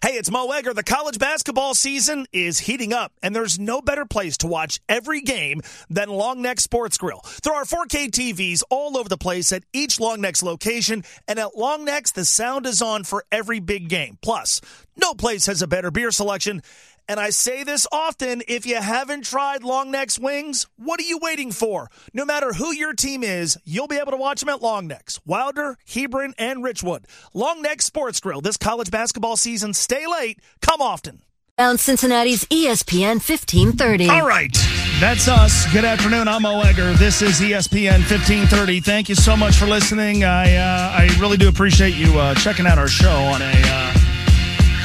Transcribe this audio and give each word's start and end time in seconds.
Hey, 0.00 0.10
it's 0.10 0.30
Mo 0.30 0.48
Egger. 0.52 0.72
The 0.72 0.84
college 0.84 1.18
basketball 1.18 1.74
season 1.74 2.26
is 2.32 2.60
heating 2.60 2.92
up, 2.92 3.10
and 3.20 3.34
there's 3.34 3.58
no 3.58 3.82
better 3.82 4.06
place 4.06 4.36
to 4.38 4.46
watch 4.46 4.78
every 4.88 5.20
game 5.20 5.60
than 5.90 6.08
Long 6.08 6.40
Neck 6.40 6.60
Sports 6.60 6.96
Grill. 6.96 7.20
There 7.42 7.52
are 7.52 7.64
4K 7.64 8.08
TVs 8.12 8.62
all 8.70 8.96
over 8.96 9.08
the 9.08 9.18
place 9.18 9.50
at 9.50 9.64
each 9.72 9.98
Long 9.98 10.20
Neck's 10.20 10.40
location, 10.40 11.02
and 11.26 11.40
at 11.40 11.56
Long 11.58 11.84
Neck's, 11.84 12.12
the 12.12 12.24
sound 12.24 12.64
is 12.64 12.80
on 12.80 13.02
for 13.02 13.24
every 13.32 13.58
big 13.58 13.88
game. 13.88 14.18
Plus, 14.22 14.60
no 14.96 15.14
place 15.14 15.46
has 15.46 15.62
a 15.62 15.66
better 15.66 15.90
beer 15.90 16.12
selection. 16.12 16.62
And 17.10 17.18
I 17.18 17.30
say 17.30 17.64
this 17.64 17.86
often 17.90 18.42
if 18.46 18.66
you 18.66 18.76
haven't 18.76 19.24
tried 19.24 19.64
Long 19.64 19.90
Neck's 19.90 20.18
wings, 20.18 20.66
what 20.76 21.00
are 21.00 21.04
you 21.04 21.16
waiting 21.16 21.52
for? 21.52 21.90
No 22.12 22.26
matter 22.26 22.52
who 22.52 22.70
your 22.70 22.92
team 22.92 23.24
is, 23.24 23.56
you'll 23.64 23.88
be 23.88 23.96
able 23.96 24.12
to 24.12 24.18
watch 24.18 24.40
them 24.40 24.50
at 24.50 24.60
Long 24.60 24.86
Neck's, 24.86 25.18
Wilder, 25.24 25.78
Hebron, 25.90 26.34
and 26.36 26.62
Richwood. 26.62 27.04
Long 27.32 27.62
Neck 27.62 27.80
Sports 27.80 28.20
Grill 28.20 28.42
this 28.42 28.58
college 28.58 28.90
basketball 28.90 29.38
season. 29.38 29.72
Stay 29.72 30.06
late, 30.06 30.38
come 30.60 30.82
often. 30.82 31.22
Found 31.56 31.80
Cincinnati's 31.80 32.44
ESPN 32.44 33.14
1530. 33.14 34.10
All 34.10 34.26
right. 34.26 34.54
That's 35.00 35.28
us. 35.28 35.66
Good 35.72 35.84
afternoon. 35.84 36.28
I'm 36.28 36.42
Mo 36.42 36.60
Egger. 36.60 36.92
This 36.92 37.22
is 37.22 37.40
ESPN 37.40 38.00
1530. 38.00 38.80
Thank 38.80 39.08
you 39.08 39.14
so 39.14 39.36
much 39.36 39.56
for 39.56 39.66
listening. 39.66 40.24
I 40.24 40.54
uh, 40.56 40.92
I 40.96 41.18
really 41.18 41.36
do 41.36 41.48
appreciate 41.48 41.94
you 41.94 42.18
uh, 42.18 42.34
checking 42.34 42.66
out 42.66 42.78
our 42.78 42.86
show 42.86 43.10
on 43.10 43.42
a 43.42 43.52
uh, 43.52 43.97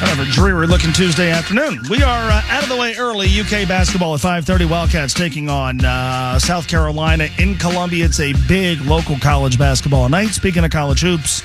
kind 0.05 0.19
of 0.19 0.27
a 0.27 0.31
dreary 0.31 0.67
looking 0.67 0.91
Tuesday 0.91 1.31
afternoon. 1.31 1.79
We 1.89 2.03
are 2.03 2.29
uh, 2.29 2.41
out 2.49 2.63
of 2.63 2.69
the 2.69 2.75
way 2.75 2.95
early. 2.97 3.27
UK 3.39 3.65
basketball 3.67 4.15
at 4.15 4.19
5:30. 4.19 4.69
Wildcats 4.69 5.13
taking 5.13 5.49
on 5.49 5.83
uh, 5.85 6.39
South 6.39 6.67
Carolina 6.67 7.29
in 7.37 7.55
Columbia. 7.55 8.05
It's 8.05 8.19
a 8.19 8.33
big 8.47 8.81
local 8.81 9.17
college 9.19 9.57
basketball 9.57 10.09
night. 10.09 10.29
Speaking 10.29 10.65
of 10.65 10.71
college 10.71 11.01
hoops. 11.01 11.41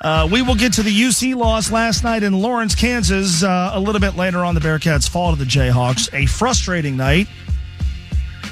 Uh, 0.00 0.28
we 0.32 0.42
will 0.42 0.56
get 0.56 0.72
to 0.72 0.82
the 0.82 0.90
UC 0.90 1.36
loss 1.36 1.70
last 1.70 2.02
night 2.02 2.24
in 2.24 2.32
Lawrence, 2.32 2.74
Kansas, 2.74 3.44
uh, 3.44 3.70
a 3.72 3.78
little 3.78 4.00
bit 4.00 4.16
later 4.16 4.44
on. 4.44 4.56
The 4.56 4.60
Bearcats 4.60 5.08
fall 5.08 5.30
to 5.30 5.38
the 5.38 5.44
Jayhawks. 5.44 6.12
A 6.12 6.26
frustrating 6.26 6.96
night. 6.96 7.28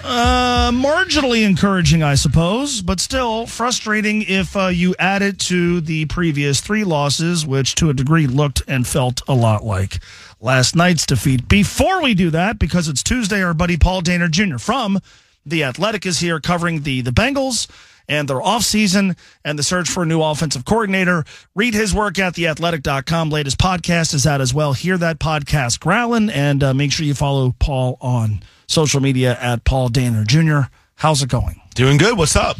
Uh, 0.02 0.70
marginally 0.72 1.44
encouraging, 1.44 2.02
I 2.02 2.14
suppose, 2.14 2.80
but 2.80 3.00
still 3.00 3.46
frustrating 3.46 4.22
if 4.22 4.56
uh, 4.56 4.68
you 4.68 4.94
add 4.98 5.22
it 5.22 5.38
to 5.40 5.80
the 5.80 6.06
previous 6.06 6.60
three 6.60 6.84
losses, 6.84 7.46
which 7.46 7.74
to 7.76 7.90
a 7.90 7.94
degree 7.94 8.26
looked 8.26 8.62
and 8.66 8.86
felt 8.86 9.20
a 9.28 9.34
lot 9.34 9.64
like 9.64 9.98
last 10.40 10.74
night's 10.74 11.04
defeat. 11.04 11.48
Before 11.48 12.02
we 12.02 12.14
do 12.14 12.30
that, 12.30 12.58
because 12.58 12.88
it's 12.88 13.02
Tuesday, 13.02 13.42
our 13.42 13.54
buddy 13.54 13.76
Paul 13.76 14.02
Dehner 14.02 14.30
Jr. 14.30 14.58
from 14.58 15.00
The 15.44 15.64
Athletic 15.64 16.06
is 16.06 16.20
here 16.20 16.40
covering 16.40 16.82
the, 16.82 17.02
the 17.02 17.10
Bengals 17.10 17.68
and 18.08 18.26
their 18.26 18.40
offseason 18.40 19.16
and 19.44 19.58
the 19.58 19.62
search 19.62 19.88
for 19.88 20.02
a 20.02 20.06
new 20.06 20.22
offensive 20.22 20.64
coordinator. 20.64 21.24
Read 21.54 21.74
his 21.74 21.94
work 21.94 22.18
at 22.18 22.34
theathletic.com. 22.34 23.30
Latest 23.30 23.58
podcast 23.58 24.14
is 24.14 24.26
out 24.26 24.40
as 24.40 24.52
well. 24.52 24.72
Hear 24.72 24.98
that 24.98 25.18
podcast 25.20 25.78
growling 25.78 26.30
and 26.30 26.62
uh, 26.62 26.74
make 26.74 26.90
sure 26.90 27.06
you 27.06 27.14
follow 27.14 27.54
Paul 27.58 27.98
on 28.00 28.42
social 28.70 29.00
media 29.00 29.36
at 29.40 29.64
Paul 29.64 29.88
Dehner 29.90 30.26
Jr. 30.26 30.68
How's 30.94 31.22
it 31.22 31.28
going? 31.28 31.60
Doing 31.74 31.96
good. 31.98 32.16
What's 32.16 32.36
up? 32.36 32.56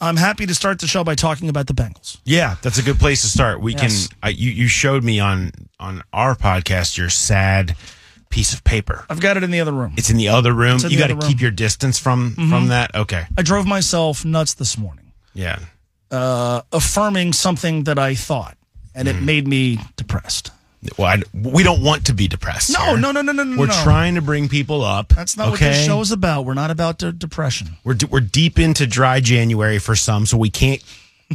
I'm 0.00 0.16
happy 0.16 0.46
to 0.46 0.54
start 0.54 0.78
the 0.80 0.86
show 0.86 1.02
by 1.04 1.14
talking 1.14 1.48
about 1.48 1.66
the 1.66 1.74
Bengals. 1.74 2.18
Yeah, 2.24 2.56
that's 2.62 2.78
a 2.78 2.82
good 2.82 2.98
place 2.98 3.22
to 3.22 3.28
start. 3.28 3.60
We 3.60 3.74
Yes. 3.74 4.08
can. 4.08 4.16
I, 4.22 4.28
you 4.30 4.50
you 4.50 4.68
showed 4.68 5.02
me 5.04 5.20
on 5.20 5.52
on 5.80 6.02
our 6.12 6.34
podcast 6.34 6.96
your 6.96 7.08
sad 7.10 7.76
piece 8.30 8.52
of 8.52 8.62
paper. 8.64 9.04
I've 9.10 9.20
got 9.20 9.36
it 9.36 9.42
in 9.42 9.50
the 9.50 9.60
other 9.60 9.72
room. 9.72 9.94
It's 9.96 10.10
in 10.10 10.16
the 10.16 10.28
other 10.28 10.52
room. 10.52 10.78
You 10.88 10.98
got 10.98 11.08
to. 11.08 11.14
Mm-hmm. 11.14 11.28
keep 11.28 11.40
your 11.40 11.50
distance 11.50 11.98
from 11.98 12.32
from 12.34 12.68
that. 12.68 12.94
Okay. 12.94 13.24
I 13.36 13.42
drove 13.42 13.66
myself 13.66 14.24
nuts 14.24 14.54
this 14.54 14.76
morning, 14.78 15.12
Yeah. 15.34 15.58
uh, 16.10 16.62
affirming 16.72 17.32
something 17.32 17.84
that 17.84 17.98
I 17.98 18.14
thought, 18.14 18.56
and 18.94 19.08
Mm. 19.08 19.10
it 19.10 19.22
made 19.22 19.48
me 19.48 19.78
depressed. 19.96 20.50
Well, 20.96 21.08
I, 21.08 21.22
we 21.34 21.62
don't 21.62 21.82
want 21.82 22.06
to 22.06 22.14
be 22.14 22.28
depressed. 22.28 22.72
No, 22.72 22.84
here. 22.84 22.96
no, 22.98 23.10
no, 23.10 23.20
no, 23.20 23.32
no, 23.32 23.42
no. 23.42 23.58
We're 23.58 23.66
no. 23.66 23.82
trying 23.82 24.14
to 24.14 24.22
bring 24.22 24.48
people 24.48 24.82
up. 24.82 25.08
That's 25.08 25.36
not 25.36 25.50
what 25.50 25.54
okay? 25.54 25.70
this 25.70 25.84
show 25.84 26.00
is 26.00 26.12
about. 26.12 26.44
We're 26.44 26.54
not 26.54 26.70
about 26.70 26.98
de- 26.98 27.12
depression. 27.12 27.70
We're 27.82 27.94
d- 27.94 28.06
we're 28.06 28.20
deep 28.20 28.58
into 28.58 28.86
dry 28.86 29.18
January 29.20 29.78
for 29.78 29.96
some, 29.96 30.24
so 30.24 30.36
we 30.36 30.50
can't 30.50 30.82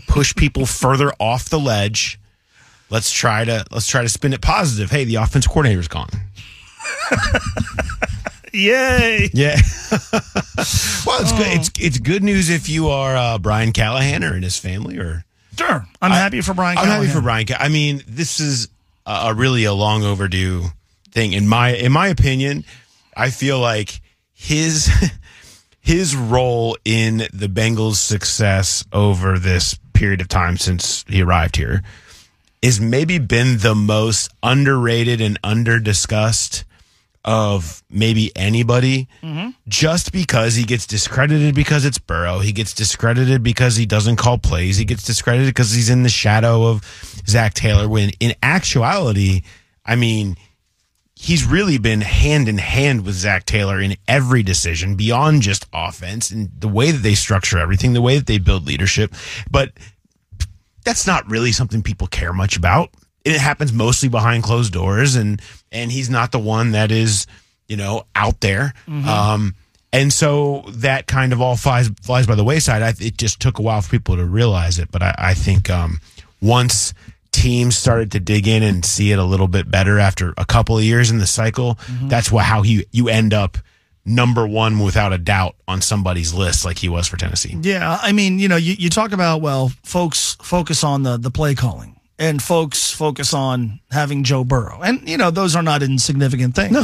push 0.08 0.34
people 0.34 0.66
further 0.68 1.12
off 1.20 1.50
the 1.50 1.60
ledge. 1.60 2.20
Let's 2.90 3.12
try 3.12 3.44
to 3.44 3.66
let's 3.72 3.88
try 3.88 4.02
to 4.02 4.10
spin 4.10 4.34
it 4.34 4.42
positive. 4.42 4.92
Hey, 4.92 5.04
the 5.04 5.16
offense 5.16 5.46
coordinator's 5.46 5.90
gone. 5.90 6.10
Yay! 8.54 9.30
Yeah. 9.34 9.56
well, 9.92 11.22
it's 11.22 11.32
good. 11.32 11.48
It's 11.48 11.72
it's 11.80 11.98
good 11.98 12.24
news 12.24 12.50
if 12.50 12.70
you 12.70 12.90
are 12.90 13.16
uh, 13.16 13.40
Brian 13.40 13.74
Callahan 13.74 14.24
or 14.24 14.38
in 14.38 14.44
his 14.44 14.58
family, 14.58 15.00
or 15.00 15.26
Sure. 15.58 15.86
I'm 16.02 16.12
happy 16.12 16.42
for 16.42 16.54
Brian 16.54 16.78
I'm 16.78 16.88
happy 16.88 17.08
for 17.08 17.22
Brian. 17.22 17.46
I 17.58 17.70
mean, 17.70 18.04
this 18.08 18.40
is 18.40 18.70
a, 19.06 19.34
really 19.34 19.64
a 19.66 19.74
long 19.74 20.04
overdue 20.04 20.66
thing 21.12 21.34
in 21.34 21.48
my 21.48 21.74
in 21.74 21.92
my 21.92 22.08
opinion. 22.08 22.64
I 23.16 23.30
feel 23.30 23.60
like 23.60 24.02
his 24.34 24.90
his 25.80 26.16
role 26.16 26.78
in 26.86 27.18
the 27.34 27.48
Bengals' 27.48 27.96
success 27.96 28.84
over 28.92 29.38
this 29.38 29.78
period 29.94 30.22
of 30.22 30.28
time 30.28 30.58
since 30.58 31.06
he 31.08 31.22
arrived 31.22 31.56
here 31.56 31.84
is 32.62 32.80
maybe 32.80 33.20
been 33.20 33.58
the 33.58 33.76
most 33.76 34.32
underrated 34.42 35.20
and 35.20 35.38
under 35.44 35.80
discussed 35.80 36.64
of 37.26 37.84
maybe 37.90 38.32
anybody 38.36 39.08
mm-hmm. 39.22 39.52
just 39.68 40.12
because 40.12 40.56
he 40.56 40.64
gets 40.64 40.86
discredited 40.86 41.56
because 41.56 41.86
it's 41.86 41.98
Burrow. 41.98 42.40
He 42.40 42.52
gets 42.52 42.74
discredited 42.74 43.44
because 43.44 43.76
he 43.76 43.86
doesn't 43.86 44.18
call 44.18 44.38
plays. 44.38 44.78
He 44.78 44.86
gets 44.86 45.04
discredited 45.04 45.48
because 45.48 45.72
he's 45.72 45.90
in 45.90 46.04
the 46.04 46.10
shadow 46.10 46.68
of 46.68 46.84
Zac 47.28 47.54
Taylor 47.54 47.88
when 47.88 48.12
in 48.20 48.34
actuality, 48.44 49.44
I 49.86 49.96
mean, 49.96 50.36
he's 51.16 51.46
really 51.46 51.78
been 51.78 52.02
hand 52.02 52.50
in 52.50 52.58
hand 52.58 53.06
with 53.06 53.16
Zac 53.16 53.46
Taylor 53.46 53.80
in 53.80 53.96
every 54.08 54.44
decision 54.44 54.96
beyond 54.96 55.42
just 55.42 55.66
offense 55.72 56.30
and 56.30 56.50
the 56.60 56.68
way 56.68 56.92
that 56.92 57.02
they 57.02 57.16
structure 57.16 57.58
everything, 57.58 57.94
the 57.94 58.02
way 58.02 58.18
that 58.18 58.28
they 58.28 58.40
build 58.40 58.68
leadership. 58.68 59.14
But 59.50 59.72
that's 60.84 61.08
not 61.08 61.30
really 61.30 61.54
something 61.54 61.82
people 61.82 62.08
care 62.08 62.34
much 62.34 62.58
about. 62.58 62.90
It 63.26 63.40
happens 63.40 63.72
mostly 63.72 64.10
behind 64.10 64.44
closed 64.44 64.74
doors, 64.74 65.16
and 65.16 65.42
and 65.72 65.92
he's 65.92 66.10
not 66.10 66.32
the 66.32 66.40
one 66.40 66.72
that 66.72 66.92
is, 66.92 67.26
you 67.68 67.78
know, 67.78 68.06
out 68.16 68.42
there. 68.42 68.74
Um, 68.88 69.56
and 69.94 70.12
so 70.12 70.64
that 70.68 71.08
kind 71.08 71.34
of 71.34 71.42
all 71.42 71.56
flies 71.56 71.90
flies 72.02 72.28
by 72.28 72.36
the 72.36 72.44
wayside. 72.44 72.82
I, 72.82 72.90
it 73.00 73.18
just 73.18 73.40
took 73.40 73.60
a 73.60 73.62
while 73.62 73.82
for 73.82 73.90
people 73.92 74.18
to 74.18 74.26
realize 74.26 74.80
it, 74.80 74.92
but 74.92 75.02
I, 75.04 75.16
I 75.18 75.34
think 75.36 75.70
um, 75.70 76.02
once 76.42 76.94
teams 77.32 77.76
started 77.78 78.12
to 78.12 78.20
dig 78.20 78.48
in 78.48 78.62
and 78.62 78.86
see 78.86 79.12
it 79.12 79.20
a 79.20 79.24
little 79.24 79.48
bit 79.48 79.70
better 79.70 80.00
after 80.00 80.34
a 80.38 80.46
couple 80.46 80.78
of 80.78 80.84
years 80.84 81.10
in 81.10 81.18
the 81.18 81.28
cycle, 81.28 81.78
that's 82.04 82.32
what 82.32 82.46
how 82.46 82.62
he 82.62 82.86
you 82.92 83.08
end 83.10 83.34
up 83.34 83.58
number 84.06 84.46
one 84.46 84.80
without 84.80 85.14
a 85.14 85.18
doubt 85.18 85.56
on 85.68 85.82
somebody's 85.82 86.34
list 86.34 86.66
like 86.66 86.78
he 86.78 86.90
was 86.90 87.08
for 87.08 87.18
Tennessee. 87.18 87.58
Yeah, 87.62 87.98
I 88.02 88.12
mean, 88.12 88.38
you 88.40 88.48
know, 88.50 88.58
you, 88.58 88.74
you 88.78 88.90
talk 88.90 89.14
about 89.14 89.42
well, 89.42 89.72
folks 89.84 90.36
focus 90.42 90.84
on 90.84 91.04
the 91.04 91.18
the 91.18 91.32
play 91.32 91.56
calling, 91.56 91.93
and 92.20 92.42
folks 92.42 92.92
focus 92.92 93.34
on 93.34 93.80
having 93.92 94.24
Joe 94.24 94.44
Burrow, 94.44 94.82
and 94.82 95.08
you 95.08 95.18
know 95.18 95.32
those 95.32 95.56
are 95.56 95.64
not 95.64 95.84
insignificant 95.84 96.56
things. 96.56 96.74
No, 96.74 96.84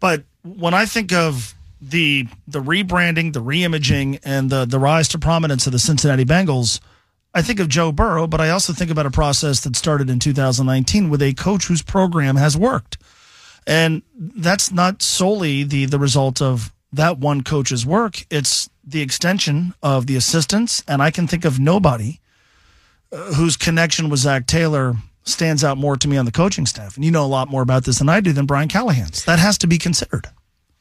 but 0.00 0.24
when 0.42 0.74
I 0.74 0.86
think 0.86 1.12
of 1.12 1.54
the 1.80 2.26
the 2.46 2.60
rebranding, 2.60 3.32
the 3.32 3.42
reimaging, 3.42 4.20
and 4.24 4.50
the 4.50 4.64
the 4.64 4.78
rise 4.78 5.08
to 5.08 5.18
prominence 5.18 5.66
of 5.66 5.72
the 5.72 5.78
Cincinnati 5.78 6.24
Bengals, 6.24 6.80
I 7.34 7.42
think 7.42 7.60
of 7.60 7.68
Joe 7.68 7.92
Burrow, 7.92 8.26
but 8.26 8.40
I 8.40 8.50
also 8.50 8.72
think 8.72 8.90
about 8.90 9.06
a 9.06 9.10
process 9.10 9.60
that 9.60 9.76
started 9.76 10.10
in 10.10 10.18
2019 10.18 11.10
with 11.10 11.22
a 11.22 11.32
coach 11.34 11.66
whose 11.66 11.82
program 11.82 12.36
has 12.36 12.56
worked. 12.56 12.98
And 13.66 14.02
that's 14.16 14.72
not 14.72 15.02
solely 15.02 15.62
the 15.62 15.84
the 15.86 15.98
result 15.98 16.42
of 16.42 16.72
that 16.92 17.18
one 17.18 17.42
coach's 17.42 17.86
work. 17.86 18.26
It's 18.30 18.68
the 18.84 19.00
extension 19.00 19.74
of 19.82 20.06
the 20.06 20.16
assistants, 20.16 20.82
and 20.88 21.00
I 21.02 21.10
can 21.10 21.26
think 21.28 21.44
of 21.44 21.60
nobody 21.60 22.19
whose 23.10 23.56
connection 23.56 24.08
with 24.08 24.20
Zac 24.20 24.46
Taylor 24.46 24.94
stands 25.24 25.62
out 25.62 25.78
more 25.78 25.96
to 25.96 26.08
me 26.08 26.16
on 26.16 26.24
the 26.24 26.32
coaching 26.32 26.66
staff. 26.66 26.96
And 26.96 27.04
you 27.04 27.10
know 27.10 27.24
a 27.24 27.28
lot 27.28 27.48
more 27.48 27.62
about 27.62 27.84
this 27.84 27.98
than 27.98 28.08
I 28.08 28.20
do 28.20 28.32
than 28.32 28.46
Brian 28.46 28.68
Callahan's. 28.68 29.24
That 29.24 29.38
has 29.38 29.58
to 29.58 29.66
be 29.66 29.78
considered. 29.78 30.28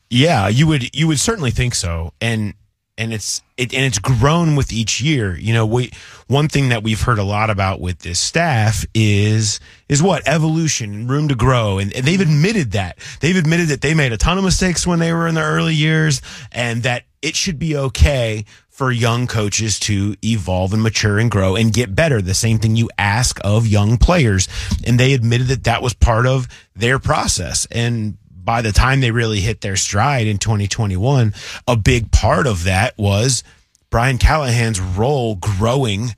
Yeah, 0.10 0.48
you 0.48 0.66
would 0.68 0.96
you 0.96 1.08
would 1.08 1.20
certainly 1.20 1.52
think 1.52 1.76
so, 1.76 2.14
and 2.20 2.56
and 2.98 3.14
it's 3.14 3.42
it 3.58 3.74
and 3.74 3.86
it's 3.86 4.00
grown 4.00 4.56
with 4.56 4.74
each 4.74 5.00
year. 5.02 5.38
You 5.38 5.54
know, 5.54 5.66
we 5.66 5.92
one 6.28 6.48
thing 6.48 6.70
that 6.70 6.82
we've 6.82 7.02
heard 7.02 7.20
a 7.20 7.24
lot 7.24 7.52
about 7.52 7.80
with 7.80 8.00
this 8.00 8.20
staff 8.20 8.86
is 8.96 9.60
is 9.88 10.02
what 10.02 10.28
evolution, 10.28 10.94
and 10.94 11.10
room 11.10 11.28
to 11.28 11.36
grow, 11.36 11.78
and, 11.78 11.94
and 11.94 12.06
they've 12.06 12.20
admitted 12.20 12.72
that 12.72 12.98
they've 13.20 13.38
admitted 13.38 13.68
that 13.68 13.82
they 13.82 13.94
made 13.94 14.12
a 14.12 14.18
ton 14.18 14.38
of 14.38 14.44
mistakes 14.44 14.88
when 14.88 14.98
they 14.98 15.14
were 15.14 15.28
in 15.28 15.36
their 15.36 15.50
early 15.50 15.76
years, 15.76 16.24
and 16.52 16.84
that 16.84 17.04
it 17.22 17.36
should 17.36 17.60
be 17.60 17.76
okay 17.76 18.46
for 18.80 18.94
young 18.94 19.28
coaches 19.28 19.78
to 19.78 20.16
evolve 20.24 20.72
and 20.72 20.82
mature 20.82 21.20
and 21.20 21.30
grow 21.30 21.58
and 21.58 21.74
get 21.74 21.94
better. 21.94 22.22
The 22.22 22.34
same 22.34 22.60
thing 22.60 22.78
you 22.78 22.90
ask 22.98 23.38
of 23.44 23.68
young 23.68 23.98
players, 23.98 24.48
and 24.88 24.98
they 24.98 25.12
admitted 25.12 25.48
that 25.48 25.66
that 25.66 25.82
was 25.82 25.94
part 25.94 26.26
of 26.26 26.48
their 26.78 26.98
process. 26.98 27.68
And 27.72 28.18
by 28.32 28.62
the 28.62 28.72
time 28.72 29.02
they 29.02 29.12
really 29.12 29.42
hit 29.42 29.60
their 29.60 29.76
stride 29.76 30.28
in 30.28 30.38
2021, 30.38 31.34
a 31.68 31.76
big 31.76 32.10
part 32.14 32.48
of 32.48 32.64
that 32.64 32.98
was 32.98 33.44
Brian 33.90 34.18
Callahan's 34.18 34.80
role 34.80 35.36
growing 35.36 36.16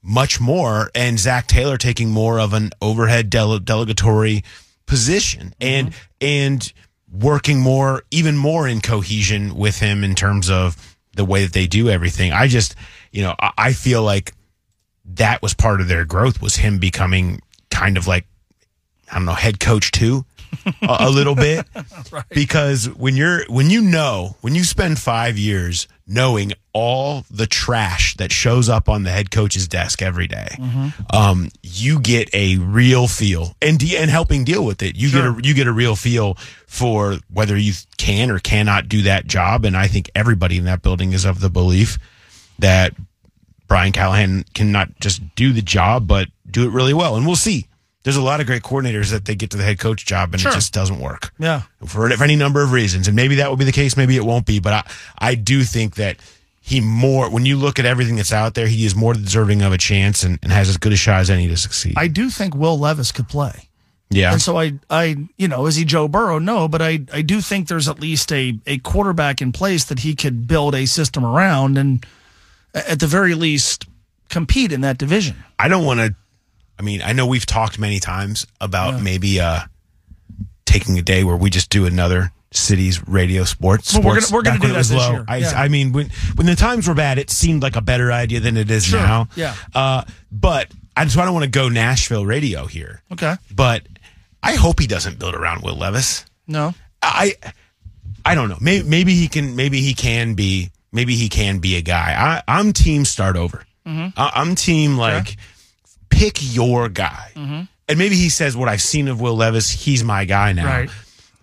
much 0.00 0.40
more 0.40 0.92
and 0.94 1.18
Zac 1.18 1.48
Taylor 1.48 1.76
taking 1.76 2.10
more 2.10 2.38
of 2.38 2.52
an 2.52 2.70
overhead 2.80 3.30
dele- 3.30 3.58
delegatory 3.58 4.44
position 4.86 5.56
and 5.60 5.88
mm-hmm. 5.88 5.98
and 6.20 6.72
working 7.12 7.58
more 7.58 8.04
even 8.12 8.36
more 8.36 8.68
in 8.68 8.80
cohesion 8.80 9.56
with 9.56 9.80
him 9.80 10.04
in 10.04 10.14
terms 10.14 10.48
of 10.48 10.95
the 11.16 11.24
way 11.24 11.42
that 11.42 11.52
they 11.52 11.66
do 11.66 11.88
everything. 11.88 12.32
I 12.32 12.46
just, 12.46 12.74
you 13.10 13.22
know, 13.22 13.34
I, 13.40 13.52
I 13.58 13.72
feel 13.72 14.02
like 14.02 14.32
that 15.14 15.42
was 15.42 15.54
part 15.54 15.80
of 15.80 15.88
their 15.88 16.04
growth 16.04 16.40
was 16.40 16.56
him 16.56 16.78
becoming 16.78 17.40
kind 17.70 17.96
of 17.96 18.06
like 18.06 18.26
I 19.10 19.16
don't 19.16 19.26
know, 19.26 19.32
head 19.32 19.60
coach 19.60 19.92
too, 19.92 20.24
a, 20.82 20.96
a 21.00 21.10
little 21.10 21.34
bit, 21.36 21.64
because 22.30 22.88
when 22.90 23.16
you're 23.16 23.44
when 23.48 23.70
you 23.70 23.80
know 23.80 24.36
when 24.40 24.54
you 24.54 24.64
spend 24.64 24.98
five 24.98 25.38
years 25.38 25.86
knowing 26.06 26.52
all 26.78 27.24
the 27.30 27.46
trash 27.46 28.14
that 28.16 28.30
shows 28.30 28.68
up 28.68 28.86
on 28.86 29.02
the 29.02 29.10
head 29.10 29.30
coach's 29.30 29.66
desk 29.66 30.02
every 30.02 30.26
day, 30.26 30.48
um, 31.10 31.48
you 31.62 31.98
get 32.00 32.28
a 32.34 32.58
real 32.58 33.08
feel 33.08 33.56
and 33.62 33.78
de- 33.78 33.96
and 33.96 34.10
helping 34.10 34.44
deal 34.44 34.62
with 34.62 34.82
it. 34.82 34.94
You 34.94 35.10
get 35.10 35.24
a 35.24 35.40
you 35.42 35.54
get 35.54 35.66
a 35.66 35.72
real 35.72 35.96
feel 35.96 36.34
for 36.66 37.16
whether 37.32 37.56
you 37.56 37.72
can 37.96 38.30
or 38.30 38.38
cannot 38.38 38.88
do 38.90 39.00
that 39.02 39.26
job. 39.26 39.64
And 39.64 39.74
I 39.74 39.86
think 39.86 40.10
everybody 40.14 40.58
in 40.58 40.64
that 40.66 40.82
building 40.82 41.14
is 41.14 41.24
of 41.24 41.40
the 41.40 41.48
belief 41.48 41.98
that 42.58 42.92
Brian 43.68 43.92
Callahan 43.92 44.44
can 44.52 44.70
not 44.70 44.88
just 45.00 45.22
do 45.34 45.52
the 45.54 45.62
job, 45.62 46.06
but 46.06 46.28
do 46.50 46.64
it 46.66 46.72
really 46.72 46.94
well. 46.94 47.16
And 47.16 47.26
we'll 47.26 47.36
see. 47.36 47.68
There's 48.02 48.16
a 48.16 48.22
lot 48.22 48.40
of 48.40 48.46
great 48.46 48.62
coordinators 48.62 49.10
that 49.10 49.24
they 49.24 49.34
get 49.34 49.50
to 49.50 49.56
the 49.56 49.64
head 49.64 49.80
coach 49.80 50.06
job 50.06 50.32
and 50.32 50.40
Sure. 50.40 50.52
it 50.52 50.54
just 50.54 50.72
doesn't 50.72 51.00
work 51.00 51.32
Yeah. 51.40 51.62
for, 51.86 52.08
for 52.10 52.22
any 52.22 52.36
number 52.36 52.62
of 52.62 52.70
reasons. 52.70 53.08
And 53.08 53.16
maybe 53.16 53.34
that 53.36 53.48
will 53.50 53.56
be 53.56 53.64
the 53.64 53.72
case. 53.72 53.96
Maybe 53.96 54.14
it 54.14 54.24
won't 54.24 54.46
be. 54.46 54.60
But 54.60 54.72
I, 54.74 55.30
I 55.30 55.34
do 55.34 55.64
think 55.64 55.96
that 55.96 56.18
he 56.66 56.80
more, 56.80 57.30
when 57.30 57.46
you 57.46 57.56
look 57.56 57.78
at 57.78 57.84
everything 57.84 58.16
that's 58.16 58.32
out 58.32 58.54
there, 58.54 58.66
he 58.66 58.84
is 58.84 58.96
more 58.96 59.14
deserving 59.14 59.62
of 59.62 59.72
a 59.72 59.78
chance 59.78 60.24
and, 60.24 60.36
and 60.42 60.50
has 60.50 60.68
as 60.68 60.76
good 60.76 60.92
a 60.92 60.96
shot 60.96 61.20
as 61.20 61.30
any 61.30 61.46
to 61.46 61.56
succeed. 61.56 61.94
I 61.96 62.08
do 62.08 62.28
think 62.28 62.56
Will 62.56 62.76
Levis 62.76 63.12
could 63.12 63.28
play. 63.28 63.68
yeah. 64.10 64.32
And 64.32 64.42
so 64.42 64.58
I, 64.58 64.72
I, 64.90 65.28
you 65.36 65.46
know, 65.46 65.66
is 65.66 65.76
he 65.76 65.84
Joe 65.84 66.08
Burrow? 66.08 66.40
No, 66.40 66.66
but 66.66 66.82
I, 66.82 67.06
I 67.12 67.22
do 67.22 67.40
think 67.40 67.68
there's 67.68 67.88
at 67.88 68.00
least 68.00 68.32
a, 68.32 68.58
a 68.66 68.78
quarterback 68.78 69.40
in 69.40 69.52
place 69.52 69.84
that 69.84 70.00
he 70.00 70.16
could 70.16 70.48
build 70.48 70.74
a 70.74 70.86
system 70.86 71.24
around 71.24 71.78
and 71.78 72.04
at 72.74 72.98
the 72.98 73.06
very 73.06 73.34
least 73.34 73.86
compete 74.28 74.72
in 74.72 74.80
that 74.80 74.98
division. 74.98 75.36
I 75.60 75.68
don't 75.68 75.84
want 75.84 76.00
to. 76.00 76.16
I 76.80 76.82
mean, 76.82 77.00
I 77.00 77.12
know 77.12 77.28
we've 77.28 77.46
talked 77.46 77.78
many 77.78 78.00
times 78.00 78.44
about 78.60 79.00
maybe 79.00 79.38
uh, 79.40 79.60
taking 80.64 80.98
a 80.98 81.02
day 81.02 81.22
where 81.22 81.36
we 81.36 81.48
just 81.48 81.70
do 81.70 81.86
another 81.86 82.32
city's 82.56 83.06
radio 83.08 83.44
sports. 83.44 83.92
Well, 83.94 84.02
we're 84.02 84.20
sports 84.20 84.30
gonna- 84.30 84.36
we're 84.38 84.42
gonna 84.42 84.58
back 84.58 84.68
do 84.68 84.72
that 84.74 84.78
this 84.78 84.92
low. 84.92 85.10
year. 85.12 85.24
I, 85.28 85.36
Yeah. 85.38 85.52
I 85.60 85.68
mean, 85.68 85.92
when 85.92 86.10
when 86.36 86.46
the 86.46 86.56
times 86.56 86.88
were 86.88 86.94
bad, 86.94 87.18
it 87.18 87.30
seemed 87.30 87.62
like 87.62 87.76
a 87.76 87.80
better 87.80 88.10
idea 88.12 88.40
than 88.40 88.56
it 88.56 88.70
is 88.70 88.84
Sure. 88.86 89.00
now. 89.00 89.28
Yeah. 89.36 89.54
Uh, 89.74 90.02
but 90.32 90.70
I 90.96 91.04
just 91.04 91.16
I 91.18 91.24
don't 91.24 91.34
want 91.34 91.44
to 91.44 91.50
go 91.50 91.68
Nashville 91.68 92.24
radio 92.26 92.66
here. 92.66 93.02
Okay. 93.12 93.34
But 93.54 93.82
I 94.42 94.54
hope 94.54 94.80
he 94.80 94.86
doesn't 94.86 95.18
build 95.18 95.34
around 95.34 95.62
Will 95.62 95.76
Levis. 95.76 96.24
No. 96.46 96.74
I 97.02 97.34
I 98.24 98.34
don't 98.34 98.48
know. 98.48 98.58
Maybe 98.60 98.88
maybe 98.88 99.14
he 99.14 99.28
can 99.28 99.54
maybe 99.56 99.80
he 99.80 99.94
can 99.94 100.34
be 100.34 100.70
maybe 100.92 101.14
he 101.16 101.28
can 101.28 101.58
be 101.58 101.76
a 101.76 101.82
guy. 101.82 102.14
I, 102.18 102.42
I'm 102.58 102.72
team 102.72 103.04
start 103.04 103.36
over. 103.36 103.64
Mm-hmm. 103.86 104.18
I, 104.18 104.32
I'm 104.34 104.54
team 104.54 104.96
like 104.96 105.36
pick 106.08 106.38
your 106.54 106.88
guy. 106.88 107.32
Mm-hmm. 107.34 107.62
And 107.88 107.98
maybe 107.98 108.16
he 108.16 108.30
says 108.30 108.56
what 108.56 108.68
I've 108.68 108.82
seen 108.82 109.06
of 109.08 109.20
Will 109.20 109.36
Levis, 109.36 109.70
he's 109.70 110.02
my 110.02 110.24
guy 110.24 110.52
now. 110.52 110.64
Right. 110.66 110.90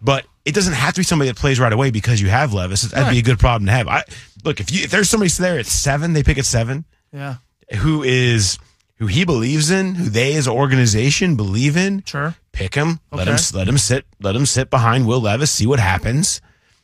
But 0.02 0.26
it 0.46 0.54
doesn't 0.54 0.74
have 0.74 0.94
to 0.96 1.00
be 1.00 1.04
somebody 1.04 1.30
that 1.30 1.38
plays 1.38 1.60
right 1.60 1.72
away 1.74 1.90
because 1.92 2.22
you 2.22 2.30
have 2.30 2.54
Levis. 2.54 2.82
That'd 2.84 3.12
be 3.12 3.20
a 3.20 3.24
good 3.24 3.40
problem 3.40 3.66
to 3.68 3.72
have. 3.72 3.88
I 3.88 4.04
look 4.44 4.60
if 4.60 4.72
you 4.72 4.84
if 4.84 4.92
there's 4.92 5.10
somebody 5.10 5.30
there 5.32 5.58
at 5.60 5.66
seven, 5.66 6.14
they 6.14 6.24
pick 6.24 6.38
at 6.38 6.46
seven 6.46 6.86
Yeah. 7.14 7.36
who 7.78 8.04
is 8.04 8.58
who 8.98 9.08
he 9.08 9.26
believes 9.26 9.72
in, 9.72 9.96
who 9.96 10.10
they 10.10 10.36
as 10.36 10.48
an 10.48 10.54
organization 10.54 11.36
believe 11.36 11.76
in. 11.78 12.04
Sure. 12.06 12.36
Pick 12.52 12.76
him. 12.76 13.00
Let 13.12 13.28
him 13.28 13.38
let 13.54 13.68
him 13.68 13.78
sit. 13.78 14.06
Let 14.22 14.36
him 14.36 14.46
sit 14.46 14.70
behind 14.70 15.08
Will 15.08 15.22
Levis. 15.22 15.52
See 15.52 15.66
what 15.66 15.80
happens. 15.80 16.42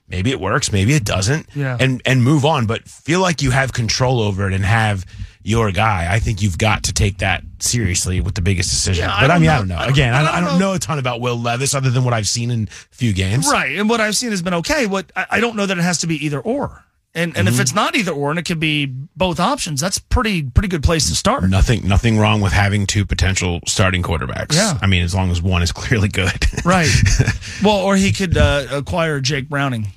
Maybe 0.08 0.32
it 0.32 0.40
works. 0.40 0.72
Maybe 0.72 0.94
it 0.96 1.04
doesn't. 1.04 1.48
Yeah. 1.54 1.78
And 1.80 2.02
and 2.06 2.24
move 2.24 2.46
on. 2.46 2.66
But 2.66 2.88
feel 2.88 3.20
like 3.22 3.42
you 3.42 3.52
have 3.52 3.74
control 3.74 4.22
over 4.22 4.48
it 4.48 4.54
and 4.54 4.66
have 4.66 5.06
your 5.50 5.72
guy. 5.72 6.08
I 6.14 6.20
think 6.20 6.42
you've 6.42 6.58
got 6.58 6.84
to 6.84 6.94
take 6.94 7.18
that 7.20 7.44
seriously 7.60 8.22
with 8.22 8.36
the 8.36 8.42
biggest 8.42 8.70
decision. 8.70 9.06
Yeah, 9.10 9.18
but 9.20 9.30
I, 9.32 9.34
don't 9.34 9.42
mean, 9.42 9.50
I 9.50 9.58
don't 9.58 9.68
know. 9.68 9.76
I 9.78 9.80
don't- 9.84 9.90
Again, 9.94 10.14
I 10.14 10.20
I 10.20 10.22
don't, 10.24 10.34
I 10.36 10.40
don't 10.42 10.60
know. 10.60 10.70
know 10.70 10.74
a 10.76 10.80
ton 10.80 11.00
about 11.00 11.20
Will 11.22 11.38
Levis 11.40 11.74
other 11.74 11.90
than 11.90 12.04
what 12.04 12.14
I've 12.14 12.28
seen 12.28 12.52
in 12.52 12.64
a 12.70 12.96
few 12.96 13.12
games. 13.14 13.48
Right. 13.52 13.78
And 13.78 13.90
what 13.90 14.00
I've 14.00 14.16
seen 14.16 14.32
has 14.32 14.42
been 14.42 14.54
okay. 14.56 14.86
What 14.88 15.12
I, 15.16 15.26
I 15.32 15.40
don't 15.40 15.56
know 15.56 15.66
that 15.66 15.78
it 15.78 15.82
has 15.84 16.00
to 16.00 16.08
be 16.08 16.24
either 16.26 16.40
or. 16.40 16.86
And 17.16 17.36
and 17.36 17.48
Mm-hmm. 17.48 17.56
if 17.56 17.60
it's 17.62 17.74
not 17.74 17.96
either 17.96 18.12
or 18.12 18.30
and 18.30 18.38
it 18.38 18.46
could 18.46 18.60
be 18.60 18.86
both 18.86 19.40
options, 19.40 19.82
that's 19.82 19.98
pretty 19.98 20.44
pretty 20.44 20.68
good 20.70 20.84
place 20.84 21.10
to 21.10 21.16
start. 21.16 21.44
Nothing, 21.50 21.88
nothing 21.88 22.20
wrong 22.20 22.40
with 22.40 22.54
having 22.54 22.86
two 22.86 23.04
potential 23.04 23.62
starting 23.66 24.04
quarterbacks. 24.04 24.54
Yeah. 24.56 24.78
I 24.80 24.86
mean, 24.86 25.02
as 25.02 25.16
long 25.16 25.32
as 25.32 25.42
one 25.42 25.64
is 25.64 25.72
clearly 25.72 26.08
good. 26.10 26.46
Right. 26.64 26.88
well, 27.64 27.78
or 27.78 27.96
he 27.96 28.12
could 28.12 28.38
uh, 28.38 28.68
acquire 28.72 29.20
Jake 29.22 29.50
Browning. 29.50 29.88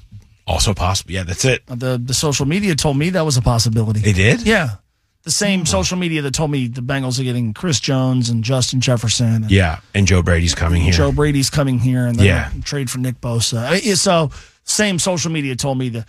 also 0.47 0.73
possible. 0.73 1.13
Yeah, 1.13 1.25
that's 1.25 1.45
it. 1.45 1.63
The 1.67 2.01
the 2.03 2.15
social 2.15 2.47
media 2.47 2.75
told 2.77 2.97
me 2.97 3.11
that 3.11 3.27
was 3.27 3.37
a 3.37 3.43
possibility. 3.43 4.01
They 4.01 4.15
did. 4.15 4.47
Yeah. 4.47 4.77
The 5.23 5.31
same 5.31 5.61
hmm. 5.61 5.67
social 5.67 5.99
media 5.99 6.23
that 6.23 6.35
told 6.35 6.51
me 6.51 6.67
the 6.67 6.81
Bengals 6.81 7.21
are 7.21 7.25
getting 7.25 7.55
Chris 7.55 7.79
Jones 7.81 8.29
and 8.29 8.43
Justin 8.43 8.81
Jefferson 8.81 9.45
and 9.45 9.51
Yeah, 9.51 9.81
and 9.95 10.07
Joe 10.07 10.23
Brady's 10.23 10.55
coming 10.55 10.83
here. 10.83 10.93
Joe 10.93 11.13
Brady's 11.13 11.51
coming 11.51 11.79
here 11.79 12.07
and 12.07 12.21
Yeah. 12.21 12.51
trade 12.65 12.91
for 12.91 12.99
Nick 12.99 13.21
Bosa. 13.21 13.97
So 13.97 14.31
same 14.65 14.99
social 14.99 15.31
media 15.31 15.57
told 15.57 15.79
me 15.79 15.89
that 15.91 16.07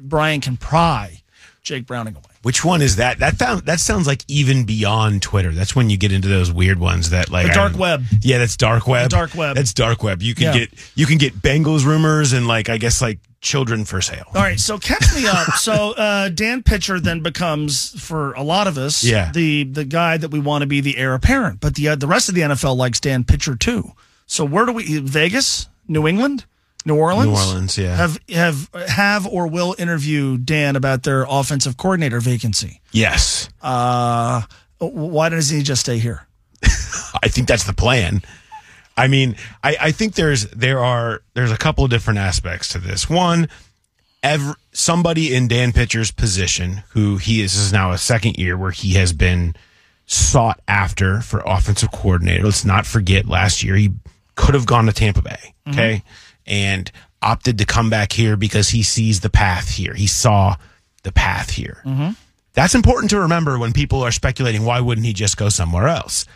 Brian 0.00 0.40
can 0.40 0.56
pry 0.56 1.22
Jake 1.62 1.86
Browning 1.86 2.14
away. 2.14 2.31
Which 2.42 2.64
one 2.64 2.82
is 2.82 2.96
that? 2.96 3.20
That 3.20 3.36
found, 3.36 3.62
that 3.66 3.78
sounds 3.78 4.06
like 4.06 4.24
even 4.26 4.64
beyond 4.64 5.22
Twitter. 5.22 5.52
That's 5.52 5.76
when 5.76 5.90
you 5.90 5.96
get 5.96 6.10
into 6.12 6.28
those 6.28 6.50
weird 6.50 6.78
ones 6.80 7.10
that 7.10 7.30
like 7.30 7.46
The 7.46 7.52
dark 7.52 7.76
web. 7.78 8.02
Yeah, 8.20 8.38
that's 8.38 8.56
dark 8.56 8.86
web. 8.88 9.04
The 9.10 9.16
dark 9.16 9.34
web. 9.36 9.54
That's 9.56 9.72
dark 9.72 10.02
web. 10.02 10.22
You 10.22 10.34
can 10.34 10.44
Yeah. 10.46 10.52
get 10.58 10.70
you 10.96 11.06
can 11.06 11.18
get 11.18 11.34
Bengals 11.40 11.84
rumors 11.84 12.32
and 12.32 12.48
like 12.48 12.68
I 12.68 12.78
guess 12.78 13.00
like 13.00 13.18
children 13.40 13.84
for 13.84 14.00
sale. 14.00 14.24
All 14.34 14.42
right, 14.42 14.58
so 14.58 14.78
catch 14.78 15.14
me 15.14 15.26
up. 15.26 15.46
so 15.56 15.92
uh, 15.92 16.28
Dan 16.28 16.62
Pitcher 16.62 17.00
then 17.00 17.22
becomes, 17.22 17.90
for 18.00 18.32
a 18.34 18.42
lot 18.42 18.66
of 18.68 18.78
us, 18.78 19.02
Yeah. 19.02 19.30
the 19.32 19.64
the 19.64 19.84
guy 19.84 20.16
that 20.16 20.30
we 20.30 20.38
want 20.40 20.62
to 20.62 20.66
be 20.66 20.80
the 20.80 20.96
heir 20.96 21.14
apparent. 21.14 21.60
But 21.60 21.74
the 21.76 21.88
uh, 21.90 21.94
the 21.96 22.06
rest 22.08 22.28
of 22.28 22.34
the 22.34 22.40
NFL 22.42 22.76
likes 22.76 22.98
Dan 23.00 23.24
Pitcher 23.24 23.54
too. 23.54 23.92
So 24.26 24.44
where 24.44 24.66
do 24.66 24.72
we? 24.72 24.98
Vegas, 24.98 25.68
New 25.88 26.06
England, 26.08 26.44
New 26.84 26.96
Orleans, 26.96 27.28
New 27.28 27.36
Orleans, 27.36 27.78
yeah. 27.78 27.96
have 27.96 28.18
have 28.28 28.68
have 28.88 29.26
or 29.26 29.46
will 29.46 29.74
interview 29.78 30.36
Dan 30.38 30.76
about 30.76 31.02
their 31.02 31.24
offensive 31.28 31.76
coordinator 31.76 32.20
vacancy. 32.20 32.80
Yes, 32.92 33.48
Uh, 33.60 34.42
why 34.78 35.28
doesn't 35.28 35.56
he 35.56 35.62
just 35.62 35.82
stay 35.82 35.98
here? 35.98 36.26
I 37.22 37.28
think 37.28 37.46
that's 37.46 37.64
the 37.64 37.72
plan. 37.72 38.22
I 38.96 39.08
mean, 39.08 39.36
I, 39.62 39.76
I 39.80 39.92
think 39.92 40.14
there's 40.14 40.46
there 40.48 40.80
are 40.80 41.22
there's 41.34 41.52
a 41.52 41.56
couple 41.56 41.84
of 41.84 41.90
different 41.90 42.18
aspects 42.18 42.68
to 42.70 42.78
this. 42.78 43.08
One, 43.08 43.48
ever 44.22 44.54
somebody 44.72 45.34
in 45.34 45.48
Dan 45.48 45.72
Pitcher's 45.72 46.10
position, 46.10 46.82
who 46.90 47.16
he 47.16 47.40
is, 47.40 47.54
this 47.54 47.62
is 47.62 47.72
now 47.72 47.92
a 47.92 47.98
second 47.98 48.36
year 48.38 48.56
where 48.56 48.70
he 48.70 48.94
has 48.94 49.12
been 49.12 49.54
sought 50.06 50.60
after 50.68 51.20
for 51.20 51.42
offensive 51.46 51.90
coordinator. 51.90 52.44
Let's 52.44 52.64
not 52.64 52.86
forget 52.86 53.26
last 53.26 53.62
year 53.62 53.76
he 53.76 53.92
could 54.34 54.54
have 54.54 54.66
gone 54.66 54.86
to 54.86 54.92
Tampa 54.92 55.22
Bay, 55.22 55.54
okay, 55.68 56.02
and 56.46 56.90
opted 57.20 57.58
to 57.58 57.64
come 57.64 57.90
back 57.90 58.12
here 58.12 58.36
because 58.36 58.70
he 58.70 58.82
sees 58.82 59.20
the 59.20 59.30
path 59.30 59.68
here. 59.68 59.94
He 59.94 60.06
saw 60.06 60.56
the 61.02 61.12
path 61.12 61.50
here. 61.50 61.82
Mm-hmm. 61.84 62.10
That's 62.54 62.74
important 62.74 63.10
to 63.10 63.20
remember 63.20 63.58
when 63.58 63.72
people 63.72 64.02
are 64.02 64.12
speculating. 64.12 64.64
Why 64.64 64.80
wouldn't 64.80 65.06
he 65.06 65.12
just 65.12 65.36
go 65.36 65.48
somewhere 65.48 65.88
else? 65.88 66.26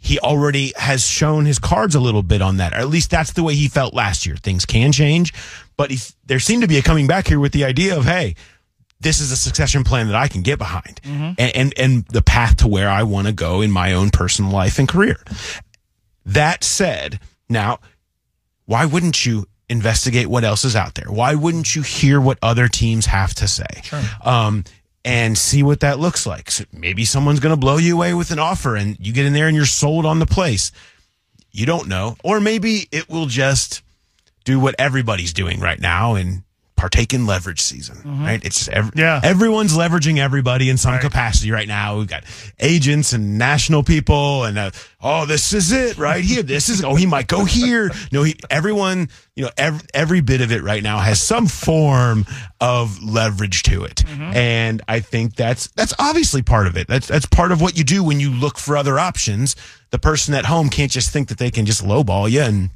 he 0.00 0.18
already 0.20 0.72
has 0.76 1.04
shown 1.04 1.44
his 1.44 1.58
cards 1.58 1.94
a 1.94 2.00
little 2.00 2.22
bit 2.22 2.40
on 2.40 2.58
that. 2.58 2.72
Or 2.72 2.76
at 2.76 2.88
least 2.88 3.10
that's 3.10 3.32
the 3.32 3.42
way 3.42 3.54
he 3.54 3.68
felt 3.68 3.94
last 3.94 4.26
year. 4.26 4.36
Things 4.36 4.64
can 4.64 4.92
change, 4.92 5.34
but 5.76 5.90
he, 5.90 5.98
there 6.24 6.38
seemed 6.38 6.62
to 6.62 6.68
be 6.68 6.78
a 6.78 6.82
coming 6.82 7.06
back 7.06 7.26
here 7.26 7.40
with 7.40 7.52
the 7.52 7.64
idea 7.64 7.96
of, 7.96 8.04
hey, 8.04 8.36
this 9.00 9.20
is 9.20 9.32
a 9.32 9.36
succession 9.36 9.84
plan 9.84 10.06
that 10.06 10.16
I 10.16 10.28
can 10.28 10.42
get 10.42 10.58
behind, 10.58 11.00
mm-hmm. 11.02 11.32
and, 11.38 11.56
and 11.56 11.74
and 11.76 12.04
the 12.06 12.22
path 12.22 12.56
to 12.58 12.68
where 12.68 12.88
I 12.88 13.04
want 13.04 13.28
to 13.28 13.32
go 13.32 13.60
in 13.60 13.70
my 13.70 13.92
own 13.92 14.10
personal 14.10 14.50
life 14.50 14.80
and 14.80 14.88
career. 14.88 15.22
That 16.26 16.64
said, 16.64 17.20
now 17.48 17.78
why 18.68 18.84
wouldn't 18.84 19.24
you 19.24 19.46
investigate 19.70 20.26
what 20.26 20.44
else 20.44 20.62
is 20.62 20.76
out 20.76 20.94
there? 20.94 21.10
Why 21.10 21.34
wouldn't 21.34 21.74
you 21.74 21.80
hear 21.80 22.20
what 22.20 22.38
other 22.42 22.68
teams 22.68 23.06
have 23.06 23.32
to 23.36 23.48
say? 23.48 23.64
Um, 24.22 24.64
and 25.06 25.38
see 25.38 25.62
what 25.62 25.80
that 25.80 25.98
looks 25.98 26.26
like. 26.26 26.50
So 26.50 26.64
maybe 26.70 27.06
someone's 27.06 27.40
going 27.40 27.54
to 27.54 27.58
blow 27.58 27.78
you 27.78 27.94
away 27.94 28.12
with 28.12 28.30
an 28.30 28.38
offer 28.38 28.76
and 28.76 28.94
you 29.00 29.14
get 29.14 29.24
in 29.24 29.32
there 29.32 29.46
and 29.46 29.56
you're 29.56 29.64
sold 29.64 30.04
on 30.04 30.18
the 30.18 30.26
place. 30.26 30.70
You 31.50 31.64
don't 31.64 31.88
know. 31.88 32.18
Or 32.22 32.40
maybe 32.40 32.86
it 32.92 33.08
will 33.08 33.24
just 33.24 33.80
do 34.44 34.60
what 34.60 34.74
everybody's 34.78 35.32
doing 35.32 35.60
right 35.60 35.80
now 35.80 36.14
and 36.16 36.42
partake 36.78 37.12
in 37.12 37.26
leverage 37.26 37.60
season, 37.60 37.98
right? 38.24 38.42
It's 38.42 38.56
just 38.58 38.68
ev- 38.70 38.92
Yeah. 38.94 39.20
everyone's 39.22 39.76
leveraging 39.76 40.18
everybody 40.18 40.70
in 40.70 40.78
some 40.78 40.98
capacity 41.00 41.50
right 41.50 41.68
now. 41.68 41.98
We've 41.98 42.06
got 42.06 42.24
agents 42.60 43.12
and 43.12 43.36
national 43.36 43.82
people, 43.82 44.44
and 44.44 44.56
uh, 44.56 44.70
oh, 45.02 45.26
this 45.26 45.52
is 45.52 45.72
it 45.72 45.98
right 45.98 46.24
here. 46.24 46.42
This 46.42 46.68
is 46.68 46.82
oh, 46.84 46.94
he 46.94 47.04
might 47.04 47.26
go 47.26 47.44
here. 47.44 47.90
No, 48.12 48.22
he, 48.22 48.36
everyone, 48.48 49.08
you 49.34 49.44
know, 49.44 49.50
every, 49.58 49.86
every 49.92 50.20
bit 50.22 50.40
of 50.40 50.52
it 50.52 50.62
right 50.62 50.82
now 50.82 50.98
has 50.98 51.20
some 51.20 51.46
form 51.48 52.24
of 52.60 53.02
leverage 53.02 53.64
to 53.64 53.84
it, 53.84 54.04
and 54.08 54.80
I 54.88 55.00
think 55.00 55.34
that's 55.36 55.66
that's 55.68 55.92
obviously 55.98 56.42
part 56.42 56.66
of 56.68 56.76
it. 56.76 56.86
That's 56.88 57.08
that's 57.08 57.26
part 57.26 57.52
of 57.52 57.60
what 57.60 57.76
you 57.76 57.84
do 57.84 58.02
when 58.04 58.20
you 58.20 58.30
look 58.30 58.56
for 58.56 58.76
other 58.76 58.98
options. 58.98 59.56
The 59.90 59.98
person 59.98 60.34
at 60.34 60.44
home 60.44 60.68
can't 60.68 60.92
just 60.92 61.10
think 61.10 61.28
that 61.28 61.38
they 61.38 61.50
can 61.50 61.64
just 61.66 61.82
lowball 61.82 62.30
you 62.30 62.42
and 62.42 62.70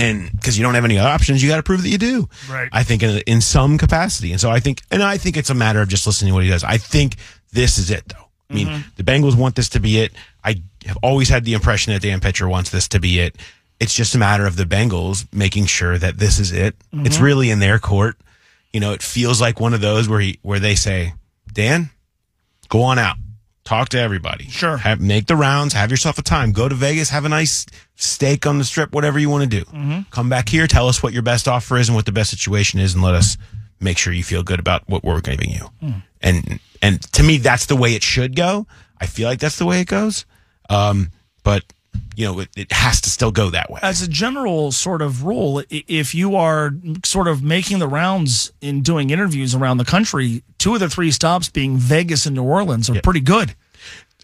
and 0.00 0.30
because 0.32 0.58
you 0.58 0.64
don't 0.64 0.74
have 0.74 0.84
any 0.84 0.98
other 0.98 1.08
options, 1.08 1.42
you 1.42 1.48
got 1.48 1.56
to 1.56 1.62
prove 1.62 1.82
that 1.82 1.88
you 1.88 1.98
do. 1.98 2.28
Right. 2.50 2.68
I 2.72 2.82
think 2.82 3.02
in, 3.02 3.22
in 3.26 3.40
some 3.40 3.78
capacity, 3.78 4.32
and 4.32 4.40
so 4.40 4.50
I 4.50 4.60
think, 4.60 4.82
and 4.90 5.02
I 5.02 5.16
think 5.16 5.36
it's 5.36 5.50
a 5.50 5.54
matter 5.54 5.80
of 5.80 5.88
just 5.88 6.06
listening 6.06 6.30
to 6.30 6.34
what 6.34 6.44
he 6.44 6.50
does. 6.50 6.64
I 6.64 6.76
think 6.78 7.16
this 7.52 7.78
is 7.78 7.90
it, 7.90 8.08
though. 8.08 8.26
I 8.48 8.54
mean, 8.54 8.66
Mm-hmm. 8.66 8.88
the 8.96 9.04
Bengals 9.04 9.36
want 9.36 9.54
this 9.54 9.68
to 9.70 9.80
be 9.80 10.00
it. 10.00 10.12
I 10.42 10.62
have 10.86 10.96
always 11.02 11.28
had 11.28 11.44
the 11.44 11.54
impression 11.54 11.92
that 11.92 12.02
Dan 12.02 12.18
Pitcher 12.20 12.48
wants 12.48 12.70
this 12.70 12.88
to 12.88 12.98
be 12.98 13.20
it. 13.20 13.36
It's 13.78 13.94
just 13.94 14.14
a 14.14 14.18
matter 14.18 14.44
of 14.46 14.56
the 14.56 14.64
Bengals 14.64 15.26
making 15.32 15.66
sure 15.66 15.96
that 15.98 16.18
this 16.18 16.38
is 16.40 16.50
it. 16.52 16.76
Mm-hmm. 16.92 17.06
It's 17.06 17.18
really 17.20 17.50
in 17.50 17.60
their 17.60 17.78
court. 17.78 18.16
You 18.72 18.80
know, 18.80 18.92
it 18.92 19.02
feels 19.02 19.40
like 19.40 19.60
one 19.60 19.72
of 19.72 19.80
those 19.80 20.08
where 20.08 20.20
he 20.20 20.38
where 20.42 20.58
they 20.58 20.74
say, 20.74 21.14
Dan, 21.52 21.90
go 22.68 22.82
on 22.82 22.98
out, 22.98 23.16
talk 23.70 23.88
to 23.90 24.00
everybody, 24.00 24.46
Sure. 24.48 24.76
have, 24.78 25.00
make 25.00 25.26
the 25.26 25.36
rounds, 25.36 25.74
have 25.74 25.92
yourself 25.92 26.18
a 26.18 26.22
time, 26.22 26.50
go 26.50 26.68
to 26.68 26.74
Vegas, 26.74 27.10
have 27.10 27.24
a 27.24 27.28
nice 27.28 27.66
steak 27.94 28.44
on 28.44 28.58
the 28.58 28.64
strip, 28.64 28.92
whatever 28.92 29.18
you 29.20 29.30
want 29.30 29.48
to 29.48 29.58
do. 29.60 29.64
Mm-hmm. 29.66 30.00
Come 30.10 30.28
back 30.28 30.48
here, 30.48 30.66
tell 30.66 30.88
us 30.88 31.02
what 31.04 31.12
your 31.12 31.22
best 31.22 31.46
offer 31.46 31.76
is 31.76 31.88
and 31.88 31.94
what 31.94 32.04
the 32.04 32.10
best 32.12 32.30
situation 32.30 32.80
is, 32.80 32.94
and 32.94 33.02
let 33.04 33.14
us 33.14 33.36
make 33.78 33.96
sure 33.96 34.12
you 34.12 34.24
feel 34.24 34.42
good 34.42 34.58
about 34.58 34.82
what 34.88 35.04
we're 35.04 35.20
giving 35.20 35.50
you. 35.50 35.66
Hmm. 35.80 35.90
And 36.20 36.60
and 36.82 37.00
to 37.12 37.22
me, 37.22 37.38
that's 37.38 37.66
the 37.66 37.76
way 37.76 37.94
it 37.94 38.02
should 38.02 38.34
go. 38.34 38.66
I 39.00 39.06
feel 39.06 39.28
like 39.28 39.38
that's 39.38 39.56
the 39.58 39.66
way 39.66 39.80
it 39.80 39.86
goes. 39.86 40.26
Um, 40.68 41.10
but 41.44 41.62
you 42.16 42.24
know, 42.26 42.40
it, 42.40 42.48
it 42.56 42.72
has 42.72 43.00
to 43.02 43.10
still 43.10 43.30
go 43.30 43.50
that 43.50 43.70
way. 43.70 43.80
as 43.82 44.02
a 44.02 44.08
general 44.08 44.72
sort 44.72 45.00
of 45.00 45.24
rule, 45.24 45.62
if 45.70 46.14
you 46.14 46.36
are 46.36 46.72
sort 47.04 47.28
of 47.28 47.42
making 47.42 47.78
the 47.78 47.88
rounds 47.88 48.52
in 48.60 48.82
doing 48.82 49.10
interviews 49.10 49.54
around 49.54 49.78
the 49.78 49.84
country, 49.84 50.42
two 50.58 50.74
of 50.74 50.80
the 50.80 50.88
three 50.90 51.10
stops 51.10 51.48
being 51.48 51.76
Vegas 51.78 52.26
and 52.26 52.36
New 52.36 52.42
Orleans 52.44 52.90
are 52.90 53.00
pretty 53.00 53.20
good. 53.20 53.54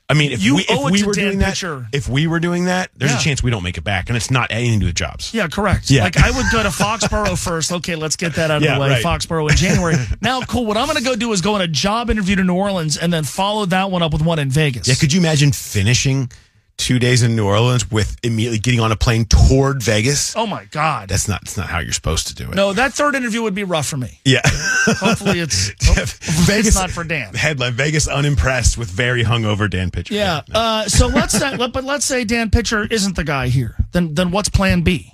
I 0.08 0.14
mean, 0.14 0.30
if 0.30 0.40
You 0.40 0.54
we 0.56 0.62
if 0.68 0.90
we 0.90 1.02
were 1.02 1.12
Dan 1.12 1.25
doing 1.25 1.38
that, 1.40 1.48
Pitcher. 1.48 1.88
if 1.92 2.08
we 2.08 2.28
were 2.28 2.38
doing 2.38 2.66
that, 2.66 2.90
there's 2.96 3.10
Yeah. 3.10 3.18
a 3.18 3.20
chance 3.20 3.42
we 3.42 3.50
don't 3.50 3.64
make 3.64 3.76
it 3.76 3.82
back, 3.82 4.08
and 4.08 4.16
it's 4.16 4.30
not 4.30 4.52
anything 4.52 4.75
to 4.78 4.84
do 4.84 4.86
with 4.86 4.94
jobs. 4.94 5.34
Yeah, 5.34 5.48
correct. 5.48 5.90
Yeah. 5.90 6.04
Like 6.04 6.16
I 6.16 6.30
would 6.30 6.46
go 6.52 6.62
to 6.62 6.68
Foxborough 6.68 7.36
first. 7.44 7.72
Okay, 7.72 7.96
let's 7.96 8.14
get 8.14 8.34
that 8.34 8.52
out 8.52 8.58
of 8.58 8.62
Yeah, 8.62 8.76
the 8.76 8.80
way. 8.82 8.88
right. 8.90 9.04
Foxborough 9.04 9.50
in 9.50 9.56
January. 9.56 9.96
now, 10.20 10.42
cool. 10.42 10.64
What 10.64 10.76
I'm 10.76 10.86
going 10.86 10.96
to 10.98 11.02
go 11.04 11.16
do 11.16 11.32
is 11.32 11.40
go 11.40 11.56
on 11.56 11.60
a 11.60 11.66
job 11.66 12.08
interview 12.08 12.36
to 12.36 12.44
New 12.44 12.54
Orleans 12.54 12.96
and 12.96 13.12
then 13.12 13.25
follow 13.25 13.66
that 13.66 13.90
one 13.90 14.02
up 14.04 14.12
with 14.12 14.22
one 14.22 14.38
in 14.38 14.48
Vegas. 14.48 14.86
Yeah, 14.86 14.94
could 14.94 15.12
you 15.12 15.18
imagine 15.18 15.50
finishing 15.50 16.30
two 16.76 16.99
days 16.99 17.23
in 17.23 17.35
New 17.37 17.47
Orleans 17.47 17.90
with 17.90 18.16
immediately 18.23 18.59
getting 18.59 18.80
on 18.80 18.92
a 18.92 18.97
plane 18.97 19.25
toward 19.25 19.83
Vegas? 19.83 20.37
oh 20.37 20.47
my 20.47 20.64
God. 20.66 21.09
That's 21.09 21.26
not 21.28 21.40
that's 21.42 21.56
not 21.56 21.68
how 21.68 21.78
you're 21.78 21.92
supposed 21.92 22.26
to 22.28 22.35
do 22.35 22.45
it. 22.50 22.54
no, 22.54 22.73
that 22.73 22.92
third 22.92 23.14
interview 23.14 23.42
would 23.42 23.54
be 23.54 23.64
rough 23.64 23.87
for 23.87 23.97
me. 23.97 24.21
Yeah. 24.25 24.42
Hopefully, 24.45 25.40
it's 25.40 25.68
hopefully 25.87 26.59
it's 26.59 26.75
not 26.75 26.90
for 26.90 27.04
Dan. 27.04 27.35
Headline: 27.35 27.73
Vegas 27.73 28.06
unimpressed 28.09 28.76
with 28.78 28.88
very 28.90 29.25
hungover 29.25 29.68
Dan 29.71 29.90
Pitcher. 29.90 30.14
Yeah. 30.14 30.42
No. 30.49 30.61
Uh, 30.61 30.85
so 30.87 31.06
let's 31.06 31.37
say, 31.38 31.56
but 31.73 31.85
let's 31.85 32.04
say 32.04 32.25
Dan 32.25 32.50
Pitcher 32.50 32.85
isn't 32.85 33.16
the 33.16 33.25
guy 33.25 33.49
here. 33.49 33.76
Then 33.92 34.14
then 34.14 34.30
what's 34.30 34.49
Plan 34.49 34.83
B? 34.83 35.12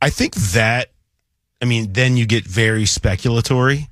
I 0.00 0.10
think 0.10 0.34
that. 0.34 0.90
I 1.60 1.64
mean, 1.64 1.92
then 1.92 2.16
you 2.16 2.26
get 2.26 2.44
very 2.44 2.84
speculatory. 2.84 3.86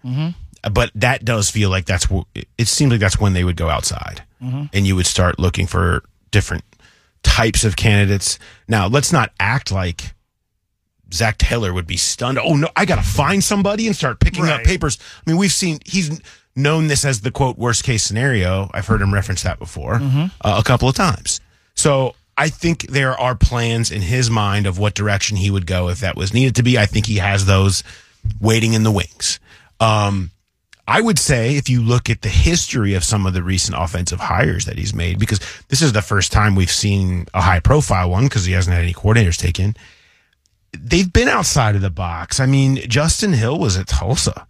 But 0.71 0.91
that 0.97 1.25
does 1.25 1.49
feel 1.51 1.71
like 1.71 1.87
that's. 1.87 2.07
It 2.59 2.69
seems 2.69 2.91
like 2.91 3.01
that's 3.01 3.19
when 3.19 3.33
they 3.33 3.45
would 3.45 3.57
go 3.57 3.69
outside, 3.71 4.23
and 4.41 4.87
you 4.87 4.95
would 4.97 5.07
start 5.07 5.39
looking 5.39 5.67
for 5.67 6.03
different 6.31 6.65
types 7.23 7.65
of 7.65 7.77
candidates. 7.77 8.39
Now, 8.69 8.87
let's 8.87 9.13
not 9.13 9.33
act 9.39 9.71
like 9.71 10.15
Zac 11.13 11.39
Taylor 11.39 11.73
would 11.73 11.87
be 11.87 11.97
stunned. 11.97 12.39
Oh 12.39 12.55
no, 12.57 12.69
I 12.77 12.85
got 12.85 12.97
to 12.97 13.03
find 13.03 13.43
somebody 13.43 13.87
and 13.87 13.97
start 13.97 14.21
picking 14.21 14.49
up 14.49 14.63
papers. 14.65 14.99
I 15.27 15.31
mean, 15.31 15.39
we've 15.39 15.53
seen 15.53 15.79
he's 15.85 16.21
known 16.57 16.87
this 16.89 17.05
as 17.05 17.21
the 17.21 17.31
quote 17.31 17.59
worst 17.59 17.85
case 17.85 18.03
scenario. 18.03 18.71
I've 18.73 18.87
heard 18.87 19.03
him 19.03 19.13
reference 19.13 19.43
that 19.43 19.59
before 19.59 19.95
uh, 20.01 20.29
a 20.43 20.63
couple 20.63 20.89
of 20.89 20.95
times. 20.95 21.41
So 21.75 22.15
I 22.37 22.49
think 22.49 22.83
there 22.89 23.19
are 23.19 23.35
plans 23.35 23.91
in 23.91 24.03
his 24.03 24.31
mind 24.31 24.67
of 24.67 24.79
what 24.79 24.95
direction 24.95 25.37
he 25.37 25.51
would 25.51 25.67
go 25.67 25.89
if 25.89 26.01
that 26.01 26.17
was 26.17 26.33
needed 26.33 26.57
to 26.57 26.63
be. 26.63 26.79
I 26.79 26.87
think 26.87 27.07
he 27.07 27.17
has 27.17 27.45
those 27.47 27.83
waiting 28.41 28.73
in 28.75 28.83
the 28.83 28.91
wings. 28.91 29.41
Um, 29.79 30.31
I 30.91 31.01
would 31.01 31.21
say 31.21 31.55
if 31.55 31.71
you 31.71 31.83
look 31.83 32.11
at 32.11 32.23
the 32.23 32.29
history 32.29 32.95
of 32.95 33.05
some 33.05 33.25
of 33.25 33.33
the 33.33 33.45
recent 33.45 33.77
offensive 33.79 34.19
hires 34.19 34.65
that 34.65 34.77
he's 34.77 34.93
made, 34.93 35.21
because 35.21 35.39
this 35.69 35.83
is 35.83 35.93
the 35.93 36.03
first 36.03 36.33
time 36.33 36.57
we've 36.57 36.71
seen 36.71 37.27
a 37.33 37.41
high 37.41 37.61
profile 37.61 38.11
one 38.11 38.25
because 38.25 38.45
he 38.45 38.55
hasn't 38.55 38.75
had 38.75 38.83
any 38.83 38.93
coordinators 38.93 39.39
taken. 39.39 39.77
They've 40.77 41.13
been 41.13 41.29
outside 41.29 41.77
of 41.77 41.81
the 41.81 41.91
box. 41.91 42.41
I 42.41 42.47
mean, 42.47 42.77
Justin 42.89 43.33
Hill 43.33 43.57
was 43.57 43.77
at 43.77 43.87
Tulsa. 43.87 44.49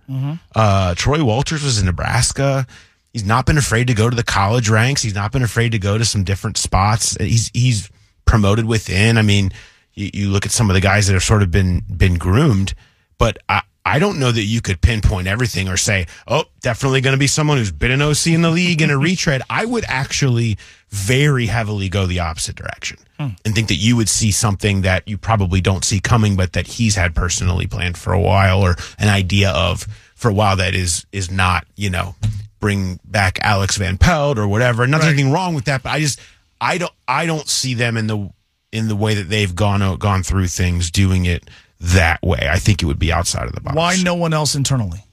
Uh, 0.54 0.94
Troy 0.94 1.22
Walters 1.22 1.62
was 1.62 1.78
in 1.78 1.84
Nebraska. 1.84 2.66
He's 3.12 3.26
not 3.26 3.44
been 3.44 3.58
afraid 3.58 3.88
to 3.88 3.94
go 3.94 4.08
to 4.08 4.16
the 4.16 4.22
college 4.22 4.70
ranks. 4.70 5.02
He's 5.02 5.14
not 5.14 5.32
been 5.32 5.42
afraid 5.42 5.72
to 5.72 5.78
go 5.78 5.98
to 5.98 6.06
some 6.06 6.24
different 6.24 6.56
spots. 6.56 7.18
He's 7.20 7.50
he's 7.52 7.90
promoted 8.24 8.64
within. 8.64 9.18
I 9.18 9.22
mean, 9.22 9.52
you, 9.92 10.10
you 10.14 10.30
look 10.30 10.46
at 10.46 10.52
some 10.52 10.70
of 10.70 10.74
the 10.74 10.80
guys 10.80 11.06
that 11.06 11.12
have 11.12 11.22
sort 11.22 11.42
of 11.42 11.50
been 11.50 11.82
been 11.94 12.16
groomed, 12.16 12.72
but 13.18 13.36
I 13.46 13.60
I 13.84 13.98
don't 13.98 14.18
know 14.18 14.30
that 14.30 14.42
you 14.42 14.60
could 14.60 14.80
pinpoint 14.80 15.26
everything 15.26 15.68
or 15.68 15.76
say, 15.76 16.06
oh, 16.28 16.44
definitely 16.60 17.00
going 17.00 17.14
to 17.14 17.18
be 17.18 17.26
someone 17.26 17.56
who's 17.56 17.72
been 17.72 17.90
an 17.90 18.02
OC 18.02 18.28
in 18.28 18.42
the 18.42 18.50
league 18.50 18.82
and 18.82 18.92
a 18.92 18.98
retread. 18.98 19.42
I 19.48 19.64
would 19.64 19.84
actually 19.88 20.58
very 20.90 21.46
heavily 21.46 21.88
go 21.88 22.06
the 22.06 22.20
opposite 22.20 22.56
direction 22.56 22.98
hmm. 23.18 23.28
and 23.44 23.54
think 23.54 23.68
that 23.68 23.76
you 23.76 23.96
would 23.96 24.08
see 24.08 24.32
something 24.32 24.82
that 24.82 25.08
you 25.08 25.16
probably 25.16 25.60
don't 25.60 25.84
see 25.84 25.98
coming, 25.98 26.36
but 26.36 26.52
that 26.52 26.66
he's 26.66 26.94
had 26.94 27.14
personally 27.14 27.66
planned 27.66 27.96
for 27.96 28.12
a 28.12 28.20
while 28.20 28.60
or 28.60 28.76
an 28.98 29.08
idea 29.08 29.50
of 29.50 29.86
for 30.14 30.30
a 30.30 30.34
while 30.34 30.56
that 30.56 30.74
is 30.74 31.06
is 31.12 31.30
not, 31.30 31.66
you 31.76 31.88
know, 31.88 32.14
bring 32.60 33.00
back 33.04 33.38
Alex 33.42 33.76
Van 33.78 33.96
Pelt 33.96 34.38
or 34.38 34.46
whatever. 34.46 34.82
And 34.82 34.92
nothing 34.92 35.08
anything 35.08 35.32
wrong 35.32 35.54
with 35.54 35.64
that, 35.64 35.82
but 35.82 35.90
I 35.90 36.00
just 36.00 36.20
I 36.60 36.76
don't 36.76 36.92
I 37.08 37.24
don't 37.24 37.48
see 37.48 37.74
them 37.74 37.96
in 37.96 38.06
the 38.06 38.30
in 38.72 38.88
the 38.88 38.96
way 38.96 39.14
that 39.14 39.28
they've 39.28 39.54
gone 39.54 39.80
out, 39.80 39.98
gone 39.98 40.22
through 40.22 40.48
things 40.48 40.90
doing 40.90 41.24
it 41.24 41.48
that 41.80 42.22
way. 42.22 42.48
I 42.50 42.58
think 42.58 42.82
it 42.82 42.86
would 42.86 42.98
be 42.98 43.12
outside 43.12 43.46
of 43.46 43.54
the 43.54 43.60
box. 43.60 43.76
Why 43.76 43.96
no 44.02 44.14
one 44.14 44.32
else 44.32 44.54
internally? 44.54 45.04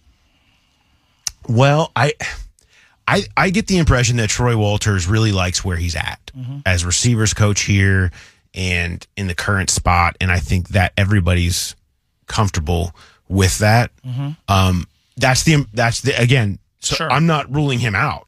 Well, 1.48 1.92
I, 1.96 2.14
I, 3.08 3.24
I 3.38 3.50
get 3.50 3.68
the 3.68 3.78
impression 3.78 4.18
that 4.18 4.30
Troy 4.30 4.58
Walters 4.58 5.08
really 5.08 5.32
likes 5.32 5.64
where 5.64 5.78
he's 5.78 5.96
at 5.96 6.20
as 6.66 6.84
receivers 6.86 7.34
coach 7.34 7.62
here 7.62 8.12
and 8.54 9.06
in 9.16 9.28
the 9.28 9.36
current 9.36 9.70
spot, 9.70 10.18
and 10.20 10.32
I 10.32 10.40
think 10.40 10.70
that 10.70 10.94
everybody's 10.98 11.76
comfortable 12.28 12.94
with 13.30 13.60
that. 13.60 13.92
Um, 14.48 14.88
that's 15.16 15.44
the 15.44 15.66
that's 15.74 16.02
the 16.02 16.20
again. 16.22 16.60
So 16.80 16.96
Sure. 16.96 17.12
I'm 17.12 17.26
not 17.26 17.52
ruling 17.54 17.80
him 17.80 17.96
out, 17.96 18.28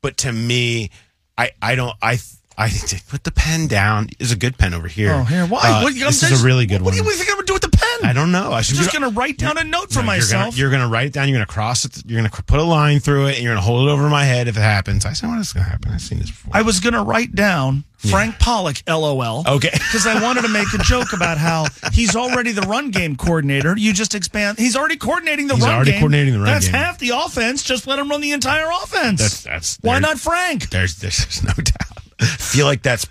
but 0.00 0.16
to 0.18 0.32
me, 0.32 0.90
I 1.36 1.50
I 1.60 1.74
don't 1.74 1.94
I. 2.00 2.18
I 2.56 2.70
put 3.08 3.24
the 3.24 3.32
pen 3.32 3.66
down. 3.66 4.10
Is 4.20 4.30
a 4.30 4.36
good 4.36 4.56
pen 4.56 4.74
over 4.74 4.86
here. 4.86 5.10
Oh, 5.12 5.24
here. 5.24 5.44
Why? 5.44 5.58
Uh, 5.60 5.82
what, 5.82 5.92
this 5.94 6.22
I'm 6.22 6.32
is 6.32 6.40
a 6.40 6.46
really 6.46 6.66
good 6.66 6.82
what 6.82 6.94
one. 6.94 7.02
do 7.02 7.10
you 7.10 7.16
think 7.16 7.28
I'm 7.28 7.34
going 7.34 7.46
to 7.46 7.50
do 7.50 7.52
with 7.54 7.62
the 7.62 7.68
pen? 7.68 7.73
I 8.04 8.12
don't 8.12 8.30
know. 8.32 8.52
I 8.52 8.60
should 8.62 8.76
I'm 8.76 8.84
just 8.84 8.96
going 8.96 9.10
to 9.10 9.18
write 9.18 9.38
down 9.38 9.58
a 9.58 9.64
note 9.64 9.90
for 9.90 10.00
no, 10.00 10.06
myself. 10.06 10.56
You're 10.56 10.70
gonna 10.70 10.88
write 10.88 11.06
it 11.06 11.12
down. 11.12 11.28
You're 11.28 11.36
gonna 11.38 11.46
cross 11.46 11.84
it. 11.84 12.02
You're 12.06 12.18
gonna 12.18 12.30
put 12.30 12.60
a 12.60 12.62
line 12.64 13.00
through 13.00 13.26
it, 13.26 13.34
and 13.36 13.42
you're 13.44 13.52
gonna 13.54 13.64
hold 13.64 13.88
it 13.88 13.90
over 13.92 14.08
my 14.08 14.24
head 14.24 14.48
if 14.48 14.56
it 14.56 14.60
happens. 14.60 15.04
I 15.06 15.12
said, 15.14 15.28
"What 15.28 15.38
is 15.40 15.52
gonna 15.52 15.66
happen?" 15.66 15.92
I've 15.92 16.00
seen 16.02 16.18
this 16.18 16.30
before. 16.30 16.50
I 16.54 16.62
was 16.62 16.80
going 16.80 16.92
to 16.94 17.02
write 17.02 17.34
down 17.34 17.84
Frank 17.98 18.38
Pollack, 18.38 18.82
LOL. 18.86 19.44
Okay. 19.48 19.70
Because 19.94 20.06
I 20.08 20.20
wanted 20.22 20.42
to 20.42 20.48
make 20.48 20.72
a 20.74 20.78
joke 20.78 21.12
about 21.12 21.38
how 21.38 21.66
he's 21.92 22.16
already 22.16 22.50
the 22.50 22.62
run 22.62 22.90
game 22.90 23.14
coordinator. 23.16 23.76
You 23.78 23.92
just 23.92 24.14
expand. 24.16 24.58
He's 24.58 24.74
already 24.76 24.96
coordinating 24.96 25.46
the 25.46 25.54
run 25.54 25.60
game. 25.60 25.60
He's 25.60 25.66
run 25.68 25.74
already 25.76 25.90
game. 25.92 26.00
coordinating 26.00 26.32
the 26.34 26.38
run 26.40 26.46
game. 26.48 26.54
That's 26.54 26.66
game. 26.66 26.74
half 26.74 26.98
the 26.98 27.10
offense. 27.10 27.62
Just 27.62 27.86
let 27.86 27.98
him 28.00 28.08
run 28.10 28.20
the 28.20 28.32
entire 28.32 28.68
offense. 28.82 29.20
That's- 29.20 29.42
that's- 29.44 29.78
Why 29.82 30.00
not 30.00 30.18
Frank? 30.18 30.70
there's 30.70 30.96
there's 30.96 31.42
no 31.44 31.52
doubt. 31.52 31.98
I 32.20 32.24
feel 32.26 32.66
like 32.66 32.82
that's 32.82 33.06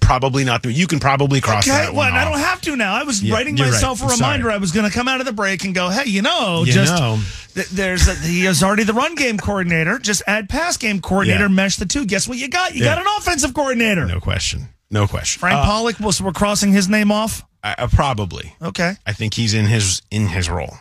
probably 0.00 0.44
not. 0.44 0.64
You 0.64 0.86
can 0.86 0.98
probably 1.00 1.40
cross 1.40 1.66
Okay, 1.68 1.76
that 1.76 1.92
well, 1.94 2.10
one 2.10 2.14
I 2.14 2.24
don't 2.24 2.38
have 2.38 2.60
to 2.62 2.76
now. 2.76 2.94
I 2.94 3.02
was 3.04 3.22
Yeah, 3.22 3.34
writing 3.34 3.56
you're 3.56 3.66
right. 3.66 3.72
myself 3.72 4.00
a 4.02 4.06
reminder. 4.06 4.44
sorry. 4.44 4.54
I 4.54 4.58
was 4.58 4.72
going 4.72 4.88
to 4.88 4.92
come 4.92 5.06
out 5.08 5.20
of 5.20 5.26
the 5.26 5.32
break 5.32 5.64
and 5.64 5.74
go, 5.74 5.88
hey, 5.90 6.04
you 6.08 6.22
know, 6.22 6.64
You 6.64 6.72
just 6.72 6.94
know. 6.98 7.18
th- 7.54 7.68
there's 7.68 8.08
a, 8.08 8.14
he 8.14 8.46
is 8.46 8.62
already 8.62 8.84
the 8.84 8.94
run 8.94 9.14
game 9.14 9.36
coordinator. 9.38 9.98
Just 9.98 10.22
add 10.26 10.48
pass 10.48 10.76
game 10.76 11.00
coordinator, 11.00 11.44
Yeah. 11.44 11.48
mesh 11.48 11.76
the 11.76 11.86
two. 11.86 12.06
Guess 12.06 12.26
what 12.26 12.38
you 12.38 12.48
got? 12.48 12.74
You 12.74 12.84
Yeah. 12.84 12.94
got 12.94 12.98
an 13.02 13.06
offensive 13.18 13.52
coordinator. 13.54 14.06
No 14.06 14.20
question. 14.20 14.68
No 14.90 15.06
question. 15.06 15.40
Frank 15.40 15.58
Uh, 15.58 15.64
Pollack 15.64 16.00
was 16.00 16.20
we're 16.22 16.32
crossing 16.32 16.72
his 16.72 16.88
name 16.88 17.12
off. 17.12 17.44
I- 17.62 17.74
I- 17.78 17.86
probably. 17.86 18.54
Okay, 18.62 18.94
I 19.04 19.12
think 19.12 19.34
he's 19.34 19.52
in 19.52 19.66
his 19.66 20.00
in 20.10 20.28
his 20.28 20.48
role. 20.48 20.78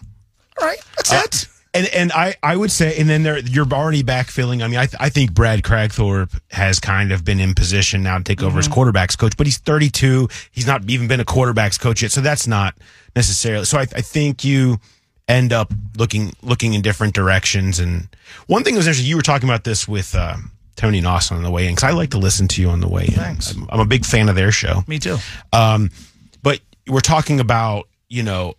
all 0.61 0.67
right, 0.67 0.77
that's 0.95 1.11
Uh, 1.11 1.21
it. 1.25 1.47
And 1.75 1.87
and 1.87 2.11
I, 2.11 2.35
I 2.41 2.55
would 2.55 2.71
say, 2.71 2.97
and 2.99 3.09
then 3.09 3.23
there 3.23 3.37
you're 3.39 3.67
already 3.71 4.01
backfilling. 4.01 4.63
I 4.63 4.67
mean, 4.67 4.79
I, 4.79 4.85
th- 4.85 4.99
I 4.99 5.09
think 5.09 5.33
Brad 5.33 5.61
Kragthorpe 5.61 6.39
has 6.51 6.79
kind 6.79 7.11
of 7.11 7.25
been 7.25 7.39
in 7.39 7.53
position 7.53 8.01
now 8.01 8.17
to 8.17 8.23
take 8.23 8.41
over 8.41 8.57
as 8.57 8.67
quarterbacks 8.67 9.17
coach, 9.17 9.35
but 9.37 9.45
he's 9.45 9.57
32. 9.57 10.29
He's 10.51 10.65
not 10.65 10.89
even 10.89 11.07
been 11.07 11.19
a 11.19 11.25
quarterbacks 11.25 11.79
coach 11.79 12.01
yet, 12.01 12.11
so 12.11 12.21
that's 12.21 12.47
not 12.47 12.75
necessarily. 13.15 13.65
So 13.65 13.77
I, 13.77 13.81
I 13.81 14.01
think 14.01 14.43
you, 14.43 14.79
end 15.27 15.53
up 15.53 15.71
looking 15.97 16.33
looking 16.41 16.73
in 16.73 16.81
different 16.81 17.13
directions. 17.13 17.79
And 17.79 18.07
one 18.47 18.63
thing 18.63 18.75
was 18.75 18.87
interesting. 18.87 19.09
You 19.09 19.15
were 19.15 19.21
talking 19.21 19.49
about 19.49 19.63
this 19.63 19.87
with 19.87 20.15
um, 20.15 20.51
Tony 20.75 20.99
and 20.99 21.07
Austin 21.07 21.37
on 21.37 21.43
the 21.43 21.51
way 21.51 21.67
in 21.67 21.75
because 21.75 21.89
I 21.89 21.91
like 21.91 22.11
to 22.11 22.17
listen 22.17 22.47
to 22.49 22.61
you 22.61 22.69
on 22.69 22.79
the 22.79 22.87
way 22.87 23.05
in. 23.05 23.13
Thanks. 23.13 23.53
I'm, 23.53 23.67
I'm 23.69 23.79
a 23.79 23.85
big 23.85 24.05
fan 24.05 24.29
of 24.29 24.35
their 24.35 24.51
show. 24.51 24.83
Me 24.87 24.99
too. 24.99 25.17
Um, 25.53 25.89
but 26.43 26.59
we're 26.87 26.99
talking 26.99 27.39
about 27.39 27.87
you 28.09 28.23
know 28.23 28.55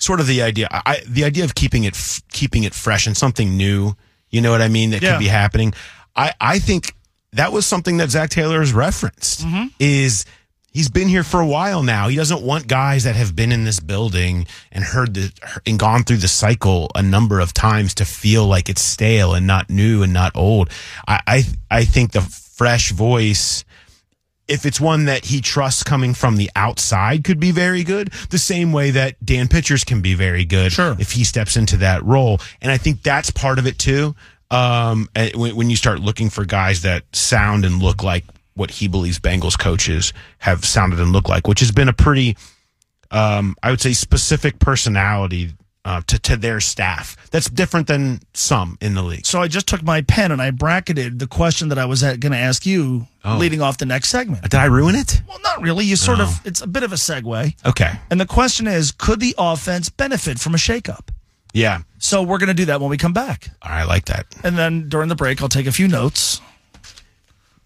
sort 0.00 0.18
of 0.20 0.26
the 0.26 0.42
idea 0.42 0.66
I, 0.70 1.02
the 1.06 1.24
idea 1.24 1.44
of 1.44 1.54
keeping 1.54 1.84
it 1.84 1.94
f- 1.94 2.20
keeping 2.32 2.64
it 2.64 2.74
fresh 2.74 3.06
and 3.06 3.16
something 3.16 3.56
new. 3.56 3.94
You 4.30 4.40
know 4.40 4.50
what 4.50 4.62
I 4.62 4.68
mean? 4.68 4.90
That 4.90 5.02
Yeah. 5.02 5.12
could 5.12 5.18
be 5.20 5.28
happening. 5.28 5.72
I 6.16 6.32
I 6.40 6.58
think 6.58 6.94
that 7.32 7.52
was 7.52 7.64
something 7.66 7.98
that 7.98 8.10
Zac 8.10 8.30
Taylor 8.30 8.58
has 8.60 8.72
referenced. 8.72 9.42
Mm-hmm. 9.44 9.68
Is 9.78 10.24
he's 10.72 10.88
been 10.88 11.08
here 11.08 11.22
for 11.24 11.40
a 11.40 11.46
while 11.46 11.82
now. 11.82 12.08
He 12.08 12.16
doesn't 12.16 12.42
want 12.42 12.66
guys 12.68 13.04
that 13.04 13.16
have 13.16 13.34
been 13.36 13.52
in 13.52 13.64
this 13.64 13.80
building 13.80 14.46
and 14.72 14.82
heard 14.84 15.14
the 15.14 15.32
and 15.66 15.78
gone 15.78 16.04
through 16.04 16.18
the 16.18 16.28
cycle 16.28 16.90
a 16.94 17.02
number 17.02 17.38
of 17.40 17.52
times 17.52 17.94
to 17.94 18.04
feel 18.04 18.46
like 18.46 18.68
it's 18.68 18.82
stale 18.82 19.34
and 19.34 19.46
not 19.46 19.68
new 19.70 20.02
and 20.02 20.12
not 20.12 20.32
old. 20.34 20.70
I 21.06 21.20
I, 21.26 21.44
I 21.70 21.84
think 21.84 22.12
the 22.12 22.22
fresh 22.22 22.92
voice 22.92 23.64
if 24.50 24.66
it's 24.66 24.80
one 24.80 25.04
that 25.06 25.24
he 25.24 25.40
trusts 25.40 25.82
coming 25.82 26.12
from 26.12 26.36
the 26.36 26.50
outside 26.56 27.24
could 27.24 27.38
be 27.40 27.52
very 27.52 27.84
good 27.84 28.08
the 28.30 28.38
same 28.38 28.72
way 28.72 28.90
that 28.90 29.16
Dan 29.24 29.48
Pitchers 29.48 29.84
can 29.84 30.00
be 30.02 30.14
very 30.14 30.44
good 30.44 30.72
Sure. 30.72 30.96
if 30.98 31.12
he 31.12 31.24
steps 31.24 31.56
into 31.56 31.76
that 31.78 32.04
role 32.04 32.40
and 32.60 32.70
I 32.70 32.76
think 32.76 33.02
that's 33.02 33.30
part 33.30 33.58
of 33.58 33.66
it 33.66 33.78
too 33.78 34.14
um 34.50 35.08
when, 35.34 35.54
when 35.56 35.70
you 35.70 35.76
start 35.76 36.00
looking 36.00 36.28
for 36.28 36.44
guys 36.44 36.82
that 36.82 37.04
sound 37.14 37.64
and 37.64 37.80
look 37.80 38.02
like 38.02 38.24
what 38.54 38.70
he 38.70 38.88
believes 38.88 39.18
Bengals 39.20 39.58
coaches 39.58 40.12
have 40.38 40.64
sounded 40.64 40.98
and 40.98 41.12
looked 41.12 41.28
like 41.28 41.46
which 41.46 41.60
has 41.60 41.70
been 41.70 41.88
a 41.88 41.92
pretty 41.92 42.36
um 43.12 43.56
I 43.62 43.70
would 43.70 43.80
say 43.80 43.92
specific 43.92 44.58
personality 44.58 45.52
uh, 45.84 46.00
to 46.06 46.18
to 46.18 46.36
their 46.36 46.60
staff 46.60 47.16
that's 47.30 47.48
different 47.48 47.86
than 47.86 48.20
some 48.34 48.76
in 48.82 48.94
the 48.94 49.02
league 49.02 49.24
So 49.24 49.40
I 49.40 49.48
just 49.48 49.66
took 49.66 49.82
my 49.82 50.02
pen 50.02 50.30
and 50.30 50.40
I 50.42 50.50
bracketed 50.50 51.18
the 51.18 51.26
question 51.26 51.68
that 51.70 51.78
I 51.78 51.86
was 51.86 52.02
going 52.02 52.20
to 52.32 52.36
ask 52.36 52.66
you 52.66 53.06
Oh. 53.24 53.36
leading 53.36 53.60
off 53.60 53.76
the 53.76 53.84
next 53.86 54.08
segment. 54.08 54.42
did 54.42 54.54
I 54.54 54.64
ruin 54.64 54.94
it 54.94 55.20
Well, 55.28 55.38
not 55.42 55.60
really. 55.62 55.84
You 55.84 55.96
sort 55.96 56.20
Oh. 56.20 56.24
of, 56.24 56.40
it's 56.46 56.60
a 56.62 56.66
bit 56.66 56.82
of 56.82 56.92
a 56.92 56.96
segue. 56.96 57.54
okay 57.66 57.92
And 58.10 58.20
the 58.20 58.26
question 58.26 58.66
is 58.66 58.92
could 58.92 59.20
the 59.20 59.34
offense 59.38 59.88
benefit 59.90 60.38
from 60.38 60.54
a 60.54 60.58
shakeup? 60.58 61.08
yeah 61.54 61.80
So 61.98 62.22
we're 62.22 62.38
going 62.38 62.48
to 62.48 62.54
do 62.54 62.66
that 62.66 62.80
when 62.80 62.90
we 62.90 62.96
come 62.98 63.12
back. 63.14 63.48
I 63.62 63.84
like 63.84 64.04
that 64.06 64.26
And 64.44 64.56
then 64.58 64.88
during 64.88 65.08
the 65.08 65.16
break, 65.16 65.40
I'll 65.42 65.48
take 65.48 65.66
a 65.66 65.72
few 65.72 65.88
notes. 65.88 66.40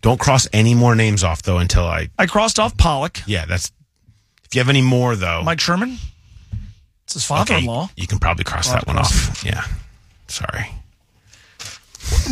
Don't 0.02 0.20
cross 0.20 0.46
any 0.52 0.74
more 0.74 0.94
names 0.94 1.24
off 1.24 1.42
though 1.42 1.58
until 1.58 1.84
I. 1.84 2.10
I 2.18 2.26
crossed 2.26 2.58
off 2.60 2.76
Pollack, 2.76 3.22
Yeah, 3.26 3.44
that's. 3.46 3.72
If 4.44 4.54
you 4.54 4.60
have 4.60 4.68
any 4.68 4.82
more 4.82 5.16
though, 5.16 5.42
Mike 5.44 5.60
Sherman. 5.60 5.98
It's 7.04 7.14
his 7.14 7.30
okay, 7.30 7.38
father 7.38 7.54
in 7.56 7.66
law. 7.66 7.90
you 7.96 8.06
can 8.06 8.18
probably 8.18 8.44
cross 8.44 8.70
that 8.72 8.86
one 8.86 8.98
off. 8.98 9.42
Yeah, 9.44 9.64
sorry. 10.28 10.70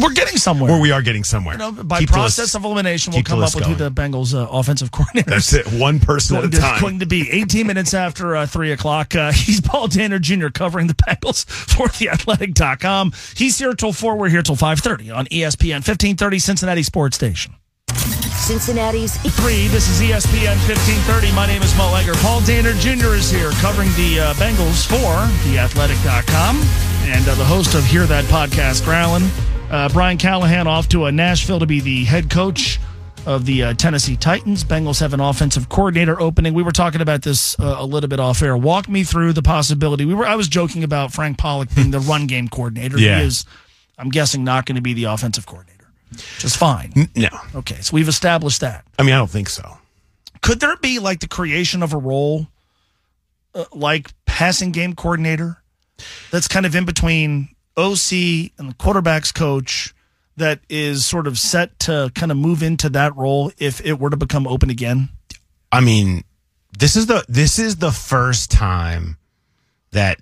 We're 0.00 0.12
getting 0.12 0.36
somewhere. 0.36 0.70
Or 0.70 0.80
we 0.80 0.90
are 0.90 1.02
getting 1.02 1.24
somewhere. 1.24 1.54
You 1.54 1.58
know, 1.58 1.72
by 1.72 2.00
Keep 2.00 2.10
process 2.10 2.54
of 2.54 2.64
elimination, 2.64 3.12
we'll 3.12 3.22
come 3.22 3.42
up 3.42 3.54
with 3.54 3.64
who 3.64 3.74
the 3.74 3.90
Bengals 3.90 4.34
uh, 4.34 4.46
offensive 4.50 4.90
coordinator 4.92 5.30
That's 5.30 5.52
it. 5.52 5.66
One 5.66 5.98
person 6.00 6.36
at 6.36 6.44
a 6.44 6.48
time. 6.60 6.80
going 6.80 6.98
to 7.00 7.06
be 7.06 7.30
18 7.30 7.66
minutes 7.66 7.94
after 7.94 8.36
uh, 8.36 8.46
3 8.46 8.72
o'clock. 8.72 9.14
Uh, 9.14 9.32
he's 9.34 9.60
Paul 9.60 9.88
Dehner 9.88 10.20
Jr. 10.20 10.48
covering 10.48 10.86
the 10.88 10.94
Bengals 10.94 11.44
for 11.46 11.88
theathletic.com. 11.88 13.12
He's 13.36 13.58
here 13.58 13.74
till 13.74 13.92
4. 13.92 14.16
We're 14.16 14.28
here 14.28 14.42
till 14.42 14.56
5.30 14.56 15.14
on 15.14 15.26
ESPN 15.26 15.76
1530 15.76 16.38
Cincinnati 16.38 16.82
Sports 16.82 17.16
Station. 17.16 17.54
Cincinnati's 18.42 19.16
3, 19.18 19.68
this 19.68 19.88
is 19.88 20.00
ESPN 20.00 20.56
1530. 20.66 21.32
My 21.32 21.46
name 21.46 21.62
is 21.62 21.76
Mo 21.76 21.94
Egger. 21.94 22.14
Paul 22.14 22.40
Dehner 22.40 22.74
Jr. 22.80 23.14
is 23.14 23.30
here 23.30 23.50
covering 23.62 23.88
the 23.90 24.18
uh, 24.18 24.34
Bengals 24.34 24.84
for 24.84 25.30
theathletic.com. 25.46 26.60
And 27.04 27.28
uh, 27.28 27.34
the 27.36 27.44
host 27.44 27.74
of 27.74 27.84
Hear 27.84 28.04
That 28.04 28.24
Podcast, 28.24 28.82
Growlin. 28.82 29.22
Uh, 29.70 29.88
Brian 29.90 30.18
Callahan 30.18 30.66
off 30.66 30.88
to 30.88 31.04
uh, 31.04 31.10
Nashville 31.12 31.60
to 31.60 31.66
be 31.66 31.80
the 31.80 32.04
head 32.04 32.30
coach 32.30 32.80
of 33.26 33.46
the 33.46 33.62
uh, 33.62 33.74
Tennessee 33.74 34.16
Titans. 34.16 34.64
Bengals 34.64 34.98
have 35.00 35.14
an 35.14 35.20
offensive 35.20 35.68
coordinator 35.68 36.20
opening. 36.20 36.52
We 36.52 36.64
were 36.64 36.72
talking 36.72 37.00
about 37.00 37.22
this 37.22 37.58
uh, 37.60 37.76
a 37.78 37.86
little 37.86 38.08
bit 38.08 38.18
off 38.18 38.42
air. 38.42 38.56
Walk 38.56 38.88
me 38.88 39.04
through 39.04 39.34
the 39.34 39.42
possibility. 39.42 40.04
We 40.04 40.14
were 40.14 40.26
I 40.26 40.34
was 40.34 40.48
joking 40.48 40.82
about 40.82 41.12
Frank 41.12 41.38
Pollack 41.38 41.72
being 41.74 41.92
the 41.92 42.00
run 42.00 42.26
game 42.26 42.48
coordinator. 42.48 42.98
Yeah. 42.98 43.20
He 43.20 43.26
is, 43.26 43.46
I'm 43.96 44.10
guessing, 44.10 44.42
not 44.42 44.66
going 44.66 44.76
to 44.76 44.82
be 44.82 44.94
the 44.94 45.04
offensive 45.04 45.46
coordinator. 45.46 45.71
Just 46.38 46.56
fine. 46.56 47.08
no, 47.16 47.28
Okay, 47.54 47.80
so 47.80 47.94
we've 47.94 48.08
established 48.08 48.60
that. 48.60 48.84
I 48.98 49.02
mean 49.02 49.14
I 49.14 49.18
don't 49.18 49.30
think 49.30 49.48
so. 49.48 49.78
Could 50.40 50.60
there 50.60 50.76
be 50.76 50.98
like 50.98 51.20
the 51.20 51.28
creation 51.28 51.82
of 51.82 51.92
a 51.92 51.98
role 51.98 52.48
uh, 53.54 53.64
like 53.72 54.10
passing 54.26 54.72
game 54.72 54.94
coordinator 54.94 55.62
that's 56.30 56.48
kind 56.48 56.66
of 56.66 56.74
in 56.74 56.84
between 56.84 57.48
OC 57.76 58.12
and 58.58 58.70
the 58.70 58.74
quarterback's 58.78 59.32
coach 59.32 59.94
that 60.36 60.60
is 60.68 61.04
sort 61.04 61.26
of 61.26 61.38
set 61.38 61.78
to 61.80 62.10
kind 62.14 62.32
of 62.32 62.38
move 62.38 62.62
into 62.62 62.88
that 62.88 63.14
role 63.16 63.52
if 63.58 63.80
it 63.84 63.98
were 63.98 64.10
to 64.10 64.16
become 64.16 64.46
open 64.46 64.70
again? 64.70 65.10
I 65.70 65.80
mean, 65.80 66.24
this 66.78 66.96
is 66.96 67.06
the 67.06 67.24
this 67.28 67.58
is 67.58 67.76
the 67.76 67.92
first 67.92 68.50
time 68.50 69.16
that 69.92 70.18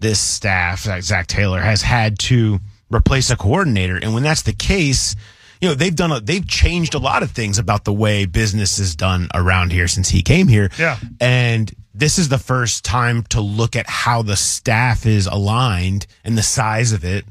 this 0.00 0.20
staff, 0.20 0.84
that 0.84 1.02
Zac 1.02 1.26
Taylor, 1.26 1.60
has 1.60 1.82
had 1.82 2.18
to 2.20 2.60
replace 2.90 3.30
a 3.30 3.36
coordinator, 3.36 3.96
and 3.96 4.14
when 4.14 4.22
that's 4.22 4.42
the 4.42 4.52
case, 4.52 5.16
you 5.60 5.68
know 5.68 5.74
they've 5.74 5.94
done 5.94 6.12
a, 6.12 6.20
they've 6.20 6.46
changed 6.46 6.94
a 6.94 6.98
lot 6.98 7.22
of 7.22 7.30
things 7.30 7.58
about 7.58 7.84
the 7.84 7.92
way 7.92 8.26
business 8.26 8.78
is 8.78 8.96
done 8.96 9.28
around 9.34 9.72
here 9.72 9.88
since 9.88 10.08
he 10.08 10.22
came 10.22 10.48
here. 10.48 10.70
Yeah. 10.78 10.98
and 11.20 11.72
this 11.98 12.16
is 12.16 12.28
the 12.28 12.38
first 12.38 12.84
time 12.84 13.24
to 13.24 13.40
look 13.40 13.74
at 13.74 13.88
how 13.88 14.22
the 14.22 14.36
staff 14.36 15.04
is 15.04 15.26
aligned 15.26 16.06
and 16.22 16.38
the 16.38 16.44
size 16.44 16.92
of 16.92 17.04
it 17.04 17.24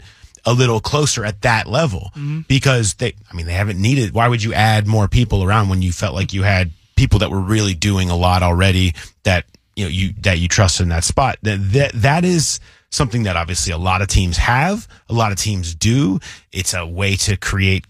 a 0.46 0.54
little 0.54 0.82
closer 0.82 1.24
at 1.24 1.42
that 1.42 1.68
level 1.68 2.12
mm-hmm. 2.16 2.42
because 2.48 2.96
they 2.96 3.14
I 3.32 3.36
mean 3.36 3.46
they 3.46 3.54
haven't 3.54 3.82
needed 3.82 4.14
why 4.14 4.28
would 4.28 4.44
you 4.44 4.54
add 4.54 4.88
more 4.88 5.08
people 5.08 5.44
around 5.44 5.70
when 5.70 5.82
you 5.82 5.92
felt 5.92 6.14
like 6.14 6.34
you 6.34 6.44
had 6.44 6.72
people 6.96 7.20
that 7.20 7.32
were 7.32 7.40
really 7.40 7.74
doing 7.74 8.10
a 8.10 8.16
lot 8.16 8.44
already 8.44 8.94
that 9.24 9.46
you 9.76 9.86
know 9.86 9.90
you 9.90 10.14
that 10.22 10.40
you 10.40 10.48
trust 10.48 10.80
in 10.80 10.90
that 10.90 11.04
spot 11.04 11.38
that 11.44 11.58
that, 11.72 11.92
that 11.94 12.26
is 12.26 12.60
something 12.90 13.24
that 13.24 13.36
obviously 13.36 13.74
a 13.74 13.78
lot 13.78 14.02
of 14.02 14.08
teams 14.08 14.38
have 14.38 14.88
a 15.10 15.14
lot 15.14 15.32
of 15.32 15.38
teams 15.38 15.76
do 15.76 16.20
it's 16.52 16.74
a 16.74 16.86
way 16.86 17.16
to 17.16 17.36
create 17.38 17.86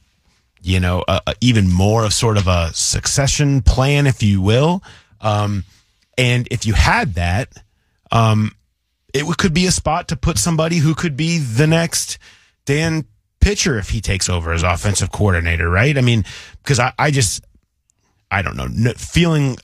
you 0.62 0.80
know 0.80 1.04
a, 1.08 1.22
a- 1.28 1.34
even 1.42 1.72
more 1.72 2.04
of 2.04 2.14
sort 2.14 2.38
of 2.38 2.48
a 2.48 2.72
succession 2.74 3.62
plan 3.62 4.08
if 4.08 4.24
you 4.24 4.42
will 4.42 4.82
um 5.22 5.64
and 6.18 6.48
if 6.50 6.66
you 6.66 6.74
had 6.74 7.14
that 7.14 7.50
um 8.12 8.52
it 9.14 9.26
could 9.38 9.54
be 9.54 9.66
a 9.66 9.72
spot 9.72 10.08
to 10.10 10.16
put 10.16 10.38
somebody 10.38 10.78
who 10.78 10.94
could 10.94 11.16
be 11.16 11.38
the 11.38 11.68
next 11.68 12.18
Dan 12.66 13.06
Pitcher 13.40 13.78
if 13.80 13.90
he 13.90 14.02
takes 14.02 14.30
over 14.30 14.52
as 14.52 14.64
offensive 14.64 15.12
coordinator, 15.12 15.70
right? 15.70 15.98
I 15.98 16.02
mean, 16.02 16.26
because 16.62 16.80
I, 16.80 16.92
I 17.00 17.12
just, 17.12 17.44
I 18.30 18.42
don't 18.42 18.58
know, 18.58 18.68
no, 18.70 18.92
feeling 18.94 19.58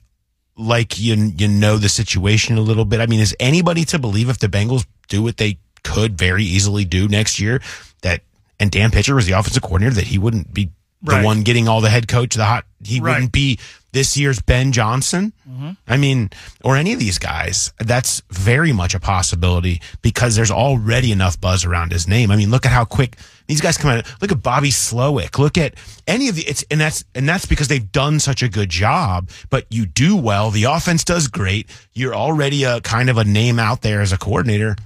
like 0.56 0.98
you 0.98 1.14
you 1.36 1.48
know 1.48 1.76
the 1.76 1.88
situation 1.88 2.56
a 2.56 2.62
little 2.62 2.84
bit. 2.84 3.00
I 3.00 3.06
mean, 3.06 3.20
is 3.20 3.36
anybody 3.38 3.84
to 3.86 3.98
believe 3.98 4.28
if 4.28 4.38
the 4.38 4.46
Bengals 4.48 4.86
do 5.08 5.22
what 5.22 5.36
they 5.36 5.58
could 5.82 6.16
very 6.18 6.44
easily 6.44 6.84
do 6.84 7.08
next 7.08 7.38
year 7.38 7.60
that 8.02 8.22
and 8.58 8.70
Dan 8.70 8.90
Pitcher 8.90 9.14
was 9.14 9.26
the 9.26 9.32
offensive 9.32 9.62
coordinator 9.62 9.96
that 9.96 10.06
he 10.06 10.18
wouldn't 10.18 10.52
be 10.54 10.70
the 11.02 11.20
one 11.20 11.42
getting 11.42 11.68
all 11.68 11.82
the 11.82 11.90
head 11.90 12.08
coach, 12.08 12.34
the 12.34 12.44
hot, 12.46 12.64
he 12.82 12.98
Right. 12.98 13.12
wouldn't 13.16 13.32
be 13.32 13.58
this 13.92 14.16
year's 14.16 14.40
Ben 14.40 14.72
Johnson. 14.72 15.34
Mm-hmm. 15.46 15.70
I 15.86 15.96
mean, 15.98 16.30
or 16.62 16.76
any 16.76 16.94
of 16.94 16.98
these 16.98 17.18
guys. 17.18 17.74
That's 17.78 18.22
very 18.30 18.72
much 18.72 18.94
a 18.94 19.00
possibility 19.00 19.82
because 20.00 20.34
there's 20.34 20.50
already 20.50 21.12
enough 21.12 21.38
buzz 21.38 21.66
around 21.66 21.92
his 21.92 22.08
name. 22.08 22.30
I 22.30 22.36
mean, 22.36 22.50
look 22.50 22.64
at 22.64 22.72
how 22.72 22.86
quick 22.86 23.18
these 23.48 23.60
guys 23.60 23.76
come 23.76 23.90
out. 23.90 24.06
Look 24.22 24.32
at 24.32 24.42
Bobby 24.42 24.70
Slowik. 24.70 25.38
Look 25.38 25.58
at 25.58 25.74
any 26.06 26.28
of 26.30 26.36
the 26.36 26.42
it's 26.44 26.64
and 26.70 26.80
that's 26.80 27.04
and 27.14 27.28
that's 27.28 27.44
because 27.44 27.68
they've 27.68 27.92
done 27.92 28.18
such 28.18 28.42
a 28.42 28.48
good 28.48 28.70
job. 28.70 29.28
But 29.50 29.66
you 29.68 29.84
do 29.84 30.16
well. 30.16 30.50
The 30.50 30.64
offense 30.64 31.04
does 31.04 31.28
great. 31.28 31.68
You're 31.92 32.14
already 32.14 32.64
a 32.64 32.80
kind 32.80 33.10
of 33.10 33.18
a 33.18 33.24
name 33.24 33.58
out 33.58 33.82
there 33.82 34.00
as 34.00 34.10
a 34.12 34.16
coordinator. 34.18 34.76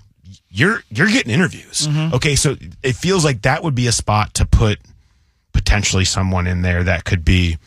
You're 0.51 0.83
you're 0.91 1.09
getting 1.09 1.33
interviews. 1.33 1.87
Okay, 2.15 2.35
so 2.37 2.57
it 2.83 2.95
feels 2.95 3.25
like 3.25 3.43
that 3.43 3.63
would 3.63 3.75
be 3.75 3.87
a 3.87 3.93
spot 3.93 4.35
to 4.35 4.47
put 4.47 4.79
potentially 5.53 6.05
someone 6.05 6.47
in 6.47 6.63
there 6.63 6.83
that 6.85 7.05
could 7.05 7.25
be, 7.25 7.59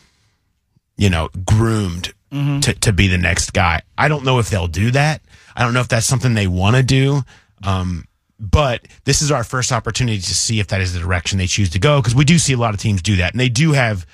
you 0.96 1.08
know, 1.10 1.28
groomed 1.44 2.12
to, 2.32 2.72
to 2.80 2.92
be 2.92 3.08
the 3.08 3.18
next 3.18 3.52
guy. 3.52 3.82
I 3.98 4.08
don't 4.08 4.24
know 4.24 4.38
if 4.38 4.48
they'll 4.48 4.66
do 4.66 4.90
that. 4.92 5.20
I 5.54 5.62
don't 5.64 5.74
know 5.74 5.80
if 5.80 5.88
that's 5.88 6.06
something 6.06 6.32
they 6.34 6.46
want 6.46 6.76
to 6.76 6.82
do. 6.82 7.22
Um, 7.62 8.06
but 8.40 8.88
this 9.04 9.20
is 9.22 9.30
our 9.30 9.44
first 9.44 9.70
opportunity 9.70 10.18
to 10.18 10.34
see 10.34 10.58
if 10.58 10.68
that 10.68 10.80
is 10.80 10.94
the 10.94 10.98
direction 11.00 11.36
they 11.38 11.46
choose 11.46 11.68
to 11.70 11.78
go 11.78 12.00
because 12.00 12.14
we 12.14 12.24
do 12.24 12.38
see 12.38 12.54
a 12.54 12.56
lot 12.56 12.72
of 12.74 12.80
teams 12.80 13.02
do 13.02 13.16
that. 13.16 13.32
And 13.32 13.38
they 13.40 13.50
do 13.50 13.72
have 13.72 14.06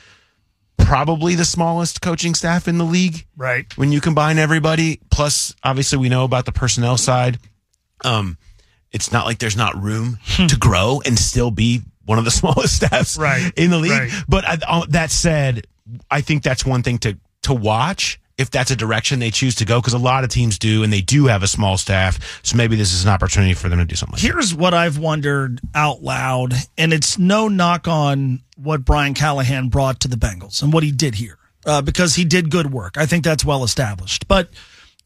probably 0.77 1.35
the 1.37 1.45
smallest 1.45 2.01
coaching 2.01 2.35
staff 2.35 2.67
in 2.69 2.77
the 2.79 2.85
league 2.85 3.25
Right. 3.37 3.73
when 3.79 3.93
you 3.93 4.01
combine 4.01 4.39
everybody. 4.39 5.01
Plus, 5.11 5.55
obviously, 5.63 5.99
we 5.99 6.09
know 6.09 6.25
about 6.25 6.45
the 6.45 6.53
personnel 6.53 6.97
side. 6.99 7.39
Um, 8.05 8.37
it's 8.93 9.13
not 9.13 9.27
like 9.27 9.39
there's 9.39 9.57
not 9.57 9.81
room 9.83 10.19
to 10.49 10.57
grow 10.59 11.01
and 11.05 11.19
still 11.19 11.51
be 11.51 11.83
one 12.07 12.19
of 12.19 12.25
the 12.25 12.31
smallest 12.41 12.77
staffs 12.77 13.19
Right. 13.19 13.53
in 13.57 13.71
the 13.71 13.79
league. 13.79 13.91
Right. 13.93 14.11
But 14.29 14.45
I, 14.47 14.59
uh, 14.67 14.87
that 14.91 15.11
said, 15.11 15.67
I 16.11 16.21
think 16.21 16.43
that's 16.43 16.65
one 16.65 16.83
thing 16.83 16.99
to 16.99 17.17
to 17.43 17.55
watch 17.55 18.21
if 18.37 18.51
that's 18.51 18.71
a 18.71 18.77
direction 18.77 19.19
they 19.19 19.31
choose 19.31 19.57
to 19.57 19.65
go 19.65 19.81
because 19.81 19.95
a 19.95 19.99
lot 19.99 20.23
of 20.23 20.31
teams 20.31 20.59
do 20.59 20.83
and 20.85 20.93
they 20.93 21.01
do 21.01 21.27
have 21.27 21.43
a 21.43 21.49
small 21.49 21.77
staff. 21.77 22.41
So 22.45 22.57
maybe 22.57 22.77
this 22.77 22.93
is 22.95 23.05
an 23.05 23.11
opportunity 23.11 23.53
for 23.55 23.69
them 23.69 23.79
to 23.79 23.85
do 23.85 23.97
something. 23.97 24.13
Like 24.15 24.23
Here's 24.23 24.55
what 24.55 24.75
I've 24.75 24.97
wondered 24.99 25.61
out 25.75 26.03
loud, 26.03 26.55
and 26.77 26.93
it's 26.93 27.19
no 27.19 27.49
knock 27.49 27.89
on 27.89 28.43
what 28.57 28.85
Brian 28.85 29.15
Callahan 29.15 29.69
brought 29.69 30.01
to 30.01 30.09
the 30.09 30.17
Bengals 30.17 30.63
and 30.63 30.73
what 30.73 30.83
he 30.85 30.93
did 30.93 31.17
here 31.17 31.37
uh, 31.67 31.83
because 31.83 32.15
he 32.15 32.25
did 32.25 32.51
good 32.51 32.73
work. 32.73 32.97
I 32.97 33.07
think 33.07 33.25
that's 33.25 33.45
well 33.45 33.65
established. 33.65 34.29
But 34.29 34.51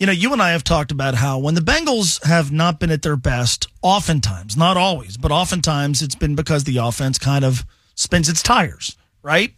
you 0.03 0.07
know, 0.07 0.13
you 0.13 0.33
and 0.33 0.43
I 0.43 0.51
have 0.51 0.65
talked 0.65 0.91
about 0.91 1.15
how 1.15 1.39
when 1.39 1.55
the 1.55 1.61
Bengals 1.61 2.21
have 2.25 2.51
not 2.51 2.81
been 2.81 2.91
at 2.91 3.03
their 3.03 3.15
best, 3.15 3.69
oftentimes, 3.83 4.57
not 4.57 4.77
always, 4.77 5.17
but 5.17 5.31
oftentimes 5.31 6.03
it's 6.03 6.17
been 6.17 6.35
because 6.35 6.65
the 6.65 6.79
offense 6.79 7.21
kind 7.21 7.45
of 7.45 7.65
spins 7.95 8.29
its 8.29 8.43
tires, 8.43 8.97
right? 9.23 9.55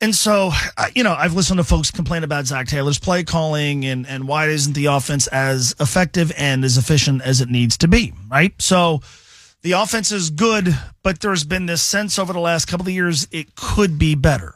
And 0.00 0.14
so, 0.14 0.52
you 0.94 1.02
know, 1.02 1.12
I've 1.14 1.34
listened 1.34 1.58
to 1.58 1.64
folks 1.64 1.90
complain 1.90 2.22
about 2.22 2.46
Zac 2.46 2.68
Taylor's 2.68 3.00
play 3.00 3.24
calling 3.24 3.84
and, 3.84 4.06
and 4.06 4.28
why 4.28 4.46
isn't 4.46 4.74
the 4.74 4.86
offense 4.86 5.26
as 5.26 5.74
effective 5.80 6.30
and 6.38 6.64
as 6.64 6.78
efficient 6.78 7.22
as 7.22 7.40
it 7.40 7.48
needs 7.48 7.76
to 7.78 7.88
be, 7.88 8.12
right? 8.30 8.54
So 8.60 9.00
the 9.62 9.72
offense 9.72 10.12
is 10.12 10.30
good, 10.30 10.68
but 11.02 11.18
there's 11.18 11.42
been 11.42 11.66
this 11.66 11.82
sense 11.82 12.16
over 12.16 12.32
the 12.32 12.38
last 12.38 12.66
couple 12.66 12.86
of 12.86 12.92
years 12.92 13.26
it 13.32 13.56
could 13.56 13.98
be 13.98 14.14
better 14.14 14.54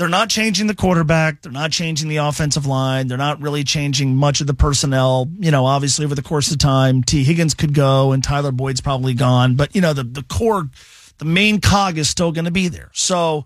they're 0.00 0.08
not 0.08 0.30
changing 0.30 0.66
the 0.66 0.74
quarterback. 0.74 1.42
They're 1.42 1.52
not 1.52 1.72
changing 1.72 2.08
the 2.08 2.16
offensive 2.16 2.64
line. 2.64 3.06
They're 3.06 3.18
not 3.18 3.42
really 3.42 3.64
changing 3.64 4.16
much 4.16 4.40
of 4.40 4.46
the 4.46 4.54
personnel. 4.54 5.30
You 5.38 5.50
know, 5.50 5.66
obviously 5.66 6.06
over 6.06 6.14
the 6.14 6.22
course 6.22 6.50
of 6.50 6.56
time, 6.56 7.04
Tee 7.04 7.22
Higgins 7.22 7.52
could 7.52 7.74
go 7.74 8.12
and 8.12 8.24
Tyler 8.24 8.50
Boyd's 8.50 8.80
probably 8.80 9.12
gone, 9.12 9.56
but 9.56 9.76
you 9.76 9.82
know, 9.82 9.92
the, 9.92 10.04
the 10.04 10.22
core, 10.22 10.70
the 11.18 11.26
main 11.26 11.60
cog 11.60 11.98
is 11.98 12.08
still 12.08 12.32
going 12.32 12.46
to 12.46 12.50
be 12.50 12.66
there. 12.68 12.90
So 12.94 13.44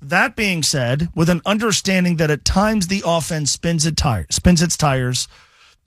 that 0.00 0.34
being 0.34 0.64
said, 0.64 1.08
with 1.14 1.28
an 1.28 1.40
understanding 1.46 2.16
that 2.16 2.32
at 2.32 2.44
times 2.44 2.88
the 2.88 3.04
offense 3.06 3.52
spins 3.52 3.86
it 3.86 3.96
tire, 3.96 4.26
spins 4.28 4.60
its 4.60 4.76
tires, 4.76 5.28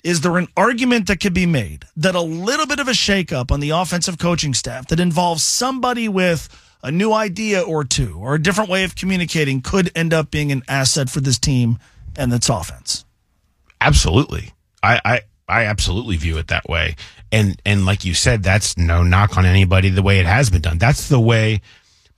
is 0.01 0.21
there 0.21 0.38
an 0.38 0.47
argument 0.56 1.08
that 1.08 1.19
could 1.19 1.34
be 1.34 1.45
made 1.45 1.84
that 1.97 2.15
a 2.15 2.21
little 2.21 2.67
bit 2.67 2.80
of 2.80 2.88
a 2.88 2.91
shakeup 2.91 3.51
on 3.51 3.60
the 3.60 3.71
offensive 3.71 4.17
coaching 4.17 4.54
staff 4.54 4.88
that 4.88 5.01
involves 5.01 5.43
somebody 5.43 6.08
with 6.08 6.47
a 6.84 6.92
new 6.92 7.12
idea 7.14 7.62
or 7.62 7.84
two 7.84 8.18
or 8.20 8.36
a 8.36 8.42
different 8.42 8.70
way 8.70 8.84
of 8.84 8.96
communicating 8.96 9.62
could 9.62 9.92
end 9.96 10.14
up 10.14 10.32
being 10.32 10.52
an 10.52 10.64
asset 10.68 11.10
for 11.10 11.20
this 11.20 11.40
team 11.40 11.80
and 12.16 12.32
its 12.34 12.50
offense. 12.50 13.06
Absolutely. 13.82 14.54
I, 14.82 15.02
I, 15.04 15.22
I 15.48 15.64
absolutely 15.66 16.18
view 16.18 16.38
it 16.38 16.48
that 16.48 16.68
way. 16.70 16.96
And, 17.32 17.60
and 17.66 17.86
like 17.86 18.06
you 18.06 18.14
said, 18.14 18.44
that's 18.44 18.78
no 18.78 19.04
knock 19.04 19.38
on 19.38 19.46
anybody 19.46 19.90
the 19.90 20.04
way 20.04 20.20
it 20.20 20.26
has 20.26 20.50
been 20.50 20.62
done. 20.62 20.78
That's 20.78 21.10
the 21.10 21.20
way, 21.20 21.54
I 21.56 21.60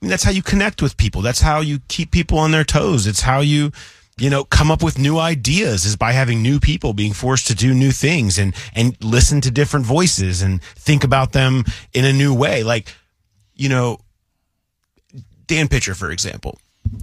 mean, 0.00 0.10
that's 0.10 0.22
how 0.22 0.30
you 0.30 0.42
connect 0.42 0.80
with 0.82 0.96
people. 0.96 1.22
That's 1.22 1.40
how 1.40 1.60
you 1.60 1.80
keep 1.88 2.10
people 2.10 2.38
on 2.38 2.52
their 2.52 2.64
toes. 2.64 3.06
It's 3.06 3.22
how 3.22 3.40
you, 3.40 3.72
you 4.18 4.30
know, 4.30 4.44
come 4.44 4.70
up 4.70 4.82
with 4.82 4.98
new 4.98 5.18
ideas 5.18 5.84
is 5.84 5.96
by 5.96 6.12
having 6.12 6.42
new 6.42 6.60
people 6.60 6.92
being 6.92 7.12
forced 7.12 7.46
to 7.48 7.54
do 7.54 7.74
new 7.74 7.90
things 7.90 8.38
and, 8.38 8.54
and 8.74 8.96
listen 9.02 9.40
to 9.40 9.50
different 9.50 9.86
voices 9.86 10.42
and 10.42 10.62
think 10.62 11.04
about 11.04 11.32
them 11.32 11.64
in 11.92 12.04
a 12.04 12.12
new 12.12 12.34
way. 12.34 12.62
Like, 12.62 12.94
you 13.54 13.68
know, 13.68 13.98
Dan 15.48 15.66
Pitcher, 15.68 15.94
for 15.94 16.10
example, 16.10 16.58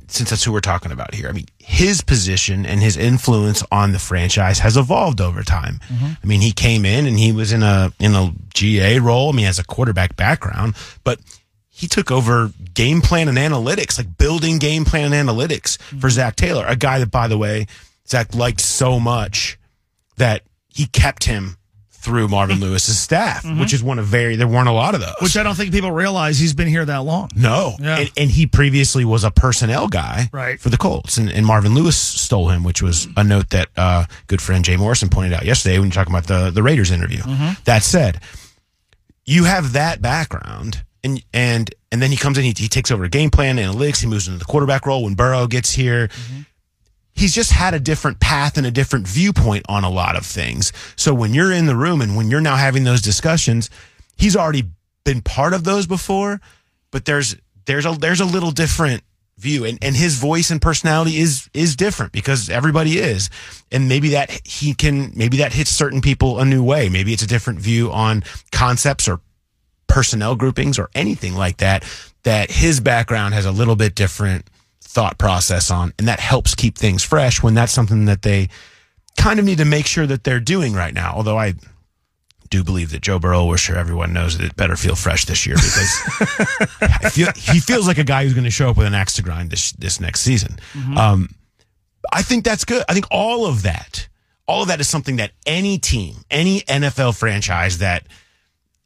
since 0.08 0.30
that's 0.30 0.44
who 0.44 0.52
we're 0.52 0.62
talking 0.62 0.92
about 0.92 1.14
here. 1.14 1.28
I 1.28 1.32
mean, 1.34 1.48
his 1.60 2.02
position 2.02 2.66
and 2.66 2.82
his 2.82 2.96
influence 2.96 3.64
on 3.72 3.92
the 3.92 4.00
franchise 4.00 4.60
has 4.60 4.78
evolved 4.78 5.20
over 5.20 5.44
time. 5.44 5.80
Mm-hmm. 5.90 6.14
I 6.24 6.26
mean, 6.26 6.42
he 6.42 6.52
came 6.52 6.86
in 6.86 7.06
and 7.06 7.20
he 7.20 7.32
was 7.32 7.52
in 7.52 7.64
a 7.64 7.92
in 8.00 8.16
a 8.16 8.32
GA 8.54 9.00
role. 9.00 9.30
I 9.30 9.32
mean, 9.32 9.40
he 9.40 9.46
has 9.46 9.60
a 9.60 9.66
quarterback 9.66 10.16
background, 10.16 10.76
but 11.04 11.20
he 11.70 11.88
took 11.88 12.10
over 12.10 12.52
game 12.74 13.02
plan 13.02 13.28
and 13.28 13.38
analytics, 13.38 13.98
like 13.98 14.18
building 14.18 14.60
game 14.60 14.86
plan 14.86 15.12
and 15.12 15.30
analytics 15.30 15.78
mm-hmm. 15.78 16.00
for 16.00 16.10
Zac 16.10 16.38
Taylor, 16.38 16.66
a 16.66 16.76
guy 16.78 17.00
that, 17.00 17.12
by 17.12 17.28
the 17.28 17.38
way, 17.38 17.68
Zac 18.08 18.34
liked 18.34 18.62
so 18.62 19.00
much 19.00 19.60
that 20.16 20.44
he 20.70 20.86
kept 20.86 21.26
him 21.26 21.58
through 22.06 22.28
Marvin 22.28 22.60
Lewis's 22.62 22.98
staff, 22.98 23.44
mm-hmm. 23.44 23.60
which 23.60 23.74
is 23.74 23.84
one 23.84 24.00
of 24.00 24.06
very 24.06 24.36
there 24.36 24.48
weren't 24.48 24.70
a 24.70 24.72
lot 24.72 24.94
of 24.94 25.02
those. 25.02 25.16
Which 25.20 25.36
I 25.36 25.44
don't 25.44 25.56
think 25.56 25.74
people 25.74 25.92
realize 25.92 26.38
he's 26.38 26.54
been 26.54 26.68
here 26.68 26.86
that 26.86 27.00
long. 27.00 27.30
No, 27.36 27.74
yeah. 27.80 28.00
and, 28.00 28.12
and, 28.16 28.32
he 28.32 28.46
previously 28.46 29.04
was 29.04 29.24
a 29.24 29.32
personnel 29.32 29.88
guy 29.88 30.30
right. 30.32 30.60
for 30.60 30.70
the 30.70 30.78
Colts, 30.78 31.18
and, 31.18 31.30
and 31.30 31.46
Marvin 31.46 31.74
Lewis 31.74 31.98
stole 31.98 32.50
him, 32.50 32.64
which 32.64 32.82
was 32.82 33.08
a 33.18 33.24
note 33.24 33.50
that 33.50 33.70
uh, 33.76 34.06
good 34.28 34.42
friend 34.42 34.64
Jay 34.64 34.78
Morrison 34.78 35.10
pointed 35.10 35.34
out 35.34 35.44
yesterday 35.44 35.80
when 35.80 35.88
you're 35.88 35.94
talking 35.94 36.14
about 36.14 36.28
the 36.28 36.52
the 36.52 36.64
Raiders 36.64 36.92
interview. 36.92 37.20
Mm-hmm. 37.20 37.62
That 37.66 37.84
said, 37.84 38.22
you 39.26 39.46
have 39.46 39.74
that 39.74 40.02
background. 40.02 40.84
And, 41.04 41.24
and 41.36 41.70
and 41.92 42.02
then 42.02 42.10
he 42.10 42.18
comes 42.18 42.40
in, 42.40 42.46
he, 42.46 42.54
he 42.58 42.68
takes 42.68 42.90
over 42.90 43.04
a 43.04 43.10
game 43.10 43.30
plan, 43.30 43.58
analytics, 43.58 44.02
he 44.02 44.08
moves 44.08 44.28
into 44.28 44.40
the 44.40 44.46
quarterback 44.46 44.88
role 44.88 45.04
when 45.04 45.14
Burrow 45.14 45.46
gets 45.46 45.72
here. 45.72 46.08
Mm-hmm 46.08 46.42
he's 47.16 47.34
just 47.34 47.52
had 47.52 47.74
a 47.74 47.80
different 47.80 48.20
path 48.20 48.58
and 48.58 48.68
a 48.68 48.72
different 48.72 49.08
viewpoint 49.08 49.66
on 49.68 49.84
a 49.84 49.90
lot 49.90 50.16
of 50.16 50.26
things. 50.26 50.72
So 50.96 51.14
when 51.14 51.34
you're 51.34 51.52
in 51.52 51.66
the 51.66 51.76
room 51.76 52.02
and 52.02 52.16
when 52.16 52.30
you're 52.30 52.42
now 52.42 52.58
having 52.58 52.84
those 52.84 53.02
discussions, 53.02 53.70
he's 54.18 54.36
already 54.36 54.66
been 55.06 55.22
part 55.22 55.54
of 55.54 55.64
those 55.64 55.88
before, 55.88 56.42
but 56.92 57.06
there's 57.06 57.36
there's 57.66 57.86
a 57.86 57.94
there's 57.94 58.20
a 58.20 58.26
little 58.26 58.52
different 58.52 59.04
view. 59.38 59.66
And, 59.66 59.78
and 59.82 59.96
his 59.96 60.16
voice 60.16 60.52
and 60.52 60.62
personality 60.62 61.18
is 61.18 61.50
is 61.54 61.76
different 61.76 62.12
because 62.12 62.50
everybody 62.50 62.98
is. 62.98 63.30
And 63.72 63.88
maybe 63.88 64.10
that 64.10 64.32
he 64.46 64.74
can 64.74 65.12
maybe 65.16 65.38
that 65.38 65.54
hits 65.54 65.72
certain 65.72 66.02
people 66.02 66.40
a 66.40 66.46
new 66.46 66.64
way. 66.64 66.90
Maybe 66.90 67.14
it's 67.14 67.24
a 67.24 67.28
different 67.28 67.60
view 67.60 67.92
on 67.92 68.24
concepts 68.52 69.08
or 69.08 69.22
personnel 69.88 70.36
groupings 70.36 70.80
or 70.80 70.90
anything 70.96 71.36
like 71.36 71.58
that 71.58 71.84
that 72.24 72.50
his 72.52 72.80
background 72.80 73.34
has 73.34 73.46
a 73.46 73.52
little 73.52 73.76
bit 73.76 73.94
different 73.96 74.50
thought 74.88 75.18
process 75.18 75.70
on. 75.72 75.94
And 76.00 76.08
that 76.08 76.20
helps 76.20 76.56
keep 76.56 76.78
things 76.78 77.04
fresh 77.04 77.44
when 77.44 77.54
that's 77.54 77.72
something 77.72 78.06
that 78.06 78.22
they 78.22 78.50
kind 79.18 79.40
of 79.40 79.46
need 79.46 79.58
to 79.58 79.66
make 79.66 79.86
sure 79.86 80.08
that 80.08 80.24
they're 80.24 80.40
doing 80.40 80.74
right 80.74 80.94
now. 80.94 81.14
Although 81.16 81.38
I 81.38 81.56
do 82.50 82.64
believe 82.64 82.92
that 82.92 83.02
Joe 83.02 83.20
Burrow, 83.20 83.46
we're 83.46 83.58
sure 83.58 83.76
everyone 83.76 84.14
knows 84.14 84.38
that 84.38 84.46
it 84.46 84.56
better 84.56 84.76
feel 84.76 84.96
fresh 84.96 85.26
this 85.26 85.46
year 85.46 85.56
because 85.56 87.12
feel, 87.12 87.32
he 87.36 87.60
feels 87.60 87.88
like 87.88 87.98
a 87.98 88.04
guy 88.04 88.24
who's 88.24 88.34
going 88.34 88.46
to 88.46 88.52
show 88.52 88.70
up 88.70 88.78
with 88.78 88.88
an 88.88 88.94
axe 88.94 89.16
to 89.16 89.22
grind 89.22 89.50
this, 89.50 89.72
this 89.74 90.00
next 90.00 90.22
season. 90.22 90.58
Mm-hmm. 90.74 90.98
Um, 90.98 91.30
I 92.14 92.22
think 92.22 92.46
that's 92.46 92.66
good. 92.66 92.84
I 92.88 92.94
think 92.94 93.08
all 93.12 93.46
of 93.46 93.64
that, 93.64 94.08
all 94.48 94.62
of 94.62 94.68
that 94.68 94.80
is 94.80 94.88
something 94.88 95.16
that 95.16 95.32
any 95.46 95.80
team, 95.80 96.18
any 96.30 96.62
NFL 96.62 97.18
franchise 97.18 97.80
that 97.80 98.08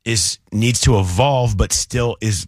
is 0.05 0.39
needs 0.51 0.81
to 0.81 0.97
evolve, 0.97 1.57
but 1.57 1.73
still 1.73 2.15
is 2.21 2.47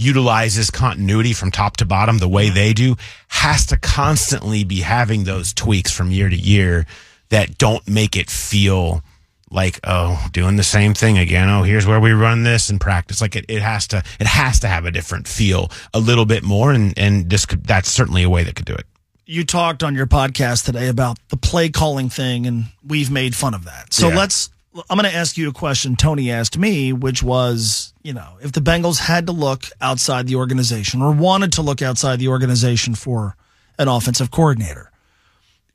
utilizes 0.00 0.70
continuity 0.70 1.32
from 1.32 1.50
top 1.50 1.76
to 1.76 1.84
bottom 1.84 2.18
the 2.18 2.28
way 2.28 2.48
they 2.48 2.72
do 2.72 2.96
has 3.28 3.66
to 3.66 3.76
constantly 3.76 4.64
be 4.64 4.80
having 4.80 5.24
those 5.24 5.52
tweaks 5.52 5.92
from 5.92 6.10
year 6.10 6.28
to 6.28 6.36
year 6.36 6.86
that 7.28 7.58
don't 7.58 7.86
make 7.86 8.16
it 8.16 8.30
feel 8.30 9.02
like 9.50 9.80
oh 9.84 10.26
doing 10.32 10.56
the 10.56 10.62
same 10.62 10.94
thing 10.94 11.18
again. 11.18 11.48
Oh 11.48 11.62
here's 11.62 11.86
where 11.86 12.00
we 12.00 12.12
run 12.12 12.44
this 12.44 12.70
in 12.70 12.78
practice. 12.78 13.20
Like 13.20 13.36
it, 13.36 13.44
it 13.48 13.62
has 13.62 13.86
to 13.88 14.02
it 14.18 14.26
has 14.26 14.60
to 14.60 14.68
have 14.68 14.86
a 14.86 14.90
different 14.90 15.28
feel 15.28 15.70
a 15.92 16.00
little 16.00 16.24
bit 16.24 16.42
more 16.42 16.72
and 16.72 16.96
and 16.96 17.28
this 17.28 17.46
could 17.46 17.64
that's 17.64 17.90
certainly 17.90 18.22
a 18.22 18.30
way 18.30 18.44
that 18.44 18.54
could 18.54 18.66
do 18.66 18.74
it. 18.74 18.86
You 19.26 19.44
talked 19.44 19.82
on 19.82 19.94
your 19.94 20.06
podcast 20.06 20.64
today 20.64 20.88
about 20.88 21.18
the 21.28 21.36
play 21.36 21.68
calling 21.68 22.08
thing 22.08 22.46
and 22.46 22.64
we've 22.84 23.10
made 23.10 23.36
fun 23.36 23.54
of 23.54 23.64
that. 23.64 23.92
So 23.92 24.08
yeah. 24.08 24.16
let's 24.16 24.50
I'm 24.74 24.98
going 24.98 25.10
to 25.10 25.16
ask 25.16 25.36
you 25.36 25.48
a 25.48 25.52
question 25.52 25.96
Tony 25.96 26.30
asked 26.30 26.56
me, 26.56 26.92
which 26.92 27.22
was, 27.22 27.92
you 28.02 28.12
know, 28.12 28.38
if 28.40 28.52
the 28.52 28.60
Bengals 28.60 29.00
had 29.00 29.26
to 29.26 29.32
look 29.32 29.64
outside 29.80 30.28
the 30.28 30.36
organization 30.36 31.02
or 31.02 31.12
wanted 31.12 31.52
to 31.54 31.62
look 31.62 31.82
outside 31.82 32.20
the 32.20 32.28
organization 32.28 32.94
for 32.94 33.36
an 33.78 33.88
offensive 33.88 34.30
coordinator, 34.30 34.92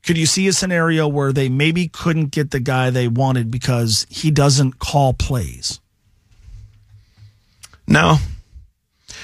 could 0.02 0.16
you 0.16 0.24
see 0.24 0.46
a 0.46 0.52
scenario 0.52 1.08
where 1.08 1.32
they 1.32 1.48
maybe 1.48 1.88
couldn't 1.88 2.30
get 2.30 2.52
the 2.52 2.60
guy 2.60 2.90
they 2.90 3.08
wanted 3.08 3.50
because 3.50 4.06
he 4.08 4.30
doesn't 4.30 4.78
call 4.78 5.12
plays? 5.12 5.80
No, 7.86 8.16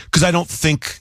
because 0.04 0.22
I 0.22 0.30
don't 0.30 0.48
think 0.48 1.00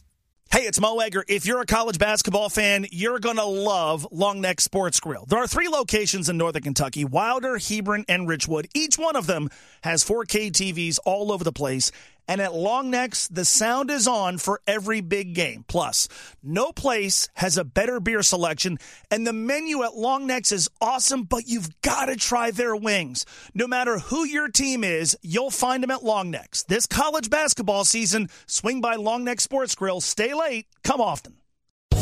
Hey, 0.52 0.64
it's 0.64 0.82
Mo 0.82 1.00
Egger. 1.00 1.24
If 1.30 1.46
you're 1.46 1.62
a 1.62 1.66
college 1.66 1.98
basketball 1.98 2.50
fan, 2.50 2.86
you're 2.92 3.20
going 3.20 3.38
to 3.38 3.46
love 3.46 4.06
Long 4.12 4.42
Neck 4.42 4.60
Sports 4.60 5.00
Grill. 5.00 5.24
There 5.26 5.40
are 5.40 5.48
three 5.48 5.70
locations 5.70 6.28
in 6.28 6.36
Northern 6.36 6.64
Kentucky 6.64 7.06
Wilder, 7.06 7.58
Hebron, 7.58 8.04
and 8.10 8.28
Richwood. 8.28 8.66
Each 8.74 8.98
one 8.98 9.16
of 9.16 9.28
them 9.28 9.50
has 9.82 10.04
4K 10.04 10.52
TVs 10.52 11.00
all 11.06 11.32
over 11.32 11.46
the 11.46 11.54
place 11.54 11.94
and 12.32 12.39
at 12.39 12.56
Long 12.56 12.89
Necks, 12.89 13.28
the 13.28 13.44
sound 13.44 13.91
is 13.91 14.08
on 14.08 14.38
for 14.38 14.62
every 14.65 15.02
big 15.02 15.34
game. 15.34 15.65
Plus, 15.67 16.08
no 16.41 16.72
place 16.72 17.28
has 17.34 17.58
a 17.58 17.65
better 17.65 18.00
beer 18.00 18.24
selection, 18.24 18.78
and 19.12 19.28
the 19.28 19.34
menu 19.34 19.84
at 19.84 19.98
Long 19.98 20.28
Necks 20.28 20.54
is 20.54 20.70
awesome, 20.80 21.24
but 21.24 21.50
you've 21.50 21.82
got 21.82 22.06
to 22.06 22.15
try 22.15 22.50
their 22.50 22.74
wings. 22.74 23.26
No 23.54 23.67
matter 23.67 24.00
who 24.00 24.26
your 24.26 24.48
team 24.48 24.86
is, 24.86 25.17
you'll 25.22 25.52
find 25.52 25.84
them 25.84 25.91
at 25.91 26.06
Long 26.06 26.32
Necks. 26.32 26.63
This 26.63 26.86
college 26.86 27.30
basketball 27.30 27.84
season, 27.84 28.30
swing 28.46 28.80
by 28.80 28.96
Long 28.96 29.26
Neck 29.26 29.41
Sports 29.41 29.76
Grill. 29.76 30.00
Stay 30.00 30.34
late, 30.34 30.67
come 30.86 31.02
often. 31.02 31.34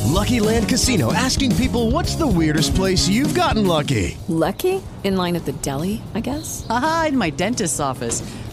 Lucky 0.05 0.39
Land 0.39 0.69
Casino 0.69 1.11
asking 1.11 1.55
people 1.55 1.89
what's 1.89 2.13
the 2.13 2.27
weirdest 2.27 2.75
place 2.75 3.07
you've 3.07 3.33
gotten 3.33 3.65
lucky? 3.65 4.15
Lucky? 4.27 4.83
In 5.03 5.15
line 5.15 5.35
at 5.35 5.45
the 5.45 5.53
deli, 5.53 6.03
I 6.13 6.19
guess? 6.19 6.67
Aha, 6.69 7.05
in 7.07 7.17
my 7.17 7.31
dentist's 7.31 7.79
office. 7.79 8.21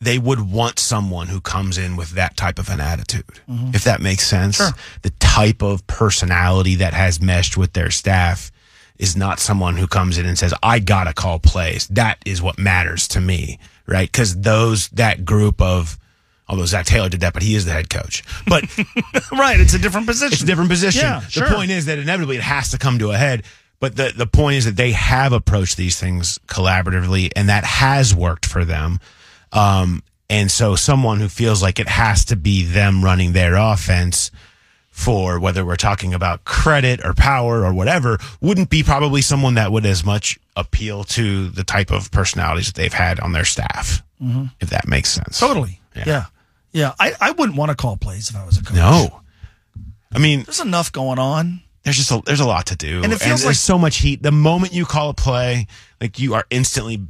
They 0.00 0.18
would 0.18 0.50
want 0.50 0.78
someone 0.78 1.28
who 1.28 1.40
comes 1.40 1.78
in 1.78 1.96
with 1.96 2.10
that 2.10 2.36
type 2.36 2.58
of 2.58 2.68
an 2.68 2.80
attitude, 2.80 3.40
mm-hmm. 3.48 3.70
if 3.74 3.84
that 3.84 4.02
makes 4.02 4.26
sense. 4.26 4.58
The 5.02 5.10
type 5.18 5.62
of 5.62 5.86
personality 5.86 6.76
that 6.76 6.92
has 6.92 7.20
meshed 7.20 7.56
with 7.56 7.72
their 7.72 7.90
staff 7.90 8.52
is 8.98 9.16
not 9.16 9.40
someone 9.40 9.76
who 9.76 9.86
comes 9.86 10.18
in 10.18 10.26
and 10.26 10.38
says, 10.38 10.54
I 10.62 10.78
gotta 10.78 11.12
call 11.12 11.38
plays. 11.38 11.86
That 11.88 12.18
is 12.26 12.42
what 12.42 12.58
matters 12.58 13.08
to 13.08 13.20
me, 13.20 13.58
right? 13.86 14.10
Cause 14.10 14.38
those, 14.40 14.88
that 14.90 15.24
group 15.24 15.60
of, 15.60 15.98
although 16.48 16.66
Zac 16.66 16.86
Taylor 16.86 17.08
did 17.08 17.20
that, 17.20 17.32
but 17.32 17.42
he 17.42 17.54
is 17.54 17.64
the 17.64 17.72
head 17.72 17.90
coach. 17.90 18.22
But 18.46 18.64
right, 19.32 19.58
it's 19.60 19.74
a 19.74 19.78
different 19.78 20.06
position. 20.06 20.32
it's 20.32 20.42
a 20.42 20.46
different 20.46 20.70
position. 20.70 21.02
Yeah, 21.02 21.20
the 21.20 21.30
sure. 21.30 21.48
point 21.48 21.70
is 21.70 21.86
that 21.86 21.98
inevitably 21.98 22.36
it 22.36 22.42
has 22.42 22.70
to 22.70 22.78
come 22.78 22.98
to 22.98 23.10
a 23.10 23.16
head. 23.16 23.44
But 23.78 23.96
the, 23.96 24.12
the 24.16 24.26
point 24.26 24.56
is 24.56 24.64
that 24.64 24.76
they 24.76 24.92
have 24.92 25.32
approached 25.32 25.76
these 25.76 26.00
things 26.00 26.38
collaboratively 26.46 27.32
and 27.36 27.48
that 27.48 27.64
has 27.64 28.14
worked 28.14 28.46
for 28.46 28.64
them. 28.64 29.00
Um, 29.52 30.02
and 30.28 30.50
so 30.50 30.74
someone 30.76 31.20
who 31.20 31.28
feels 31.28 31.62
like 31.62 31.78
it 31.78 31.88
has 31.88 32.24
to 32.26 32.36
be 32.36 32.64
them 32.64 33.04
running 33.04 33.32
their 33.32 33.54
offense 33.54 34.30
for 34.90 35.38
whether 35.38 35.64
we're 35.64 35.76
talking 35.76 36.14
about 36.14 36.44
credit 36.44 37.04
or 37.04 37.12
power 37.12 37.64
or 37.64 37.72
whatever 37.74 38.18
wouldn't 38.40 38.70
be 38.70 38.82
probably 38.82 39.20
someone 39.22 39.54
that 39.54 39.70
would 39.70 39.84
as 39.86 40.04
much 40.04 40.38
appeal 40.56 41.04
to 41.04 41.48
the 41.50 41.62
type 41.62 41.90
of 41.92 42.10
personalities 42.10 42.66
that 42.66 42.74
they've 42.74 42.92
had 42.94 43.20
on 43.20 43.32
their 43.32 43.44
staff. 43.44 44.02
If 44.60 44.70
that 44.70 44.88
makes 44.88 45.10
sense. 45.10 45.38
Totally. 45.38 45.80
Yeah. 45.94 46.04
Yeah. 46.06 46.24
Yeah. 46.72 46.92
I, 46.98 47.12
I 47.20 47.30
wouldn't 47.32 47.58
want 47.58 47.68
to 47.70 47.76
call 47.76 47.98
plays 47.98 48.30
if 48.30 48.36
I 48.36 48.46
was 48.46 48.56
a 48.58 48.62
coach. 48.64 48.74
No. 48.76 49.20
I 50.12 50.18
mean, 50.18 50.44
There's 50.44 50.60
enough 50.60 50.90
going 50.90 51.18
on. 51.18 51.60
there's 51.84 51.98
just 51.98 52.10
a, 52.10 52.22
there's 52.24 52.40
a 52.40 52.46
lot 52.46 52.66
to 52.66 52.76
do, 52.76 53.02
And 53.04 53.12
it 53.12 53.18
feels 53.20 53.42
there's 53.42 53.44
like- 53.44 53.54
so 53.56 53.76
much 53.76 53.98
heat. 53.98 54.22
The 54.22 54.32
moment 54.32 54.72
you 54.72 54.86
call 54.86 55.10
a 55.10 55.14
play, 55.14 55.66
like 56.00 56.18
you 56.18 56.32
are 56.34 56.46
instantly 56.48 57.02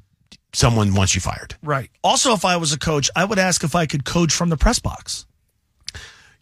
someone 0.52 0.94
wants 0.94 1.14
you 1.14 1.20
fired. 1.20 1.54
Right. 1.62 1.90
Also, 2.02 2.32
if 2.32 2.44
I 2.44 2.56
was 2.56 2.72
a 2.72 2.78
coach, 2.78 3.10
I 3.16 3.24
would 3.24 3.38
ask 3.38 3.62
if 3.64 3.74
I 3.74 3.86
could 3.86 4.04
coach 4.04 4.32
from 4.32 4.48
the 4.48 4.56
press 4.56 4.78
box. 4.78 5.26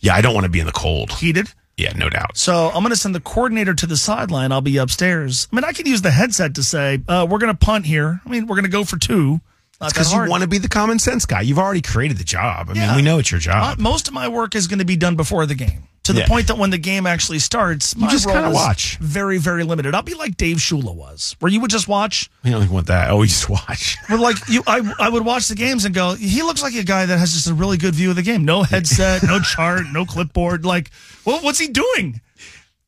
Yeah, 0.01 0.15
I 0.15 0.21
don't 0.21 0.35
want 0.35 0.45
to 0.45 0.51
be 0.51 0.61
in 0.61 0.67
the 0.67 0.73
cold. 0.73 1.13
Heated. 1.13 1.49
Yeah, 1.77 1.93
no 1.97 2.09
doubt. 2.09 2.37
So 2.37 2.69
I'm 2.69 2.83
going 2.83 2.91
to 2.91 2.97
send 2.97 3.15
the 3.15 3.21
coordinator 3.21 3.75
to 3.75 3.87
the 3.87 3.97
sideline. 3.97 4.53
I'll 4.53 4.61
be 4.61 4.77
upstairs. 4.77 5.49
I 5.53 5.57
mean, 5.57 5.65
I 5.65 5.73
can 5.73 5.87
use 5.87 6.03
the 6.03 6.11
headset 6.13 6.55
to 6.55 6.63
say, 6.63 7.01
uh, 7.09 7.27
we're 7.29 7.39
going 7.39 7.53
to 7.53 7.59
punt 7.59 7.87
here. 7.87 8.21
I 8.25 8.29
mean, 8.29 8.47
we're 8.47 8.55
going 8.57 8.65
to 8.65 8.71
go 8.71 8.85
for 8.85 8.97
two. 8.99 9.41
Because 9.81 10.13
you 10.15 10.25
want 10.31 10.43
to 10.43 10.49
be 10.49 10.59
the 10.59 10.69
common 10.69 10.99
sense 11.01 11.27
guy. 11.27 11.41
You've 11.41 11.59
already 11.59 11.83
created 11.83 12.17
the 12.17 12.25
job. 12.25 12.71
I 12.71 12.75
Yeah. 12.75 12.87
mean, 12.89 12.97
we 12.97 13.03
know 13.03 13.19
it's 13.19 13.31
your 13.33 13.41
My- 13.41 13.45
job. 13.45 13.79
most 13.81 14.07
of 14.09 14.15
my 14.15 14.29
work 14.29 14.55
is 14.55 14.67
going 14.69 14.79
to 14.79 14.85
be 14.85 14.97
done 14.97 15.17
before 15.17 15.47
the 15.47 15.57
game. 15.57 15.89
To 16.05 16.13
the 16.13 16.21
Yeah. 16.21 16.27
point 16.29 16.49
that 16.49 16.59
when 16.59 16.69
the 16.71 16.77
game 16.79 17.07
actually 17.07 17.39
starts, 17.39 17.97
my 17.97 18.11
just 18.11 18.27
kinda 18.27 18.49
is 18.49 18.55
watch. 18.55 18.99
Very, 19.01 19.39
very 19.39 19.65
limited. 19.65 19.95
I'll 19.95 20.03
be 20.03 20.13
like 20.15 20.37
Dave 20.37 20.59
Shula 20.59 20.95
was, 20.95 21.35
where 21.41 21.51
you 21.51 21.61
would 21.61 21.71
just 21.71 21.89
watch. 21.89 22.29
We 22.43 22.51
don't 22.51 22.69
want 22.69 22.89
that. 22.89 23.11
Oh, 23.11 23.17
we 23.17 23.27
just 23.27 23.49
watch. 23.49 23.97
Where 24.09 24.19
like 24.19 24.37
you, 24.49 24.63
I, 24.67 24.83
I 25.01 25.09
would 25.09 25.25
watch 25.25 25.49
the 25.49 25.55
games 25.55 25.87
and 25.87 25.95
go, 25.95 26.15
he 26.15 26.43
looks 26.43 26.63
like 26.63 26.75
a 26.75 26.83
guy 26.85 27.07
that 27.07 27.19
has 27.19 27.33
just 27.33 27.47
a 27.47 27.55
really 27.55 27.79
good 27.79 27.95
view 27.95 28.11
of 28.11 28.17
the 28.17 28.23
game. 28.23 28.45
No 28.45 28.63
headset, 28.65 29.23
no 29.23 29.41
chart, 29.41 29.85
no 29.93 30.05
clipboard. 30.05 30.67
Like, 30.67 30.91
well, 31.25 31.41
what's 31.41 31.59
he 31.59 31.69
doing? 31.69 32.21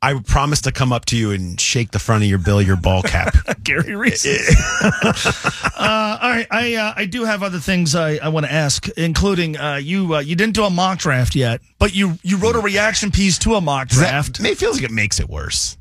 I 0.07 0.21
promise 0.21 0.61
to 0.61 0.71
come 0.71 0.93
up 0.93 1.05
to 1.07 1.17
you 1.17 1.33
and 1.33 1.61
shake 1.61 1.91
the 1.91 1.99
front 1.99 2.23
of 2.23 2.31
your 2.31 2.39
bill, 2.39 2.63
your 2.63 2.77
ball 2.77 3.03
cap. 3.03 3.35
Gary 3.65 3.97
Reese. 3.97 4.25
uh, 4.85 6.19
all 6.23 6.31
right, 6.31 6.47
I 6.49 6.75
uh, 6.77 6.93
I 6.95 7.07
do 7.07 7.25
have 7.25 7.43
other 7.43 7.59
things 7.59 7.97
I, 7.97 8.19
I 8.19 8.29
want 8.29 8.47
to 8.47 8.53
ask, 8.53 8.89
including 8.91 9.57
uh, 9.57 9.77
you. 9.83 10.15
Uh, 10.15 10.21
you 10.21 10.37
didn't 10.37 10.55
do 10.55 10.63
a 10.63 10.71
mock 10.71 11.01
draft 11.01 11.35
yet, 11.35 11.61
but 11.81 11.93
you 11.93 12.21
you 12.23 12.37
wrote 12.37 12.55
a 12.55 12.61
reaction 12.61 13.11
piece 13.11 13.37
to 13.39 13.57
a 13.57 13.61
mock 13.61 13.89
draft. 13.89 14.39
That, 14.39 14.53
it 14.53 14.59
feels 14.59 14.77
like 14.77 14.85
it 14.85 14.93
makes 14.93 15.19
it 15.19 15.29
worse. 15.29 15.77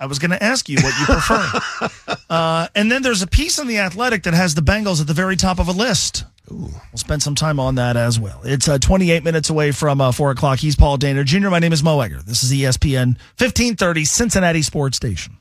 I 0.00 0.06
was 0.06 0.18
going 0.18 0.30
to 0.30 0.42
ask 0.42 0.66
you 0.70 0.78
what 0.80 0.98
you 0.98 1.04
prefer. 1.04 2.16
uh, 2.30 2.68
and 2.74 2.90
then 2.90 3.02
there's 3.02 3.20
a 3.20 3.26
piece 3.26 3.58
in 3.58 3.66
the 3.66 3.78
Athletic 3.78 4.22
that 4.22 4.32
has 4.32 4.54
the 4.54 4.62
Bengals 4.62 5.00
at 5.02 5.06
the 5.06 5.12
very 5.12 5.36
top 5.36 5.58
of 5.58 5.68
a 5.68 5.72
list. 5.72 6.24
We'll 6.50 6.72
spend 6.96 7.22
some 7.22 7.34
time 7.34 7.60
on 7.60 7.74
that 7.74 7.96
as 7.96 8.18
well. 8.18 8.40
It's 8.42 8.66
uh, 8.66 8.78
28 8.78 9.22
minutes 9.22 9.50
away 9.50 9.72
from 9.72 10.00
uh, 10.00 10.10
4 10.10 10.30
o'clock. 10.32 10.58
He's 10.58 10.74
Paul 10.74 10.98
Dehner 10.98 11.24
Jr. 11.24 11.50
My 11.50 11.58
name 11.58 11.72
is 11.72 11.82
Mo 11.82 12.00
Egger. 12.00 12.22
This 12.22 12.42
is 12.42 12.50
ESPN 12.50 13.18
1530 13.38 14.04
Cincinnati 14.06 14.62
Sports 14.62 14.96
Station. 14.96 15.36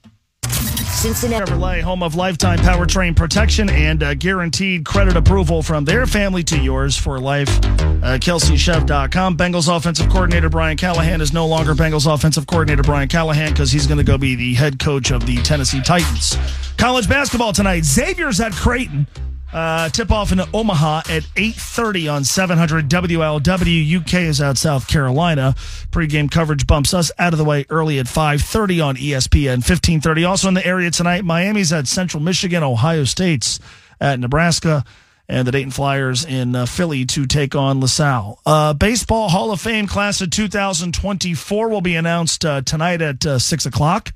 Cincinnati. 1.00 1.50
Chevrolet, 1.50 1.82
home 1.82 2.04
of 2.04 2.16
lifetime 2.16 2.60
powertrain 2.60 3.16
protection 3.16 3.70
and 3.70 4.04
uh, 4.04 4.14
guaranteed 4.16 4.84
credit 4.86 5.16
approval 5.16 5.64
from 5.64 5.86
their 5.86 6.06
family 6.06 6.44
to 6.44 6.58
yours 6.58 6.98
for 6.98 7.20
life. 7.20 7.48
Uh, 7.48 8.18
KelseyChev.com. 8.18 9.38
Bengals 9.38 9.74
offensive 9.74 10.10
coordinator 10.10 10.50
Brian 10.50 10.76
Callahan 10.76 11.22
is 11.22 11.32
no 11.32 11.48
longer 11.48 11.74
Bengals 11.74 12.12
offensive 12.12 12.48
coordinator 12.48 12.84
Brian 12.84 13.08
Callahan 13.08 13.52
because 13.52 13.72
he's 13.72 13.88
going 13.88 13.98
to 13.98 14.04
go 14.04 14.18
be 14.18 14.36
the 14.36 14.54
head 14.56 14.78
coach 14.78 15.12
of 15.12 15.26
the 15.26 15.38
Tennessee 15.38 15.82
Titans. 15.82 16.36
College 16.78 17.08
basketball 17.08 17.54
tonight. 17.54 17.86
Xavier's 17.86 18.42
at 18.42 18.52
Creighton. 18.52 19.08
Uh, 19.52 19.90
tip 19.90 20.12
off 20.12 20.32
in 20.32 20.40
Omaha 20.54 21.00
at 21.10 21.24
8.30 21.36 22.14
on 22.14 22.24
700 22.24 22.88
WLW. 22.88 24.00
UK 24.00 24.14
is 24.14 24.42
out 24.42 24.58
South 24.58 24.88
Carolina. 24.88 25.56
Pre-game 25.92 26.30
coverage 26.30 26.68
bumps 26.68 26.94
us 26.94 27.12
out 27.18 27.34
of 27.34 27.40
the 27.40 27.46
way 27.46 27.66
early 27.70 27.98
at 28.00 28.06
5.30 28.06 28.86
on 28.86 28.96
ESPN 28.96 29.58
1530. 29.58 30.24
Also 30.24 30.48
in 30.48 30.54
the 30.54 30.66
area 30.66 30.92
tonight, 30.92 31.26
Miami's 31.26 31.74
at 31.74 31.88
Central 31.88 32.22
Michigan. 32.22 32.62
Ohio 32.64 33.04
State's 33.06 33.60
at 34.00 34.20
Nebraska. 34.20 34.86
And 35.28 35.48
the 35.48 35.52
Dayton 35.52 35.70
Flyers 35.70 36.26
in 36.26 36.56
uh, 36.56 36.66
Philly 36.66 37.06
to 37.06 37.28
take 37.28 37.54
on 37.54 37.80
LaSalle. 37.80 38.40
Uh, 38.48 38.74
Baseball 38.74 39.30
Hall 39.30 39.52
of 39.52 39.62
Fame 39.62 39.86
class 39.86 40.22
of 40.22 40.32
2024 40.32 41.70
will 41.70 41.82
be 41.82 41.96
announced 41.96 42.44
uh, 42.44 42.62
tonight 42.62 43.00
at 43.04 43.24
uh, 43.28 43.38
6 43.38 43.68
o'clock. 43.68 44.12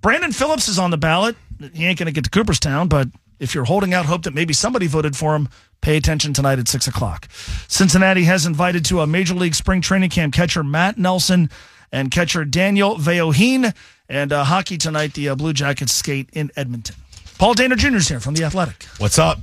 Brandon 0.00 0.30
Phillips 0.30 0.68
is 0.68 0.78
on 0.78 0.92
the 0.92 0.96
ballot. 0.96 1.34
He 1.72 1.86
ain't 1.86 1.98
going 1.98 2.06
to 2.06 2.12
get 2.12 2.22
to 2.22 2.30
Cooperstown, 2.30 2.86
but 2.86 3.08
if 3.38 3.54
you're 3.54 3.64
holding 3.64 3.94
out 3.94 4.06
hope 4.06 4.22
that 4.22 4.34
maybe 4.34 4.52
somebody 4.52 4.86
voted 4.86 5.16
for 5.16 5.34
him, 5.34 5.48
pay 5.80 5.96
attention 5.96 6.32
tonight 6.32 6.58
at 6.58 6.68
6 6.68 6.86
o'clock. 6.86 7.28
Cincinnati 7.68 8.24
has 8.24 8.46
invited 8.46 8.84
to 8.86 9.00
a 9.00 9.06
Major 9.06 9.34
League 9.34 9.54
Spring 9.54 9.80
Training 9.80 10.10
Camp 10.10 10.34
catcher 10.34 10.64
Matt 10.64 10.98
Nelson 10.98 11.50
and 11.92 12.10
catcher 12.10 12.44
Daniel 12.44 12.96
Vellojin. 12.96 13.74
And 14.08 14.32
uh, 14.32 14.44
hockey 14.44 14.76
tonight, 14.76 15.14
the 15.14 15.30
uh, 15.30 15.34
Blue 15.34 15.52
Jackets 15.52 15.92
skate 15.92 16.28
in 16.32 16.50
Edmonton. 16.56 16.96
Paul 17.38 17.54
Dehner 17.54 17.76
Jr. 17.76 17.96
is 17.96 18.08
here 18.08 18.20
from 18.20 18.34
The 18.34 18.44
Athletic. 18.44 18.84
What's 18.98 19.18
up? 19.18 19.38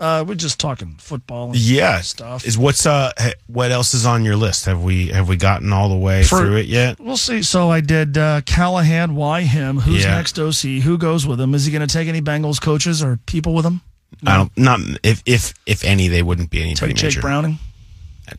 Uh, 0.00 0.24
we're 0.26 0.34
just 0.34 0.58
talking 0.58 0.96
football 0.98 1.46
and 1.46 1.56
Yeah, 1.56 2.00
stuff. 2.00 2.44
Is 2.44 2.58
what's 2.58 2.84
uh 2.84 3.12
what 3.46 3.70
else 3.70 3.94
is 3.94 4.04
on 4.04 4.24
your 4.24 4.36
list? 4.36 4.64
Have 4.66 4.82
we 4.82 5.08
have 5.08 5.28
we 5.28 5.36
gotten 5.36 5.72
all 5.72 5.88
the 5.88 5.96
way 5.96 6.24
For- 6.24 6.40
through 6.40 6.56
it 6.56 6.66
yet? 6.66 6.98
We'll 6.98 7.16
see. 7.16 7.42
So 7.42 7.70
I 7.70 7.80
did 7.80 8.18
uh, 8.18 8.40
Callahan. 8.44 9.14
Why 9.14 9.42
him? 9.42 9.78
Who's 9.78 10.02
Yeah. 10.04 10.16
next 10.16 10.38
OC? 10.38 10.80
Who 10.82 10.98
goes 10.98 11.26
with 11.26 11.40
him? 11.40 11.54
Is 11.54 11.64
he 11.64 11.72
going 11.72 11.86
to 11.86 11.92
take 11.92 12.08
any 12.08 12.20
Bengals 12.20 12.60
coaches 12.60 13.02
or 13.02 13.18
people 13.26 13.54
with 13.54 13.64
him? 13.64 13.82
I 14.26 14.36
don't 14.36 14.56
not 14.58 14.80
if 15.02 15.22
if 15.26 15.54
if 15.66 15.84
any 15.84 16.08
they 16.08 16.22
wouldn't 16.22 16.50
be 16.50 16.60
anybody 16.62 16.92
Take 16.92 16.96
Jake 16.96 17.08
major. 17.10 17.20
Browning. 17.20 17.58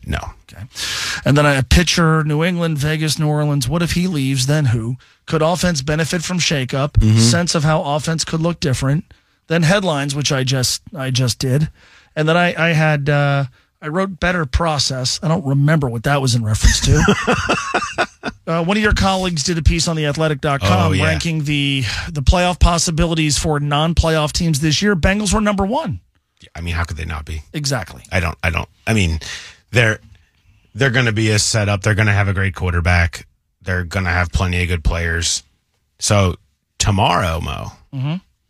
No. 0.04 0.18
Okay. 0.52 0.62
And 1.24 1.36
then 1.38 1.46
a 1.46 1.62
pitcher, 1.62 2.22
New 2.24 2.42
England, 2.44 2.76
Vegas, 2.78 3.18
New 3.18 3.28
Orleans. 3.28 3.68
What 3.68 3.82
if 3.82 3.92
he 3.92 4.06
leaves? 4.08 4.46
Then 4.46 4.66
who? 4.66 4.96
Could 5.26 5.42
offense 5.42 5.80
benefit 5.80 6.22
from 6.22 6.38
shakeup? 6.38 6.92
Mm-hmm. 6.92 7.18
Sense 7.18 7.54
of 7.54 7.62
how 7.64 7.82
offense 7.82 8.24
could 8.24 8.40
look 8.40 8.58
different. 8.60 9.04
Then 9.48 9.62
headlines, 9.62 10.14
which 10.14 10.32
I 10.32 10.42
just 10.44 10.82
I 10.94 11.10
just 11.10 11.38
did, 11.38 11.70
and 12.16 12.28
then 12.28 12.36
I 12.36 12.54
I 12.70 12.72
had 12.72 13.08
uh, 13.08 13.44
I 13.80 13.88
wrote 13.88 14.18
better 14.18 14.44
process. 14.46 15.20
I 15.22 15.28
don't 15.28 15.44
remember 15.46 15.88
what 15.88 16.02
that 16.04 16.20
was 16.20 16.34
in 16.34 16.44
reference 16.44 16.80
to. 16.82 18.06
uh, 18.46 18.64
one 18.64 18.76
of 18.76 18.82
your 18.82 18.92
colleagues 18.94 19.44
did 19.44 19.58
a 19.58 19.62
piece 19.62 19.86
on 19.88 19.96
the 19.96 20.06
Athletic.com 20.06 20.60
Oh, 20.62 20.92
yeah. 20.92 21.04
ranking 21.04 21.44
the 21.44 21.82
the 22.10 22.22
playoff 22.22 22.58
possibilities 22.58 23.38
for 23.38 23.60
non-playoff 23.60 24.32
teams 24.32 24.60
this 24.60 24.82
year. 24.82 24.96
Bengals 24.96 25.32
were 25.32 25.40
number 25.40 25.64
one. 25.64 26.00
I 26.54 26.60
mean, 26.60 26.74
how 26.74 26.84
could 26.84 26.96
they 26.96 27.04
not 27.04 27.24
be? 27.24 27.42
Exactly. 27.52 28.02
I 28.12 28.20
don't. 28.20 28.36
I 28.42 28.50
don't. 28.50 28.68
I 28.86 28.94
mean, 28.94 29.20
they're 29.70 30.00
they're 30.74 30.90
going 30.90 31.06
to 31.06 31.12
be 31.12 31.30
a 31.30 31.38
setup. 31.38 31.82
They're 31.82 31.94
going 31.94 32.06
to 32.06 32.12
have 32.12 32.28
a 32.28 32.34
great 32.34 32.54
quarterback. 32.54 33.26
They're 33.62 33.84
going 33.84 34.04
to 34.04 34.10
have 34.10 34.30
plenty 34.32 34.62
of 34.62 34.68
good 34.68 34.84
players. 34.84 35.42
So 35.98 36.36
tomorrow, 36.78 37.40
Mo, 37.40 37.72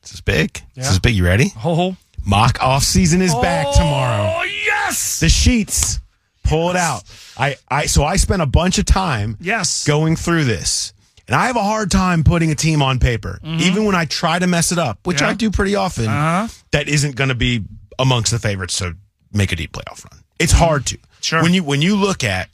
this 0.07 0.15
is 0.15 0.21
big. 0.21 0.63
This 0.75 0.89
is 0.89 1.01
big. 1.01 1.15
You 1.17 1.25
ready? 1.25 1.49
Ho 1.49 1.75
ho. 1.75 1.97
Mock 2.25 2.63
off 2.63 2.85
season 2.85 3.21
is 3.23 3.35
back 3.35 3.67
tomorrow. 3.75 4.35
Oh 4.37 4.43
yes. 4.45 5.19
The 5.21 5.29
sheets, 5.29 5.99
pull 6.45 6.71
it 6.71 6.77
out. 6.77 7.03
I 7.37 7.57
I 7.69 7.87
so 7.87 8.05
I 8.05 8.17
spent 8.17 8.41
a 8.41 8.47
bunch 8.47 8.79
of 8.79 8.85
time 8.85 9.37
Yes. 9.41 9.85
going 9.87 10.15
through 10.17 10.45
this. 10.45 10.93
And 11.29 11.35
I 11.35 11.49
have 11.49 11.57
a 11.57 11.63
hard 11.63 11.91
time 11.91 12.23
putting 12.23 12.53
a 12.53 12.55
team 12.55 12.83
on 12.83 13.01
paper, 13.01 13.41
even 13.45 13.85
when 13.85 13.97
I 13.97 14.05
try 14.05 14.39
to 14.39 14.47
mess 14.47 14.71
it 14.71 14.79
up, 14.79 15.01
which 15.05 15.17
Mm-hmm. 15.17 15.25
Yeah. 15.25 15.31
I 15.31 15.35
do 15.35 15.51
pretty 15.51 15.75
often. 15.75 16.07
Uh-huh. 16.07 16.47
That 16.71 16.89
isn't 16.89 17.17
going 17.17 17.31
to 17.31 17.35
be 17.35 17.65
amongst 17.99 18.31
the 18.31 18.39
favorites 18.39 18.79
to 18.79 18.97
make 19.33 19.51
a 19.51 19.57
deep 19.57 19.73
playoff 19.73 20.05
run. 20.05 20.23
It's 20.39 20.53
hard 20.53 20.87
to. 20.87 20.97
Mm-hmm. 20.99 21.03
Sure. 21.23 21.43
When 21.43 21.53
you 21.53 21.65
when 21.65 21.83
you 21.83 21.97
look 21.97 22.23
at 22.23 22.49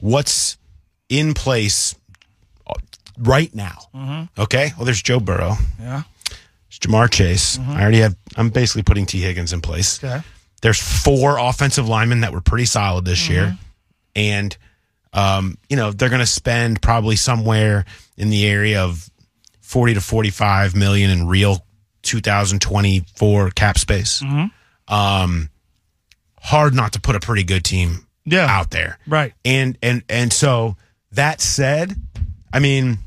what's 0.00 0.58
in 1.08 1.32
place, 1.34 1.94
right 3.18 3.54
now. 3.54 4.28
Okay. 4.38 4.72
Well, 4.76 4.84
there's 4.84 5.00
Joe 5.02 5.20
Burrow. 5.20 5.54
Yeah. 5.80 6.02
Ja'Marr 6.80 7.10
Chase. 7.10 7.58
I 7.58 7.80
already 7.82 8.00
have. 8.00 8.16
I'm 8.36 8.50
basically 8.50 8.82
putting 8.82 9.06
Tee 9.06 9.20
Higgins 9.20 9.52
in 9.52 9.60
place. 9.60 10.02
Okay. 10.02 10.20
There's 10.62 10.80
four 10.80 11.38
offensive 11.38 11.88
linemen 11.88 12.20
that 12.20 12.32
were 12.32 12.40
pretty 12.40 12.64
solid 12.66 13.04
this 13.04 13.28
year, 13.28 13.56
and 14.14 14.56
um, 15.12 15.58
you 15.68 15.76
know 15.76 15.92
they're 15.92 16.08
going 16.08 16.20
to 16.20 16.26
spend 16.26 16.80
probably 16.82 17.16
somewhere 17.16 17.84
in 18.16 18.30
the 18.30 18.46
area 18.46 18.82
of 18.82 19.08
forty 19.60 19.94
to 19.94 20.00
forty-five 20.00 20.74
million 20.74 21.10
in 21.10 21.26
real 21.26 21.64
2024 22.02 23.50
cap 23.50 23.78
space. 23.78 24.22
Um, 24.88 25.50
hard 26.40 26.74
not 26.74 26.92
to 26.94 27.00
put 27.00 27.16
a 27.16 27.20
pretty 27.20 27.42
good 27.44 27.64
team 27.64 28.06
Yeah. 28.24 28.46
out 28.46 28.70
there, 28.70 28.98
Right. 29.06 29.34
and 29.44 29.76
and 29.82 30.02
and 30.08 30.32
so 30.32 30.76
that 31.12 31.40
said, 31.40 31.94
I 32.52 32.58
mean, 32.60 32.98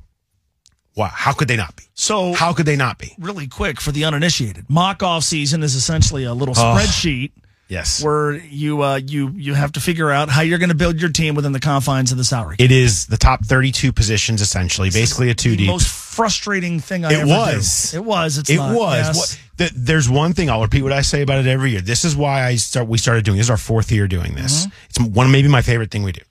wow, 0.96 1.10
how 1.14 1.34
could 1.34 1.48
they 1.48 1.58
not 1.58 1.76
be? 1.76 1.84
So 1.94 2.34
How 2.34 2.54
could 2.54 2.66
they 2.66 2.76
not 2.78 2.98
be? 2.98 3.14
really 3.20 3.48
quick 3.48 3.80
for 3.82 3.92
the 3.92 4.06
uninitiated, 4.06 4.70
mock 4.70 5.04
off 5.04 5.24
season 5.24 5.64
is 5.64 5.76
essentially 5.76 6.24
a 6.24 6.34
little 6.34 6.56
spreadsheet 6.56 7.32
Yes, 7.68 8.04
where 8.04 8.34
you 8.34 8.82
uh, 8.82 8.96
you 8.96 9.30
you 9.36 9.54
have 9.54 9.74
to 9.74 9.80
figure 9.80 10.10
out 10.10 10.28
how 10.28 10.42
you're 10.42 10.58
going 10.58 10.70
to 10.70 10.76
build 10.76 11.00
your 11.00 11.12
team 11.12 11.36
within 11.36 11.52
the 11.52 11.60
confines 11.60 12.12
of 12.12 12.18
the 12.18 12.24
salary. 12.24 12.56
it 12.58 12.72
is 12.72 13.06
the 13.06 13.16
top 13.18 13.46
32 13.46 13.94
positions 13.94 14.42
essentially, 14.42 14.90
basically 14.90 15.30
a 15.30 15.36
two 15.36 15.52
the 15.52 15.58
deep. 15.58 15.68
most 15.68 15.88
frustrating 15.88 16.80
thing 16.80 17.06
I 17.06 17.12
It 17.12 17.20
ever 17.20 17.28
was. 17.28 17.92
do. 17.92 17.98
It 17.98 18.04
was. 18.06 18.40
It's 18.40 18.50
It 18.50 18.56
not. 18.56 18.76
was. 18.76 19.06
Yes. 19.06 19.18
What, 19.18 19.40
th- 19.60 19.72
there's 19.76 20.10
one 20.10 20.34
thing 20.34 20.50
I'll 20.50 20.64
repeat 20.64 20.82
what 20.82 20.94
I 20.94 21.02
say 21.02 21.22
about 21.22 21.38
it 21.40 21.46
every 21.48 21.70
year. 21.70 21.82
This 21.82 22.06
is 22.06 22.16
why 22.16 22.44
I 22.44 22.56
start. 22.56 22.88
We 22.88 22.98
started 22.98 23.24
doing. 23.24 23.38
This 23.38 23.46
is 23.46 23.52
our 23.52 23.58
fourth 23.58 23.92
year 23.92 24.08
doing 24.08 24.34
this. 24.34 24.66
Mm-hmm. 24.66 24.76
It's 24.90 25.00
one 25.02 25.32
maybe 25.32 25.48
my 25.48 25.62
favorite 25.62 25.92
thing 25.92 26.02
we 26.02 26.12
do 26.14 26.22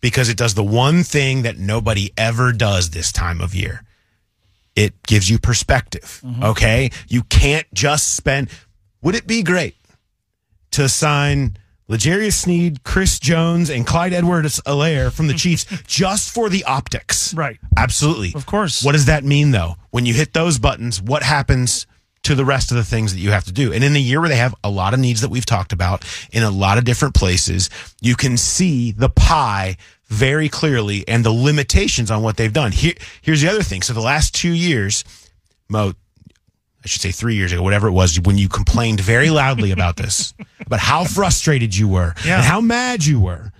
because 0.00 0.28
it 0.28 0.36
does 0.36 0.54
the 0.54 0.64
one 0.64 1.04
thing 1.04 1.42
that 1.42 1.56
nobody 1.56 2.10
ever 2.18 2.52
does 2.52 2.90
this 2.90 3.12
time 3.12 3.40
of 3.40 3.54
year. 3.54 3.84
It 4.76 5.02
gives 5.02 5.28
you 5.28 5.38
perspective. 5.38 6.20
Mm-hmm. 6.24 6.44
Okay, 6.44 6.90
you 7.08 7.22
can't 7.24 7.66
just 7.74 8.14
spend. 8.14 8.50
Would 9.02 9.14
it 9.14 9.26
be 9.26 9.42
great 9.42 9.76
to 10.72 10.88
sign? 10.88 11.56
L'Jarius 11.88 12.34
Sneed, 12.34 12.84
Chris 12.84 13.18
Jones, 13.18 13.68
and 13.68 13.84
Clyde 13.84 14.12
Edwards 14.12 14.60
Helaire 14.64 15.12
from 15.12 15.26
the 15.26 15.34
Chiefs 15.42 15.66
just 15.88 16.32
for 16.32 16.48
the 16.48 16.62
optics. 16.62 17.34
Right. 17.34 17.58
Absolutely. 17.76 18.30
Of 18.32 18.46
course. 18.46 18.84
What 18.84 18.92
does 18.92 19.06
that 19.06 19.24
mean 19.24 19.50
though? 19.50 19.74
When 19.90 20.06
you 20.06 20.14
hit 20.14 20.32
those 20.32 20.56
buttons, 20.58 21.02
what 21.02 21.24
happens 21.24 21.88
to 22.22 22.36
the 22.36 22.44
rest 22.44 22.70
of 22.70 22.76
the 22.76 22.84
things 22.84 23.12
that 23.12 23.18
you 23.18 23.32
have 23.32 23.42
to 23.46 23.52
do? 23.52 23.72
And 23.72 23.82
in 23.82 23.92
the 23.92 24.00
year 24.00 24.20
where 24.20 24.28
they 24.28 24.36
have 24.36 24.54
a 24.62 24.70
lot 24.70 24.94
of 24.94 25.00
needs 25.00 25.20
that 25.22 25.30
we've 25.30 25.44
talked 25.44 25.72
about 25.72 26.04
in 26.30 26.44
a 26.44 26.50
lot 26.50 26.78
of 26.78 26.84
different 26.84 27.16
places, 27.16 27.70
you 28.00 28.14
can 28.14 28.36
see 28.36 28.92
the 28.92 29.08
pie 29.08 29.76
very 30.10 30.48
clearly 30.48 31.06
and 31.08 31.24
the 31.24 31.30
limitations 31.32 32.10
on 32.10 32.22
what 32.22 32.36
they've 32.36 32.52
done. 32.52 32.72
Here, 32.72 32.94
here's 33.22 33.40
the 33.40 33.48
other 33.48 33.62
thing. 33.62 33.80
So 33.80 33.92
the 33.94 34.00
last 34.00 34.34
two 34.34 34.52
years, 34.52 35.04
Mo, 35.68 35.92
I 36.84 36.88
should 36.88 37.00
say 37.00 37.10
three 37.12 37.34
years 37.36 37.52
ago, 37.52 37.62
whatever 37.62 37.88
it 37.88 37.92
was, 37.92 38.20
when 38.20 38.36
you 38.36 38.48
complained 38.48 39.00
very 39.00 39.30
loudly 39.30 39.70
about 39.70 39.96
this, 39.96 40.34
about 40.66 40.80
how 40.80 41.04
frustrated 41.04 41.76
you 41.76 41.88
were 41.88 42.14
Yeah. 42.24 42.36
and 42.36 42.44
how 42.44 42.60
mad 42.60 43.04
you 43.06 43.20
were. 43.20 43.52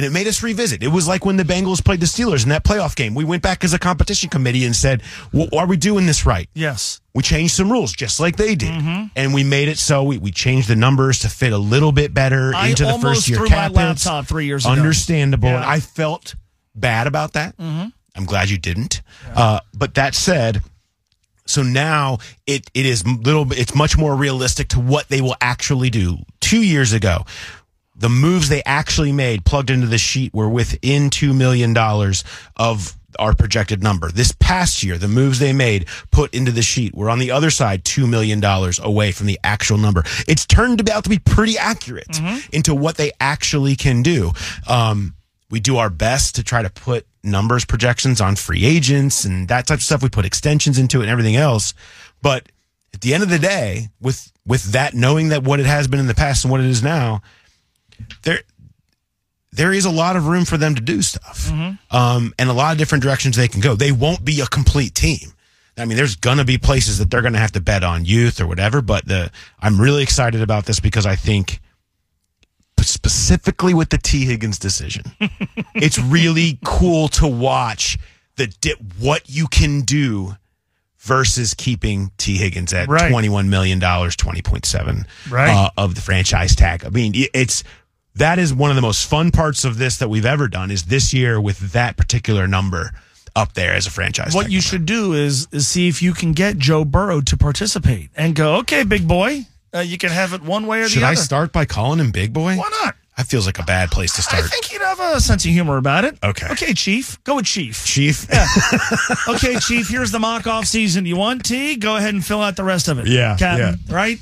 And 0.00 0.06
it 0.06 0.12
made 0.12 0.26
us 0.26 0.42
revisit. 0.42 0.82
It 0.82 0.88
was 0.88 1.06
like 1.06 1.26
when 1.26 1.36
the 1.36 1.42
Bengals 1.42 1.84
played 1.84 2.00
the 2.00 2.06
Steelers 2.06 2.42
in 2.42 2.48
that 2.48 2.64
playoff 2.64 2.96
game. 2.96 3.14
We 3.14 3.22
went 3.22 3.42
back 3.42 3.62
as 3.64 3.74
a 3.74 3.78
competition 3.78 4.30
committee 4.30 4.64
and 4.64 4.74
said, 4.74 5.02
well, 5.30 5.46
are 5.52 5.66
we 5.66 5.76
doing 5.76 6.06
this 6.06 6.24
right? 6.24 6.48
Yes. 6.54 7.02
We 7.14 7.22
changed 7.22 7.52
some 7.52 7.70
rules 7.70 7.92
just 7.92 8.18
like 8.18 8.36
they 8.36 8.54
did. 8.54 8.70
Mm-hmm. 8.72 9.06
And 9.14 9.34
we 9.34 9.44
made 9.44 9.68
it 9.68 9.76
so 9.76 10.02
we, 10.04 10.16
we 10.16 10.30
changed 10.30 10.68
the 10.68 10.74
numbers 10.74 11.18
to 11.18 11.28
fit 11.28 11.52
a 11.52 11.58
little 11.58 11.92
bit 11.92 12.14
better 12.14 12.54
I 12.54 12.68
into 12.68 12.86
the 12.86 12.98
first 12.98 13.28
year 13.28 13.40
threw 13.40 13.50
my 13.50 13.68
laptop 13.68 14.24
three 14.24 14.46
years 14.46 14.64
ago. 14.64 14.72
Understandable. 14.72 15.48
And 15.50 15.64
Yeah. 15.64 15.68
I 15.70 15.80
felt 15.80 16.34
bad 16.74 17.06
about 17.06 17.34
that. 17.34 17.58
Mm-hmm. 17.58 17.88
I'm 18.16 18.24
glad 18.24 18.48
you 18.48 18.56
didn't. 18.56 19.02
Uh, 19.36 19.60
but 19.74 19.96
that 19.96 20.14
said, 20.14 20.62
so 21.44 21.62
now 21.62 22.20
it 22.46 22.70
it 22.72 22.86
is 22.86 23.06
little 23.06 23.52
it's 23.52 23.74
much 23.74 23.98
more 23.98 24.16
realistic 24.16 24.68
to 24.68 24.80
what 24.80 25.08
they 25.08 25.20
will 25.20 25.36
actually 25.42 25.90
do. 25.90 26.16
2 26.40 26.62
years 26.62 26.94
ago, 26.94 27.26
the 28.00 28.08
moves 28.08 28.48
they 28.48 28.62
actually 28.64 29.12
made 29.12 29.44
plugged 29.44 29.70
into 29.70 29.86
the 29.86 29.98
sheet 29.98 30.32
were 30.34 30.48
within 30.48 31.10
2 31.10 31.32
million 31.34 31.72
dollars 31.72 32.24
of 32.56 32.96
our 33.18 33.34
projected 33.34 33.82
number. 33.82 34.10
This 34.10 34.32
past 34.32 34.82
year, 34.82 34.96
the 34.96 35.08
moves 35.08 35.38
they 35.38 35.52
made 35.52 35.86
put 36.10 36.32
into 36.32 36.52
the 36.52 36.62
sheet 36.62 36.94
were 36.94 37.10
on 37.10 37.18
the 37.18 37.30
other 37.30 37.50
side 37.50 37.84
$2 37.84 38.08
million 38.08 38.42
away 38.82 39.12
from 39.12 39.26
the 39.26 39.38
actual 39.44 39.78
number. 39.78 40.04
It's 40.26 40.46
turned 40.46 40.88
out 40.88 41.04
to 41.04 41.10
be 41.10 41.18
pretty 41.18 41.58
accurate 41.58 42.18
into 42.52 42.74
what 42.74 42.96
they 42.96 43.12
actually 43.20 43.76
can 43.76 44.02
do. 44.02 44.30
Um, 44.68 45.14
we 45.50 45.60
do 45.60 45.76
our 45.76 45.90
best 45.90 46.36
to 46.36 46.44
try 46.44 46.62
to 46.62 46.70
put 46.70 47.04
numbers 47.22 47.64
projections 47.64 48.20
on 48.20 48.36
free 48.36 48.64
agents 48.64 49.24
and 49.24 49.48
that 49.48 49.66
type 49.66 49.78
of 49.78 49.82
stuff. 49.82 50.02
We 50.02 50.08
put 50.08 50.24
extensions 50.24 50.78
into 50.78 51.00
it 51.00 51.02
and 51.02 51.10
everything 51.10 51.36
else. 51.36 51.74
But 52.22 52.48
at 52.94 53.00
the 53.02 53.12
end 53.12 53.22
of 53.22 53.28
the 53.28 53.38
day, 53.38 53.88
with 54.00 54.32
with 54.46 54.72
that 54.72 54.94
knowing 54.94 55.28
that 55.28 55.42
what 55.44 55.60
it 55.60 55.66
has 55.66 55.86
been 55.88 56.00
in 56.00 56.06
the 56.06 56.14
past 56.14 56.44
and 56.44 56.50
what 56.50 56.60
it 56.60 56.66
is 56.66 56.82
now, 56.82 57.22
there 58.22 58.40
there 59.52 59.72
is 59.72 59.84
a 59.84 59.90
lot 59.90 60.14
of 60.16 60.26
room 60.26 60.44
for 60.44 60.56
them 60.56 60.74
to 60.76 60.80
do 60.80 61.02
stuff, 61.02 61.50
um, 61.90 62.32
and 62.38 62.48
a 62.48 62.52
lot 62.52 62.72
of 62.72 62.78
different 62.78 63.02
directions 63.02 63.36
they 63.36 63.48
can 63.48 63.60
go. 63.60 63.74
They 63.74 63.90
won't 63.92 64.24
be 64.24 64.40
a 64.40 64.46
complete 64.46 64.94
team. 64.94 65.32
I 65.76 65.86
mean, 65.86 65.96
there's 65.96 66.14
gonna 66.16 66.44
be 66.44 66.58
places 66.58 66.98
that 66.98 67.10
they're 67.10 67.22
gonna 67.22 67.38
have 67.38 67.52
to 67.52 67.60
bet 67.60 67.82
on 67.82 68.04
youth 68.04 68.40
or 68.40 68.46
whatever. 68.46 68.80
But 68.82 69.06
the 69.06 69.30
I'm 69.60 69.80
really 69.80 70.02
excited 70.02 70.40
about 70.42 70.66
this 70.66 70.78
because 70.80 71.06
I 71.06 71.16
think 71.16 71.60
specifically 72.78 73.74
with 73.74 73.90
the 73.90 73.98
Tee 73.98 74.24
Higgins 74.24 74.58
decision, 74.58 75.04
it's 75.74 75.98
really 75.98 76.58
cool 76.64 77.08
to 77.08 77.26
watch 77.26 77.98
the 78.36 78.46
di- 78.60 78.74
what 78.98 79.28
you 79.28 79.46
can 79.48 79.82
do 79.82 80.36
versus 80.98 81.54
keeping 81.54 82.10
Tee 82.18 82.36
Higgins 82.36 82.72
at 82.72 82.88
Right. 82.88 83.10
twenty 83.10 83.28
one 83.28 83.48
million 83.50 83.78
dollars, 83.78 84.16
twenty 84.16 84.42
point 84.42 84.66
seven 84.66 85.06
Right. 85.30 85.50
uh, 85.50 85.70
of 85.76 85.94
the 85.94 86.00
franchise 86.00 86.54
tag. 86.54 86.84
I 86.84 86.88
mean, 86.90 87.12
it's 87.14 87.64
that 88.16 88.38
is 88.38 88.52
one 88.52 88.70
of 88.70 88.76
the 88.76 88.82
most 88.82 89.08
fun 89.08 89.30
parts 89.30 89.64
of 89.64 89.78
this 89.78 89.98
that 89.98 90.08
we've 90.08 90.26
ever 90.26 90.48
done. 90.48 90.70
Is 90.70 90.84
this 90.84 91.12
year 91.14 91.40
with 91.40 91.72
that 91.72 91.96
particular 91.96 92.46
number 92.46 92.92
up 93.36 93.54
there 93.54 93.72
as 93.72 93.86
a 93.86 93.90
franchise. 93.90 94.34
What 94.34 94.50
you 94.50 94.60
should 94.60 94.86
do 94.86 95.14
is, 95.14 95.46
is 95.52 95.68
see 95.68 95.88
if 95.88 96.02
you 96.02 96.12
can 96.12 96.32
get 96.32 96.58
Joe 96.58 96.84
Burrow 96.84 97.20
to 97.22 97.36
participate 97.36 98.10
and 98.16 98.34
go, 98.34 98.56
okay, 98.56 98.82
big 98.82 99.06
boy, 99.06 99.46
uh, 99.74 99.80
you 99.80 99.98
can 99.98 100.10
have 100.10 100.32
it 100.32 100.42
one 100.42 100.66
way 100.66 100.80
or 100.80 100.88
should 100.88 101.02
the 101.02 101.06
other. 101.06 101.14
Should 101.16 101.20
I 101.20 101.24
start 101.24 101.52
by 101.52 101.64
calling 101.64 102.00
him 102.00 102.10
Big 102.10 102.32
Boy? 102.32 102.56
Why 102.56 102.68
not? 102.82 102.96
That 103.16 103.26
feels 103.26 103.44
like 103.46 103.58
a 103.58 103.62
bad 103.62 103.90
place 103.90 104.14
to 104.16 104.22
start. 104.22 104.44
I 104.44 104.46
think 104.46 104.64
he'd 104.64 104.80
have 104.80 104.98
a 104.98 105.20
sense 105.20 105.44
of 105.44 105.50
humor 105.50 105.76
about 105.76 106.04
it. 106.04 106.18
Okay. 106.24 106.48
Okay, 106.52 106.72
Chief. 106.72 107.22
Go 107.22 107.36
with 107.36 107.44
Chief. 107.44 107.84
Chief. 107.84 108.26
Yeah. 108.32 108.46
Okay, 109.28 109.58
Chief, 109.58 109.88
here's 109.88 110.10
the 110.10 110.18
mock 110.18 110.46
off 110.46 110.64
season. 110.64 111.04
You 111.06 111.16
want 111.16 111.44
Tee? 111.44 111.76
Go 111.76 111.96
ahead 111.96 112.14
and 112.14 112.24
fill 112.24 112.40
out 112.40 112.56
the 112.56 112.64
rest 112.64 112.88
of 112.88 112.98
it. 112.98 113.06
Yeah, 113.06 113.36
Captain. 113.36 113.78
Right? 113.94 114.18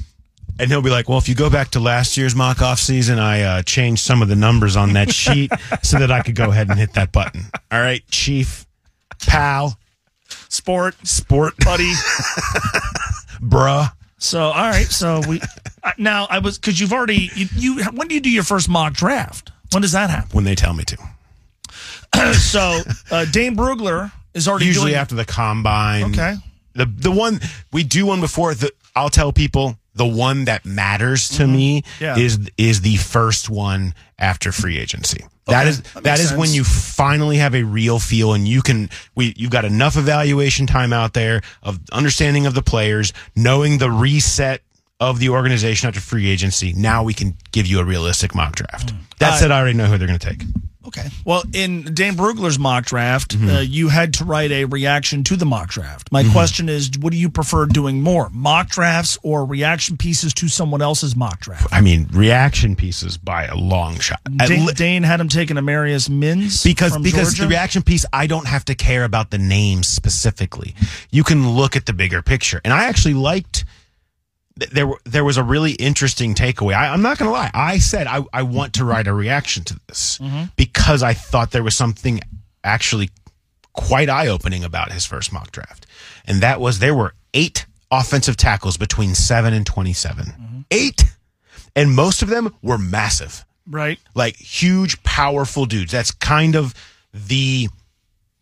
And 0.59 0.71
he'll 0.71 0.83
be 0.83 0.91
like, 0.91 1.09
"Well, 1.09 1.19
if 1.19 1.29
you 1.29 1.35
go 1.35 1.49
back 1.51 1.71
to 1.71 1.81
last 1.81 2.17
year's 2.17 2.35
mock 2.35 2.63
off 2.63 2.79
season, 2.79 3.19
I 3.19 3.43
uh, 3.43 3.63
changed 3.63 4.03
some 4.03 4.23
of 4.23 4.29
the 4.29 4.37
numbers 4.37 4.77
on 4.77 4.93
that 4.95 5.13
sheet 5.15 5.53
so 5.83 5.99
that 5.99 6.11
I 6.11 6.23
could 6.23 6.35
go 6.35 6.51
ahead 6.51 6.69
and 6.69 6.79
hit 6.79 6.95
that 6.95 7.13
button." 7.13 7.43
All 7.71 7.81
right, 7.81 8.03
Chief, 8.11 8.67
pal, 9.27 9.79
Sport, 10.49 10.95
sport, 11.07 11.55
buddy. 11.59 11.93
bruh. 13.41 13.93
So, 14.19 14.41
all 14.41 14.71
right. 14.71 14.87
So 14.87 15.21
we 15.29 15.41
uh, 15.83 15.93
now 15.99 16.27
I 16.29 16.39
was 16.39 16.59
because 16.59 16.81
you've 16.81 16.93
already 16.93 17.31
you, 17.35 17.47
you. 17.55 17.85
When 17.93 18.09
do 18.09 18.15
you 18.15 18.21
do 18.21 18.31
your 18.31 18.43
first 18.43 18.69
mock 18.69 18.95
draft? 18.95 19.53
When 19.73 19.83
does 19.83 19.93
that 19.93 20.11
happen? 20.11 20.31
When 20.33 20.45
they 20.45 20.55
tell 20.55 20.73
me 20.75 20.85
to, 20.85 20.97
So 22.35 22.81
uh, 23.11 23.27
Dane 23.27 23.57
Brugler 23.57 24.11
is 24.35 24.49
already 24.49 24.67
usually 24.67 24.93
doing, 24.93 25.01
after 25.01 25.15
the 25.15 25.25
combine. 25.25 26.05
Okay. 26.05 26.37
The 26.75 26.87
the 26.87 27.11
one 27.13 27.41
we 27.73 27.85
do 27.85 28.07
one 28.07 28.21
before. 28.21 28.55
The 28.55 28.73
I'll 28.97 29.11
tell 29.11 29.33
people 29.33 29.79
the 29.99 30.07
one 30.07 30.47
that 30.47 30.65
matters 30.65 31.29
to 31.37 31.47
me 31.47 31.83
Mm-hmm. 31.83 32.05
Yeah. 32.05 32.17
is 32.17 32.39
is 32.57 32.81
the 32.81 32.97
first 32.97 33.51
one 33.51 33.95
after 34.19 34.51
free 34.53 34.79
agency. 34.79 35.25
That 35.47 35.61
Okay, 35.63 35.69
is 35.71 35.83
that 35.83 36.03
that 36.05 36.21
is 36.21 36.33
when 36.33 36.53
you 36.53 36.65
finally 36.65 37.37
have 37.39 37.55
a 37.55 37.63
real 37.63 37.99
feel 37.99 38.33
and 38.35 38.47
you 38.49 38.63
can 38.63 38.89
we 39.15 39.35
you've 39.37 39.51
got 39.51 39.65
enough 39.65 39.97
evaluation 39.97 40.67
time 40.67 40.93
out 40.93 41.13
there 41.15 41.43
of 41.63 41.79
understanding 41.93 42.47
of 42.47 42.55
the 42.55 42.63
players, 42.63 43.13
knowing 43.37 43.79
the 43.79 43.91
reset 43.91 44.63
of 45.01 45.21
the 45.21 45.29
organization 45.29 45.89
after 45.89 46.01
free 46.01 46.29
agency. 46.29 46.73
Now 46.73 47.03
we 47.05 47.15
can 47.15 47.35
give 47.53 47.67
you 47.67 47.79
a 47.81 47.85
realistic 47.85 48.35
mock 48.35 48.57
draft. 48.57 48.93
That 49.21 49.35
Uh, 49.35 49.37
said, 49.37 49.51
I 49.53 49.59
already 49.61 49.77
know 49.77 49.87
who 49.87 49.97
they're 49.99 50.09
going 50.09 50.19
to 50.19 50.29
take. 50.29 50.43
Okay. 50.89 51.09
Well, 51.25 51.43
in 51.53 51.83
Dane 51.95 52.15
Brugler's 52.15 52.59
mock 52.59 52.85
draft, 52.87 53.37
Mm-hmm. 53.39 53.49
uh, 53.49 53.61
you 53.61 53.89
had 53.89 54.15
to 54.15 54.25
write 54.25 54.51
a 54.51 54.65
reaction 54.65 55.23
to 55.25 55.37
the 55.37 55.45
mock 55.47 55.69
draft. 55.71 56.11
My 56.13 56.23
Mm-hmm. 56.23 56.33
question 56.33 56.69
is, 56.69 56.91
what 56.99 57.13
do 57.13 57.19
you 57.19 57.29
prefer 57.31 57.67
doing 57.67 58.03
more, 58.03 58.29
mock 58.33 58.69
drafts 58.71 59.19
or 59.23 59.45
reaction 59.45 59.97
pieces 59.97 60.35
to 60.35 60.49
someone 60.49 60.83
else's 60.83 61.15
mock 61.15 61.41
draft? 61.41 61.69
I 61.73 61.81
mean, 61.81 62.09
reaction 62.13 62.75
pieces 62.77 63.17
by 63.17 63.45
a 63.47 63.55
long 63.55 63.99
shot. 64.01 64.21
At 64.41 64.49
Dane, 64.49 64.67
li- 64.67 64.73
Dane 64.75 65.03
had 65.05 65.21
him 65.21 65.29
taking 65.29 65.57
Amarius 65.57 66.09
Mims 66.11 66.65
because 66.65 66.93
from 66.95 67.03
because 67.03 67.29
Georgia? 67.35 67.43
the 67.43 67.49
reaction 67.49 67.83
piece 67.83 68.05
I 68.13 68.27
don't 68.27 68.47
have 68.47 68.65
to 68.67 68.75
care 68.75 69.05
about 69.05 69.31
the 69.31 69.39
names 69.39 69.87
specifically. 69.87 70.75
You 71.11 71.23
can 71.25 71.51
look 71.51 71.77
at 71.77 71.87
the 71.87 71.93
bigger 71.93 72.23
picture. 72.23 72.61
And 72.65 72.73
I 72.73 72.85
actually 72.87 73.15
liked 73.15 73.53
th- 73.55 73.67
there 74.73 74.87
were- 74.87 75.01
there 75.05 75.25
was 75.25 75.37
a 75.37 75.43
really 75.43 75.73
interesting 75.73 76.35
takeaway. 76.35 76.75
I, 76.75 76.89
I'm 76.93 77.03
not 77.03 77.19
going 77.19 77.29
to 77.29 77.33
lie. 77.33 77.51
I 77.55 77.79
said 77.79 78.07
I, 78.07 78.25
I 78.33 78.43
want 78.43 78.75
to 78.75 78.85
write 78.85 79.07
a 79.07 79.13
reaction 79.15 79.65
to 79.65 79.81
this 79.89 80.19
Mm-hmm. 80.21 80.45
because 80.57 81.03
I 81.03 81.15
thought 81.15 81.51
there 81.53 81.63
was 81.63 81.77
something 81.77 82.21
actually 82.65 83.11
quite 83.73 84.09
eye 84.09 84.27
opening 84.27 84.65
about 84.65 84.91
his 84.93 85.07
first 85.07 85.33
mock 85.33 85.53
draft. 85.53 85.87
And 86.27 86.41
that 86.43 86.61
was 86.61 86.81
there 86.81 86.95
were 86.95 87.15
eight 87.35 87.67
offensive 87.91 88.37
tackles 88.37 88.77
between 88.77 89.15
seven 89.15 89.55
and 89.55 89.65
27. 89.65 90.65
Eight. 90.71 91.05
And 91.77 91.95
most 91.95 92.23
of 92.23 92.29
them 92.29 92.55
were 92.63 92.79
massive 92.79 93.45
Right. 93.71 93.99
like 94.15 94.37
huge, 94.37 95.03
powerful 95.05 95.65
dudes. 95.67 95.93
That's 95.93 96.11
kind 96.11 96.57
of 96.57 96.75
the 97.15 97.69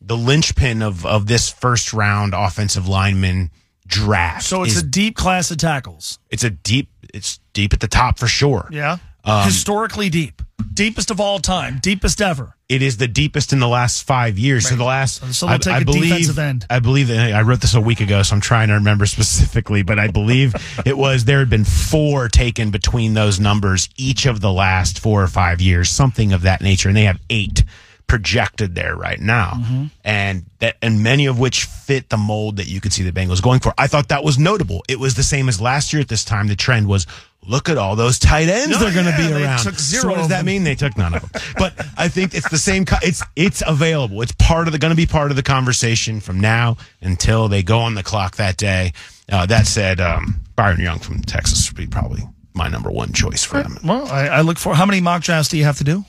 the 0.01 0.17
linchpin 0.17 0.83
of 0.83 1.05
of 1.05 1.27
this 1.27 1.51
first 1.51 1.93
round 1.93 2.33
offensive 2.35 2.87
lineman 2.89 3.51
draft. 3.87 4.45
So 4.45 4.63
it's 4.63 4.77
is- 4.77 4.83
a 4.83 4.87
deep 4.87 5.17
class 5.17 5.51
of 5.51 5.59
tackles. 5.59 6.19
it's 6.31 6.45
a 6.45 6.51
deep 6.51 6.91
it's 7.15 7.41
deep 7.53 7.73
at 7.73 7.81
the 7.81 7.89
top 7.89 8.19
for 8.19 8.27
sure. 8.27 8.69
Yeah. 8.71 8.99
Um, 9.25 9.45
Historically 9.45 10.09
deep. 10.09 10.43
Deepest 10.73 11.11
of 11.11 11.21
all 11.21 11.39
time. 11.39 11.79
Deepest 11.83 12.21
ever. 12.21 12.55
It 12.69 12.83
is 12.83 12.97
the 12.97 13.09
deepest 13.09 13.53
in 13.53 13.61
the 13.61 13.69
last 13.69 14.03
five 14.03 14.39
years. 14.39 14.69
So 14.69 14.77
the 14.77 14.85
last, 14.85 15.35
So 15.35 15.47
they'll 15.47 15.59
take 15.59 15.83
a 15.83 15.85
defensive 15.85 16.39
end. 16.39 16.67
I 16.69 16.81
believe 16.81 17.09
that 17.09 17.33
I 17.33 17.43
wrote 17.43 17.61
this 17.61 17.75
a 17.75 17.81
week 17.81 18.01
ago, 18.01 18.23
so 18.23 18.35
I'm 18.35 18.41
trying 18.41 18.69
to 18.69 18.75
remember 18.75 19.07
specifically, 19.17 19.83
but 19.83 19.99
I 19.99 20.09
believe 20.09 20.55
it 20.87 20.99
was 20.99 21.25
there 21.25 21.39
had 21.39 21.51
been 21.51 21.65
four 21.65 22.29
taken 22.29 22.71
between 22.71 23.15
those 23.15 23.39
numbers 23.41 23.89
each 23.97 24.27
of 24.27 24.41
the 24.41 24.53
last 24.53 24.99
four 24.99 25.23
or 25.23 25.29
five 25.29 25.61
years, 25.61 25.91
something 25.91 26.33
of 26.33 26.43
that 26.43 26.61
nature, 26.61 26.89
and 26.89 26.97
they 26.97 27.05
have 27.05 27.21
eight 27.31 27.65
projected 28.07 28.75
there 28.75 28.95
right 28.97 29.21
now, 29.21 29.53
Mm-hmm. 29.57 29.85
and 30.05 30.45
that 30.61 30.77
and 30.83 31.03
many 31.03 31.27
of 31.27 31.39
which 31.39 31.65
fit 31.65 32.09
the 32.09 32.17
mold 32.17 32.57
that 32.59 32.67
you 32.69 32.81
could 32.81 32.93
see 32.93 33.03
the 33.03 33.13
Bengals 33.13 33.43
going 33.43 33.61
for. 33.61 33.73
I 33.79 33.87
thought 33.89 34.09
that 34.09 34.23
was 34.25 34.39
notable. 34.39 34.83
It 34.89 34.99
was 35.01 35.15
the 35.15 35.23
same 35.23 35.49
as 35.49 35.61
last 35.61 35.93
year 35.93 36.01
at 36.03 36.09
this 36.09 36.25
time. 36.25 36.47
The 36.49 36.57
trend 36.57 36.87
was. 36.89 37.07
Look 37.49 37.69
at 37.69 37.79
all 37.79 37.95
those 37.95 38.19
tight 38.19 38.49
ends 38.49 38.75
Oh, 38.75 38.81
they're 38.81 38.93
going 38.93 39.05
to 39.05 39.13
yeah, 39.13 39.17
be 39.29 39.33
they 39.33 39.45
around. 39.45 39.61
took 39.61 39.75
So 39.79 40.09
what 40.09 40.17
does 40.17 40.31
that 40.31 40.45
mean? 40.45 40.65
They 40.65 40.75
took 40.75 40.97
none 40.99 41.15
of 41.15 41.21
them. 41.31 41.41
But 41.57 41.75
I 41.97 42.09
think 42.09 42.35
it's 42.35 42.49
the 42.51 42.59
same. 42.59 42.85
co- 42.85 42.97
It's 43.03 43.23
it's 43.37 43.63
available. 43.65 44.21
It's 44.23 44.33
part 44.33 44.67
of 44.67 44.73
the 44.73 44.81
going 44.81 44.91
to 44.91 44.97
be 44.97 45.07
part 45.07 45.31
of 45.31 45.37
the 45.37 45.45
conversation 45.45 46.19
from 46.19 46.41
now 46.41 46.77
until 47.03 47.47
they 47.47 47.63
go 47.63 47.79
on 47.79 47.95
the 47.95 48.03
clock 48.03 48.35
that 48.37 48.57
day. 48.57 48.95
Uh, 49.31 49.47
that 49.47 49.69
said, 49.69 50.01
um, 50.01 50.41
Byron 50.57 50.81
Young 50.81 50.99
from 50.99 51.23
Texas 51.23 51.71
would 51.71 51.77
be 51.77 51.87
probably 51.87 52.23
my 52.53 52.67
number 52.69 52.91
one 52.91 53.13
choice 53.13 53.45
for 53.45 53.63
them. 53.63 53.79
Well, 53.85 54.09
I, 54.09 54.27
I 54.27 54.41
look 54.41 54.59
for 54.59 54.75
how 54.75 54.85
many 54.85 55.01
mock 55.01 55.23
drafts 55.23 55.49
do 55.51 55.57
you 55.57 55.63
have 55.65 55.79
to 55.79 55.85
do? 55.85 56.05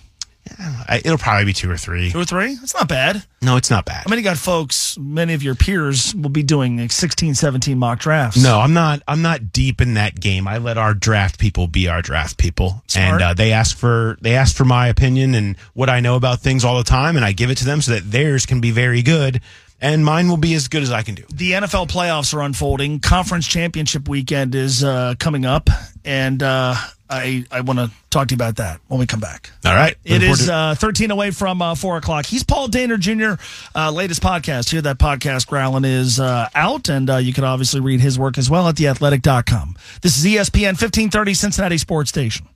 I, 0.88 1.02
it'll 1.04 1.18
probably 1.18 1.46
be 1.46 1.54
two 1.54 1.70
or 1.70 1.78
three. 1.78 2.12
Two 2.12 2.20
or 2.20 2.26
three? 2.26 2.56
That's 2.56 2.74
not 2.74 2.88
bad. 2.88 3.24
No, 3.42 3.58
it's 3.58 3.70
not 3.70 3.86
bad. 3.86 4.04
I 4.06 4.10
mean, 4.10 4.18
you 4.20 4.24
got 4.24 4.38
folks, 4.38 4.98
many 4.98 5.34
of 5.34 5.44
your 5.44 5.56
peers 5.56 6.14
will 6.16 6.30
be 6.30 6.44
doing 6.44 6.78
like 6.78 6.92
16, 6.92 7.36
17 7.36 7.78
mock 7.78 8.00
drafts. 8.00 8.42
No, 8.42 8.60
I'm 8.60 8.74
not. 8.74 9.02
I'm 9.08 9.22
not 9.22 9.52
deep 9.52 9.80
in 9.82 9.94
that 9.96 10.20
game. 10.20 10.48
I 10.48 10.58
let 10.58 10.78
our 10.78 10.94
draft 10.94 11.40
people 11.40 11.68
be 11.68 11.88
our 11.88 12.02
draft 12.02 12.38
people, 12.38 12.84
Smart. 12.88 13.14
and 13.14 13.22
uh, 13.22 13.34
they 13.34 13.52
ask 13.52 13.78
for 13.78 14.18
they 14.22 14.36
ask 14.36 14.56
for 14.56 14.66
my 14.66 14.88
opinion 14.88 15.36
and 15.36 15.56
what 15.74 15.90
I 15.90 16.00
know 16.00 16.16
about 16.16 16.40
things 16.40 16.66
all 16.66 16.78
the 16.78 16.84
time, 16.84 17.16
and 17.16 17.24
I 17.26 17.32
give 17.32 17.50
it 17.52 17.58
to 17.60 17.66
them 17.66 17.82
so 17.82 17.92
that 17.92 18.10
theirs 18.12 18.46
can 18.46 18.60
be 18.60 18.72
very 18.72 19.02
good, 19.02 19.42
and 19.82 20.04
mine 20.04 20.28
will 20.30 20.38
be 20.38 20.54
as 20.54 20.68
good 20.68 20.84
as 20.84 20.92
I 20.92 21.04
can 21.04 21.16
do. 21.16 21.24
The 21.34 21.52
NFL 21.54 21.88
playoffs 21.90 22.34
are 22.34 22.42
unfolding. 22.42 23.00
Conference 23.00 23.48
championship 23.48 24.08
weekend 24.08 24.56
is 24.56 24.84
uh, 24.84 25.16
coming 25.20 25.46
up, 25.46 25.70
and 26.06 26.42
uh, 26.42 26.76
I 27.10 27.46
I 27.52 27.62
want 27.62 27.80
to 27.80 27.92
talk 28.10 28.28
to 28.30 28.34
you 28.34 28.38
about 28.38 28.56
that 28.58 28.80
when 28.88 29.00
we 29.00 29.06
come 29.06 29.20
back. 29.20 29.52
All 29.66 29.74
right, 29.76 29.96
It 30.04 30.14
Looking 30.14 30.28
forward 30.36 30.46
to- 30.46 30.54
uh, 30.54 30.76
13 30.76 31.12
away 31.12 31.32
from 31.32 31.62
uh, 31.62 31.76
4 31.76 31.98
o'clock. 31.98 32.26
He's 32.26 32.44
Paul 32.44 32.68
Dehner 32.70 33.00
Jr. 33.00 33.42
Uh, 33.76 33.92
latest 33.92 34.22
podcast. 34.24 34.70
Here, 34.72 34.82
that 34.82 34.98
podcast, 34.98 35.48
Growlin, 35.48 35.86
is 35.86 36.20
uh, 36.20 36.48
out, 36.56 36.90
and 36.90 37.10
uh, 37.10 37.18
you 37.18 37.34
can 37.34 37.44
obviously 37.44 37.80
read 37.80 38.02
his 38.02 38.18
work 38.18 38.38
as 38.38 38.50
well 38.50 38.68
at 38.68 38.76
theathletic.com. 38.76 39.76
This 40.02 40.18
is 40.18 40.26
ESPN 40.26 40.74
1530 40.80 41.34
Cincinnati 41.34 41.78
Sports 41.78 42.10
Station. 42.10 42.48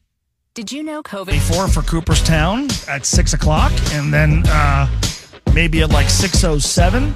Did 0.53 0.69
you 0.71 0.83
know 0.83 1.01
COVID? 1.01 1.27
Before 1.27 1.67
for 1.69 1.81
Cooperstown 1.81 2.67
at 2.89 3.05
6 3.05 3.33
o'clock, 3.33 3.71
and 3.93 4.13
then 4.13 4.43
uh, 4.47 4.87
maybe 5.53 5.81
at 5.81 5.89
like 5.91 6.07
6.07, 6.07 7.13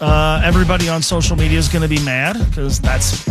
uh, 0.00 0.42
everybody 0.44 0.88
on 0.88 1.02
social 1.02 1.36
media 1.36 1.58
is 1.58 1.68
going 1.68 1.82
to 1.82 1.88
be 1.88 2.02
mad 2.04 2.36
because 2.48 2.80
that's 2.80 3.24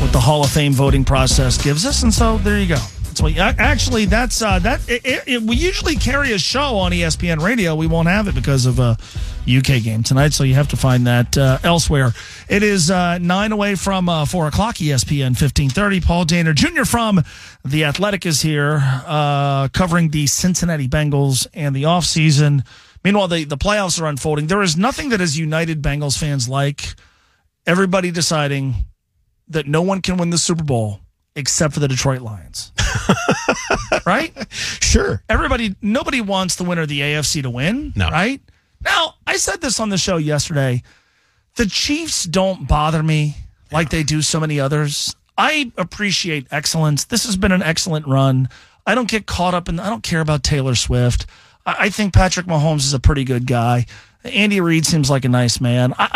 what 0.00 0.12
the 0.12 0.20
Hall 0.20 0.44
of 0.44 0.50
Fame 0.50 0.72
voting 0.72 1.04
process 1.04 1.62
gives 1.62 1.84
us. 1.86 2.02
And 2.02 2.12
so 2.12 2.38
there 2.38 2.58
you 2.58 2.68
go. 2.68 2.76
So 3.14 3.28
actually, 3.28 4.06
that's 4.06 4.40
uh, 4.40 4.58
that. 4.60 4.88
It, 4.88 5.04
it, 5.04 5.22
it- 5.26 5.42
we 5.42 5.54
usually 5.54 5.96
carry 5.96 6.32
a 6.32 6.38
show 6.38 6.76
on 6.78 6.92
ESPN 6.92 7.42
Radio. 7.42 7.74
We 7.74 7.86
won't 7.86 8.08
have 8.08 8.26
it 8.26 8.34
because 8.34 8.64
of 8.64 8.78
a 8.78 8.96
UK 9.46 9.82
game 9.82 10.02
tonight. 10.02 10.32
So 10.32 10.44
you 10.44 10.54
have 10.54 10.68
to 10.68 10.78
find 10.78 11.06
that 11.06 11.36
uh, 11.36 11.58
elsewhere. 11.62 12.12
It 12.48 12.62
is 12.62 12.90
uh, 12.90 13.18
nine 13.18 13.52
away 13.52 13.74
from 13.74 14.08
uh, 14.08 14.24
four 14.24 14.46
o'clock. 14.46 14.76
ESPN 14.76 15.36
fifteen 15.36 15.68
thirty. 15.68 16.00
Paul 16.00 16.24
Dehner 16.24 16.54
Jr. 16.54 16.84
from 16.84 17.22
the 17.62 17.84
Athletic 17.84 18.24
is 18.24 18.40
here, 18.40 18.80
uh, 19.06 19.68
covering 19.68 20.08
the 20.08 20.26
Cincinnati 20.26 20.88
Bengals 20.88 21.46
and 21.52 21.76
the 21.76 21.82
offseason. 21.82 22.64
Meanwhile, 23.04 23.28
the 23.28 23.44
the 23.44 23.56
playoffs 23.56 24.00
are 24.00 24.06
unfolding. 24.06 24.46
There 24.46 24.62
is 24.62 24.76
nothing 24.76 25.10
that 25.10 25.20
has 25.20 25.38
united 25.38 25.82
Bengals 25.82 26.18
fans 26.18 26.48
like 26.48 26.94
everybody 27.66 28.10
deciding 28.10 28.74
that 29.48 29.66
no 29.66 29.82
one 29.82 30.02
can 30.02 30.16
win 30.16 30.30
the 30.30 30.38
Super 30.38 30.64
Bowl 30.64 31.00
except 31.34 31.74
for 31.74 31.80
the 31.80 31.88
Detroit 31.88 32.20
Lions. 32.20 32.72
right? 34.06 34.32
sure. 34.52 35.22
Everybody, 35.28 35.74
nobody 35.80 36.20
wants 36.20 36.56
the 36.56 36.64
winner 36.64 36.82
of 36.82 36.88
the 36.88 37.00
AFC 37.00 37.42
to 37.42 37.50
win. 37.50 37.92
No. 37.96 38.08
Right? 38.10 38.40
Now, 38.84 39.14
I 39.26 39.36
said 39.36 39.60
this 39.60 39.80
on 39.80 39.88
the 39.88 39.98
show 39.98 40.16
yesterday. 40.16 40.82
The 41.56 41.66
Chiefs 41.66 42.24
don't 42.24 42.66
bother 42.66 43.02
me 43.02 43.36
like 43.70 43.90
they 43.90 44.02
do 44.02 44.22
so 44.22 44.40
many 44.40 44.60
others. 44.60 45.14
I 45.36 45.72
appreciate 45.76 46.46
excellence. 46.50 47.04
This 47.04 47.24
has 47.24 47.36
been 47.36 47.52
an 47.52 47.62
excellent 47.62 48.06
run. 48.06 48.48
I 48.86 48.94
don't 48.94 49.08
get 49.08 49.26
caught 49.26 49.54
up 49.54 49.68
in, 49.68 49.78
I 49.80 49.88
don't 49.88 50.02
care 50.02 50.20
about 50.20 50.42
Taylor 50.42 50.74
Swift. 50.74 51.26
I, 51.66 51.90
think 51.90 52.12
Patrick 52.12 52.46
Mahomes 52.46 52.78
is 52.80 52.94
a 52.94 53.00
pretty 53.00 53.24
good 53.24 53.46
guy. 53.46 53.86
Andy 54.24 54.60
Reid 54.60 54.86
seems 54.86 55.10
like 55.10 55.24
a 55.24 55.28
nice 55.28 55.60
man. 55.60 55.94
I, 55.98 56.08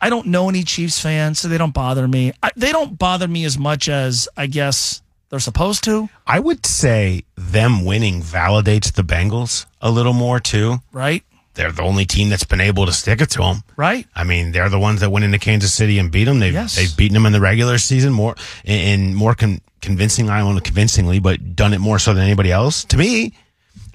I, 0.00 0.06
I 0.06 0.10
don't 0.10 0.26
know 0.26 0.48
any 0.48 0.62
Chiefs 0.62 1.00
fans, 1.00 1.38
so 1.38 1.48
they 1.48 1.58
don't 1.58 1.74
bother 1.74 2.06
me. 2.06 2.32
I, 2.42 2.50
they 2.56 2.72
don't 2.72 2.98
bother 2.98 3.26
me 3.28 3.44
as 3.44 3.58
much 3.58 3.88
as 3.88 4.28
I 4.36 4.46
guess 4.46 5.02
they're 5.28 5.40
supposed 5.40 5.82
to, 5.84 6.08
I 6.26 6.38
would 6.38 6.64
say 6.64 7.24
them 7.36 7.84
winning 7.84 8.22
validates 8.22 8.92
the 8.92 9.02
Bengals 9.02 9.66
a 9.80 9.90
little 9.90 10.12
more 10.12 10.38
too. 10.38 10.78
right? 10.92 11.22
They're 11.54 11.72
the 11.72 11.82
only 11.82 12.04
team 12.04 12.28
that's 12.28 12.44
been 12.44 12.60
able 12.60 12.84
to 12.86 12.92
stick 12.92 13.20
it 13.22 13.30
to 13.30 13.38
them. 13.38 13.62
Right? 13.76 14.06
I 14.14 14.24
mean, 14.24 14.52
they're 14.52 14.68
the 14.68 14.78
ones 14.78 15.00
that 15.00 15.10
went 15.10 15.24
into 15.24 15.38
Kansas 15.38 15.72
City 15.72 15.98
and 15.98 16.12
beat 16.12 16.24
them. 16.24 16.38
They've 16.38 16.52
Yes. 16.52 16.76
they've 16.76 16.94
beaten 16.96 17.14
them 17.14 17.24
in 17.26 17.32
the 17.32 17.40
regular 17.40 17.78
season 17.78 18.12
more 18.12 18.36
in 18.64 19.14
more 19.14 19.34
con- 19.34 19.62
convincingly. 19.80 20.30
I 20.32 20.40
don't 20.40 20.54
know 20.54 20.60
convincingly, 20.60 21.18
but 21.18 21.56
done 21.56 21.72
it 21.72 21.78
more 21.78 21.98
so 21.98 22.12
than 22.14 22.22
anybody 22.24 22.52
else. 22.52 22.84
To 22.84 22.96
me, 22.98 23.32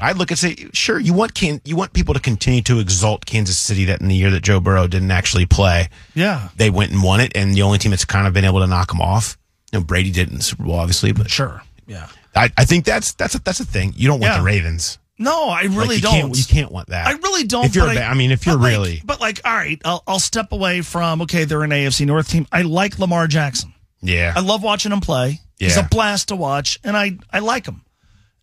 I'd 0.01 0.17
look 0.17 0.31
and 0.31 0.39
say, 0.39 0.55
sure, 0.73 0.99
you 0.99 1.13
want 1.13 1.33
can 1.35 1.61
you 1.63 1.75
want 1.75 1.93
people 1.93 2.13
to 2.15 2.19
continue 2.19 2.61
to 2.63 2.79
exalt 2.79 3.25
Kansas 3.25 3.57
City 3.57 3.85
that 3.85 4.01
in 4.01 4.07
the 4.07 4.15
year 4.15 4.31
that 4.31 4.41
Joe 4.43 4.59
Burrow 4.59 4.87
didn't 4.87 5.11
actually 5.11 5.45
play, 5.45 5.89
Yeah. 6.15 6.49
they 6.57 6.69
went 6.69 6.91
and 6.91 7.03
won 7.03 7.19
it, 7.21 7.31
and 7.35 7.53
the 7.53 7.61
only 7.61 7.77
team 7.77 7.91
that's 7.91 8.05
kind 8.05 8.27
of 8.27 8.33
been 8.33 8.45
able 8.45 8.59
to 8.61 8.67
knock 8.67 8.87
them 8.89 9.01
off. 9.01 9.37
You 9.71 9.79
know, 9.79 9.85
Brady 9.85 10.11
did 10.11 10.29
in 10.29 10.37
the 10.37 10.43
Super 10.43 10.63
Bowl, 10.63 10.75
obviously, 10.75 11.11
but 11.11 11.29
Sure. 11.29 11.61
Yeah. 11.87 12.07
I, 12.35 12.49
I 12.57 12.65
think 12.65 12.85
that's 12.85 13.13
that's 13.13 13.35
a, 13.35 13.39
that's 13.43 13.59
a 13.59 13.65
thing. 13.65 13.93
You 13.95 14.07
don't 14.07 14.19
want 14.19 14.33
Yeah. 14.33 14.37
the 14.39 14.43
Ravens. 14.43 14.97
No, 15.19 15.49
I 15.49 15.63
Like, 15.63 15.77
really 15.77 15.95
you 15.97 16.01
don't. 16.01 16.13
Can't, 16.13 16.37
you 16.37 16.43
can't 16.45 16.71
want 16.71 16.87
that. 16.87 17.05
I 17.05 17.11
really 17.11 17.43
don't. 17.43 17.65
If 17.65 17.75
you're, 17.75 17.87
I 17.87 18.13
mean, 18.15 18.31
if 18.31 18.47
you're 18.47 18.55
but 18.55 18.61
like- 18.63 18.71
really, 18.71 19.01
but 19.05 19.21
like, 19.21 19.39
all 19.45 19.53
right, 19.53 19.79
I'll, 19.85 20.01
I'll 20.07 20.19
step 20.19 20.51
away 20.51 20.81
from. 20.81 21.21
Okay, 21.21 21.43
they're 21.43 21.61
an 21.61 21.69
AFC 21.69 22.07
North 22.07 22.27
team. 22.29 22.47
I 22.51 22.63
like 22.63 22.97
Lamar 22.97 23.27
Jackson. 23.27 23.71
yeah, 24.01 24.33
I 24.35 24.39
love 24.39 24.63
watching 24.63 24.91
him 24.91 24.99
play. 24.99 25.39
Yeah. 25.59 25.67
He's 25.67 25.77
a 25.77 25.83
blast 25.83 26.29
to 26.29 26.35
watch, 26.35 26.79
and 26.83 26.97
I 26.97 27.19
I 27.31 27.37
like 27.39 27.67
him. 27.67 27.83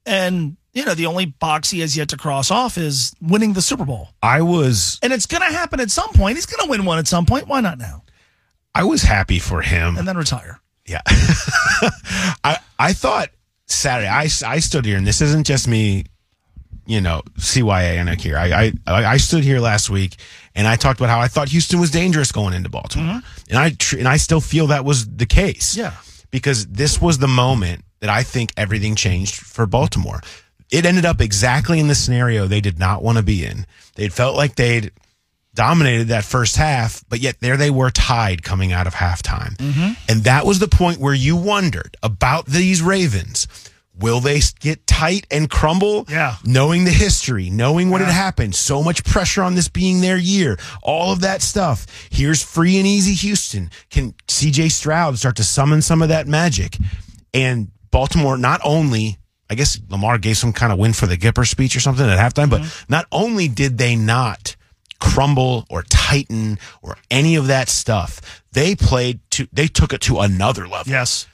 And 0.07 0.57
you 0.79 0.85
know, 0.85 0.95
the 0.95 1.07
only 1.07 1.27
box 1.27 1.71
he 1.71 1.81
has 1.81 1.97
yet 1.97 2.09
to 2.11 2.17
cross 2.17 2.53
off 2.53 2.79
is 2.79 3.13
winning 3.21 3.53
the 3.53 3.61
Super 3.61 3.85
Bowl, 3.85 4.11
I 4.23 4.43
was 4.43 5.01
and 5.03 5.13
it's 5.13 5.27
going 5.27 5.41
to 5.41 5.53
happen 5.53 5.81
at 5.81 5.91
some 5.91 6.11
point. 6.11 6.37
He's 6.37 6.47
going 6.47 6.65
to 6.65 6.71
win 6.71 6.85
one 6.85 7.01
at 7.01 7.09
some 7.09 7.27
point. 7.27 7.49
Why 7.49 7.61
not 7.61 7.79
now? 7.79 8.05
I 8.77 8.85
was 8.85 9.03
happy 9.03 9.41
for 9.41 9.61
him. 9.61 9.97
And 9.97 10.07
then 10.07 10.17
retire. 10.17 10.61
Yeah. 10.87 11.01
I 12.45 12.59
I 12.79 12.93
thought 12.93 13.31
Saturday 13.67 14.09
I, 14.09 14.29
I 14.47 14.61
stood 14.61 14.85
here 14.85 14.97
and 14.97 15.05
this 15.05 15.21
isn't 15.21 15.49
just 15.49 15.67
me 15.67 16.05
you 16.87 17.01
know 17.01 17.23
CYA 17.41 17.97
and 17.97 18.21
here. 18.21 18.39
I, 18.39 18.73
I 18.87 19.05
I 19.05 19.17
stood 19.17 19.43
here 19.43 19.59
last 19.59 19.91
week 19.91 20.15
and 20.55 20.69
I 20.69 20.77
talked 20.77 21.01
about 21.01 21.11
how 21.11 21.19
I 21.19 21.27
thought 21.27 21.49
Houston 21.49 21.81
was 21.81 21.91
dangerous 21.91 22.31
going 22.31 22.55
into 22.55 22.69
Baltimore. 22.69 23.15
Mm-hmm. 23.15 23.51
And 23.51 23.59
I 23.59 23.71
tr- 23.71 23.99
and 23.99 24.07
I 24.07 24.17
still 24.17 24.41
feel 24.41 24.69
that 24.69 24.85
was 24.85 25.09
the 25.09 25.27
case. 25.27 25.77
Yeah. 25.77 25.95
Because 26.31 26.69
this 26.69 27.03
was 27.03 27.19
the 27.19 27.27
moment 27.27 27.85
that 27.99 28.11
I 28.11 28.23
think 28.23 28.53
everything 28.57 28.95
changed 28.95 29.35
for 29.35 29.67
Baltimore. 29.67 30.21
It 30.71 30.85
ended 30.85 31.07
up 31.07 31.21
exactly 31.21 31.81
in 31.81 31.89
the 31.89 31.95
scenario 31.95 32.47
they 32.47 32.61
did 32.61 32.79
not 32.79 33.03
want 33.03 33.19
to 33.19 33.25
be 33.25 33.45
in. 33.45 33.67
They 33.95 34.09
felt 34.09 34.37
like 34.37 34.57
they'd 34.57 34.93
dominated 35.55 36.09
that 36.09 36.25
first 36.25 36.57
half, 36.57 37.03
but 37.09 37.21
yet 37.21 37.41
there 37.41 37.57
they 37.57 37.71
were 37.71 37.91
tied 37.91 38.43
coming 38.43 38.73
out 38.73 38.87
of 38.87 38.95
halftime. 38.95 39.57
Mm-hmm. 39.57 39.93
And 40.09 40.25
that 40.25 40.47
was 40.47 40.59
the 40.61 40.69
point 40.69 41.01
where 41.01 41.15
you 41.15 41.37
wondered 41.37 41.97
about 42.03 42.47
these 42.47 42.81
Ravens. 42.81 43.49
Will 43.99 44.21
they 44.21 44.41
get 44.61 44.87
tight 44.87 45.27
and 45.31 45.51
crumble? 45.51 46.07
Yeah. 46.09 46.37
Knowing 46.45 46.85
the 46.85 46.93
history, 46.93 47.51
knowing 47.51 47.91
what 47.91 48.01
had 48.01 48.11
happened, 48.11 48.55
so 48.55 48.81
much 48.83 49.03
pressure 49.03 49.43
on 49.43 49.57
this 49.57 49.67
being 49.67 50.01
their 50.01 50.17
year, 50.17 50.57
all 50.83 51.13
of 51.13 51.23
that 51.23 51.43
stuff. 51.43 51.87
Here's 52.09 52.41
free 52.41 52.79
and 52.79 52.87
easy 52.87 53.15
Houston. 53.15 53.71
Can 53.91 54.13
CJ 54.29 54.71
Stroud 54.71 55.19
start 55.19 55.35
to 55.37 55.45
summon 55.45 55.83
some 55.83 56.03
of 56.03 56.11
that 56.11 56.29
magic? 56.29 56.77
And 57.35 57.73
Baltimore 57.91 58.39
not 58.39 58.61
only 58.63 59.19
I 59.51 59.55
guess 59.55 59.79
Lamar 59.89 60.19
gave 60.19 60.37
some 60.37 60.53
kind 60.53 60.73
of 60.73 60.79
win 60.79 60.93
for 60.93 61.07
the 61.07 61.17
Gipper 61.17 61.47
speech 61.47 61.75
or 61.75 61.81
something 61.81 62.07
at 62.07 62.19
halftime, 62.19 62.51
but 62.51 62.63
not 62.89 63.07
only 63.11 63.49
did 63.49 63.79
they 63.79 63.97
not 63.97 64.57
crumble 65.01 65.67
or 65.71 65.83
tighten 65.83 66.59
or 66.83 66.97
any 67.11 67.37
of 67.37 67.47
that 67.47 67.69
stuff. 67.69 68.43
They 68.53 68.75
played 68.75 69.21
to 69.33 69.49
they 69.53 69.69
took 69.69 69.93
it 69.93 70.01
to 70.03 70.19
another 70.21 70.67
level. 70.67 70.91
Yes. 70.91 71.27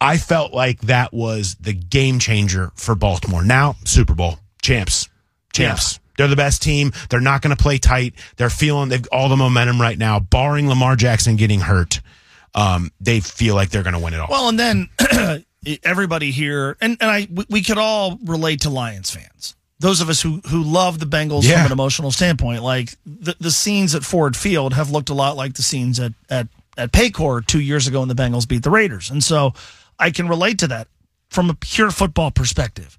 I 0.00 0.18
felt 0.18 0.52
like 0.52 0.80
that 0.82 1.14
was 1.14 1.54
the 1.56 1.72
game 1.72 2.18
changer 2.18 2.72
for 2.74 2.94
Baltimore. 2.94 3.42
Now, 3.42 3.76
Super 3.84 4.14
Bowl 4.14 4.38
champs, 4.60 5.08
champs. 5.52 5.98
They're 6.16 6.28
the 6.28 6.36
best 6.36 6.62
team. 6.62 6.92
They're 7.08 7.20
not 7.20 7.42
going 7.42 7.56
to 7.56 7.62
play 7.62 7.78
tight. 7.78 8.14
They're 8.36 8.50
feeling 8.50 8.88
they've 8.88 9.06
all 9.10 9.28
the 9.28 9.36
momentum 9.36 9.80
right 9.80 9.98
now, 9.98 10.20
barring 10.20 10.68
Lamar 10.68 10.94
Jackson 10.94 11.36
getting 11.36 11.60
hurt. 11.60 12.00
Um, 12.54 12.92
they 13.00 13.20
feel 13.20 13.54
like 13.54 13.70
they're 13.70 13.82
going 13.82 13.94
to 13.94 13.98
win 13.98 14.14
it 14.14 14.20
all. 14.20 14.28
Well, 14.30 14.48
and 14.48 14.58
then 14.58 14.88
everybody 15.82 16.30
here, 16.30 16.76
and, 16.80 16.96
and 17.00 17.10
I, 17.10 17.28
we- 17.48 17.62
could 17.62 17.78
all 17.78 18.18
relate 18.24 18.60
to 18.62 18.70
Lions 18.70 19.10
fans. 19.10 19.56
Those 19.80 20.00
of 20.00 20.08
us 20.08 20.22
who, 20.22 20.40
who 20.48 20.62
love 20.62 20.98
the 20.98 21.06
Bengals 21.06 21.42
Yeah. 21.44 21.56
from 21.56 21.66
an 21.66 21.72
emotional 21.72 22.10
standpoint, 22.10 22.62
like 22.62 22.94
the, 23.04 23.34
the 23.40 23.50
scenes 23.50 23.94
at 23.94 24.04
Ford 24.04 24.36
Field 24.36 24.74
have 24.74 24.90
looked 24.90 25.10
a 25.10 25.14
lot 25.14 25.36
like 25.36 25.54
the 25.54 25.62
scenes 25.62 25.98
at, 25.98 26.12
at, 26.30 26.48
at 26.76 26.92
Paycor 26.92 27.46
two 27.46 27.60
years 27.60 27.86
ago 27.86 28.00
when 28.00 28.08
the 28.08 28.14
Bengals 28.14 28.48
beat 28.48 28.62
the 28.62 28.70
Raiders. 28.70 29.10
And 29.10 29.22
so 29.22 29.52
I 29.98 30.10
can 30.10 30.28
relate 30.28 30.58
to 30.60 30.66
that 30.68 30.88
from 31.28 31.50
a 31.50 31.54
pure 31.54 31.90
football 31.90 32.30
perspective. 32.30 32.98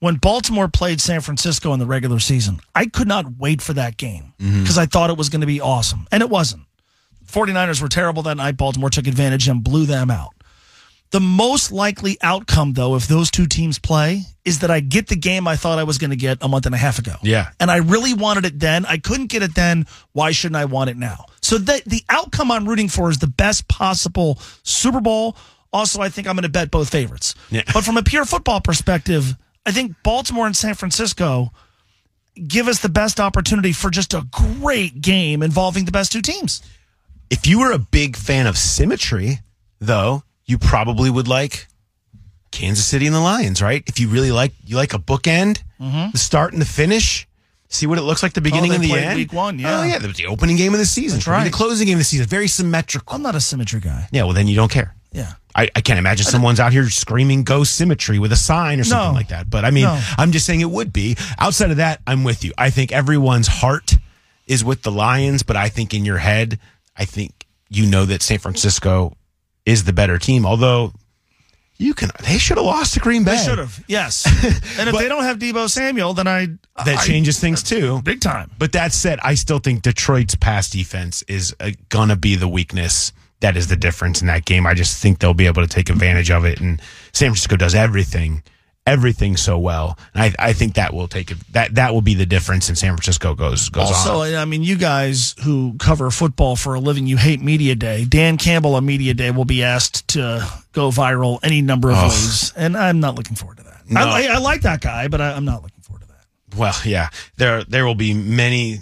When 0.00 0.16
Baltimore 0.16 0.68
played 0.68 1.00
San 1.00 1.20
Francisco 1.20 1.72
in 1.72 1.78
the 1.78 1.86
regular 1.86 2.18
season, 2.18 2.60
I 2.74 2.86
could 2.86 3.08
not 3.08 3.38
wait 3.38 3.62
for 3.62 3.72
that 3.74 3.96
game 3.96 4.32
mm-hmm. 4.38 4.60
because 4.62 4.76
I 4.76 4.86
thought 4.86 5.10
it 5.10 5.16
was 5.16 5.28
going 5.28 5.40
to 5.42 5.46
be 5.46 5.60
awesome. 5.60 6.06
And 6.10 6.22
it 6.22 6.28
wasn't. 6.28 6.62
49ers 7.26 7.80
were 7.80 7.88
terrible 7.88 8.22
that 8.24 8.36
night. 8.36 8.56
Baltimore 8.56 8.90
took 8.90 9.06
advantage 9.06 9.48
and 9.48 9.64
blew 9.64 9.86
them 9.86 10.10
out. 10.10 10.33
The 11.14 11.20
most 11.20 11.70
likely 11.70 12.18
outcome, 12.22 12.72
though, 12.72 12.96
if 12.96 13.06
those 13.06 13.30
two 13.30 13.46
teams 13.46 13.78
play, 13.78 14.22
is 14.44 14.58
that 14.58 14.70
I 14.72 14.80
get 14.80 15.06
the 15.06 15.14
game 15.14 15.46
I 15.46 15.54
thought 15.54 15.78
I 15.78 15.84
was 15.84 15.96
going 15.96 16.10
to 16.10 16.16
get 16.16 16.38
a 16.40 16.48
month 16.48 16.66
and 16.66 16.74
a 16.74 16.78
half 16.78 16.98
ago. 16.98 17.14
Yeah. 17.22 17.50
And 17.60 17.70
I 17.70 17.76
really 17.76 18.14
wanted 18.14 18.44
it 18.46 18.58
then. 18.58 18.84
I 18.84 18.98
couldn't 18.98 19.28
get 19.28 19.40
it 19.40 19.54
then. 19.54 19.86
Why 20.10 20.32
shouldn't 20.32 20.56
I 20.56 20.64
want 20.64 20.90
it 20.90 20.96
now? 20.96 21.26
So 21.40 21.56
the, 21.56 21.80
the 21.86 22.02
outcome 22.08 22.50
I'm 22.50 22.68
rooting 22.68 22.88
for 22.88 23.10
is 23.10 23.18
the 23.18 23.28
best 23.28 23.68
possible 23.68 24.40
Super 24.64 25.00
Bowl. 25.00 25.36
Also, 25.72 26.02
I 26.02 26.08
think 26.08 26.26
I'm 26.26 26.34
going 26.34 26.42
to 26.42 26.48
bet 26.48 26.72
both 26.72 26.90
favorites. 26.90 27.36
Yeah. 27.48 27.62
But 27.72 27.84
from 27.84 27.96
a 27.96 28.02
pure 28.02 28.24
football 28.24 28.60
perspective, 28.60 29.36
I 29.64 29.70
think 29.70 29.94
Baltimore 30.02 30.46
and 30.46 30.56
San 30.56 30.74
Francisco 30.74 31.52
give 32.48 32.66
us 32.66 32.80
the 32.80 32.88
best 32.88 33.20
opportunity 33.20 33.70
for 33.70 33.88
just 33.88 34.14
a 34.14 34.26
great 34.32 35.00
game 35.00 35.44
involving 35.44 35.84
the 35.84 35.92
best 35.92 36.10
two 36.10 36.22
teams. 36.22 36.60
if 37.30 37.46
you 37.46 37.60
were 37.60 37.70
a 37.70 37.78
big 37.78 38.16
fan 38.16 38.48
of 38.48 38.58
symmetry, 38.58 39.38
though, 39.78 40.24
you 40.46 40.58
probably 40.58 41.10
would 41.10 41.28
like 41.28 41.66
Kansas 42.50 42.84
City 42.86 43.06
and 43.06 43.14
the 43.14 43.20
Lions, 43.20 43.60
right? 43.62 43.82
If 43.86 43.98
you 43.98 44.08
really 44.08 44.30
like 44.32 44.52
you 44.64 44.76
like 44.76 44.94
a 44.94 44.98
bookend, 44.98 45.62
the 45.78 46.18
start 46.18 46.52
and 46.52 46.62
the 46.62 46.66
finish. 46.66 47.26
See 47.68 47.86
what 47.88 47.98
it 47.98 48.02
looks 48.02 48.22
like 48.22 48.34
the 48.34 48.40
beginning 48.40 48.70
Mm-hmm. 48.70 48.82
Oh, 48.82 48.94
and 48.94 49.02
the 49.02 49.06
end. 49.08 49.16
week 49.16 49.32
one, 49.32 49.58
yeah. 49.58 49.80
Oh 49.80 49.82
yeah, 49.82 49.98
that 49.98 50.06
was 50.06 50.16
the 50.16 50.26
opening 50.26 50.56
game 50.56 50.72
of 50.74 50.78
the 50.78 50.86
season. 50.86 51.18
That's 51.18 51.26
right. 51.26 51.44
The 51.44 51.50
closing 51.50 51.86
game 51.88 51.94
of 51.96 52.00
the 52.00 52.04
season. 52.04 52.26
Very 52.26 52.46
symmetrical. 52.46 53.16
I'm 53.16 53.22
not 53.22 53.34
a 53.34 53.40
symmetry 53.40 53.80
guy. 53.80 54.06
Yeah, 54.12 54.22
well 54.24 54.32
then 54.32 54.46
you 54.46 54.54
don't 54.54 54.70
care. 54.70 54.94
Yeah. 55.10 55.32
I, 55.56 55.68
I 55.74 55.80
can't 55.80 55.98
imagine 55.98 56.24
someone's 56.26 56.60
out 56.60 56.72
here 56.72 56.88
screaming 56.90 57.42
"Go 57.42 57.64
symmetry" 57.64 58.18
with 58.20 58.30
a 58.32 58.36
sign 58.36 58.78
or 58.80 58.84
something 58.84 59.08
No. 59.12 59.14
like 59.14 59.28
that. 59.28 59.50
But 59.50 59.64
I 59.64 59.70
mean, 59.72 59.84
No. 59.84 60.00
I'm 60.18 60.30
just 60.30 60.46
saying 60.46 60.60
it 60.60 60.70
would 60.70 60.92
be. 60.92 61.16
Outside 61.38 61.70
of 61.72 61.78
that, 61.78 62.00
I'm 62.06 62.22
with 62.22 62.44
you. 62.44 62.52
I 62.58 62.70
think 62.70 62.92
everyone's 62.92 63.46
heart 63.48 63.94
is 64.46 64.64
with 64.64 64.82
the 64.82 64.92
Lions, 64.92 65.42
but 65.42 65.56
I 65.56 65.68
think 65.68 65.94
in 65.94 66.04
your 66.04 66.18
head, 66.18 66.58
I 66.96 67.04
think 67.06 67.46
you 67.70 67.86
know 67.86 68.04
that 68.04 68.22
San 68.22 68.38
Francisco 68.38 69.16
is 69.66 69.84
the 69.84 69.92
better 69.92 70.18
team. 70.18 70.44
Although 70.46 70.92
you 71.76 71.94
can, 71.94 72.10
they 72.24 72.38
should 72.38 72.56
have 72.56 72.66
lost 72.66 72.94
to 72.94 73.00
Green 73.00 73.24
Bay. 73.24 73.36
They 73.36 73.44
should 73.44 73.58
have. 73.58 73.82
Yes. 73.88 74.24
and 74.78 74.88
if 74.88 74.96
they 74.96 75.08
don't 75.08 75.24
have 75.24 75.38
Deebo 75.38 75.68
Samuel, 75.68 76.14
then 76.14 76.26
I 76.28 76.46
That 76.84 76.98
I- 76.98 77.04
changes 77.04 77.40
things 77.40 77.62
too. 77.62 78.00
big 78.02 78.20
time. 78.20 78.50
But 78.58 78.72
that 78.72 78.92
said, 78.92 79.18
I 79.22 79.34
still 79.34 79.58
think 79.58 79.82
Detroit's 79.82 80.34
pass 80.36 80.70
defense 80.70 81.22
is 81.22 81.54
uh, 81.60 81.70
gonna 81.88 82.16
be 82.16 82.36
the 82.36 82.48
weakness. 82.48 83.12
That 83.40 83.56
is 83.56 83.66
the 83.66 83.76
difference 83.76 84.20
in 84.20 84.28
that 84.28 84.44
game. 84.44 84.66
I 84.66 84.74
just 84.74 85.02
think 85.02 85.18
they'll 85.18 85.34
be 85.34 85.46
able 85.46 85.62
to 85.62 85.68
take 85.68 85.90
advantage 85.90 86.30
of 86.30 86.44
it. 86.44 86.60
And 86.60 86.80
San 87.12 87.28
Francisco 87.30 87.56
does 87.56 87.74
everything, 87.74 88.42
everything 88.86 89.36
so 89.36 89.58
well. 89.58 89.98
And 90.14 90.22
I, 90.22 90.48
I 90.48 90.52
think 90.52 90.74
that 90.74 90.92
will 90.92 91.08
take 91.08 91.30
it. 91.30 91.38
That 91.52 91.74
that 91.76 91.92
will 91.94 92.02
be 92.02 92.14
the 92.14 92.26
difference. 92.26 92.68
in 92.68 92.76
San 92.76 92.92
Francisco 92.94 93.34
goes 93.34 93.68
goes 93.68 93.88
Also, 93.88 94.22
on. 94.22 94.34
I 94.34 94.44
mean, 94.44 94.62
you 94.62 94.76
guys 94.76 95.34
who 95.44 95.74
cover 95.78 96.10
football 96.10 96.56
for 96.56 96.74
a 96.74 96.80
living, 96.80 97.06
you 97.06 97.16
hate 97.16 97.40
media 97.40 97.74
day. 97.74 98.04
Dan 98.04 98.36
Campbell 98.38 98.74
on 98.74 98.84
media 98.86 99.14
day 99.14 99.30
will 99.30 99.44
be 99.44 99.62
asked 99.62 100.08
to 100.08 100.46
go 100.72 100.90
viral 100.90 101.38
any 101.42 101.62
number 101.62 101.90
of 101.90 102.02
ways, 102.02 102.52
and 102.56 102.76
I'm 102.76 103.00
not 103.00 103.14
looking 103.14 103.36
forward 103.36 103.58
to 103.58 103.62
that. 103.64 103.82
No. 103.88 104.00
I, 104.00 104.22
I, 104.22 104.34
I 104.34 104.38
like 104.38 104.62
that 104.62 104.80
guy, 104.80 105.08
but 105.08 105.20
I, 105.20 105.32
I'm 105.32 105.44
not 105.44 105.62
looking 105.62 105.80
forward 105.82 106.02
to 106.02 106.08
that. 106.08 106.58
Well, 106.58 106.74
yeah, 106.84 107.08
there 107.36 107.64
there 107.64 107.84
will 107.86 107.94
be 107.94 108.14
many. 108.14 108.80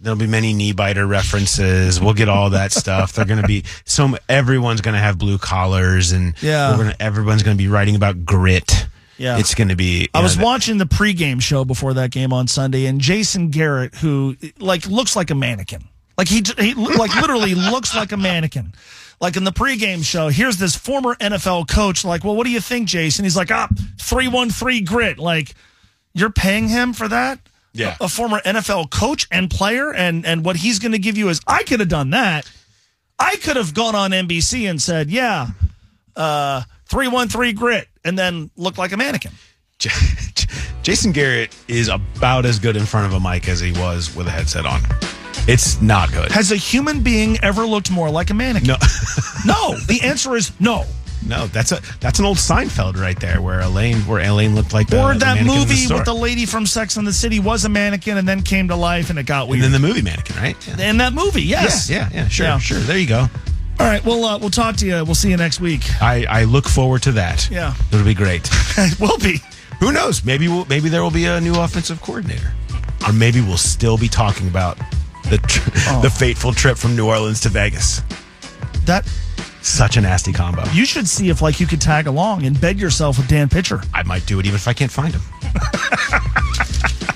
There'll 0.00 0.18
be 0.18 0.26
many 0.28 0.52
knee 0.54 0.72
biter 0.72 1.06
references. 1.06 2.00
We'll 2.00 2.14
get 2.14 2.28
all 2.28 2.50
that 2.50 2.72
stuff. 2.82 3.12
They're 3.12 3.24
going 3.24 3.42
to 3.42 3.46
be 3.48 3.64
some. 3.84 4.16
Everyone's 4.28 4.80
going 4.80 4.94
to 4.94 5.00
have 5.00 5.18
blue 5.18 5.38
collars, 5.38 6.12
and 6.12 6.34
Yeah. 6.42 6.70
we're 6.72 6.84
gonna, 6.84 6.96
everyone's 7.00 7.42
going 7.42 7.56
to 7.56 7.62
be 7.62 7.68
writing 7.68 7.96
about 7.96 8.24
grit. 8.24 8.86
Yeah. 9.18 9.38
it's 9.38 9.54
going 9.54 9.68
to 9.68 9.76
be. 9.76 10.08
I 10.14 10.18
know, 10.18 10.22
was 10.24 10.36
that- 10.36 10.44
watching 10.44 10.78
the 10.78 10.86
pregame 10.86 11.40
show 11.40 11.64
before 11.64 11.94
that 11.94 12.10
game 12.10 12.32
on 12.32 12.48
Sunday, 12.48 12.86
and 12.86 13.00
Jason 13.00 13.48
Garrett, 13.50 13.94
who 13.96 14.36
like 14.58 14.86
looks 14.86 15.16
like 15.16 15.30
a 15.30 15.34
mannequin, 15.34 15.84
like 16.18 16.28
he, 16.28 16.42
he 16.58 16.74
like 16.74 17.14
literally 17.14 17.54
looks 17.54 17.94
like 17.94 18.12
a 18.12 18.16
mannequin. 18.16 18.72
Like 19.18 19.36
in 19.36 19.44
the 19.44 19.52
pregame 19.52 20.04
show, 20.04 20.28
here's 20.28 20.58
this 20.58 20.76
former 20.76 21.14
NFL 21.14 21.68
coach. 21.68 22.04
Like, 22.04 22.22
well, 22.24 22.36
what 22.36 22.44
do 22.44 22.50
you 22.52 22.60
think, 22.60 22.86
Jason? 22.88 23.24
He's 23.24 23.36
like, 23.36 23.50
ah, 23.50 23.68
three 23.98 24.28
one 24.28 24.50
three 24.50 24.82
grit. 24.82 25.18
Like, 25.18 25.54
you're 26.12 26.30
paying 26.30 26.68
him 26.68 26.92
for 26.92 27.08
that? 27.08 27.38
Yeah. 27.72 27.96
a, 28.00 28.04
a 28.04 28.08
former 28.08 28.40
NFL 28.40 28.90
coach 28.90 29.26
and 29.30 29.50
player, 29.50 29.92
and 29.94 30.26
and 30.26 30.44
what 30.44 30.56
he's 30.56 30.78
going 30.78 30.92
to 30.92 30.98
give 30.98 31.16
you 31.16 31.30
is, 31.30 31.40
I 31.46 31.62
could 31.62 31.80
have 31.80 31.88
done 31.88 32.10
that. 32.10 32.50
I 33.18 33.36
could 33.36 33.56
have 33.56 33.72
gone 33.72 33.94
on 33.94 34.10
NBC 34.10 34.68
and 34.68 34.80
said, 34.82 35.10
yeah, 35.10 35.48
uh, 36.14 36.62
three 36.86 37.08
one 37.08 37.28
three 37.28 37.52
grit, 37.52 37.88
and 38.04 38.18
then 38.18 38.50
look 38.56 38.78
like 38.78 38.92
a 38.92 38.96
mannequin. 38.96 39.32
Jason 40.82 41.12
Garrett 41.12 41.54
is 41.68 41.88
about 41.88 42.46
as 42.46 42.58
good 42.58 42.76
in 42.76 42.86
front 42.86 43.12
of 43.12 43.12
a 43.12 43.28
mic 43.28 43.48
as 43.48 43.60
he 43.60 43.72
was 43.72 44.14
with 44.14 44.26
a 44.26 44.30
headset 44.30 44.64
on. 44.66 44.80
It's 45.48 45.80
not 45.80 46.10
good. 46.12 46.30
Has 46.32 46.50
a 46.52 46.56
human 46.56 47.02
being 47.02 47.38
ever 47.42 47.64
looked 47.66 47.90
more 47.90 48.10
like 48.10 48.30
a 48.30 48.34
mannequin? 48.34 48.68
No, 48.68 48.76
No. 49.46 49.76
The 49.86 50.00
answer 50.02 50.34
is 50.36 50.52
no. 50.60 50.84
no, 51.26 51.46
that's 51.48 51.72
a 51.72 51.80
that's 52.00 52.18
an 52.18 52.24
old 52.24 52.36
Seinfeld 52.36 52.96
right 52.96 53.18
there, 53.18 53.40
where 53.42 53.60
Elaine, 53.60 53.98
where 54.06 54.20
Elaine 54.20 54.54
looked 54.54 54.72
like 54.72 54.88
the, 54.88 55.00
Or 55.02 55.14
that 55.14 55.38
in 55.38 55.46
movie 55.46 55.74
store. 55.74 55.98
with 55.98 56.06
the 56.06 56.14
lady 56.14 56.46
from 56.46 56.66
Sex 56.66 56.96
and 56.96 57.06
the 57.06 57.12
City 57.12 57.38
was 57.40 57.64
a 57.64 57.68
mannequin 57.68 58.16
and 58.16 58.26
then 58.28 58.42
came 58.42 58.68
to 58.68 58.76
life 58.76 59.10
and 59.10 59.18
it 59.18 59.26
got 59.26 59.48
and 59.48 59.60
then 59.62 59.72
the 59.72 59.78
movie 59.78 60.02
mannequin, 60.02 60.36
right? 60.36 60.56
Yeah, 60.68 60.88
In 60.90 60.96
that 60.98 61.12
movie, 61.12 61.42
yes. 61.42 61.88
yeah, 61.90 62.08
yeah, 62.12 62.28
sure, 62.28 62.46
Yeah. 62.46 62.58
sure. 62.58 62.78
There 62.78 62.98
you 62.98 63.08
go. 63.08 63.26
All 63.78 63.86
right, 63.86 64.04
we'll 64.04 64.24
uh, 64.24 64.38
we'll 64.38 64.50
talk 64.50 64.76
to 64.76 64.86
you. 64.86 65.04
We'll 65.04 65.14
see 65.14 65.30
you 65.30 65.36
next 65.36 65.60
week. 65.60 65.82
I, 66.02 66.24
I 66.28 66.44
look 66.44 66.66
forward 66.66 67.02
to 67.02 67.12
that. 67.12 67.48
Yeah. 67.50 67.74
it'll 67.92 68.04
be 68.04 68.14
great. 68.14 68.48
It 68.78 68.98
will 69.00 69.18
be. 69.18 69.40
Who 69.80 69.92
knows? 69.92 70.24
Maybe 70.24 70.48
we'll, 70.48 70.64
maybe 70.66 70.88
there 70.88 71.02
will 71.02 71.10
be 71.10 71.26
a 71.26 71.40
new 71.40 71.54
offensive 71.58 72.00
coordinator, 72.02 72.52
or 73.06 73.12
maybe 73.12 73.40
we'll 73.40 73.56
still 73.58 73.96
be 73.98 74.08
talking 74.08 74.48
about 74.48 74.78
the 75.30 75.38
tr- 75.38 75.70
Oh. 75.88 76.00
the 76.02 76.10
fateful 76.10 76.52
trip 76.52 76.76
from 76.78 76.96
New 76.96 77.06
Orleans 77.06 77.40
to 77.42 77.48
Vegas. 77.50 78.00
That 78.86 79.06
Such 79.62 79.96
a 79.96 80.00
nasty 80.00 80.32
combo. 80.32 80.64
you 80.72 80.84
should 80.86 81.06
see 81.08 81.28
if 81.28 81.42
like 81.42 81.58
you 81.60 81.66
could 81.66 81.80
tag 81.80 82.06
along 82.06 82.44
and 82.46 82.58
bed 82.60 82.78
yourself 82.80 83.18
with 83.18 83.28
Dan 83.28 83.48
Pitcher. 83.48 83.82
I 83.92 84.02
might 84.04 84.24
do 84.26 84.38
it 84.40 84.46
even 84.46 84.56
if 84.56 84.66
I 84.68 84.72
can't 84.72 84.90
find 84.92 85.12
him. 85.14 85.22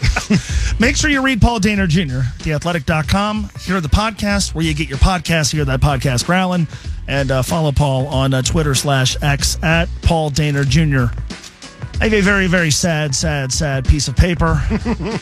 Make 0.78 0.96
sure 0.96 1.11
you 1.11 1.22
read 1.22 1.40
Paul 1.40 1.61
Dehner 1.61 1.88
Jr., 1.88 2.20
theathletic.com. 2.42 3.50
Hear 3.61 3.80
the 3.80 3.88
podcast 3.88 4.54
where 4.54 4.64
you 4.64 4.74
get 4.74 4.88
your 4.88 4.98
podcast. 4.98 5.52
Hear 5.52 5.64
that 5.64 5.80
podcast 5.80 6.24
growling. 6.24 6.66
And 7.08 7.30
uh, 7.30 7.42
follow 7.42 7.72
Paul 7.72 8.06
on 8.06 8.32
uh, 8.32 8.42
Twitter 8.42 8.74
slash 8.74 9.16
X 9.22 9.58
at 9.62 9.88
Paul 10.02 10.30
Dehner 10.30 10.66
Jr. 10.66 11.12
I 12.00 12.04
have 12.04 12.14
a 12.14 12.20
very, 12.20 12.46
very 12.46 12.70
sad, 12.70 13.14
sad, 13.14 13.52
sad 13.52 13.86
piece 13.86 14.08
of 14.08 14.16
paper 14.16 14.62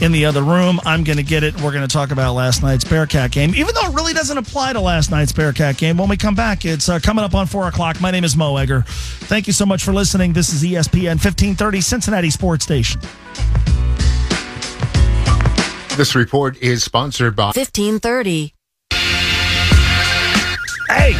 in 0.00 0.12
the 0.12 0.24
other 0.24 0.42
room. 0.42 0.80
I'm 0.86 1.04
going 1.04 1.18
to 1.18 1.22
get 1.22 1.42
it. 1.42 1.54
We're 1.60 1.72
going 1.72 1.86
to 1.86 1.92
talk 1.92 2.10
about 2.12 2.34
last 2.34 2.62
night's 2.62 2.84
Bearcat 2.84 3.30
game, 3.30 3.54
even 3.54 3.74
though 3.74 3.88
it 3.90 3.94
really 3.94 4.14
doesn't 4.14 4.38
apply 4.38 4.72
to 4.72 4.80
last 4.80 5.10
night's 5.10 5.32
Bearcat 5.32 5.76
game. 5.76 5.96
When 5.96 6.08
we 6.08 6.16
come 6.16 6.34
back, 6.34 6.64
it's 6.64 6.88
uh, 6.88 6.98
coming 6.98 7.24
up 7.24 7.34
on 7.34 7.46
4 7.46 7.68
o'clock. 7.68 8.00
My 8.00 8.10
name 8.10 8.24
is 8.24 8.36
Mo 8.36 8.56
Egger. 8.56 8.84
Thank 8.86 9.46
you 9.46 9.52
so 9.52 9.66
much 9.66 9.84
for 9.84 9.92
listening. 9.92 10.32
This 10.32 10.52
is 10.52 10.62
ESPN 10.62 11.18
1530 11.22 11.80
Cincinnati 11.80 12.30
Sports 12.30 12.64
Station. 12.64 13.00
This 15.96 16.14
report 16.14 16.56
is 16.62 16.82
sponsored 16.82 17.36
by 17.36 17.48
1530. 17.48 18.54
Hey, 20.88 21.12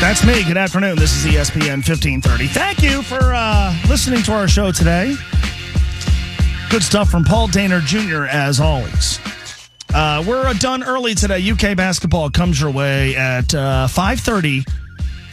that's 0.00 0.24
me. 0.24 0.42
Good 0.42 0.56
afternoon. 0.56 0.96
This 0.96 1.12
is 1.12 1.30
ESPN 1.30 1.86
1530. 1.86 2.46
Thank 2.46 2.82
you 2.82 3.02
for 3.02 3.20
uh, 3.20 3.76
listening 3.90 4.22
to 4.22 4.32
our 4.32 4.48
show 4.48 4.72
today. 4.72 5.14
Good 6.70 6.82
stuff 6.82 7.10
from 7.10 7.24
Paul 7.24 7.48
Dehner 7.48 7.84
Jr., 7.84 8.24
as 8.24 8.58
always. 8.58 9.20
Uh, 9.92 10.24
we're 10.26 10.46
uh, 10.46 10.54
done 10.54 10.82
early 10.82 11.14
today. 11.14 11.50
UK 11.50 11.76
basketball 11.76 12.30
comes 12.30 12.58
your 12.58 12.70
way 12.70 13.16
at 13.16 13.54
uh, 13.54 13.86
5.30 13.86 14.66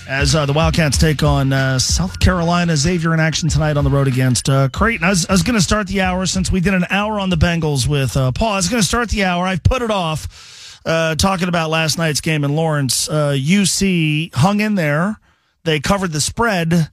as 0.08 0.36
uh, 0.36 0.45
the 0.45 0.54
Wildcats 0.54 0.97
take 0.97 1.24
on 1.24 1.54
uh, 1.54 1.80
South 1.80 2.20
Carolina. 2.20 2.76
Xavier 2.76 3.14
in 3.14 3.20
action 3.20 3.49
tonight 3.49 3.78
on 3.78 3.84
the 3.84 3.89
road 3.89 4.08
against 4.08 4.49
uh, 4.49 4.70
Creighton. 4.70 5.06
I 5.06 5.10
was, 5.10 5.28
was 5.30 5.43
going 5.43 5.56
to 5.56 5.62
start 5.62 5.88
the 5.88 6.01
hour 6.01 6.26
since 6.26 6.51
we 6.51 6.60
did 6.60 6.74
an 6.74 6.86
hour 6.89 7.20
on 7.20 7.30
the 7.30 7.36
Bengals 7.36 7.88
with 7.88 8.18
uh, 8.18 8.32
Paul. 8.32 8.54
I 8.54 8.56
was 8.58 8.70
going 8.70 8.82
to 8.82 8.88
start 8.88 9.10
the 9.10 9.24
hour. 9.24 9.45
I've 9.45 9.64
put 9.64 9.82
it 9.82 9.91
off 9.91 10.82
uh, 10.86 11.16
talking 11.16 11.47
about 11.47 11.70
last 11.70 11.97
night's 11.97 12.22
game 12.22 12.43
in 12.43 12.56
Lawrence. 12.56 13.08
UC 13.08 14.34
uh, 14.34 14.39
hung 14.39 14.60
in 14.60 14.76
there. 14.76 15.20
They 15.64 15.80
covered 15.80 16.12
the 16.12 16.22
spread, 16.22 16.89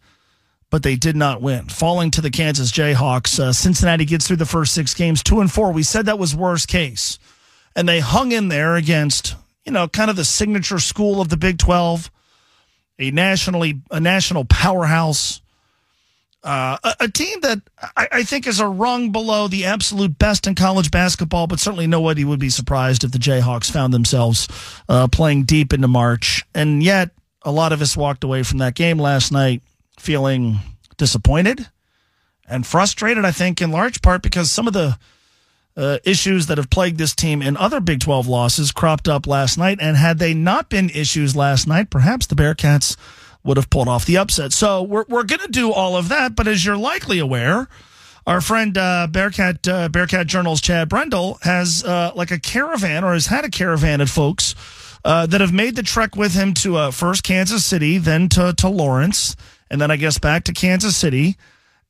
but 0.70 0.82
they 0.82 0.94
did 0.94 1.16
not 1.16 1.42
win, 1.42 1.68
falling 1.68 2.11
to 2.12 2.20
the 2.20 2.30
Kansas 2.30 2.70
Jayhawks. 2.70 3.54
Cincinnati 3.54 4.04
gets 4.04 4.26
through 4.26 4.36
the 4.36 4.46
first 4.46 4.72
six 4.72 4.94
games, 4.94 5.22
two 5.22 5.40
and 5.40 5.50
four. 5.50 5.72
We 5.72 5.82
said 5.82 6.06
that 6.06 6.18
was 6.18 6.36
worst 6.36 6.68
case, 6.68 7.18
and 7.74 7.88
they 7.88 7.98
hung 7.98 8.30
in 8.30 8.48
there 8.48 8.76
against 8.76 9.34
you 9.64 9.72
know 9.72 9.88
kind 9.88 10.11
of 10.11 10.16
the 10.16 10.24
signature 10.24 10.78
school 10.78 11.20
of 11.20 11.30
the 11.30 11.36
Big 11.36 11.58
Twelve 11.58 12.11
a 13.01 13.11
nationally 13.11 13.80
a 13.90 13.98
national 13.98 14.44
powerhouse, 14.44 15.40
uh, 16.44 16.76
a, 16.84 16.94
a, 17.01 17.09
team 17.09 17.40
that 17.40 17.61
I, 17.96 18.09
I, 18.12 18.22
think 18.22 18.46
is 18.46 18.61
a 18.61 18.68
rung 18.68 19.11
below 19.11 19.48
the 19.48 19.64
absolute 19.64 20.18
best 20.18 20.46
in 20.46 20.55
college 20.55 20.90
basketball. 20.90 21.46
But 21.46 21.61
certainly 21.61 21.86
nobody 21.86 22.24
would 22.24 22.38
be 22.38 22.51
surprised 22.51 23.03
if 23.03 23.11
the 23.11 23.18
Jayhawks 23.18 23.70
found 23.70 23.92
themselves 23.92 24.48
uh, 24.88 25.09
playing 25.09 25.44
deep 25.44 25.72
into 25.72 25.88
March. 25.88 26.44
And 26.55 26.82
yet, 26.82 27.11
a 27.42 27.51
lot 27.51 27.72
of 27.72 27.82
us 27.82 27.96
walked 27.96 28.22
away 28.22 28.42
from 28.42 28.59
that 28.59 28.74
game 28.74 28.98
last 28.98 29.32
night 29.32 29.62
feeling 29.98 30.61
disappointed 30.96 31.66
and 32.46 32.66
frustrated. 32.66 33.24
I 33.24 33.32
think 33.32 33.62
in 33.62 33.70
large 33.70 34.03
part 34.03 34.22
because 34.22 34.51
some 34.51 34.66
of 34.66 34.72
the 34.72 34.98
uh, 35.76 35.98
issues 36.04 36.46
that 36.46 36.58
have 36.58 36.70
plagued 36.70 36.98
this 36.98 37.14
team 37.14 37.42
in 37.42 37.56
other 37.56 37.80
Big 37.80 38.00
12 38.00 38.26
losses 38.26 38.72
cropped 38.72 39.08
up 39.08 39.26
last 39.26 39.56
night. 39.56 39.78
And 39.80 39.96
had 39.96 40.18
they 40.18 40.34
not 40.34 40.68
been 40.68 40.90
issues 40.90 41.36
last 41.36 41.66
night, 41.66 41.90
perhaps 41.90 42.26
the 42.26 42.34
Bearcats 42.34 42.96
would 43.42 43.56
have 43.56 43.70
pulled 43.70 43.88
off 43.88 44.04
the 44.04 44.18
upset. 44.18 44.52
So 44.52 44.82
we're, 44.82 45.04
we're 45.08 45.24
going 45.24 45.40
to 45.40 45.48
do 45.48 45.72
all 45.72 45.96
of 45.96 46.08
that. 46.08 46.36
But 46.36 46.48
as 46.48 46.64
you're 46.64 46.76
likely 46.76 47.18
aware, 47.18 47.68
our 48.26 48.40
friend 48.40 48.76
uh, 48.76 49.06
Bearcat 49.10 49.66
uh, 49.66 49.88
Bearcat 49.88 50.26
Journal's 50.26 50.60
Chad 50.60 50.88
Brendel 50.88 51.38
has 51.42 51.82
uh, 51.84 52.12
like 52.14 52.30
a 52.30 52.38
caravan 52.38 53.02
or 53.02 53.14
has 53.14 53.26
had 53.26 53.44
a 53.44 53.50
caravan 53.50 54.00
of 54.00 54.10
folks 54.10 54.54
uh, 55.04 55.26
that 55.26 55.40
have 55.40 55.52
made 55.52 55.76
the 55.76 55.82
trek 55.82 56.16
with 56.16 56.34
him 56.34 56.52
to 56.54 56.76
uh, 56.76 56.90
first 56.90 57.22
Kansas 57.22 57.64
City, 57.64 57.98
then 57.98 58.28
to, 58.28 58.52
to 58.58 58.68
Lawrence, 58.68 59.34
and 59.70 59.80
then 59.80 59.90
I 59.90 59.96
guess 59.96 60.18
back 60.18 60.44
to 60.44 60.52
Kansas 60.52 60.96
City. 60.96 61.36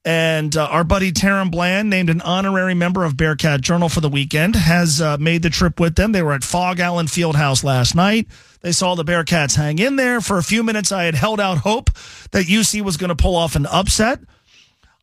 And 0.05 0.57
uh, 0.57 0.65
our 0.67 0.83
buddy 0.83 1.13
Taran 1.13 1.51
Bland, 1.51 1.91
named 1.91 2.09
an 2.09 2.23
honorary 2.23 2.73
member 2.73 3.05
of 3.05 3.19
Bearcat 3.19 3.61
Journal 3.61 3.91
for 3.91 4.01
the 4.01 4.09
weekend, 4.09 4.57
has 4.57 5.01
uh, 5.01 5.19
made 5.19 5.43
the 5.43 5.51
trip 5.51 5.79
with 5.79 5.97
them. 5.97 6.13
They 6.13 6.23
were 6.23 6.33
at 6.33 6.43
Phog 6.43 6.81
Allen 6.81 7.07
Fieldhouse 7.07 7.63
last 7.63 7.95
night. 7.95 8.27
They 8.63 8.73
saw 8.73 8.95
the 8.95 9.05
Bearcats 9.05 9.57
hang 9.57 9.79
in 9.79 9.97
there. 9.97 10.23
For 10.23 10.39
a 10.39 10.43
few 10.43 10.63
minutes, 10.63 10.91
I 10.91 11.05
had 11.05 11.15
held 11.15 11.39
out 11.39 11.59
hope 11.59 11.91
that 12.31 12.47
UC 12.47 12.81
was 12.81 12.97
going 12.97 13.09
to 13.09 13.15
pull 13.15 13.37
off 13.37 13.57
an 13.57 13.67
upset. 13.67 14.21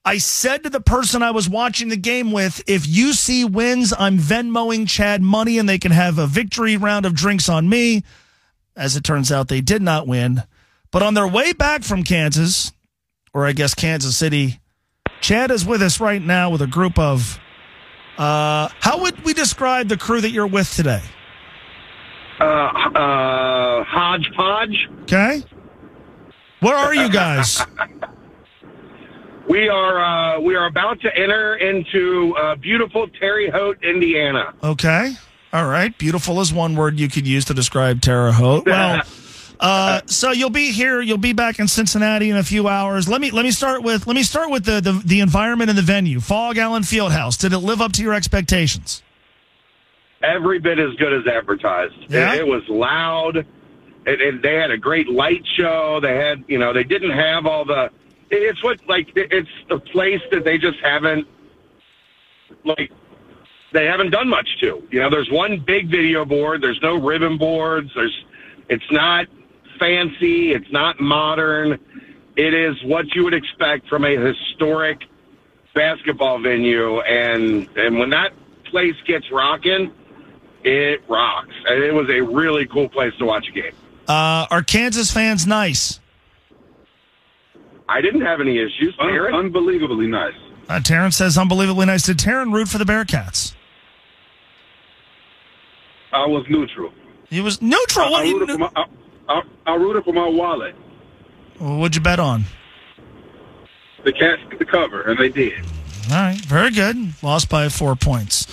I 0.04 0.18
said 0.18 0.64
to 0.64 0.70
the 0.70 0.80
person 0.80 1.22
I 1.22 1.32
was 1.32 1.50
watching 1.50 1.89
the 1.89 1.98
game 1.98 2.32
with, 2.32 2.64
if 2.66 2.88
UC 2.88 3.52
wins, 3.52 3.93
I'm 4.00 4.18
Venmoing 4.18 4.88
Chad 4.88 5.22
money 5.22 5.60
and 5.60 5.68
they 5.68 5.78
can 5.78 5.91
have 5.91 6.18
a 6.18 6.26
victory 6.26 6.78
round 6.78 7.06
of 7.06 7.14
drinks 7.14 7.50
on 7.50 7.68
me. 7.70 8.04
As 8.76 8.95
it 8.95 9.04
turns 9.04 9.32
out, 9.32 9.48
they 9.48 9.62
did 9.62 9.82
not 9.82 10.08
win. 10.08 10.43
But 10.91 11.04
on 11.04 11.14
their 11.14 11.28
way 11.28 11.52
back 11.52 11.84
from 11.84 12.04
Kansas, 12.04 12.72
or 13.34 13.45
I 13.45 13.52
guess 13.52 13.74
Kansas 13.74 14.16
City, 14.16 14.60
Chad 15.22 15.51
is 15.51 15.65
with 15.65 15.82
us 15.82 15.99
right 15.99 16.22
now 16.22 16.49
with 16.49 16.61
a 16.61 16.68
group 16.68 16.97
of. 16.97 17.39
Uh, 18.18 18.70
how 18.80 19.01
would 19.01 19.24
we 19.24 19.34
describe 19.34 19.89
the 19.89 19.97
crew 19.97 20.22
that 20.22 20.32
you're 20.32 20.47
with 20.47 20.74
today? 20.74 21.01
Uh, 22.39 22.43
uh, 22.43 23.84
hodgepodge. 23.84 24.89
Okay. 25.03 25.43
Where 26.59 26.76
are 26.76 26.95
you 26.95 27.09
guys? 27.09 27.61
we 29.49 29.70
are 29.70 29.99
uh, 29.99 30.39
we 30.39 30.55
are 30.55 30.65
about 30.65 30.99
to 31.01 31.15
enter 31.15 31.55
into 31.55 32.36
uh, 32.38 32.55
beautiful 32.55 33.07
Terre 33.20 33.51
Haute, 33.51 33.84
Indiana. 33.84 34.53
Okay. 34.63 35.13
All 35.53 35.68
right. 35.68 35.97
Beautiful 35.97 36.41
is 36.41 36.51
one 36.51 36.76
word 36.76 36.99
you 36.99 37.07
could 37.07 37.28
use 37.28 37.45
to 37.45 37.53
describe 37.53 38.01
Terre 38.01 38.32
Haute. 38.32 38.65
Well. 38.65 39.01
Uh, 39.60 40.01
so 40.05 40.32
you'll 40.32 40.49
be 40.49 40.72
here. 40.72 41.01
You'll 41.01 41.18
be 41.18 41.34
back 41.34 41.60
in 41.60 41.68
Cincinnati 41.68 42.30
in 42.30 42.38
a 42.38 42.43
few 42.43 42.68
hours. 42.68 43.08
Let 43.08 43.22
me 43.22 43.32
let 43.32 43.43
me 43.43 43.51
start 43.51 43.84
with 43.84 44.05
let 44.05 44.16
me 44.16 44.24
start 44.24 44.51
with 44.51 44.66
the 44.66 44.80
the, 44.82 45.01
the 45.03 45.20
environment 45.20 45.70
and 45.70 45.78
the 45.78 45.84
venue. 45.84 46.20
Phog 46.20 46.58
Allen 46.58 46.84
Fieldhouse. 46.84 47.38
Did 47.39 47.53
it 47.53 47.60
live 47.60 47.82
up 47.82 47.91
to 47.93 48.03
your 48.03 48.14
expectations? 48.14 49.01
Every 50.22 50.60
bit 50.60 50.80
as 50.80 50.93
good 50.95 51.14
as 51.14 51.28
advertised. 51.28 51.95
Yeah? 52.10 52.34
It, 52.34 52.41
it 52.41 52.47
was 52.47 52.64
loud. 52.70 53.38
It, 53.38 53.45
it, 54.05 54.41
they 54.41 54.55
had 54.55 54.72
a 54.72 54.78
great 54.78 55.10
light 55.10 55.45
show. 55.55 55.99
They 56.01 56.16
had 56.16 56.43
you 56.47 56.60
know 56.60 56.74
they 56.74 56.84
didn't 56.84 57.12
have 57.12 57.45
all 57.45 57.66
the. 57.66 57.89
It's 58.30 58.64
what 58.64 58.80
like 58.88 59.10
it's 59.16 59.49
the 59.70 59.80
place 59.80 60.22
that 60.32 60.43
they 60.43 60.58
just 60.58 60.80
haven't 60.84 61.28
like 62.64 62.91
they 63.74 63.86
haven't 63.86 64.12
done 64.12 64.30
much 64.30 64.47
to. 64.62 64.88
You 64.91 65.01
know, 65.01 65.10
there's 65.10 65.30
one 65.32 65.60
big 65.60 65.89
video 65.89 66.26
board. 66.26 66.62
There's 66.62 66.80
no 66.82 66.95
ribbon 66.95 67.38
boards. 67.38 67.89
There's 67.95 68.26
it's 68.70 68.91
not 68.91 69.28
fancy. 69.80 70.53
It's 70.53 70.71
not 70.71 70.99
modern. 70.99 71.80
It 72.36 72.53
is 72.53 72.75
what 72.84 73.13
you 73.15 73.23
would 73.23 73.34
expect 73.34 73.88
from 73.88 74.05
a 74.05 74.15
historic 74.15 75.01
basketball 75.73 76.39
venue. 76.39 76.99
And, 77.01 77.67
and 77.75 77.97
when 77.99 78.09
that 78.11 78.34
place 78.65 78.95
gets 79.05 79.32
rocking, 79.32 79.91
it 80.63 81.01
rocks. 81.07 81.53
And 81.65 81.84
it 81.84 81.93
was 81.93 82.09
a 82.09 82.21
really 82.21 82.67
cool 82.67 82.89
place 82.89 83.13
to 83.19 83.25
watch 83.25 83.47
a 83.47 83.51
game. 83.51 83.73
Uh, 84.07 84.47
are 84.49 84.61
Kansas 84.61 85.11
fans 85.11 85.45
nice? 85.45 85.99
I 87.89 88.01
didn't 88.01 88.21
have 88.21 88.41
any 88.41 88.57
issues. 88.57 88.95
Un- 88.99 89.34
unbelievably 89.34 90.07
nice. 90.07 90.34
Uh, 90.69 90.80
Terrence 90.80 91.15
says 91.17 91.38
unbelievably 91.38 91.86
nice. 91.86 92.03
Did 92.03 92.17
Taran 92.17 92.53
root 92.53 92.67
for 92.67 92.78
the 92.78 92.84
Bearcats? 92.84 93.53
I 96.11 96.25
was 96.25 96.45
neutral. 96.49 96.91
He 97.30 97.41
was 97.41 97.61
neutral. 97.61 98.15
I, 98.15 98.21
I, 98.21 98.23
rooted, 98.23 98.49
for 98.49 98.57
my, 98.57 98.71
I, 98.75 98.86
I, 99.30 99.41
I 99.65 99.75
rooted 99.75 100.03
for 100.03 100.13
my 100.13 100.28
wallet. 100.28 100.75
Well, 101.59 101.78
what'd 101.78 101.95
you 101.95 102.01
bet 102.01 102.19
on? 102.19 102.45
The 104.03 104.13
Cats 104.13 104.41
get 104.49 104.59
the 104.59 104.65
cover, 104.65 105.01
and 105.01 105.19
they 105.19 105.30
did. 105.30 105.65
All 106.09 106.15
right, 106.15 106.38
very 106.38 106.71
good. 106.71 107.21
Lost 107.21 107.49
by 107.49 107.67
four 107.67 107.95
points. 107.95 108.47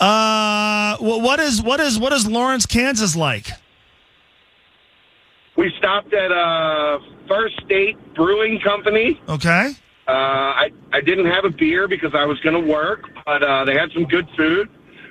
Uh, 0.00 0.96
what 0.98 1.38
is 1.38 1.62
what 1.62 1.78
is 1.78 1.98
what 1.98 2.12
is 2.12 2.26
Lawrence, 2.26 2.66
Kansas 2.66 3.14
like? 3.14 3.50
We 5.56 5.72
stopped 5.78 6.12
at 6.12 6.32
uh, 6.32 6.98
First 7.28 7.60
State 7.64 7.96
Brewing 8.14 8.58
Company. 8.60 9.20
Okay. 9.28 9.72
Uh, 10.08 10.10
I 10.10 10.70
I 10.92 11.00
didn't 11.00 11.26
have 11.26 11.44
a 11.44 11.50
beer 11.50 11.86
because 11.86 12.14
I 12.14 12.24
was 12.24 12.40
going 12.40 12.60
to 12.60 12.72
work, 12.72 13.08
but 13.24 13.42
uh, 13.42 13.64
they 13.64 13.74
had 13.74 13.92
some 13.92 14.04
good 14.04 14.28
food. 14.36 14.68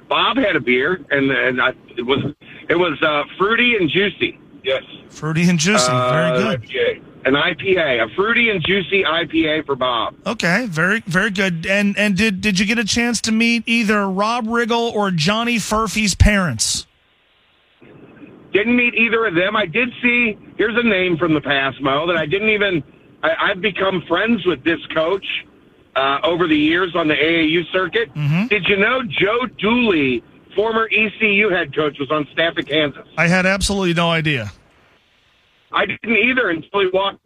Bob 0.10 0.38
had 0.38 0.56
a 0.56 0.60
beer, 0.60 1.00
and 1.10 1.32
and 1.32 1.62
I, 1.62 1.70
it 1.98 2.06
was 2.06 2.20
it 2.70 2.76
was 2.76 3.02
uh, 3.02 3.24
fruity 3.38 3.76
and 3.78 3.90
juicy. 3.90 4.38
Yes. 4.66 4.84
Fruity 5.10 5.48
and 5.48 5.60
juicy. 5.60 5.92
Uh, 5.92 6.12
very 6.12 6.58
good. 6.58 6.62
IPA. 6.64 7.04
An 7.26 7.34
IPA, 7.34 8.06
a 8.06 8.16
fruity 8.16 8.50
and 8.50 8.64
juicy 8.64 9.04
IPA 9.04 9.66
for 9.66 9.76
Bob. 9.76 10.16
Okay, 10.28 10.68
very 10.68 11.02
very 11.08 11.32
good. 11.32 11.66
And 11.66 11.98
and 11.98 12.16
did 12.16 12.42
did 12.42 12.60
you 12.60 12.66
get 12.66 12.78
a 12.78 12.84
chance 12.84 13.22
to 13.22 13.32
meet 13.32 13.64
either 13.66 14.08
Rob 14.10 14.46
Riggle 14.46 14.94
or 14.94 15.10
Johnny 15.12 15.58
Furphy's 15.58 16.14
parents? 16.14 16.86
Didn't 18.54 18.76
meet 18.76 18.94
either 18.94 19.26
of 19.26 19.36
them. 19.36 19.56
I 19.56 19.66
did 19.66 19.90
see. 20.02 20.38
Here's 20.58 20.78
a 20.78 20.88
name 20.88 21.18
from 21.18 21.34
the 21.34 21.42
past, 21.42 21.82
Mo, 21.82 22.08
that 22.08 22.18
I 22.18 22.26
didn't 22.26 22.50
even. 22.50 22.84
I, 23.24 23.52
I've 23.52 23.62
become 23.62 24.04
friends 24.08 24.46
with 24.46 24.64
this 24.64 24.80
coach 24.94 25.26
uh, 25.96 26.20
over 26.24 26.48
the 26.48 26.58
years 26.58 26.96
on 26.96 27.08
the 27.08 27.16
AAU 27.16 27.72
circuit. 27.72 28.14
Mm-hmm. 28.14 28.48
Did 28.48 28.68
you 28.68 28.78
know 28.78 29.02
Joe 29.04 29.48
Dooley 29.58 30.24
former 30.56 30.90
ECU 30.92 31.50
head 31.50 31.76
coach, 31.76 31.98
was 32.00 32.10
on 32.12 32.28
staff 32.32 32.54
at 32.58 32.68
Kansas. 32.68 33.08
I 33.18 33.28
had 33.28 33.46
absolutely 33.46 33.94
no 33.94 34.10
idea. 34.10 34.52
I 35.72 35.86
didn't 35.86 36.16
either 36.16 36.50
until 36.50 36.80
he 36.82 36.90
walked. 36.94 37.26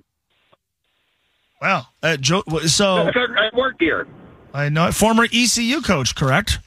Wow. 1.62 1.88
Uh, 2.02 2.18
Joe, 2.18 2.44
so 2.66 3.10
I 3.16 3.50
work 3.54 3.76
here. 3.80 4.08
I 4.54 4.70
know 4.70 4.92
former 4.92 5.26
ECU 5.32 5.82
coach, 5.82 6.16
correct? 6.16 6.60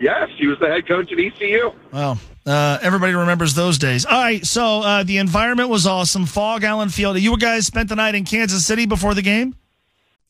Yes, 0.00 0.28
he 0.38 0.46
was 0.46 0.58
the 0.60 0.66
head 0.68 0.86
coach 0.86 1.12
at 1.12 1.18
ECU. 1.18 1.72
Well, 1.92 2.18
uh, 2.46 2.78
everybody 2.80 3.12
remembers 3.12 3.54
those 3.54 3.76
days. 3.76 4.06
All 4.06 4.18
right, 4.18 4.44
so 4.46 4.80
uh, 4.80 5.02
the 5.02 5.18
environment 5.18 5.68
was 5.68 5.86
awesome. 5.86 6.24
Phog 6.24 6.64
Allen 6.64 6.88
Field. 6.88 7.18
You 7.18 7.36
guys 7.36 7.66
spent 7.66 7.88
the 7.88 7.96
night 7.96 8.14
in 8.14 8.24
Kansas 8.24 8.64
City 8.64 8.86
before 8.86 9.14
the 9.14 9.22
game. 9.22 9.54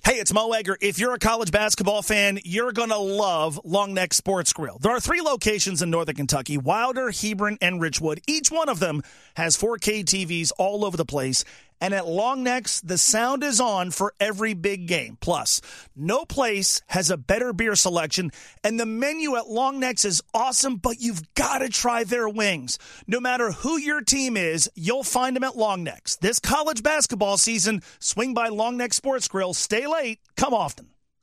Hey, 0.03 0.15
it's 0.15 0.33
Mo 0.33 0.51
Egger. 0.53 0.79
If 0.81 0.99
you're 0.99 1.13
a 1.13 1.19
college 1.19 1.53
basketball 1.53 2.01
fan, 2.01 2.39
you're 2.43 2.73
going 2.73 2.89
to 2.89 2.97
love 2.97 3.61
Long 3.65 3.93
Neck 3.93 4.15
Sports 4.15 4.51
Grill. 4.55 4.79
There 4.81 4.93
are 4.93 4.99
three 4.99 5.21
locations 5.21 5.83
in 5.83 5.91
Northern 5.91 6.17
Kentucky 6.17 6.57
Wilder, 6.57 7.11
Hebron, 7.11 7.59
and 7.61 7.83
Richwood. 7.83 8.21
Each 8.27 8.51
one 8.51 8.71
of 8.71 8.81
them 8.81 9.03
has 9.37 9.59
4K 9.59 10.05
TVs 10.05 10.53
all 10.57 10.87
over 10.87 10.97
the 10.97 11.05
place 11.05 11.45
And 11.81 11.95
at 11.95 12.05
Longnecks, 12.05 12.81
the 12.85 12.99
sound 12.99 13.43
is 13.43 13.61
on 13.61 13.91
for 13.91 14.12
every 14.20 14.55
big 14.55 14.87
game. 14.87 15.16
Plus, 15.20 15.61
no 15.97 16.24
place 16.24 16.83
has 16.89 17.11
a 17.11 17.16
better 17.16 17.53
beer 17.53 17.74
selection, 17.74 18.31
and 18.62 18.78
the 18.78 18.87
menu 18.87 19.37
at 19.37 19.45
Longnecks 19.45 20.05
is 20.05 20.22
awesome, 20.35 20.76
but 20.76 21.01
you've 21.01 21.35
got 21.35 21.59
to 21.59 21.68
try 21.68 22.05
their 22.05 22.28
wings. 22.28 22.78
No 23.07 23.20
matter 23.20 23.53
who 23.53 23.78
your 23.78 24.03
team 24.03 24.37
is, 24.37 24.70
you'll 24.74 25.05
find 25.05 25.35
them 25.35 25.45
at 25.45 25.55
Longnecks. 25.55 26.18
This 26.18 26.39
college 26.39 26.83
basketball 26.83 27.39
season, 27.39 27.83
swing 27.99 28.35
by 28.35 28.49
Long 28.49 28.76
Neck 28.76 28.93
Sports 28.93 29.28
Grill, 29.28 29.55
stay 29.55 29.87
late, 29.87 30.20
come 30.37 30.53
often. 30.53 30.89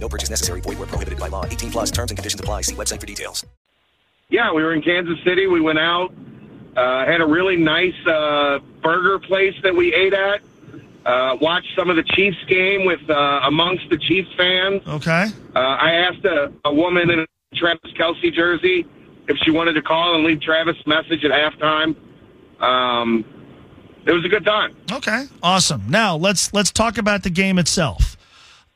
No 0.00 0.08
purchase 0.08 0.30
necessary. 0.30 0.60
Void 0.62 0.78
where 0.78 0.86
prohibited 0.86 1.18
by 1.18 1.28
law. 1.28 1.44
18 1.44 1.70
plus 1.70 1.90
terms 1.90 2.10
and 2.10 2.18
conditions 2.18 2.40
apply. 2.40 2.62
See 2.62 2.74
website 2.74 3.00
for 3.00 3.06
details. 3.06 3.44
Yeah, 4.30 4.52
we 4.52 4.62
were 4.62 4.72
in 4.72 4.82
Kansas 4.82 5.18
City. 5.24 5.46
We 5.48 5.60
went 5.60 5.78
out, 5.78 6.12
uh, 6.76 7.04
had 7.04 7.20
a 7.20 7.26
really 7.26 7.56
nice 7.56 7.94
uh, 8.06 8.60
burger 8.80 9.18
place 9.18 9.54
that 9.64 9.74
we 9.74 9.92
ate 9.92 10.14
at. 10.14 10.40
Uh, 11.04 11.36
watched 11.40 11.68
some 11.76 11.90
of 11.90 11.96
the 11.96 12.02
Chiefs 12.02 12.36
game 12.46 12.84
with 12.84 13.00
uh, 13.10 13.40
amongst 13.44 13.88
the 13.90 13.96
Chiefs 13.98 14.28
fans. 14.36 14.82
Okay. 14.86 15.26
Uh, 15.56 15.58
I 15.58 15.92
asked 15.94 16.24
a, 16.24 16.52
a 16.64 16.72
woman 16.72 17.10
in 17.10 17.20
a 17.20 17.26
Travis 17.56 17.90
Kelce 17.98 18.32
jersey 18.32 18.86
if 19.26 19.36
she 19.38 19.50
wanted 19.50 19.72
to 19.72 19.82
call 19.82 20.14
and 20.14 20.24
leave 20.24 20.40
Travis 20.40 20.76
a 20.84 20.88
message 20.88 21.24
at 21.24 21.32
halftime. 21.32 21.96
Um, 22.60 23.24
it 24.06 24.12
was 24.12 24.24
a 24.24 24.28
good 24.28 24.44
time. 24.44 24.76
Okay. 24.92 25.24
Awesome. 25.42 25.82
Now 25.88 26.16
let's 26.16 26.52
let's 26.52 26.70
talk 26.70 26.98
about 26.98 27.22
the 27.22 27.30
game 27.30 27.58
itself. 27.58 28.09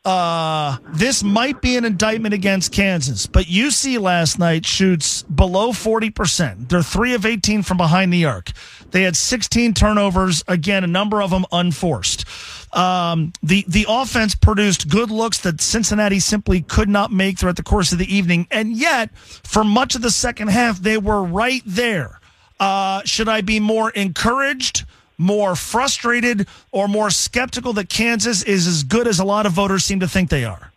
Uh, 0.05 0.77
this 0.93 1.23
might 1.23 1.63
be 1.63 1.77
an 1.77 1.85
indictment 1.87 2.35
against 2.35 2.73
Kansas, 2.73 3.27
but 3.27 3.47
UC 3.47 3.99
last 3.99 4.39
night 4.39 4.67
shoots 4.67 5.23
below 5.23 5.71
40%. 5.71 6.69
They're 6.69 6.83
3 6.83 7.15
of 7.15 7.25
18 7.25 7.63
from 7.63 7.79
behind 7.79 8.13
the 8.13 8.27
arc. 8.27 8.51
They 8.91 9.03
had 9.03 9.17
16 9.17 9.73
turnovers, 9.73 10.45
again, 10.47 10.85
a 10.85 10.87
number 10.89 11.23
of 11.23 11.31
them 11.31 11.47
unforced. 11.51 12.27
Um, 12.77 13.33
the, 13.43 13.65
the 13.67 13.87
offense 13.89 14.35
produced 14.35 14.89
good 14.89 15.11
looks 15.11 15.39
that 15.39 15.63
Cincinnati 15.63 16.21
simply 16.21 16.61
could 16.61 16.89
not 16.89 17.11
make 17.11 17.39
throughout 17.39 17.57
the 17.57 17.63
course 17.63 17.93
of 17.93 17.99
the 17.99 18.15
evening. 18.15 18.47
And 18.51 18.77
yet, 18.77 19.17
for 19.17 19.65
much 19.65 19.95
of 19.95 20.03
the 20.03 20.11
second 20.11 20.49
half, 20.49 20.81
they 20.81 20.99
were 20.99 21.23
right 21.23 21.63
there. 21.65 22.21
Uh, 22.61 23.01
should 23.05 23.29
I 23.29 23.41
be 23.41 23.59
more 23.59 23.91
encouraged? 23.91 24.85
More 25.25 25.57
frustrated 25.57 26.47
or 26.71 26.87
more 26.87 27.11
skeptical 27.11 27.73
that 27.73 27.89
Kansas 27.89 28.43
is 28.43 28.67
as 28.67 28.83
good 28.83 29.09
as 29.09 29.19
a 29.19 29.25
lot 29.25 29.47
of 29.47 29.53
voters 29.53 29.85
seem 29.85 30.01
to 30.01 30.09
think 30.09 30.31
they 30.31 30.45
are? 30.45 30.71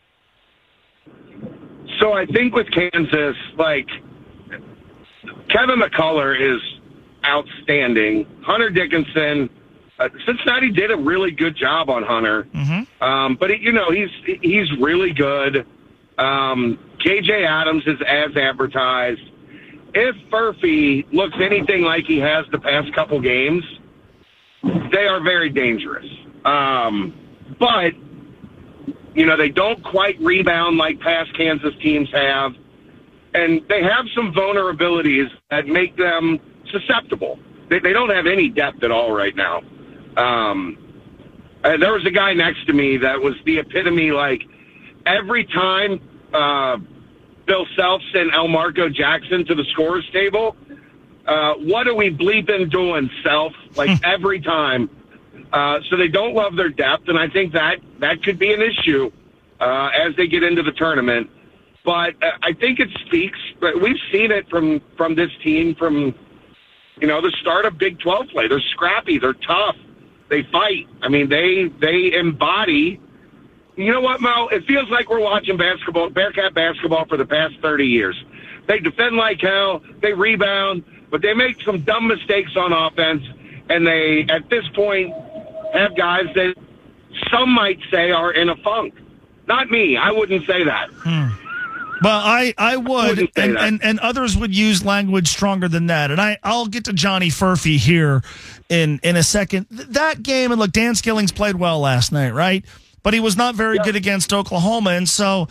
So 2.00 2.14
I 2.14 2.26
think 2.26 2.56
with 2.56 2.68
Kansas, 2.72 3.36
like 3.58 3.88
Kevin 5.50 5.80
McCullar 5.80 6.40
is 6.40 6.62
outstanding. 7.26 8.26
Hunter 8.42 8.70
Dickinson, 8.70 9.50
uh, 10.00 10.10
Cincinnati 10.26 10.72
did 10.72 10.92
a 10.92 10.98
really 10.98 11.32
good 11.32 11.56
job 11.56 11.90
on 11.90 12.04
Hunter, 12.04 12.48
mm-hmm. 12.54 13.04
um, 13.04 13.36
but 13.40 13.52
it, 13.52 13.62
you 13.62 13.72
know 13.72 13.92
he's 13.92 14.10
he's 14.42 14.72
really 14.80 15.12
good. 15.12 15.66
Um, 16.18 16.80
KJ 17.00 17.46
Adams 17.46 17.84
is 17.86 18.00
as 18.08 18.36
advertised. 18.36 19.22
If 19.94 20.16
Furphy 20.30 21.06
looks 21.12 21.36
anything 21.42 21.82
like 21.82 22.06
he 22.06 22.20
has 22.20 22.46
the 22.52 22.60
past 22.60 22.94
couple 22.94 23.20
games, 23.20 23.64
they 24.92 25.08
are 25.08 25.22
very 25.22 25.50
dangerous. 25.50 26.06
Um, 26.46 27.14
but, 27.60 27.94
you 29.16 29.26
know, 29.26 29.38
they 29.38 29.50
don't 29.50 29.84
quite 29.84 30.20
rebound 30.20 30.78
like 30.78 31.00
past 31.00 31.34
Kansas 31.36 31.74
teams 31.82 32.10
have. 32.12 32.54
And 33.34 33.62
they 33.68 33.84
have 33.84 34.06
some 34.16 34.34
vulnerabilities 34.34 35.30
that 35.50 35.68
make 35.68 35.96
them 35.98 36.40
susceptible. 36.72 37.40
They, 37.70 37.80
they 37.80 37.94
don't 37.94 38.10
have 38.10 38.26
any 38.26 38.50
depth 38.50 38.84
at 38.84 38.92
all 38.92 39.12
right 39.12 39.36
now. 39.36 39.62
Um, 40.16 40.78
uh, 41.64 41.78
there 41.78 41.94
was 41.94 42.06
a 42.06 42.12
guy 42.12 42.34
next 42.34 42.66
to 42.68 42.74
me 42.74 42.98
that 42.98 43.20
was 43.20 43.36
the 43.46 43.60
epitome, 43.60 44.12
like, 44.12 44.44
every 45.06 45.46
time 45.46 46.00
uh, 46.34 46.78
Bill 47.46 47.66
Self 47.76 48.02
sent 48.14 48.32
Elmarko 48.32 48.94
Jackson 48.94 49.46
to 49.46 49.56
the 49.56 49.66
scorer's 49.72 50.10
table– 50.12 50.56
uh, 51.28 51.54
what 51.56 51.88
are 51.88 51.94
we 51.96 52.10
bleeping 52.10 52.70
doing, 52.72 53.10
self? 53.24 53.54
Like 53.76 53.90
Hmm. 53.90 54.06
every 54.06 54.40
time. 54.42 54.90
Uh, 55.54 55.80
so 55.90 55.96
they 55.96 56.08
don't 56.10 56.34
love 56.34 56.56
their 56.56 56.70
depth, 56.70 57.08
and 57.08 57.18
I 57.18 57.28
think 57.30 57.54
that 57.54 57.78
that 58.00 58.22
could 58.24 58.38
be 58.38 58.52
an 58.54 58.62
issue 58.62 59.12
uh, 59.62 59.90
as 59.98 60.14
they 60.18 60.28
get 60.28 60.44
into 60.44 60.62
the 60.62 60.74
tournament. 60.74 61.30
But 61.86 62.16
uh, 62.22 62.32
I 62.44 62.52
think 62.54 62.80
it 62.80 62.90
speaks. 63.06 63.40
But 63.62 63.82
we've 63.82 64.00
seen 64.12 64.32
it 64.32 64.50
from 64.50 64.82
from 64.98 65.16
this 65.16 65.32
team 65.44 65.74
from 65.76 66.14
you 67.00 67.08
know 67.08 67.22
the 67.22 67.32
start 67.40 67.66
of 67.66 67.78
Big 67.78 68.00
Twelve 68.00 68.28
play. 68.30 68.48
They're 68.50 68.60
scrappy. 68.72 69.20
They're 69.20 69.34
tough. 69.34 69.76
They 70.30 70.44
fight. 70.52 70.88
I 71.02 71.08
mean, 71.08 71.30
they 71.30 71.70
they 71.80 72.14
embody. 72.14 73.00
You 73.78 73.94
know 73.94 74.02
what, 74.02 74.20
Mo? 74.22 74.48
It 74.50 74.66
feels 74.66 74.90
like 74.90 75.10
we're 75.10 75.22
watching 75.22 75.56
basketball, 75.56 76.10
Bearcat 76.10 76.54
basketball, 76.54 77.06
for 77.06 77.16
the 77.16 77.26
past 77.26 77.54
thirty 77.62 77.86
years. 77.88 78.22
They 78.68 78.80
defend 78.80 79.16
like 79.16 79.40
hell. 79.40 79.82
They 80.02 80.12
rebound 80.12 80.84
but 81.10 81.22
they 81.22 81.34
make 81.34 81.62
some 81.62 81.82
dumb 81.82 82.08
mistakes 82.08 82.56
on 82.56 82.74
offense, 82.74 83.24
and 83.70 83.86
they, 83.86 84.26
at 84.30 84.50
this 84.50 84.68
point, 84.76 85.14
have 85.74 85.96
guys 85.96 86.26
that 86.36 86.56
some 87.32 87.50
might 87.50 87.80
say 87.92 88.12
are 88.12 88.32
in 88.32 88.50
a 88.50 88.56
funk. 88.58 88.94
Not 89.48 89.70
me. 89.70 89.98
I 89.98 90.12
wouldn't 90.12 90.46
say 90.46 90.64
that. 90.64 90.90
Hmm. 90.92 91.28
Well, 92.04 92.22
I, 92.24 92.54
I 92.58 92.78
would, 92.78 93.10
Wouldn't 93.10 93.32
and, 93.36 93.58
and, 93.58 93.84
and 93.84 94.00
others 94.00 94.38
would 94.38 94.56
use 94.56 94.86
language 94.86 95.30
stronger 95.30 95.68
than 95.68 95.88
that. 95.88 96.12
And 96.12 96.22
I, 96.22 96.38
I'll 96.44 96.68
get 96.68 96.86
to 96.86 96.94
Johnny 96.94 97.30
Furphy 97.30 97.78
here 97.78 98.22
in, 98.70 99.00
in 99.02 99.16
a 99.16 99.24
second. 99.24 99.66
That 99.72 100.22
game, 100.22 100.52
and 100.52 100.60
look, 100.60 100.72
Dan 100.72 100.94
Skillings 100.94 101.32
played 101.32 101.56
well 101.56 101.80
last 101.80 102.12
night, 102.12 102.34
right? 102.34 102.64
But 103.02 103.14
he 103.14 103.20
was 103.20 103.36
not 103.36 103.56
very 103.56 103.80
good 103.80 103.96
against 103.96 104.32
Oklahoma. 104.32 104.92
And 104.92 105.10
so 105.10 105.48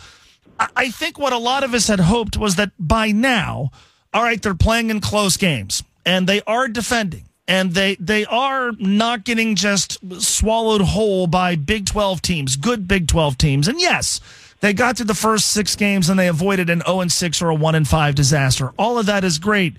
I, 0.59 0.69
I 0.75 0.89
think 0.89 1.19
what 1.19 1.33
a 1.33 1.37
lot 1.37 1.63
of 1.63 1.73
us 1.73 1.87
had 1.87 1.99
hoped 1.99 2.37
was 2.37 2.55
that 2.55 2.71
by 2.79 3.11
now, 3.11 3.71
all 4.13 4.23
right, 4.23 4.41
they're 4.41 4.55
playing 4.55 4.89
in 4.89 5.01
close 5.01 5.37
games 5.37 5.83
and 6.05 6.27
they 6.27 6.41
are 6.47 6.67
defending 6.67 7.25
and 7.47 7.73
they 7.73 7.95
they 7.95 8.25
are 8.25 8.71
not 8.79 9.23
getting 9.23 9.55
just 9.55 9.99
swallowed 10.21 10.81
whole 10.81 11.27
by 11.27 11.55
Big 11.55 11.85
12 11.85 12.21
teams, 12.21 12.55
good 12.55 12.87
Big 12.87 13.07
12 13.07 13.37
teams. 13.37 13.67
And 13.67 13.79
yes, 13.79 14.19
they 14.59 14.73
got 14.73 14.97
through 14.97 15.05
the 15.05 15.13
first 15.13 15.51
6 15.51 15.75
games 15.75 16.09
and 16.09 16.19
they 16.19 16.27
avoided 16.27 16.69
an 16.69 16.81
0 16.85 17.01
and 17.01 17.11
6 17.11 17.41
or 17.41 17.49
a 17.49 17.55
1 17.55 17.75
and 17.75 17.87
5 17.87 18.15
disaster. 18.15 18.73
All 18.77 18.97
of 18.97 19.05
that 19.05 19.23
is 19.23 19.39
great. 19.39 19.75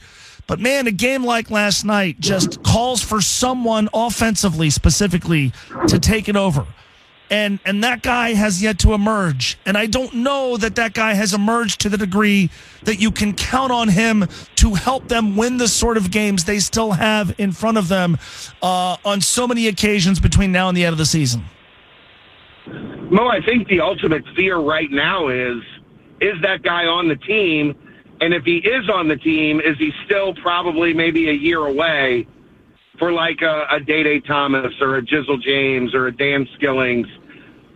But 0.47 0.61
man, 0.61 0.87
a 0.87 0.93
game 0.93 1.24
like 1.24 1.51
last 1.51 1.85
night 1.85 2.20
just 2.20 2.62
calls 2.62 3.03
for 3.03 3.20
someone 3.20 3.89
offensively 3.93 4.70
specifically 4.70 5.53
to 5.89 5.99
take 5.99 6.29
it 6.29 6.37
over 6.37 6.66
and 7.31 7.59
and 7.64 7.83
that 7.85 8.03
guy 8.03 8.35
has 8.35 8.62
yet 8.62 8.79
to 8.79 8.95
emerge 8.95 9.59
and 9.66 9.76
i 9.76 9.87
don't 9.87 10.14
know 10.14 10.57
that 10.57 10.76
that 10.76 10.95
guy 10.95 11.14
has 11.14 11.35
emerged 11.35 11.81
to 11.81 11.89
the 11.89 11.99
degree 11.99 12.51
that 12.83 13.01
you 13.01 13.11
can 13.11 13.33
count 13.35 13.72
on 13.72 13.89
him 13.89 14.26
to 14.55 14.74
help 14.74 15.09
them 15.09 15.37
win 15.37 15.57
the 15.59 15.68
sort 15.68 15.97
of 15.97 16.11
games 16.11 16.45
they 16.45 16.59
still 16.59 16.93
have 16.93 17.35
in 17.39 17.53
front 17.53 17.76
of 17.76 17.89
them 17.89 18.16
uh, 18.62 18.97
on 19.05 19.20
so 19.20 19.47
many 19.47 19.68
occasions 19.68 20.20
between 20.20 20.53
now 20.53 20.68
and 20.68 20.76
the 20.76 20.85
end 20.85 20.93
of 20.93 20.99
the 20.99 21.07
season 21.07 21.45
Mo, 23.11 23.26
I 23.26 23.41
think 23.41 23.68
the 23.68 23.81
ultimate 23.81 24.22
fear 24.37 24.59
right 24.59 24.91
now 24.91 25.29
is 25.29 25.62
is 26.20 26.35
that 26.43 26.62
guy 26.62 26.85
on 26.85 27.09
the 27.09 27.16
team? 27.16 27.74
And 28.20 28.35
if 28.35 28.45
he 28.45 28.59
is 28.59 28.91
on 28.91 29.09
the 29.09 29.16
team, 29.16 29.61
is 29.61 29.79
he 29.79 29.93
still 30.05 30.35
probably 30.35 30.93
maybe 30.93 31.31
a 31.31 31.33
year 31.33 31.64
away 31.64 32.26
for 32.99 33.12
like 33.12 33.42
a, 33.42 33.66
a 33.70 33.80
Day 33.80 34.03
Day 34.03 34.20
Thomas 34.20 34.72
or 34.80 34.96
a 34.96 35.03
Jizzle 35.03 35.40
James 35.40 35.94
or 35.94 36.09
a 36.09 36.16
Dan 36.16 36.46
Skillings? 36.59 37.09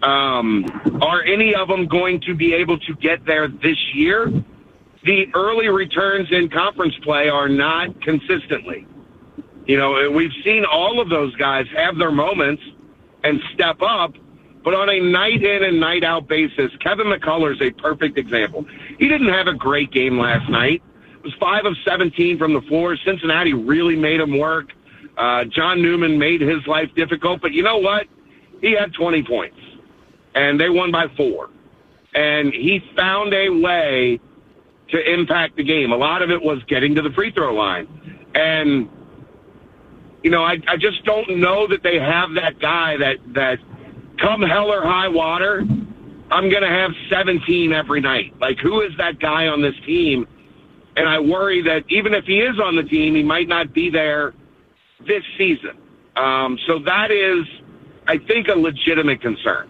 Um, 0.03 0.64
are 1.01 1.23
any 1.23 1.55
of 1.55 1.68
them 1.68 1.87
going 1.87 2.20
to 2.23 2.35
be 2.35 2.55
able 2.55 2.79
to 2.81 2.95
get 2.97 3.25
there 3.25 3.49
this 3.49 3.79
year? 3.95 4.33
The 5.05 5.27
early 5.35 5.68
returns 5.68 6.29
in 6.31 6.49
conference 6.49 6.95
play 7.03 7.29
are 7.29 7.49
not 7.49 8.01
consistently. 8.03 8.87
You 9.66 9.79
know, 9.79 10.11
we've 10.11 10.33
seen 10.45 10.64
all 10.64 11.01
of 11.01 11.09
those 11.09 11.35
guys 11.37 11.66
have 11.77 11.97
their 11.99 12.11
moments 12.11 12.62
and 13.23 13.41
step 13.55 13.81
up, 13.81 14.14
but 14.64 14.75
on 14.75 14.89
a 14.89 14.99
night 14.99 15.45
in 15.45 15.62
and 15.62 15.79
night 15.79 16.03
out 16.03 16.27
basis, 16.27 16.73
Kevin 16.81 17.07
McCullar 17.07 17.55
is 17.55 17.61
a 17.61 17.70
perfect 17.70 18.18
example. 18.18 18.66
He 18.99 19.09
didn't 19.09 19.29
have 19.29 19.47
a 19.47 19.55
great 19.55 19.93
game 19.93 20.18
last 20.18 20.49
night. 20.51 20.83
It 21.14 21.23
was 21.23 21.35
five 21.39 21.64
of 21.64 21.77
17 21.85 22.39
from 22.39 22.55
the 22.55 22.62
floor. 22.62 22.97
Cincinnati 22.97 23.55
really 23.55 23.95
made 23.95 24.20
him 24.20 24.37
work. 24.39 24.73
Uh, 25.17 25.45
John 25.45 25.83
Newman 25.83 26.19
made 26.19 26.41
his 26.41 26.67
life 26.67 26.89
difficult, 26.97 27.41
but 27.43 27.53
you 27.53 27.63
know 27.63 27.79
what? 27.79 28.07
He 28.61 28.73
had 28.73 28.95
20 28.95 29.23
points. 29.25 29.59
and 30.35 30.59
they 30.61 30.71
won 30.71 30.91
by 30.91 31.07
four. 31.17 31.51
And 32.15 32.53
he 32.53 32.81
found 32.97 33.33
a 33.35 33.49
way 33.49 34.21
to 34.91 35.13
impact 35.13 35.57
the 35.57 35.65
game. 35.65 35.93
A 35.93 35.97
lot 35.97 36.23
of 36.23 36.31
it 36.31 36.43
was 36.43 36.63
getting 36.65 36.95
to 36.95 37.03
the 37.03 37.11
free 37.11 37.33
throw 37.33 37.55
line. 37.55 37.87
And, 38.35 38.89
you 40.23 40.31
know, 40.31 40.43
I, 40.43 40.59
I 40.69 40.77
just 40.77 41.05
don't 41.05 41.39
know 41.39 41.67
that 41.69 41.83
they 41.83 41.99
have 41.99 42.35
that 42.35 42.59
guy 42.61 42.97
that, 42.99 43.17
that 43.35 43.59
come 44.19 44.43
hell 44.43 44.71
or 44.73 44.83
high 44.83 45.09
water, 45.09 45.65
I'm 46.31 46.49
going 46.49 46.63
to 46.63 46.69
have 46.69 46.93
17 47.11 47.73
every 47.73 48.01
night. 48.01 48.35
Like, 48.41 48.59
who 48.59 48.81
is 48.83 48.93
that 48.99 49.19
guy 49.19 49.49
on 49.49 49.61
this 49.63 49.75
team? 49.87 50.27
And 50.97 51.09
I 51.09 51.19
worry 51.21 51.63
that 51.63 51.85
even 51.89 52.15
if 52.15 52.25
he 52.25 52.41
is 52.41 52.59
on 52.61 52.77
the 52.77 52.83
team, 52.83 53.15
he 53.15 53.23
might 53.23 53.49
not 53.49 53.73
be 53.73 53.91
there 53.91 54.35
this 55.07 55.25
season. 55.37 55.77
Um, 56.17 56.59
so 56.67 56.79
that 56.81 57.11
is, 57.11 57.47
I 58.07 58.19
think, 58.19 58.49
a 58.49 58.55
legitimate 58.55 59.21
concern. 59.21 59.69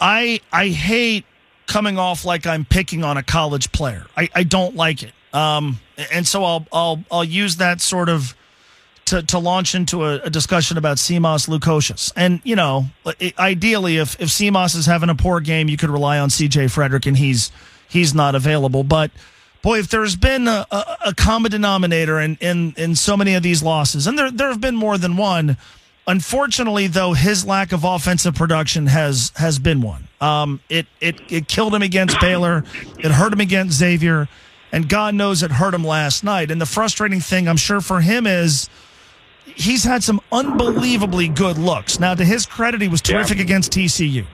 I 0.00 0.40
I 0.52 0.68
hate 0.68 1.24
coming 1.66 1.98
off 1.98 2.24
like 2.24 2.46
I'm 2.46 2.64
picking 2.64 3.04
on 3.04 3.16
a 3.16 3.22
college 3.22 3.72
player. 3.72 4.06
I, 4.16 4.28
I 4.34 4.42
don't 4.42 4.76
like 4.76 5.02
it. 5.02 5.12
Um, 5.32 5.80
and 6.12 6.26
so 6.26 6.44
I'll 6.44 6.66
I'll 6.72 7.04
I'll 7.10 7.24
use 7.24 7.56
that 7.56 7.80
sort 7.80 8.08
of 8.08 8.34
to, 9.06 9.22
to 9.22 9.38
launch 9.38 9.74
into 9.74 10.04
a, 10.04 10.14
a 10.20 10.30
discussion 10.30 10.78
about 10.78 10.96
Simas 10.96 11.48
Lukosius. 11.48 12.12
And 12.16 12.40
you 12.44 12.56
know, 12.56 12.86
ideally, 13.38 13.98
if 13.98 14.20
if 14.20 14.28
Simas 14.28 14.76
is 14.76 14.86
having 14.86 15.08
a 15.08 15.14
poor 15.14 15.40
game, 15.40 15.68
you 15.68 15.76
could 15.76 15.90
rely 15.90 16.18
on 16.18 16.30
C.J. 16.30 16.68
Frederick, 16.68 17.06
and 17.06 17.16
he's 17.16 17.50
he's 17.88 18.14
not 18.14 18.34
available. 18.34 18.84
But 18.84 19.10
boy, 19.62 19.78
if 19.78 19.88
there's 19.88 20.16
been 20.16 20.48
a, 20.48 20.66
a, 20.70 20.96
a 21.06 21.14
common 21.14 21.50
denominator 21.50 22.20
in, 22.20 22.36
in 22.40 22.74
in 22.76 22.94
so 22.96 23.16
many 23.16 23.34
of 23.34 23.42
these 23.42 23.62
losses, 23.62 24.06
and 24.06 24.18
there 24.18 24.30
there 24.30 24.48
have 24.48 24.60
been 24.60 24.76
more 24.76 24.98
than 24.98 25.16
one 25.16 25.56
Unfortunately, 26.06 26.88
though, 26.88 27.12
his 27.12 27.46
lack 27.46 27.70
of 27.70 27.84
offensive 27.84 28.34
production 28.34 28.88
has 28.88 29.32
has 29.36 29.60
been 29.60 29.80
one. 29.80 30.08
Um, 30.20 30.60
it 30.68 30.86
it 31.00 31.20
it 31.30 31.46
killed 31.46 31.74
him 31.74 31.82
against 31.82 32.20
Baylor. 32.20 32.64
It 32.98 33.12
hurt 33.12 33.32
him 33.32 33.40
against 33.40 33.78
Xavier, 33.78 34.28
and 34.72 34.88
God 34.88 35.14
knows 35.14 35.44
it 35.44 35.52
hurt 35.52 35.74
him 35.74 35.84
last 35.84 36.24
night. 36.24 36.50
And 36.50 36.60
the 36.60 36.66
frustrating 36.66 37.20
thing, 37.20 37.46
I'm 37.46 37.56
sure, 37.56 37.80
for 37.80 38.00
him 38.00 38.26
is 38.26 38.68
he's 39.44 39.84
had 39.84 40.02
some 40.02 40.20
unbelievably 40.32 41.28
good 41.28 41.56
looks. 41.56 42.00
Now, 42.00 42.14
to 42.16 42.24
his 42.24 42.46
credit, 42.46 42.82
he 42.82 42.88
was 42.88 43.00
terrific 43.00 43.36
yeah. 43.36 43.44
against 43.44 43.70
TCU, 43.70 44.26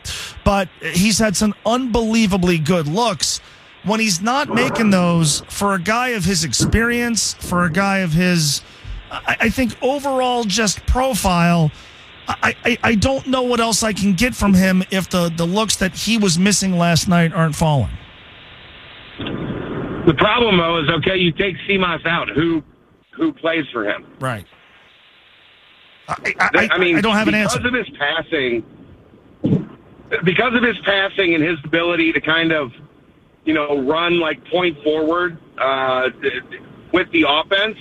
but 0.44 0.70
he's 0.80 1.18
had 1.18 1.36
some 1.36 1.54
unbelievably 1.66 2.60
good 2.60 2.88
looks. 2.88 3.42
When 3.88 4.00
he's 4.00 4.20
not 4.20 4.48
making 4.48 4.90
those 4.90 5.40
for 5.48 5.74
a 5.74 5.80
guy 5.80 6.08
of 6.08 6.24
his 6.24 6.44
experience, 6.44 7.34
for 7.34 7.64
a 7.64 7.70
guy 7.70 7.98
of 7.98 8.12
his 8.12 8.62
I, 9.10 9.36
I 9.40 9.48
think 9.48 9.76
overall, 9.82 10.44
just 10.44 10.84
profile. 10.86 11.70
I, 12.28 12.54
I, 12.64 12.78
I 12.82 12.94
don't 12.94 13.26
know 13.26 13.42
what 13.42 13.58
else 13.60 13.82
I 13.82 13.94
can 13.94 14.12
get 14.12 14.34
from 14.34 14.52
him 14.52 14.84
if 14.90 15.08
the, 15.08 15.32
the 15.34 15.46
looks 15.46 15.76
that 15.76 15.94
he 15.94 16.18
was 16.18 16.38
missing 16.38 16.76
last 16.76 17.08
night 17.08 17.32
aren't 17.32 17.54
falling. 17.54 17.90
The 19.18 20.14
problem 20.16 20.58
though 20.58 20.78
is 20.82 20.88
okay, 20.90 21.16
you 21.16 21.32
take 21.32 21.56
Simas 21.68 22.04
out. 22.06 22.28
Who 22.28 22.62
who 23.12 23.32
plays 23.32 23.64
for 23.72 23.88
him? 23.88 24.06
Right. 24.20 24.46
I, 26.08 26.34
I, 26.38 26.68
I 26.72 26.78
mean, 26.78 26.96
I 26.96 27.00
don't 27.00 27.14
have 27.14 27.28
an 27.28 27.34
answer 27.34 27.58
because 27.58 27.74
of 27.74 27.86
his 27.86 27.96
passing. 27.98 28.64
Because 30.24 30.54
of 30.54 30.62
his 30.62 30.78
passing 30.84 31.34
and 31.34 31.44
his 31.44 31.58
ability 31.64 32.12
to 32.14 32.20
kind 32.20 32.52
of, 32.52 32.72
you 33.48 33.54
know, 33.54 33.80
run 33.80 34.20
like 34.20 34.44
point 34.50 34.76
forward 34.84 35.38
uh, 35.58 36.10
with 36.92 37.10
the 37.12 37.24
offense, 37.26 37.78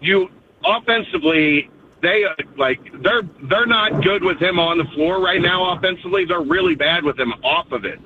you 0.00 0.28
offensively 0.64 1.70
they 2.02 2.24
like 2.56 2.80
they're 3.00 3.22
they're 3.44 3.66
not 3.66 4.02
good 4.02 4.24
with 4.24 4.42
him 4.42 4.58
on 4.58 4.78
the 4.78 4.84
floor 4.96 5.22
right 5.22 5.40
now 5.40 5.76
offensively. 5.76 6.24
They're 6.24 6.40
really 6.40 6.74
bad 6.74 7.04
with 7.04 7.16
him 7.20 7.34
off 7.44 7.70
of 7.70 7.84
it 7.84 8.00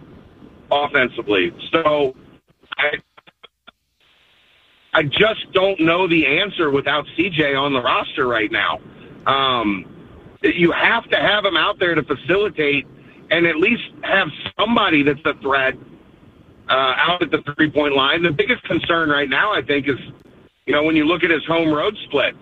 offensively. 0.71 1.55
So 1.73 2.15
I 2.77 2.99
I 4.93 5.05
just 5.05 5.51
don't 5.55 5.81
know 5.81 6.07
the 6.07 6.27
answer 6.27 6.71
without 6.71 7.07
CJ 7.17 7.59
on 7.59 7.73
the 7.73 7.81
roster 7.81 8.27
right 8.27 8.53
now. 8.53 8.79
Um, 9.25 9.87
you 10.43 10.71
have 10.73 11.09
to 11.09 11.17
have 11.17 11.47
him 11.47 11.57
out 11.57 11.79
there 11.79 11.95
to 11.95 12.03
facilitate 12.03 12.87
and 13.31 13.47
at 13.47 13.57
least 13.57 13.85
have 14.03 14.29
somebody 14.59 15.03
that's 15.03 15.25
a 15.25 15.33
threat 15.41 15.79
uh, 16.73 16.95
out 16.97 17.23
at 17.23 17.31
the 17.31 17.43
three 17.55 17.71
point 17.71 17.95
line. 17.95 18.23
The 18.23 18.33
biggest 18.33 18.65
concern 18.65 19.11
right 19.11 19.29
now, 19.29 19.53
I 19.53 19.61
think, 19.63 19.89
is 19.89 19.99
you 20.67 20.73
know, 20.73 20.83
when 20.83 20.97
you 20.97 21.05
look 21.05 21.23
at 21.23 21.31
his 21.31 21.45
home 21.45 21.73
road 21.73 21.97
splits, 22.05 22.39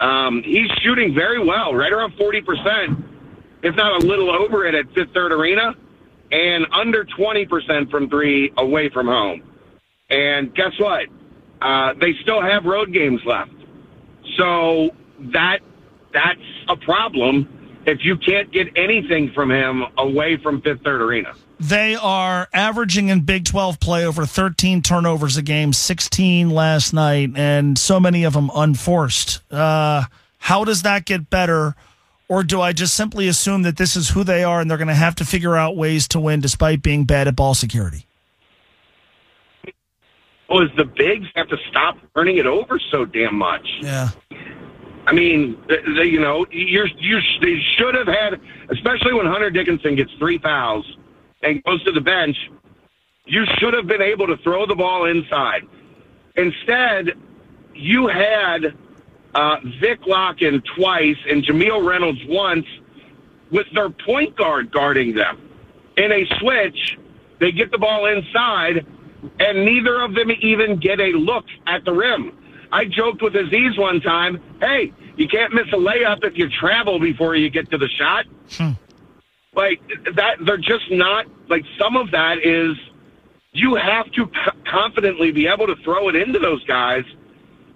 um, 0.00 0.42
he's 0.44 0.68
shooting 0.82 1.14
very 1.14 1.42
well, 1.42 1.72
right 1.74 1.92
around 1.92 2.12
40%, 2.16 3.02
if 3.62 3.74
not 3.76 4.02
a 4.02 4.06
little 4.06 4.30
over 4.30 4.66
it 4.66 4.74
at 4.74 4.92
Fifth 4.92 5.14
Third 5.14 5.32
Arena, 5.32 5.74
and 6.30 6.66
under 6.72 7.04
20% 7.04 7.90
from 7.90 8.10
three 8.10 8.52
away 8.58 8.90
from 8.90 9.06
home. 9.06 9.42
And 10.10 10.54
guess 10.54 10.72
what? 10.78 11.06
Uh, 11.62 11.94
they 12.00 12.12
still 12.22 12.42
have 12.42 12.64
road 12.64 12.92
games 12.92 13.20
left. 13.24 13.52
So 14.36 14.90
that 15.32 15.60
that's 16.12 16.40
a 16.68 16.76
problem 16.76 17.82
if 17.86 18.04
you 18.04 18.16
can't 18.16 18.50
get 18.52 18.68
anything 18.76 19.30
from 19.32 19.50
him 19.50 19.84
away 19.96 20.36
from 20.36 20.60
Fifth 20.60 20.82
Third 20.82 21.00
Arena. 21.00 21.34
They 21.60 21.94
are 21.94 22.48
averaging 22.52 23.08
in 23.08 23.20
Big 23.20 23.44
12 23.44 23.78
play 23.78 24.04
over 24.04 24.26
13 24.26 24.82
turnovers 24.82 25.36
a 25.36 25.42
game, 25.42 25.72
16 25.72 26.50
last 26.50 26.92
night, 26.92 27.30
and 27.36 27.78
so 27.78 28.00
many 28.00 28.24
of 28.24 28.32
them 28.32 28.50
unforced. 28.54 29.40
Uh, 29.52 30.04
how 30.38 30.64
does 30.64 30.82
that 30.82 31.04
get 31.04 31.30
better? 31.30 31.74
Or 32.28 32.42
do 32.42 32.60
I 32.60 32.72
just 32.72 32.94
simply 32.94 33.28
assume 33.28 33.62
that 33.62 33.76
this 33.76 33.96
is 33.96 34.10
who 34.10 34.24
they 34.24 34.42
are 34.42 34.60
and 34.60 34.70
they're 34.70 34.78
going 34.78 34.88
to 34.88 34.94
have 34.94 35.14
to 35.16 35.24
figure 35.24 35.56
out 35.56 35.76
ways 35.76 36.08
to 36.08 36.20
win 36.20 36.40
despite 36.40 36.82
being 36.82 37.04
bad 37.04 37.28
at 37.28 37.36
ball 37.36 37.54
security? 37.54 38.06
Oh, 40.48 40.60
Was 40.60 40.70
the 40.76 40.84
bigs 40.84 41.26
have 41.36 41.48
to 41.48 41.56
stop 41.70 41.96
turning 42.14 42.38
it 42.38 42.46
over 42.46 42.80
so 42.90 43.04
damn 43.04 43.36
much? 43.36 43.66
Yeah. 43.80 44.08
I 45.06 45.12
mean, 45.12 45.62
they, 45.68 46.06
you 46.06 46.18
know, 46.18 46.46
you're, 46.50 46.88
you 46.98 47.20
they 47.40 47.60
should 47.76 47.94
have 47.94 48.06
had, 48.06 48.40
especially 48.70 49.12
when 49.12 49.26
Hunter 49.26 49.50
Dickinson 49.50 49.96
gets 49.96 50.10
three 50.18 50.38
fouls 50.38 50.84
and 51.44 51.62
goes 51.64 51.82
to 51.84 51.92
the 51.92 52.00
bench, 52.00 52.36
you 53.26 53.44
should 53.58 53.74
have 53.74 53.86
been 53.86 54.02
able 54.02 54.26
to 54.26 54.36
throw 54.38 54.66
the 54.66 54.74
ball 54.74 55.06
inside. 55.06 55.62
Instead, 56.36 57.12
you 57.74 58.06
had 58.08 58.74
uh, 59.34 59.56
Vic 59.80 60.00
Lakhin 60.02 60.62
twice 60.76 61.16
and 61.28 61.44
Jamille 61.44 61.86
Reynolds 61.86 62.20
once 62.26 62.66
with 63.50 63.66
their 63.74 63.90
point 63.90 64.36
guard 64.36 64.70
guarding 64.70 65.14
them. 65.14 65.40
In 65.96 66.10
a 66.12 66.26
switch, 66.38 66.98
they 67.40 67.52
get 67.52 67.70
the 67.70 67.78
ball 67.78 68.06
inside, 68.06 68.86
and 69.38 69.64
neither 69.64 70.00
of 70.00 70.14
them 70.14 70.30
even 70.40 70.78
get 70.78 71.00
a 71.00 71.12
look 71.12 71.44
at 71.66 71.84
the 71.84 71.92
rim. 71.92 72.36
I 72.72 72.84
joked 72.86 73.22
with 73.22 73.36
Aziz 73.36 73.78
one 73.78 74.00
time, 74.00 74.40
hey, 74.60 74.92
you 75.16 75.28
can't 75.28 75.54
miss 75.54 75.66
a 75.68 75.76
layup 75.76 76.24
if 76.24 76.36
you 76.36 76.48
travel 76.50 76.98
before 76.98 77.36
you 77.36 77.48
get 77.48 77.70
to 77.70 77.78
the 77.78 77.88
shot. 77.88 78.26
Hmm 78.50 78.72
like 79.54 79.80
that 80.16 80.36
they're 80.44 80.56
just 80.56 80.90
not 80.90 81.26
like 81.48 81.64
some 81.78 81.96
of 81.96 82.10
that 82.10 82.38
is 82.44 82.76
you 83.52 83.76
have 83.76 84.10
to 84.12 84.28
confidently 84.66 85.30
be 85.30 85.46
able 85.46 85.66
to 85.66 85.76
throw 85.84 86.08
it 86.08 86.16
into 86.16 86.38
those 86.38 86.64
guys 86.64 87.04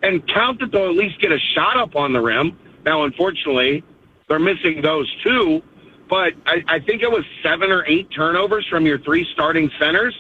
and 0.03 0.26
count 0.29 0.61
that 0.61 0.72
they'll 0.72 0.91
at 0.91 0.97
least 0.97 1.20
get 1.20 1.33
a 1.33 1.39
shot 1.39 1.76
up 1.76 1.97
on 1.97 2.12
the 2.12 2.20
rim. 2.20 2.59
Now, 2.85 3.05
unfortunately, 3.05 3.85
they're 4.29 4.39
missing 4.39 4.83
those 4.83 5.12
two, 5.22 5.62
but 6.09 6.35
I, 6.47 6.62
I 6.66 6.79
think 6.81 7.03
it 7.03 7.11
was 7.11 7.24
seven 7.43 7.70
or 7.70 7.85
eight 7.87 8.09
turnovers 8.11 8.66
from 8.68 8.87
your 8.87 8.99
three 8.99 9.26
starting 9.33 9.70
centers. 9.79 10.14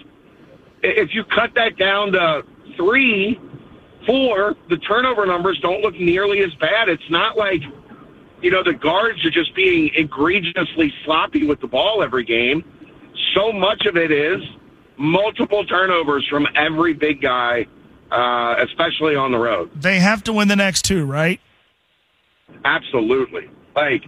If 0.82 1.12
you 1.12 1.24
cut 1.24 1.54
that 1.54 1.76
down 1.76 2.12
to 2.12 2.44
three, 2.76 3.40
four, 4.06 4.56
the 4.68 4.76
turnover 4.76 5.26
numbers 5.26 5.58
don't 5.60 5.82
look 5.82 5.94
nearly 5.94 6.40
as 6.40 6.54
bad. 6.54 6.88
It's 6.88 7.10
not 7.10 7.36
like 7.36 7.62
you 8.42 8.50
know, 8.50 8.62
the 8.62 8.74
guards 8.74 9.24
are 9.24 9.30
just 9.30 9.54
being 9.54 9.90
egregiously 9.94 10.92
sloppy 11.04 11.46
with 11.46 11.60
the 11.60 11.66
ball 11.66 12.02
every 12.02 12.24
game. 12.24 12.64
So 13.34 13.52
much 13.52 13.86
of 13.86 13.96
it 13.96 14.10
is 14.12 14.40
multiple 14.96 15.64
turnovers 15.64 16.26
from 16.28 16.46
every 16.54 16.92
big 16.94 17.20
guy, 17.20 17.66
uh, 18.10 18.56
especially 18.58 19.16
on 19.16 19.32
the 19.32 19.38
road. 19.38 19.70
They 19.74 19.98
have 19.98 20.22
to 20.24 20.32
win 20.32 20.48
the 20.48 20.56
next 20.56 20.82
two, 20.84 21.04
right? 21.04 21.40
Absolutely. 22.64 23.50
Like, 23.74 24.04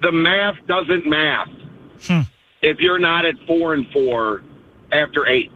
the 0.00 0.12
math 0.12 0.56
doesn't 0.66 1.06
math 1.06 1.48
hmm. 2.02 2.20
if 2.62 2.78
you're 2.78 2.98
not 2.98 3.24
at 3.24 3.34
four 3.46 3.74
and 3.74 3.86
four 3.92 4.42
after 4.92 5.26
eight. 5.26 5.50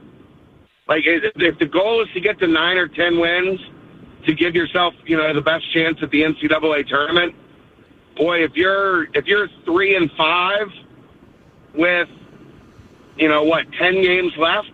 Like, 0.89 1.05
if 1.07 1.59
the 1.59 1.67
goal 1.67 2.03
is 2.03 2.09
to 2.15 2.21
get 2.21 2.39
to 2.41 2.47
nine 2.47 2.77
or 2.77 2.89
ten 2.89 3.21
wins 3.21 3.61
to 4.27 4.35
give 4.35 4.55
yourself, 4.55 4.95
you 5.07 5.17
know, 5.17 5.33
the 5.33 5.41
best 5.41 5.73
chance 5.73 5.99
at 6.03 6.11
the 6.11 6.23
NCAA 6.23 6.87
tournament, 6.89 7.35
boy, 8.17 8.45
if 8.45 8.53
you're 8.55 9.05
if 9.15 9.27
you're 9.27 9.49
three 9.65 9.97
and 9.97 10.11
five 10.17 10.69
with 11.75 12.09
you 13.17 13.29
know 13.29 13.45
what 13.45 13.67
ten 13.79 14.03
games 14.03 14.33
left, 14.37 14.73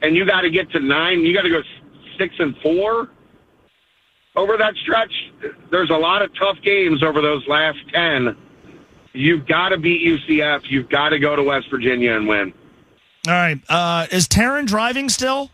and 0.00 0.16
you 0.16 0.24
got 0.24 0.42
to 0.42 0.50
get 0.50 0.70
to 0.72 0.80
nine, 0.80 1.20
you 1.20 1.34
got 1.34 1.42
to 1.42 1.50
go 1.50 1.62
six 2.18 2.34
and 2.38 2.56
four 2.62 3.08
over 4.36 4.56
that 4.56 4.74
stretch. 4.76 5.12
There's 5.70 5.90
a 5.90 5.96
lot 5.96 6.22
of 6.22 6.30
tough 6.38 6.58
games 6.62 7.02
over 7.02 7.20
those 7.20 7.46
last 7.48 7.78
ten 7.92 8.36
you've 9.12 9.46
got 9.46 9.70
to 9.70 9.78
beat 9.78 10.06
UCF. 10.06 10.62
You've 10.68 10.88
got 10.88 11.10
to 11.10 11.18
go 11.18 11.36
to 11.36 11.42
West 11.42 11.68
Virginia 11.70 12.14
and 12.14 12.28
win. 12.28 12.52
All 13.26 13.34
right. 13.34 13.60
Uh, 13.68 14.06
is 14.10 14.26
Taryn 14.26 14.66
driving 14.66 15.08
still? 15.08 15.50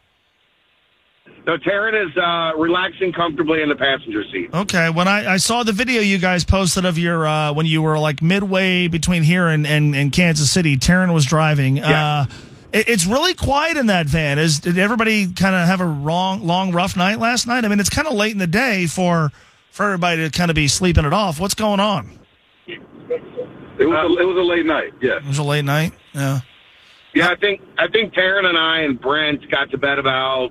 No, 1.47 1.57
Taryn 1.57 2.09
is 2.09 2.17
uh, 2.17 2.59
relaxing 2.59 3.13
comfortably 3.13 3.63
in 3.63 3.69
the 3.69 3.77
passenger 3.77 4.25
seat. 4.33 4.51
Okay. 4.53 4.91
When 4.91 5.07
I, 5.07 5.35
I 5.35 5.37
saw 5.37 5.63
the 5.63 5.73
video 5.73 6.03
you 6.03 6.19
guys 6.19 6.45
posted 6.45 6.85
of 6.85 6.99
your 6.99 7.25
uh, 7.25 7.53
when 7.53 7.67
you 7.67 7.83
were 7.83 7.99
like 7.99 8.21
midway 8.21 8.89
between 8.89 9.23
here 9.23 9.47
and, 9.47 9.65
and, 9.65 9.95
and 9.95 10.11
Kansas 10.13 10.51
City, 10.51 10.77
Taryn 10.77 11.15
was 11.15 11.25
driving. 11.25 11.77
Yeah. 11.77 12.05
Uh, 12.05 12.27
it, 12.73 12.89
it's 12.89 13.07
really 13.07 13.35
quiet 13.35 13.77
in 13.77 13.87
that 13.87 14.07
van. 14.07 14.41
Is 14.41 14.59
did 14.59 14.77
everybody 14.77 15.33
kind 15.33 15.55
of 15.55 15.69
have 15.69 15.81
a 15.81 15.87
wrong, 15.87 16.45
long, 16.45 16.73
rough 16.73 16.97
night 16.97 17.21
last 17.21 17.47
night? 17.47 17.65
I 17.65 17.69
mean, 17.69 17.79
it's 17.79 17.91
kind 17.91 18.09
of 18.09 18.15
late 18.15 18.33
in 18.33 18.39
the 18.39 18.49
day 18.49 18.87
for 18.87 19.31
for 19.71 19.85
everybody 19.85 20.29
to 20.29 20.37
kind 20.37 20.51
of 20.51 20.57
be 20.57 20.67
sleeping 20.67 21.05
it 21.05 21.13
off. 21.13 21.39
What's 21.39 21.55
going 21.55 21.79
on? 21.81 22.19
It 22.67 22.81
was 23.85 24.17
a, 24.19 24.21
it 24.21 24.25
was 24.25 24.37
a 24.37 24.43
late 24.43 24.67
night. 24.67 24.95
Yeah. 25.01 25.19
It 25.19 25.27
was 25.27 25.39
a 25.39 25.45
late 25.45 25.65
night. 25.65 25.93
Yeah. 26.13 26.41
Yeah, 27.15 27.29
I 27.29 27.37
think 27.37 27.63
I 27.79 27.87
think 27.89 28.15
Taryn 28.15 28.45
and 28.47 28.59
I 28.59 28.81
and 28.81 29.01
Brent 29.01 29.49
got 29.51 29.71
to 29.71 29.79
bed 29.79 29.99
about 29.99 30.51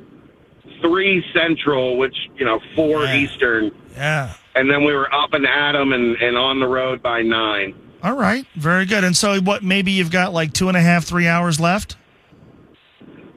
three 0.82 1.24
Central, 1.34 1.98
which 1.98 2.16
you 2.38 2.46
know 2.46 2.60
four 2.76 3.04
Yeah. 3.06 3.16
Eastern, 3.18 3.72
Yeah. 3.96 4.30
and 4.56 4.70
then 4.70 4.84
we 4.84 4.94
were 4.94 5.14
up 5.14 5.34
and 5.34 5.46
at 5.46 5.76
'em 5.76 5.94
and 5.94 6.16
and 6.22 6.38
on 6.38 6.60
the 6.60 6.68
road 6.68 7.02
by 7.02 7.22
nine. 7.22 7.74
All 8.04 8.14
right. 8.14 8.46
Very 8.56 8.86
good. 8.86 9.04
And 9.04 9.16
so, 9.18 9.40
what? 9.40 9.64
Maybe 9.64 9.92
you've 9.92 10.12
got 10.12 10.34
like 10.34 10.54
two 10.54 10.68
and 10.68 10.78
a 10.78 10.82
half, 10.82 11.06
three 11.06 11.28
hours 11.28 11.60
left. 11.60 11.96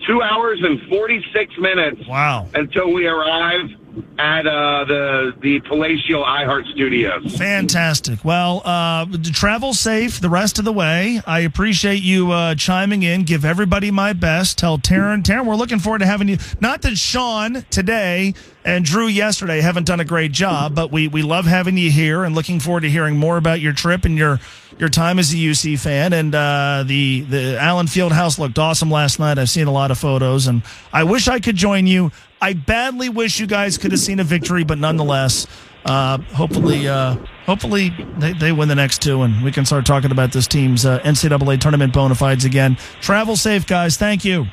Two 0.07 0.22
hours 0.22 0.59
and 0.62 0.80
forty 0.89 1.22
six 1.34 1.53
minutes 1.59 2.07
Wow. 2.09 2.49
until 2.55 2.93
we 2.93 3.07
arrive 3.07 3.70
at 4.18 4.46
uh, 4.46 4.84
the 4.84 5.34
the 5.40 5.61
Palatial 5.61 6.24
iHeart 6.24 6.70
Studios. 6.72 7.36
Fantastic. 7.36 8.24
Well, 8.24 8.62
uh, 8.64 9.07
travel 9.32 9.74
safe 9.74 10.20
the 10.20 10.28
rest 10.28 10.59
of 10.59 10.64
the 10.64 10.72
way. 10.72 11.20
I 11.26 11.40
appreciate 11.40 12.03
you 12.03 12.32
uh, 12.32 12.55
chiming 12.55 13.03
in. 13.03 13.24
Give 13.24 13.44
everybody 13.44 13.90
my 13.90 14.12
best. 14.12 14.59
Tell 14.59 14.78
Taryn. 14.78 15.22
Taryn, 15.22 15.46
we're 15.46 15.55
looking 15.55 15.78
forward 15.78 16.01
to 16.01 16.07
having 16.07 16.28
you. 16.28 16.38
Not 16.61 16.82
that 16.82 16.96
Sean 16.96 17.64
today 17.70 18.34
and 18.64 18.84
Drew 18.84 19.07
yesterday 19.07 19.61
haven't 19.61 19.86
done 19.86 20.01
a 20.01 20.05
great 20.05 20.32
job, 20.32 20.74
but 20.74 20.92
we, 20.92 21.09
we 21.09 21.22
love 21.22 21.46
having 21.46 21.78
you 21.78 21.90
here 21.90 22.24
and 22.24 22.34
looking 22.34 22.61
forward 22.61 22.82
to 22.82 22.90
hearing 22.90 23.16
more 23.16 23.38
about 23.38 23.61
your 23.61 23.72
trip 23.72 24.05
and 24.05 24.16
your 24.16 24.40
your 24.78 24.88
time 24.90 25.18
as 25.18 25.32
a 25.32 25.36
UC 25.36 25.78
fan. 25.80 26.12
And 26.12 26.34
uh, 26.34 26.84
the 26.86 27.22
the 27.22 27.59
Allen 27.59 27.86
Fieldhouse 27.86 28.38
looked 28.38 28.59
awesome 28.59 28.90
last 28.90 29.18
night. 29.18 29.38
I've 29.38 29.51
seen 29.51 29.68
a 29.68 29.72
lot 29.72 29.90
of 29.90 29.99
photos, 29.99 30.46
and 30.46 30.62
I 30.92 31.05
wish 31.05 31.28
I 31.28 31.40
could 31.40 31.57
join 31.57 31.86
you. 31.86 32.12
I 32.41 32.53
badly 32.53 33.09
wish 33.09 33.41
you 33.41 33.47
guys 33.47 33.78
could 33.78 33.91
have 33.93 34.01
seen 34.01 34.20
a 34.20 34.24
victory, 34.24 34.64
but 34.64 34.78
nonetheless, 34.78 35.47
uh, 35.84 36.18
hopefully, 36.18 36.86
uh, 36.89 37.16
hopefully 37.47 37.91
they, 38.18 38.32
they 38.32 38.53
win 38.53 38.68
the 38.68 38.74
next 38.74 39.03
two, 39.03 39.22
and 39.22 39.43
we 39.43 39.51
can 39.51 39.64
start 39.64 39.86
talking 39.86 40.11
about 40.11 40.32
this 40.32 40.47
team's 40.47 40.84
uh, 40.84 40.99
NCAA 41.01 41.61
tournament 41.61 41.93
bona 41.93 42.14
fides 42.14 42.45
again. 42.45 42.76
Travel 43.01 43.36
safe, 43.36 43.66
guys. 43.66 43.97
Thank 43.97 44.24
you. 44.24 44.47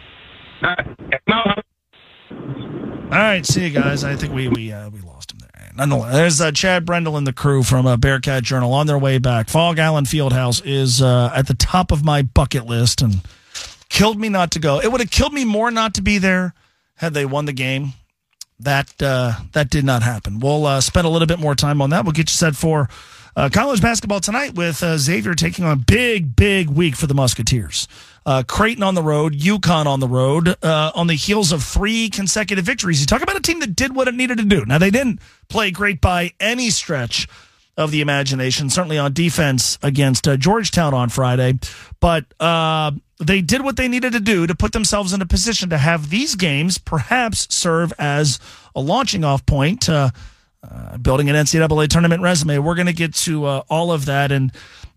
All 3.11 3.21
right, 3.21 3.45
see 3.45 3.65
you 3.65 3.69
guys. 3.69 4.03
I 4.03 4.15
think 4.15 4.33
we 4.33 4.47
we 4.47 4.71
uh, 4.71 4.89
we 4.89 4.99
lost 5.01 5.31
him 5.31 5.39
there. 5.39 5.71
Nonetheless, 5.75 6.13
there's 6.13 6.41
uh, 6.41 6.51
Chad 6.51 6.85
Brendel 6.85 7.17
and 7.17 7.27
the 7.27 7.33
crew 7.33 7.63
from 7.63 7.85
uh, 7.85 7.97
Bearcat 7.97 8.43
Journal 8.43 8.73
on 8.73 8.87
their 8.87 8.97
way 8.97 9.19
back. 9.19 9.49
Phog 9.49 9.77
Allen 9.77 10.05
Fieldhouse 10.05 10.61
is 10.65 11.01
at 11.01 11.43
the 11.43 11.53
top 11.53 11.91
of 11.91 12.03
my 12.03 12.23
bucket 12.23 12.65
list, 12.65 13.01
and 13.01 13.21
killed 13.89 14.19
me 14.19 14.29
not 14.29 14.51
to 14.51 14.59
go. 14.59 14.79
It 14.79 14.91
would 14.91 15.01
have 15.01 15.11
killed 15.11 15.33
me 15.33 15.45
more 15.45 15.69
not 15.69 15.93
to 15.95 16.01
be 16.01 16.17
there 16.17 16.53
had 16.95 17.13
they 17.13 17.25
won 17.25 17.45
the 17.45 17.53
game. 17.53 17.93
That 18.59 19.01
uh, 19.01 19.33
that 19.51 19.69
did 19.69 19.83
not 19.83 20.01
happen. 20.01 20.39
We'll 20.39 20.65
uh, 20.65 20.79
spend 20.79 21.05
a 21.05 21.09
little 21.09 21.27
bit 21.27 21.39
more 21.39 21.55
time 21.55 21.81
on 21.81 21.89
that. 21.89 22.05
We'll 22.05 22.13
get 22.13 22.29
you 22.29 22.35
set 22.35 22.55
for 22.55 22.87
uh, 23.35 23.49
college 23.51 23.81
basketball 23.81 24.21
tonight 24.21 24.55
with 24.55 24.81
uh, 24.81 24.97
Xavier 24.97 25.35
taking 25.35 25.65
on 25.65 25.71
a 25.73 25.75
big, 25.75 26.35
big 26.35 26.69
week 26.69 26.95
for 26.95 27.05
the 27.05 27.13
Musketeers. 27.13 27.87
Uh, 28.25 28.43
Creighton 28.47 28.81
on 28.81 28.95
the 28.95 29.03
road, 29.03 29.33
UConn 29.33 29.85
on 29.85 29.99
the 29.99 30.07
road, 30.07 30.55
uh, 30.63 30.91
on 30.95 31.07
the 31.07 31.15
heels 31.15 31.51
of 31.51 31.63
three 31.63 32.09
consecutive 32.09 32.63
victories. 32.65 33.01
You 33.01 33.05
talk 33.05 33.21
about 33.21 33.35
a 33.35 33.41
team 33.41 33.59
that 33.59 33.75
did 33.75 33.93
what 33.93 34.07
it 34.07 34.15
needed 34.15 34.37
to 34.37 34.45
do. 34.45 34.65
Now 34.65 34.77
they 34.77 34.89
didn't 34.89 35.19
play 35.49 35.69
great 35.69 35.99
by 35.99 36.31
any 36.39 36.69
stretch 36.69 37.27
of 37.77 37.91
the 37.91 37.99
imagination, 37.99 38.69
certainly 38.69 38.97
on 38.97 39.11
defense 39.11 39.77
against 39.83 40.29
Georgetown 40.39 40.93
on 40.93 41.09
Friday, 41.09 41.59
but 41.99 42.23
they 43.19 43.41
did 43.41 43.63
what 43.63 43.77
they 43.77 43.87
needed 43.87 44.13
to 44.13 44.19
do 44.19 44.45
to 44.47 44.55
put 44.55 44.73
themselves 44.73 45.13
in 45.13 45.21
a 45.21 45.25
position 45.25 45.69
to 45.69 45.77
have 45.77 46.09
these 46.09 46.35
games 46.35 46.77
perhaps 46.77 47.53
serve 47.53 47.93
as 47.97 48.39
a 48.75 48.81
launching 48.81 49.23
off 49.23 49.45
point. 49.45 49.89
Uh, 49.89 50.09
uh, 50.63 50.97
building 50.97 51.29
an 51.29 51.35
NCAA 51.35 51.87
tournament 51.87 52.23
resume. 52.23 52.57
We're 52.57 52.73
going 52.73 52.87
to 52.87 52.93
get 52.93 53.13
to 53.15 53.45
uh, 53.45 53.63
all 53.69 53.91
of 53.91 54.05
that, 54.05 54.31
and 54.31 54.51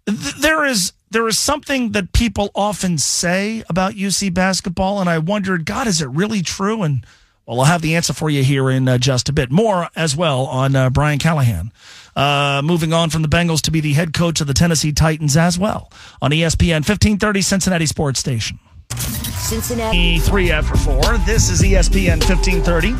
th- 0.06 0.36
there 0.36 0.64
is 0.64 0.92
there 1.10 1.28
is 1.28 1.38
something 1.38 1.92
that 1.92 2.12
people 2.12 2.50
often 2.54 2.96
say 2.96 3.62
about 3.68 3.94
UC 3.94 4.32
basketball, 4.32 5.00
and 5.00 5.08
I 5.10 5.18
wondered, 5.18 5.64
God, 5.66 5.86
is 5.86 6.00
it 6.00 6.08
really 6.08 6.42
true? 6.42 6.82
And 6.82 7.04
well, 7.46 7.60
I'll 7.60 7.66
have 7.66 7.82
the 7.82 7.96
answer 7.96 8.12
for 8.12 8.28
you 8.28 8.42
here 8.42 8.70
in 8.70 8.88
uh, 8.88 8.98
just 8.98 9.28
a 9.28 9.32
bit. 9.32 9.50
More 9.50 9.88
as 9.96 10.14
well 10.16 10.46
on 10.46 10.76
uh, 10.76 10.90
Brian 10.90 11.18
Callahan. 11.18 11.72
Uh, 12.18 12.60
moving 12.64 12.92
on 12.92 13.10
from 13.10 13.22
the 13.22 13.28
Bengals 13.28 13.60
to 13.62 13.70
be 13.70 13.80
the 13.80 13.92
head 13.92 14.12
coach 14.12 14.40
of 14.40 14.48
the 14.48 14.54
Tennessee 14.54 14.90
Titans 14.90 15.36
as 15.36 15.56
well 15.56 15.88
on 16.20 16.32
ESPN 16.32 16.82
1530 16.82 17.42
Cincinnati 17.42 17.86
Sports 17.86 18.18
Station. 18.18 18.58
Cincinnati. 18.96 20.18
Three 20.18 20.50
after 20.50 20.76
four. 20.76 21.00
This 21.18 21.48
is 21.48 21.62
ESPN 21.62 22.18
1530. 22.18 22.90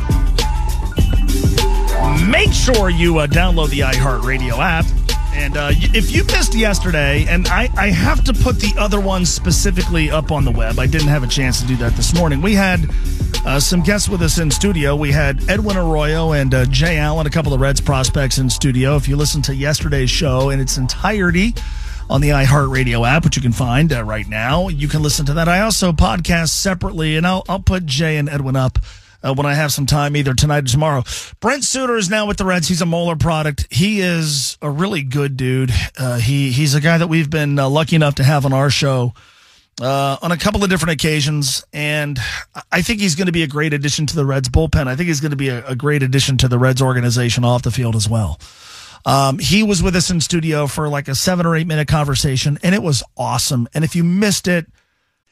Make 2.31 2.53
sure 2.53 2.89
you 2.89 3.17
uh, 3.17 3.27
download 3.27 3.71
the 3.71 3.79
iHeartRadio 3.79 4.57
app. 4.57 4.85
And 5.39 5.55
uh, 5.55 5.71
if 5.71 6.11
you 6.11 6.25
missed 6.25 6.53
yesterday, 6.53 7.25
and 7.29 7.47
I, 7.47 7.69
I 7.77 7.87
have 7.87 8.25
to 8.25 8.33
put 8.33 8.59
the 8.59 8.73
other 8.77 8.99
one 8.99 9.25
specifically 9.25 10.11
up 10.11 10.31
on 10.31 10.43
the 10.43 10.51
web, 10.51 10.79
I 10.79 10.85
didn't 10.85 11.07
have 11.07 11.23
a 11.23 11.27
chance 11.27 11.61
to 11.61 11.67
do 11.67 11.77
that 11.77 11.93
this 11.93 12.13
morning. 12.13 12.41
We 12.41 12.55
had 12.55 12.81
uh, 13.45 13.59
some 13.59 13.81
guests 13.81 14.09
with 14.09 14.21
us 14.21 14.37
in 14.37 14.51
studio. 14.51 14.97
We 14.97 15.11
had 15.13 15.49
Edwin 15.49 15.77
Arroyo 15.77 16.33
and 16.33 16.53
uh, 16.53 16.65
Jay 16.65 16.97
Allen, 16.97 17.25
a 17.25 17.29
couple 17.29 17.53
of 17.53 17.61
Reds 17.61 17.79
prospects 17.79 18.37
in 18.37 18.49
studio. 18.49 18.97
If 18.97 19.07
you 19.07 19.15
listen 19.15 19.41
to 19.43 19.55
yesterday's 19.55 20.09
show 20.09 20.49
in 20.49 20.59
its 20.59 20.77
entirety, 20.77 21.55
on 22.09 22.21
the 22.21 22.29
iHeartRadio 22.29 23.07
app, 23.07 23.23
which 23.23 23.35
you 23.35 23.41
can 23.41 23.51
find 23.51 23.93
uh, 23.93 24.03
right 24.03 24.27
now. 24.27 24.67
You 24.67 24.87
can 24.87 25.03
listen 25.03 25.27
to 25.27 25.33
that. 25.35 25.47
I 25.47 25.61
also 25.61 25.91
podcast 25.91 26.49
separately, 26.49 27.15
and 27.15 27.25
I'll, 27.25 27.43
I'll 27.47 27.59
put 27.59 27.85
Jay 27.85 28.17
and 28.17 28.27
Edwin 28.27 28.55
up 28.55 28.79
uh, 29.23 29.33
when 29.33 29.45
I 29.45 29.53
have 29.53 29.71
some 29.71 29.85
time, 29.85 30.15
either 30.15 30.33
tonight 30.33 30.63
or 30.65 30.67
tomorrow. 30.67 31.03
Brent 31.39 31.63
Suter 31.63 31.97
is 31.97 32.09
now 32.09 32.25
with 32.25 32.37
the 32.37 32.45
Reds. 32.45 32.67
He's 32.67 32.81
a 32.81 32.85
Moeller 32.85 33.15
product. 33.15 33.67
He 33.69 33.99
is 34.01 34.57
a 34.61 34.69
really 34.69 35.01
good 35.01 35.37
dude. 35.37 35.71
Uh, 35.97 36.17
he 36.17 36.51
he's 36.51 36.75
a 36.75 36.81
guy 36.81 36.97
that 36.97 37.07
we've 37.07 37.29
been 37.29 37.59
uh, 37.59 37.69
lucky 37.69 37.95
enough 37.95 38.15
to 38.15 38.23
have 38.23 38.45
on 38.45 38.53
our 38.53 38.69
show. 38.69 39.13
Uh, 39.81 40.17
on 40.21 40.33
a 40.33 40.37
couple 40.37 40.61
of 40.61 40.69
different 40.69 40.91
occasions, 40.91 41.63
and 41.71 42.19
I 42.69 42.81
think 42.81 42.99
he's 42.99 43.15
going 43.15 43.27
to 43.27 43.31
be 43.31 43.43
a 43.43 43.47
great 43.47 43.73
addition 43.73 44.05
to 44.07 44.15
the 44.15 44.25
Reds 44.25 44.49
bullpen. 44.49 44.87
I 44.87 44.97
think 44.97 45.07
he's 45.07 45.21
going 45.21 45.31
to 45.31 45.37
be 45.37 45.47
a, 45.47 45.65
a 45.67 45.75
great 45.75 46.03
addition 46.03 46.35
to 46.39 46.49
the 46.49 46.59
Reds 46.59 46.81
organization 46.81 47.45
off 47.45 47.61
the 47.61 47.71
field 47.71 47.95
as 47.95 48.09
well. 48.09 48.41
Um, 49.05 49.39
he 49.39 49.63
was 49.63 49.81
with 49.81 49.95
us 49.95 50.09
in 50.09 50.19
studio 50.19 50.67
for 50.67 50.89
like 50.89 51.07
a 51.07 51.15
seven 51.15 51.45
or 51.45 51.55
eight 51.55 51.67
minute 51.67 51.87
conversation, 51.87 52.59
and 52.61 52.75
it 52.75 52.83
was 52.83 53.03
awesome. 53.15 53.69
And 53.73 53.85
if 53.85 53.95
you 53.95 54.03
missed 54.03 54.49
it, 54.49 54.67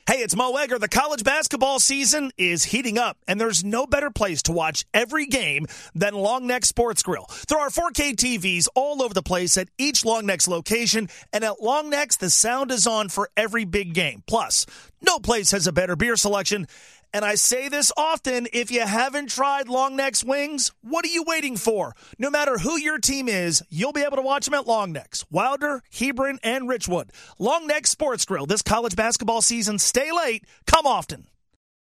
Hey, 0.08 0.20
it's 0.20 0.38
Mo 0.38 0.56
Egger. 0.56 0.80
The 0.80 0.88
college 0.88 1.26
basketball 1.26 1.82
season 1.82 2.32
is 2.38 2.64
heating 2.64 2.98
up, 2.98 3.18
and 3.28 3.42
there's 3.42 3.66
no 3.66 3.86
better 3.86 4.10
place 4.10 4.42
to 4.44 4.54
watch 4.54 4.86
every 4.94 5.26
game 5.26 5.66
than 5.96 6.14
Long 6.14 6.48
Neck 6.48 6.64
Sports 6.64 7.04
Grill. 7.04 7.26
There 7.50 7.60
are 7.60 7.70
4K 7.70 8.16
TVs 8.16 8.70
all 8.74 9.04
over 9.04 9.14
the 9.14 9.22
place 9.22 9.58
at 9.58 9.68
each 9.78 10.06
Long 10.06 10.26
Neck's 10.26 10.48
location, 10.48 11.10
and 11.34 11.44
at 11.44 11.62
Long 11.62 11.90
Neck's, 11.90 12.16
the 12.16 12.30
sound 12.30 12.72
is 12.72 12.88
on 12.88 13.10
for 13.10 13.30
every 13.36 13.66
big 13.66 13.94
game. 13.94 14.24
Plus, 14.28 14.66
no 15.02 15.20
place 15.20 15.52
has 15.52 15.68
a 15.68 15.74
better 15.74 15.98
beer 15.98 16.16
selection. 16.16 16.68
And 17.14 17.24
I 17.24 17.36
say 17.36 17.70
this 17.70 17.92
often 17.98 18.48
if 18.54 18.72
you 18.72 18.82
haven't 18.82 19.30
tried 19.30 19.70
Long 19.70 19.96
Neck's 19.96 20.24
wings, 20.24 20.72
what 20.82 21.06
are 21.06 21.10
you 21.10 21.24
waiting 21.26 21.58
for? 21.58 21.94
No 22.20 22.30
matter 22.30 22.58
who 22.58 22.78
your 22.78 22.98
team 22.98 23.28
is, 23.28 23.64
you'll 23.70 23.94
be 23.94 24.04
able 24.04 24.18
to 24.18 24.24
watch 24.24 24.46
them 24.46 24.54
at 24.54 24.68
Long 24.68 24.92
Neck's, 24.92 25.26
Wilder, 25.32 25.82
Hebron, 25.92 26.40
and 26.44 26.68
Richwood. 26.68 27.10
Long 27.40 27.68
Neck 27.68 27.88
Sports 27.88 28.26
Grill 28.26 28.46
this 28.46 28.62
college 28.62 28.96
basketball 28.96 29.42
season. 29.42 29.80
Stay 29.80 30.12
late, 30.12 30.44
come 30.66 30.86
often. 30.86 31.28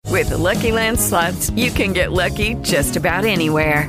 With 0.08 0.28
the 0.28 0.38
Lucky 0.38 0.72
Land 0.72 1.00
slots, 1.00 1.50
you 1.50 1.70
can 1.70 1.92
get 1.92 2.12
lucky 2.12 2.54
just 2.56 2.96
about 2.96 3.24
anywhere. 3.24 3.88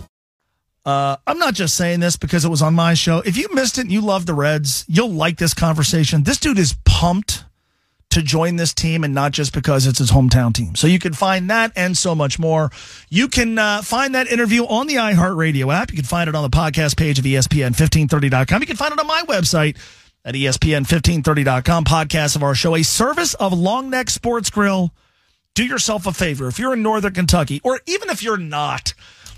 Uh, 0.85 1.17
I'm 1.27 1.37
not 1.37 1.53
just 1.53 1.75
saying 1.75 1.99
this 1.99 2.17
because 2.17 2.43
it 2.43 2.49
was 2.49 2.61
on 2.61 2.73
my 2.73 2.93
show. 2.95 3.19
If 3.19 3.37
you 3.37 3.47
missed 3.53 3.77
it 3.77 3.81
and 3.81 3.91
you 3.91 4.01
love 4.01 4.25
the 4.25 4.33
Reds, 4.33 4.83
you'll 4.87 5.11
like 5.11 5.37
this 5.37 5.53
conversation. 5.53 6.23
This 6.23 6.39
dude 6.39 6.57
is 6.57 6.75
pumped 6.85 7.43
to 8.11 8.21
join 8.21 8.57
this 8.57 8.73
team 8.73 9.03
and 9.03 9.13
not 9.13 9.31
just 9.31 9.53
because 9.53 9.87
it's 9.87 9.99
his 9.99 10.11
hometown 10.11 10.53
team. 10.53 10.75
So 10.75 10.87
you 10.87 10.99
can 10.99 11.13
find 11.13 11.49
that 11.49 11.71
and 11.75 11.97
so 11.97 12.13
much 12.13 12.37
more. 12.39 12.69
You 13.09 13.27
can 13.27 13.57
uh, 13.57 13.81
find 13.81 14.15
that 14.15 14.27
interview 14.27 14.65
on 14.65 14.87
the 14.87 14.95
iHeartRadio 14.95 15.73
app. 15.73 15.91
You 15.91 15.97
can 15.97 16.05
find 16.05 16.27
it 16.27 16.35
on 16.35 16.43
the 16.43 16.55
podcast 16.55 16.97
page 16.97 17.19
of 17.19 17.25
ESPN1530.com. 17.25 18.61
You 18.61 18.67
can 18.67 18.75
find 18.75 18.93
it 18.93 18.99
on 18.99 19.07
my 19.07 19.23
website 19.27 19.77
at 20.25 20.35
E 20.35 20.43
ESPN1530.com. 20.43 21.85
Podcast 21.85 22.35
of 22.35 22.43
our 22.43 22.53
show, 22.55 22.75
a 22.75 22.83
service 22.83 23.33
of 23.35 23.53
Longneck 23.53 24.09
Sports 24.09 24.49
Grill. 24.49 24.93
Do 25.53 25.65
yourself 25.65 26.05
a 26.05 26.13
favor. 26.13 26.47
If 26.47 26.59
you're 26.59 26.73
in 26.73 26.81
Northern 26.81 27.13
Kentucky, 27.13 27.59
or 27.63 27.81
even 27.85 28.09
if 28.09 28.23
you're 28.23 28.37
not, 28.37 28.93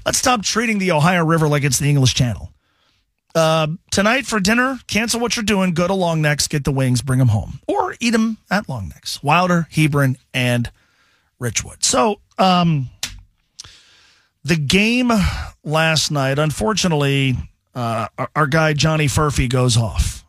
let's 0.05 0.17
stop 0.17 0.43
treating 0.43 0.79
the 0.79 0.91
Ohio 0.91 1.25
River 1.25 1.47
like 1.47 1.63
it's 1.63 1.79
the 1.79 1.89
English 1.89 2.13
Channel. 2.13 2.51
Uh, 3.35 3.67
tonight 3.89 4.25
for 4.25 4.39
dinner, 4.39 4.79
cancel 4.87 5.19
what 5.19 5.35
you're 5.35 5.43
doing. 5.43 5.73
Go 5.73 5.87
to 5.87 5.93
Long 5.93 6.21
Necks, 6.21 6.47
get 6.47 6.63
the 6.63 6.71
wings, 6.71 7.01
bring 7.01 7.19
them 7.19 7.29
home, 7.29 7.59
or 7.67 7.95
eat 7.99 8.11
them 8.11 8.37
at 8.51 8.69
Long 8.69 8.89
Necks. 8.89 9.23
Wilder, 9.23 9.67
Hebron, 9.71 10.17
and 10.33 10.71
Richwood. 11.41 11.83
So, 11.83 12.19
um, 12.37 12.89
the 14.43 14.55
game 14.55 15.11
last 15.63 16.11
night, 16.11 16.37
unfortunately, 16.37 17.35
uh, 17.73 18.07
our, 18.17 18.29
our 18.35 18.47
guy 18.47 18.73
Johnny 18.73 19.07
Furphy 19.07 19.49
goes 19.49 19.77
off 19.77 20.23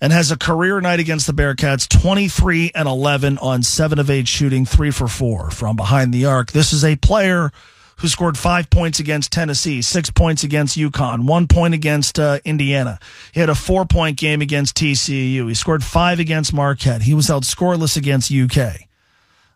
and 0.00 0.12
has 0.12 0.30
a 0.30 0.38
career 0.38 0.80
night 0.80 1.00
against 1.00 1.26
the 1.26 1.32
Bearcats 1.34 1.88
23 1.88 2.72
and 2.74 2.88
11 2.88 3.38
on 3.38 3.62
7 3.62 3.98
of 3.98 4.08
8 4.08 4.26
shooting, 4.26 4.64
3 4.64 4.90
for 4.90 5.08
4 5.08 5.50
from 5.50 5.76
behind 5.76 6.14
the 6.14 6.24
arc. 6.24 6.52
This 6.52 6.72
is 6.72 6.84
a 6.84 6.96
player 6.96 7.50
who 7.98 8.08
scored 8.08 8.36
five 8.36 8.70
points 8.70 9.00
against 9.00 9.32
Tennessee, 9.32 9.82
six 9.82 10.10
points 10.10 10.42
against 10.44 10.76
UConn, 10.76 11.26
one 11.26 11.46
point 11.46 11.74
against 11.74 12.18
uh, 12.18 12.40
Indiana. 12.44 12.98
He 13.32 13.40
had 13.40 13.48
a 13.48 13.54
four 13.54 13.84
point 13.84 14.18
game 14.18 14.40
against 14.40 14.76
TCU. 14.76 15.48
He 15.48 15.54
scored 15.54 15.84
five 15.84 16.18
against 16.18 16.52
Marquette. 16.52 17.02
He 17.02 17.14
was 17.14 17.28
held 17.28 17.44
scoreless 17.44 17.96
against 17.96 18.32
UK. 18.32 18.88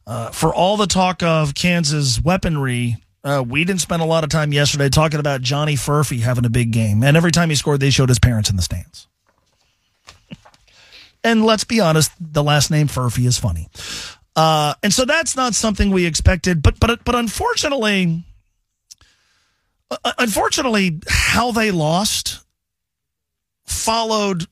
Uh, 0.07 0.30
for 0.30 0.55
all 0.55 0.76
the 0.76 0.86
talk 0.86 1.22
of 1.22 1.55
Kansas 1.55 2.22
weaponry, 2.22 2.97
uh, 3.24 3.45
we 3.47 3.64
didn't 3.64 3.80
spend 3.80 4.01
a 4.01 4.07
lot 4.07 4.24
of 4.24 4.30
time 4.30 4.53
yesterday 4.53 4.89
talking 4.89 5.20
about 5.20 5.43
Johnny 5.43 5.74
Furphy 5.74 6.20
having 6.20 6.47
a 6.47 6.51
big 6.51 6.70
game. 6.70 7.03
And 7.03 7.16
every 7.16 7.32
time 7.32 7.51
he 7.51 7.57
scored, 7.57 7.80
they 7.80 7.91
showed 7.91 8.09
his 8.09 8.18
parents 8.18 8.49
in 8.49 8.57
the 8.57 8.62
stands. 8.62 9.07
and 11.24 11.45
let's 11.45 11.64
be 11.64 11.80
honest, 11.80 12.12
the 12.18 12.43
last 12.43 12.70
name 12.70 12.89
Furphy 12.89 13.26
is 13.26 13.39
funny. 13.39 13.68
Uh, 14.34 14.72
and 14.82 14.95
so 14.95 15.05
that's 15.05 15.34
not 15.34 15.55
something 15.55 15.91
we 15.91 16.07
expected, 16.07 16.62
but 16.62 16.78
but 16.78 17.05
but 17.05 17.16
unfortunately, 17.16 18.24
unfortunately, 20.18 21.01
how 21.09 21.53
they 21.53 21.70
lost 21.70 22.45
followed 23.64 24.47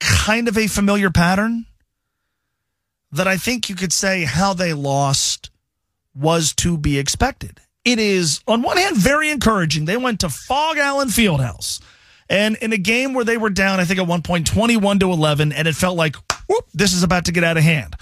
kind 0.00 0.48
of 0.48 0.56
a 0.58 0.66
familiar 0.66 1.10
pattern 1.10 1.66
that 3.12 3.28
I 3.28 3.36
think 3.36 3.68
you 3.68 3.74
could 3.74 3.92
say 3.92 4.24
how 4.24 4.54
they 4.54 4.72
lost 4.72 5.50
was 6.14 6.52
to 6.54 6.76
be 6.76 6.98
expected. 6.98 7.60
It 7.84 7.98
is, 7.98 8.40
on 8.46 8.62
one 8.62 8.76
hand, 8.76 8.96
very 8.96 9.30
encouraging. 9.30 9.84
They 9.84 9.96
went 9.96 10.20
to 10.20 10.28
Phog 10.28 10.78
Allen 10.78 11.08
Fieldhouse. 11.08 11.80
And 12.28 12.56
in 12.56 12.72
a 12.72 12.78
game 12.78 13.12
where 13.12 13.24
they 13.24 13.36
were 13.36 13.50
down, 13.50 13.80
I 13.80 13.84
think 13.84 14.00
at 14.00 14.06
one 14.06 14.22
point 14.22 14.46
21 14.46 15.00
to 15.00 15.10
11, 15.10 15.52
and 15.52 15.68
it 15.68 15.74
felt 15.74 15.96
like, 15.96 16.16
whoop, 16.46 16.64
this 16.72 16.94
is 16.94 17.02
about 17.02 17.26
to 17.26 17.32
get 17.32 17.44
out 17.44 17.56
of 17.56 17.62
hand. 17.62 17.94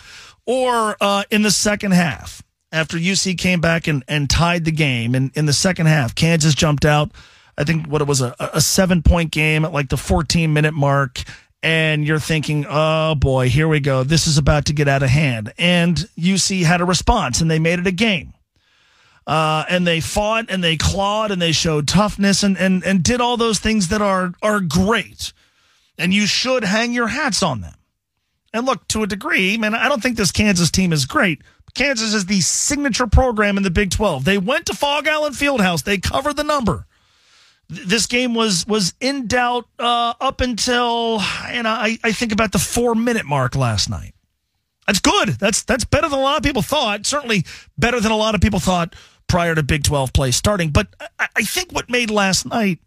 Or 0.47 0.97
uh, 1.01 1.25
in 1.31 1.43
the 1.43 1.51
second 1.51 1.93
half, 1.93 2.43
after 2.73 2.97
UC 2.97 3.37
came 3.39 3.61
back 3.61 3.87
and, 3.87 4.05
and 4.07 4.31
tied 4.31 4.65
the 4.65 4.73
game, 4.73 5.15
and 5.15 5.31
in 5.35 5.47
the 5.47 5.53
second 5.53 5.87
half, 5.87 6.15
Kansas 6.15 6.55
jumped 6.55 6.85
out. 6.85 7.11
I 7.59 7.65
think 7.65 7.87
what 7.87 8.01
it 8.01 8.09
was 8.09 8.21
a, 8.21 8.35
a 8.39 8.61
seven 8.61 9.03
point 9.03 9.33
game 9.33 9.65
at 9.65 9.73
like 9.73 9.89
the 9.89 9.97
14 9.97 10.53
minute 10.53 10.75
mark. 10.75 11.23
And 11.63 12.07
you're 12.07 12.19
thinking, 12.19 12.65
oh 12.67 13.15
boy, 13.15 13.51
here 13.51 13.69
we 13.69 13.81
go. 13.81 14.03
This 14.03 14.27
is 14.27 14.39
about 14.39 14.65
to 14.67 14.73
get 14.73 14.89
out 14.89 15.03
of 15.03 15.11
hand. 15.11 15.53
And 15.59 15.97
UC 16.19 16.63
had 16.63 16.81
a 16.81 16.87
response 16.87 17.43
and 17.43 17.51
they 17.51 17.59
made 17.59 17.79
it 17.79 17.87
a 17.87 17.93
game. 17.93 18.33
Uh, 19.27 19.65
and 19.69 19.87
they 19.87 20.01
fought 20.01 20.47
and 20.49 20.65
they 20.65 20.79
clawed 20.79 21.31
and 21.31 21.41
they 21.41 21.53
showed 21.53 21.87
toughness 21.87 22.43
and, 22.43 22.57
and, 22.57 22.83
and 22.83 23.03
did 23.03 23.21
all 23.21 23.37
those 23.37 23.59
things 23.59 23.89
that 23.89 24.01
are, 24.01 24.33
are 24.43 24.61
great. 24.61 25.35
And 25.99 26.15
you 26.15 26.27
should 26.27 26.65
hang 26.65 26.95
your 26.95 27.09
hats 27.09 27.43
on 27.43 27.61
them. 27.61 27.75
And 28.55 28.65
look, 28.65 28.89
to 28.89 29.03
a 29.03 29.07
degree, 29.07 29.59
man, 29.59 29.75
I 29.75 29.89
don't 29.89 30.03
think 30.03 30.17
this 30.17 30.33
Kansas 30.33 30.71
team 30.71 30.95
is 30.95 31.05
great. 31.05 31.43
Kansas 31.75 32.15
is 32.15 32.27
the 32.27 32.41
signature 32.41 33.07
program 33.07 33.57
in 33.57 33.63
the 33.63 33.71
Big 33.71 33.91
12. 33.91 34.25
They 34.25 34.39
went 34.39 34.67
to 34.67 34.75
Phog 34.75 35.07
Allen 35.07 35.33
Fieldhouse. 35.33 35.85
They 35.85 35.99
covered 35.99 36.37
the 36.37 36.45
number. 36.45 36.87
This 37.69 38.07
game 38.07 38.35
was 38.35 38.67
was 38.67 38.95
in 39.01 39.29
doubt 39.29 39.67
uh, 39.79 40.15
up 40.21 40.41
until 40.41 41.21
and 41.47 41.69
I, 41.69 41.99
I 42.03 42.11
think 42.11 42.33
about 42.33 42.51
the 42.51 42.59
four 42.59 42.97
minute 42.97 43.27
mark 43.27 43.55
last 43.55 43.89
night. 43.89 44.15
That's 44.89 44.99
good. 44.99 45.29
That's 45.31 45.63
that's 45.63 45.85
better 45.85 46.09
than 46.09 46.19
a 46.19 46.23
lot 46.23 46.37
of 46.37 46.43
people 46.43 46.63
thought. 46.63 47.07
Certainly 47.07 47.45
better 47.79 48.01
than 48.01 48.11
a 48.11 48.17
lot 48.17 48.35
of 48.35 48.41
people 48.41 48.59
thought 48.59 48.97
prior 49.29 49.55
to 49.55 49.63
Big 49.63 49.85
12 49.85 50.13
play 50.13 50.33
starting. 50.33 50.71
But 50.71 50.89
I, 51.19 51.29
I 51.37 51.43
think 51.43 51.71
what 51.71 51.89
made 51.89 52.11
last 52.11 52.45
night 52.45 52.81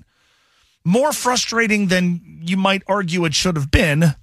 more 0.84 1.14
frustrating 1.14 1.88
than 1.88 2.42
you 2.44 2.58
might 2.58 2.84
argue 2.88 3.24
it 3.24 3.34
should 3.34 3.56
have 3.56 3.72
been. 3.72 4.16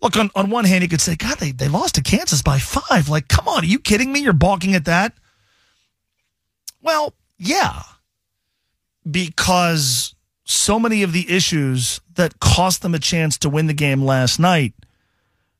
Look, 0.00 0.16
on, 0.16 0.30
on 0.34 0.50
one 0.50 0.64
hand, 0.64 0.82
you 0.82 0.88
could 0.88 1.00
say, 1.00 1.16
God, 1.16 1.38
they, 1.38 1.50
they 1.50 1.68
lost 1.68 1.96
to 1.96 2.02
Kansas 2.02 2.42
by 2.42 2.58
five. 2.58 3.08
Like, 3.08 3.28
come 3.28 3.48
on, 3.48 3.64
are 3.64 3.66
you 3.66 3.80
kidding 3.80 4.12
me? 4.12 4.20
You're 4.20 4.32
balking 4.32 4.74
at 4.74 4.84
that? 4.84 5.12
Well, 6.82 7.14
yeah. 7.36 7.82
Because 9.08 10.14
so 10.44 10.78
many 10.78 11.02
of 11.02 11.12
the 11.12 11.30
issues 11.30 12.00
that 12.14 12.40
cost 12.40 12.82
them 12.82 12.94
a 12.94 12.98
chance 12.98 13.36
to 13.38 13.48
win 13.48 13.66
the 13.66 13.74
game 13.74 14.02
last 14.04 14.38
night 14.38 14.72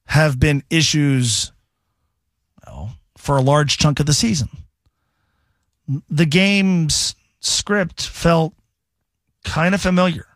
have 0.06 0.38
been 0.38 0.62
issues 0.70 1.52
well, 2.64 2.96
for 3.16 3.36
a 3.36 3.42
large 3.42 3.76
chunk 3.76 4.00
of 4.00 4.06
the 4.06 4.14
season. 4.14 4.48
The 6.08 6.26
game's 6.26 7.14
script 7.40 8.06
felt 8.06 8.54
kind 9.44 9.74
of 9.74 9.80
familiar. 9.80 10.26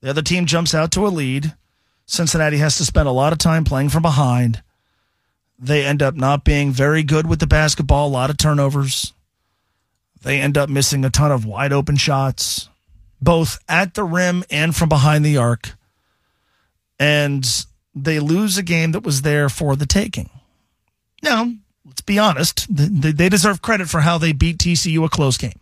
The 0.00 0.10
other 0.10 0.22
team 0.22 0.46
jumps 0.46 0.74
out 0.74 0.92
to 0.92 1.06
a 1.06 1.08
lead. 1.08 1.54
Cincinnati 2.08 2.56
has 2.56 2.78
to 2.78 2.86
spend 2.86 3.06
a 3.06 3.12
lot 3.12 3.34
of 3.34 3.38
time 3.38 3.64
playing 3.64 3.90
from 3.90 4.00
behind. 4.00 4.62
They 5.58 5.84
end 5.84 6.02
up 6.02 6.14
not 6.14 6.42
being 6.42 6.72
very 6.72 7.02
good 7.02 7.28
with 7.28 7.38
the 7.38 7.46
basketball, 7.46 8.08
a 8.08 8.08
lot 8.08 8.30
of 8.30 8.38
turnovers. 8.38 9.12
They 10.22 10.40
end 10.40 10.56
up 10.56 10.70
missing 10.70 11.04
a 11.04 11.10
ton 11.10 11.30
of 11.30 11.44
wide 11.44 11.72
open 11.72 11.96
shots, 11.96 12.70
both 13.20 13.58
at 13.68 13.92
the 13.92 14.04
rim 14.04 14.42
and 14.50 14.74
from 14.74 14.88
behind 14.88 15.22
the 15.24 15.36
arc. 15.36 15.74
And 16.98 17.46
they 17.94 18.18
lose 18.18 18.56
a 18.56 18.62
game 18.62 18.92
that 18.92 19.04
was 19.04 19.20
there 19.20 19.50
for 19.50 19.76
the 19.76 19.86
taking. 19.86 20.30
Now, 21.22 21.52
let's 21.84 22.00
be 22.00 22.18
honest, 22.18 22.66
they 22.70 23.28
deserve 23.28 23.60
credit 23.60 23.90
for 23.90 24.00
how 24.00 24.16
they 24.16 24.32
beat 24.32 24.58
TCU 24.58 25.04
a 25.04 25.10
close 25.10 25.36
game 25.36 25.60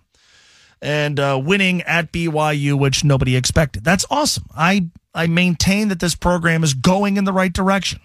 and 0.80 1.18
uh, 1.18 1.40
winning 1.42 1.82
at 1.82 2.12
BYU, 2.12 2.78
which 2.78 3.02
nobody 3.02 3.34
expected. 3.34 3.82
That's 3.82 4.06
awesome. 4.10 4.44
I 4.54 4.90
I 5.16 5.26
maintain 5.26 5.88
that 5.88 5.98
this 5.98 6.14
program 6.14 6.62
is 6.62 6.74
going 6.74 7.16
in 7.16 7.24
the 7.24 7.32
right 7.32 7.52
direction. 7.52 8.00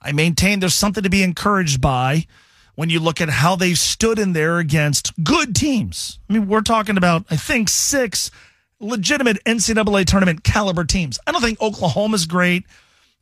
I 0.00 0.12
maintain 0.12 0.60
there's 0.60 0.74
something 0.74 1.02
to 1.02 1.10
be 1.10 1.22
encouraged 1.22 1.80
by 1.80 2.26
when 2.74 2.90
you 2.90 3.00
look 3.00 3.20
at 3.20 3.30
how 3.30 3.56
they've 3.56 3.78
stood 3.78 4.18
in 4.18 4.34
there 4.34 4.58
against 4.58 5.12
good 5.24 5.56
teams. 5.56 6.18
I 6.28 6.34
mean, 6.34 6.46
we're 6.46 6.60
talking 6.60 6.98
about 6.98 7.24
I 7.30 7.36
think 7.36 7.68
six 7.68 8.30
legitimate 8.78 9.42
NCAA 9.44 10.04
tournament 10.04 10.44
caliber 10.44 10.84
teams. 10.84 11.18
I 11.26 11.32
don't 11.32 11.40
think 11.40 11.60
Oklahoma's 11.60 12.26
great. 12.26 12.64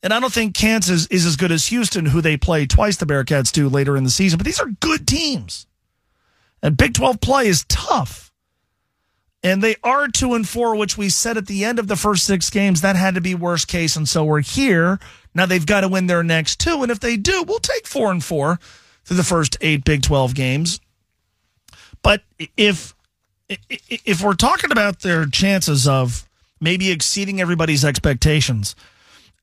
And 0.02 0.12
I 0.12 0.18
don't 0.18 0.32
think 0.32 0.56
Kansas 0.56 1.06
is 1.06 1.24
as 1.24 1.36
good 1.36 1.52
as 1.52 1.68
Houston, 1.68 2.06
who 2.06 2.20
they 2.20 2.36
play 2.36 2.66
twice 2.66 2.96
the 2.96 3.06
Bearcats 3.06 3.52
do 3.52 3.68
later 3.68 3.96
in 3.96 4.02
the 4.02 4.10
season. 4.10 4.36
But 4.36 4.46
these 4.46 4.58
are 4.58 4.66
good 4.80 5.06
teams. 5.06 5.68
And 6.60 6.76
Big 6.76 6.94
12 6.94 7.20
play 7.20 7.46
is 7.46 7.64
tough. 7.68 8.31
And 9.43 9.62
they 9.62 9.76
are 9.82 10.07
two 10.09 10.34
and 10.34 10.49
four, 10.49 10.76
which 10.76 10.97
we 10.97 11.09
said 11.09 11.36
at 11.36 11.47
the 11.47 11.64
end 11.64 11.78
of 11.78 11.88
the 11.88 11.97
first 11.97 12.24
six 12.24 12.49
games 12.49 12.80
that 12.80 12.95
had 12.95 13.16
to 13.16 13.20
be 13.20 13.34
worst 13.34 13.66
case. 13.66 13.97
And 13.97 14.09
so 14.09 14.24
we're 14.24 14.40
here. 14.40 15.01
Now 15.34 15.47
they've 15.47 15.66
got 15.66 15.80
to 15.80 15.88
win 15.88 16.07
their 16.07 16.22
next 16.22 16.61
two. 16.61 16.82
And 16.82 16.93
if 16.93 17.01
they 17.01 17.16
do, 17.16 17.43
we'll 17.43 17.59
take 17.59 17.86
four 17.86 18.12
and 18.12 18.22
four 18.22 18.61
through 19.05 19.16
the 19.16 19.24
first 19.24 19.57
eight 19.61 19.84
Big 19.84 20.03
12 20.03 20.34
games. 20.34 20.80
But 22.03 22.22
if 22.57 22.95
if 23.68 24.22
we're 24.22 24.34
talking 24.34 24.72
about 24.72 25.01
their 25.01 25.26
chances 25.26 25.86
of 25.86 26.28
maybe 26.61 26.90
exceeding 26.90 27.40
everybody's 27.40 27.84
expectations 27.84 28.74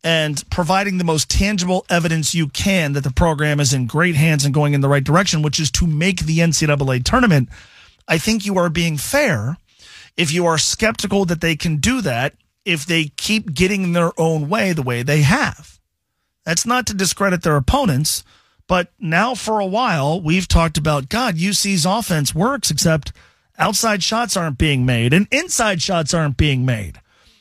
and 0.04 0.44
providing 0.50 0.98
the 0.98 1.04
most 1.04 1.30
tangible 1.30 1.86
evidence 1.90 2.34
you 2.34 2.48
can 2.48 2.94
that 2.94 3.04
the 3.04 3.12
program 3.12 3.60
is 3.60 3.74
in 3.74 3.86
great 3.86 4.16
hands 4.16 4.46
and 4.46 4.54
going 4.54 4.74
in 4.74 4.82
the 4.82 4.88
right 4.88 5.04
direction, 5.04 5.42
which 5.42 5.60
is 5.60 5.70
to 5.70 5.86
make 5.86 6.22
the 6.22 6.40
NCAA 6.40 7.04
tournament, 7.04 7.50
I 8.08 8.18
think 8.18 8.46
you 8.46 8.58
are 8.58 8.70
being 8.70 8.98
fair 8.98 9.58
if 10.20 10.34
you 10.34 10.46
are 10.46 10.58
skeptical 10.58 11.24
that 11.24 11.40
they 11.40 11.56
can 11.56 11.78
do 11.78 12.02
that 12.02 12.36
if 12.66 12.86
they 12.86 13.06
keep 13.06 13.54
getting 13.54 13.94
their 13.94 14.12
own 14.20 14.50
way 14.50 14.74
the 14.74 14.82
way 14.82 15.02
they 15.02 15.22
have. 15.22 15.80
That's 16.44 16.66
not 16.66 16.86
to 16.88 16.94
discredit 16.94 17.42
their 17.42 17.56
opponents, 17.56 18.26
but 18.68 18.92
now 19.00 19.34
for 19.34 19.62
a 19.62 19.66
while 19.66 20.20
we've 20.20 20.48
talked 20.48 20.78
about 20.78 21.08
God, 21.08 21.38
UC's 21.38 21.86
offense 21.86 22.36
works, 22.36 22.70
except 22.70 23.14
outside 23.58 24.04
shots 24.04 24.36
aren't 24.36 24.58
being 24.58 24.86
made 24.86 25.14
and 25.14 25.26
inside 25.32 25.82
shots 25.82 26.14
aren't 26.14 26.36
being 26.36 26.66
made. 26.66 27.00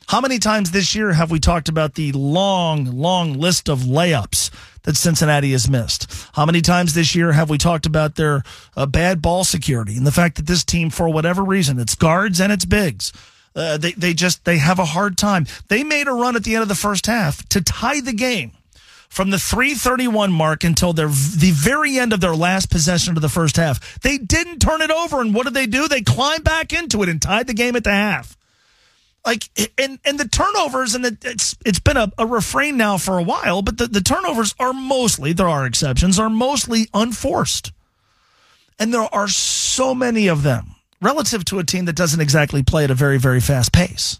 How 0.09 0.23
many 0.23 0.39
times 0.39 0.71
this 0.71 0.95
year 0.95 1.13
have 1.13 1.31
we 1.31 1.39
talked 1.39 1.69
about 1.69 1.95
the 1.95 2.13
long, 2.13 2.87
long 2.87 3.35
list 3.35 3.69
of 3.69 3.81
layups 3.81 4.51
that 4.85 4.97
Cincinnati 4.97 5.53
has 5.53 5.69
missed? 5.69 6.11
How 6.33 6.47
many 6.47 6.63
times 6.63 6.95
this 6.95 7.15
year 7.15 7.33
have 7.33 7.51
we 7.51 7.59
talked 7.59 7.85
about 7.85 8.15
their 8.15 8.43
uh, 8.75 8.87
bad 8.87 9.21
ball 9.21 9.45
security 9.45 9.99
and 9.99 10.07
the 10.07 10.11
fact 10.11 10.37
that 10.37 10.47
this 10.47 10.65
team, 10.65 10.89
for 10.89 11.11
whatever 11.11 11.45
reason, 11.45 11.79
it's 11.79 11.95
guards 11.95 12.41
and 12.41 12.51
it's 12.51 12.65
bigs. 12.65 13.13
Uh, 13.55 13.77
they 13.77 13.93
they 13.93 14.15
just 14.15 14.47
they 14.47 14.57
have 14.57 14.79
a 14.79 14.87
hard 14.87 15.19
time. 15.19 15.47
They 15.69 15.85
made 15.85 16.09
a 16.09 16.13
run 16.13 16.37
at 16.37 16.45
the 16.45 16.55
end 16.55 16.63
of 16.63 16.69
the 16.69 16.75
first 16.75 17.05
half 17.05 17.47
to 17.51 17.61
tie 17.61 18.01
the 18.01 18.15
game 18.15 18.53
from 19.11 19.29
the 19.29 19.39
331 19.39 20.33
mark 20.33 20.65
until 20.65 20.95
their 20.95 21.09
the 21.09 21.53
very 21.53 21.99
end 21.99 22.15
of 22.15 22.23
their 22.23 22.35
last 22.35 22.71
possession 22.71 23.15
of 23.15 23.21
the 23.21 23.29
first 23.29 23.57
half. 23.57 24.01
They 24.01 24.17
didn't 24.17 24.61
turn 24.61 24.81
it 24.81 24.91
over, 24.91 25.21
and 25.21 25.35
what 25.35 25.45
did 25.45 25.53
they 25.53 25.67
do? 25.67 25.87
They 25.87 26.01
climbed 26.01 26.45
back 26.45 26.73
into 26.73 27.03
it 27.03 27.11
and 27.11 27.21
tied 27.21 27.47
the 27.47 27.53
game 27.53 27.77
at 27.77 27.85
the 27.85 27.91
half. 27.91 28.38
Like 29.29 29.51
and 29.77 29.99
and 30.07 30.19
the 30.19 30.27
turnovers, 30.27 30.95
and 30.95 31.05
it's 31.05 31.55
it's 31.63 31.81
been 31.81 31.99
a, 31.99 32.11
a 32.17 32.25
refrain 32.25 32.79
now 32.79 32.97
for 32.97 33.19
a 33.19 33.23
while, 33.23 33.61
but 33.61 33.77
the, 33.77 33.87
the 33.87 34.01
turnovers 34.01 34.55
are 34.59 34.73
mostly 34.73 35.35
there 35.35 35.51
are 35.51 35.67
exceptions 35.67 36.19
are 36.19 36.31
mostly 36.31 36.89
unforced, 36.95 37.71
and 38.79 38.95
there 38.95 39.07
are 39.15 39.29
so 39.29 39.95
many 39.95 40.29
of 40.29 40.45
them 40.45 40.77
relative 41.03 41.45
to 41.45 41.59
a 41.59 41.65
team 41.65 41.85
that 41.85 41.95
doesn't 41.95 42.23
exactly 42.23 42.63
play 42.63 42.85
at 42.85 42.91
a 42.91 42.95
very 42.95 43.19
very 43.19 43.39
fast 43.39 43.71
pace. 43.71 44.19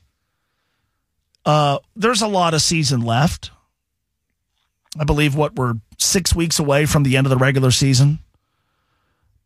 Uh, 1.47 1.79
there's 1.97 2.21
a 2.21 2.29
lot 2.29 2.53
of 2.53 2.61
season 2.61 3.01
left. 3.01 3.51
I 5.01 5.05
believe 5.05 5.35
what 5.35 5.55
we're 5.55 5.77
six 5.97 6.35
weeks 6.35 6.59
away 6.59 6.85
from 6.85 7.05
the 7.05 7.17
end 7.17 7.27
of 7.27 7.31
the 7.31 7.39
regular 7.39 7.71
season. 7.71 8.19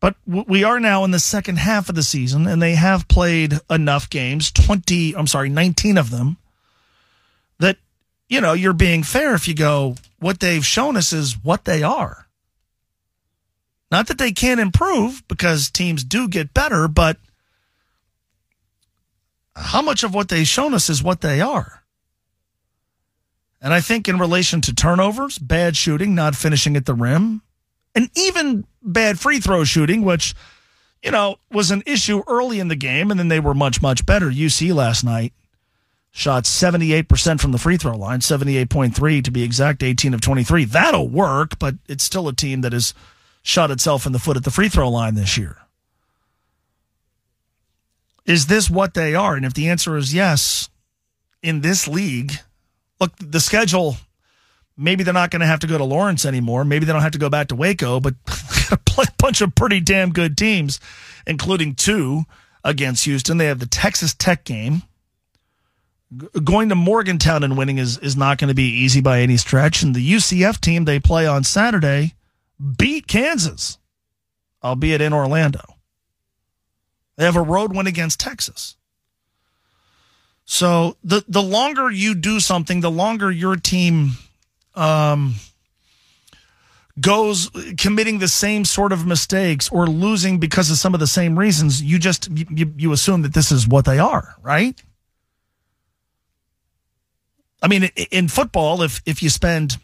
But 0.03 0.17
we 0.27 0.65
are 0.65 0.81
now 0.81 1.05
in 1.05 1.13
the 1.13 1.21
second 1.21 1.61
half 1.61 1.89
of 1.89 1.95
the 1.95 2.03
season, 2.03 2.49
and 2.49 2.61
they 2.61 2.75
have 2.75 3.07
played 3.07 3.61
enough 3.71 4.11
games 4.11 4.51
20, 4.51 5.15
I'm 5.15 5.29
sorry, 5.29 5.49
19 5.49 5.97
of 5.97 6.11
them 6.11 6.39
that, 7.61 7.77
you 8.29 8.41
know, 8.41 8.53
you're 8.53 8.73
being 8.73 9.05
fair 9.05 9.33
if 9.37 9.47
you 9.47 9.55
go, 9.55 9.95
what 10.19 10.41
they've 10.41 10.67
shown 10.67 10.97
us 10.97 11.13
is 11.13 11.45
what 11.45 11.67
they 11.67 11.85
are. 11.85 12.27
Not 13.93 14.09
that 14.09 14.19
they 14.19 14.33
can't 14.33 14.59
improve 14.59 15.23
because 15.29 15.71
teams 15.71 16.03
do 16.03 16.27
get 16.27 16.53
better, 16.53 16.89
but 16.89 17.19
how 19.55 19.83
much 19.83 20.03
of 20.03 20.13
what 20.13 20.31
they've 20.31 20.49
shown 20.49 20.75
us 20.75 20.91
is 20.91 21.01
what 21.01 21.21
they 21.21 21.41
are? 21.41 21.85
And 23.61 23.73
I 23.73 23.81
think 23.81 24.09
in 24.09 24.19
relation 24.19 24.61
to 24.63 24.75
turnovers, 24.75 25.39
bad 25.39 25.77
shooting, 25.77 26.13
not 26.13 26.35
finishing 26.35 26.77
at 26.77 26.87
the 26.87 26.95
rim, 26.95 27.43
and 27.95 28.11
even 28.17 28.67
bad 28.83 29.19
free 29.19 29.41
throw 29.41 29.65
shooting, 29.65 30.03
which, 30.03 30.35
you 31.03 31.11
know, 31.11 31.37
was 31.51 31.71
an 31.71 31.83
issue 31.87 32.23
early 32.27 32.61
in 32.61 32.69
the 32.69 32.77
game, 32.77 33.11
and 33.11 33.19
then 33.19 33.29
they 33.29 33.41
were 33.41 33.55
much, 33.55 33.83
much 33.83 34.07
better. 34.07 34.31
UC 34.31 34.75
last 34.75 35.05
night 35.05 35.33
shot 36.11 36.45
78% 36.45 37.41
from 37.41 37.53
the 37.53 37.59
free 37.59 37.77
throw 37.77 37.97
line, 37.97 38.21
78.3 38.21 39.25
to 39.25 39.31
be 39.31 39.43
exact, 39.43 39.83
18 39.83 40.15
of 40.15 40.21
23. 40.21 40.67
That'll 40.67 41.09
work, 41.09 41.59
but 41.59 41.77
it's 41.89 42.05
still 42.05 42.29
a 42.29 42.35
team 42.35 42.61
that 42.61 42.73
has 42.73 42.95
shot 43.43 43.71
itself 43.71 44.07
in 44.07 44.13
the 44.13 44.19
foot 44.19 44.37
at 44.37 44.45
the 44.45 44.51
free 44.51 44.69
throw 44.69 44.89
line 44.89 45.15
this 45.15 45.37
year. 45.37 45.57
Is 48.25 48.47
this 48.47 48.71
what 48.71 48.95
they 48.95 49.15
are? 49.15 49.35
And 49.35 49.45
if 49.45 49.55
the 49.55 49.69
answer 49.69 49.97
is 49.97 50.15
yes, 50.15 50.69
in 51.43 51.61
this 51.61 51.89
league, 51.89 52.33
look, 53.01 53.13
the 53.19 53.41
schedule, 53.41 53.97
maybe 54.83 55.05
they're 55.05 55.15
not 55.15 55.31
going 55.31 55.41
to 55.41 55.47
have 55.47 55.61
to 55.61 55.67
go 55.67 55.79
to 55.79 55.85
Lawrence 55.85 56.25
anymore. 56.25 56.65
Maybe 56.65 56.85
they 56.85 56.93
don't 56.93 57.03
have 57.03 57.13
to 57.13 57.19
go 57.19 57.31
back 57.31 57.49
to 57.49 57.57
Waco, 57.57 58.01
but 58.01 58.15
a 58.71 58.79
bunch 59.19 59.41
of 59.41 59.55
pretty 59.55 59.81
damn 59.81 60.13
good 60.13 60.37
teams, 60.37 60.81
including 61.27 61.75
two 61.75 62.25
against 62.65 63.05
Houston. 63.05 63.39
They 63.39 63.47
have 63.47 63.61
the 63.61 63.67
Texas 63.67 64.15
Tech 64.15 64.45
game. 64.45 64.83
going 66.45 66.69
to 66.69 66.75
Morgantown 66.75 67.45
and 67.45 67.57
winning 67.57 67.79
is, 67.79 67.99
is 67.99 68.17
not 68.17 68.39
going 68.39 68.49
to 68.49 68.55
be 68.55 68.65
easy 68.65 69.01
by 69.01 69.21
any 69.21 69.37
stretch. 69.37 69.83
And 69.83 69.95
the 69.95 70.13
UCF 70.13 70.61
team 70.61 70.85
they 70.85 71.01
play 71.01 71.27
on 71.27 71.45
Saturday 71.45 72.15
beat 72.79 73.07
Kansas, 73.07 73.79
albeit 74.63 75.01
in 75.01 75.13
Orlando. 75.13 75.63
They 77.17 77.25
have 77.25 77.37
a 77.37 77.43
road 77.43 77.75
win 77.75 77.87
against 77.87 78.21
Texas. 78.21 78.77
So 80.45 80.97
the 81.05 81.25
the 81.29 81.43
longer 81.43 81.91
you 81.91 82.15
do 82.15 82.41
something, 82.41 82.81
the 82.81 82.91
longer 82.91 83.31
your 83.31 83.57
team 83.57 84.13
um, 84.75 85.35
goes 87.01 87.51
committing 87.79 88.19
the 88.19 88.29
same 88.29 88.65
sort 88.65 88.93
of 88.93 89.07
mistakes 89.07 89.69
or 89.71 89.87
losing 89.87 90.39
because 90.39 90.71
of 90.71 90.77
some 90.77 90.95
of 90.95 91.01
the 91.01 91.07
same 91.07 91.39
reasons. 91.39 91.83
You 91.83 91.99
just 91.99 92.29
you, 92.31 92.73
you 92.77 92.93
assume 92.93 93.23
that 93.23 93.35
this 93.35 93.51
is 93.53 93.67
what 93.67 93.85
they 93.85 93.99
are, 93.99 94.37
right? 94.43 94.81
I 97.63 97.69
mean, 97.69 97.85
in 98.11 98.29
football, 98.29 98.83
if 98.83 99.01
if 99.07 99.23
you 99.23 99.31
spend 99.31 99.79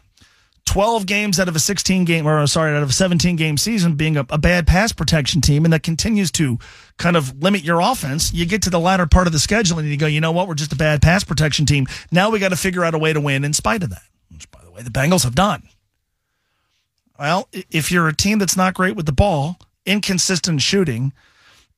12 0.69 1.07
games 1.07 1.39
out 1.39 1.47
of 1.47 1.55
a 1.55 1.59
16 1.59 2.05
game, 2.05 2.27
or 2.27 2.45
sorry, 2.45 2.75
out 2.75 2.83
of 2.83 2.89
a 2.89 2.93
17 2.93 3.35
game 3.35 3.57
season 3.57 3.95
being 3.95 4.17
a, 4.17 4.25
a, 4.29 4.37
bad 4.37 4.67
pass 4.67 4.91
protection 4.91 5.41
team, 5.41 5.65
and 5.65 5.73
that 5.73 5.81
continues 5.81 6.29
to 6.29 6.59
kind 6.97 7.17
of 7.17 7.41
limit 7.41 7.63
your 7.63 7.79
offense, 7.79 8.31
you 8.33 8.45
get 8.45 8.61
to 8.61 8.69
the 8.69 8.79
latter 8.79 9.07
part 9.07 9.25
of 9.25 9.33
the 9.33 9.39
schedule 9.39 9.79
and 9.79 9.87
you 9.87 9.97
go, 9.97 10.05
you 10.05 10.21
know 10.21 10.31
what, 10.31 10.47
we're 10.47 10.53
just 10.53 10.71
a 10.71 10.75
bad 10.75 11.01
pass 11.01 11.23
protection 11.23 11.65
team. 11.65 11.87
Now 12.11 12.29
we 12.29 12.37
got 12.37 12.49
to 12.49 12.55
figure 12.55 12.85
out 12.85 12.93
a 12.93 12.99
way 12.99 13.13
to 13.13 13.19
win 13.19 13.43
in 13.43 13.53
spite 13.53 13.81
of 13.81 13.89
that, 13.89 14.03
way, 14.79 14.83
the 14.83 14.89
Bengals 14.89 15.23
have 15.23 15.35
done. 15.35 15.63
Well, 17.17 17.49
if 17.69 17.91
you're 17.91 18.07
a 18.07 18.15
team 18.15 18.39
that's 18.39 18.55
not 18.55 18.73
great 18.73 18.95
with 18.95 19.05
the 19.05 19.11
ball, 19.11 19.59
inconsistent 19.85 20.61
shooting, 20.61 21.11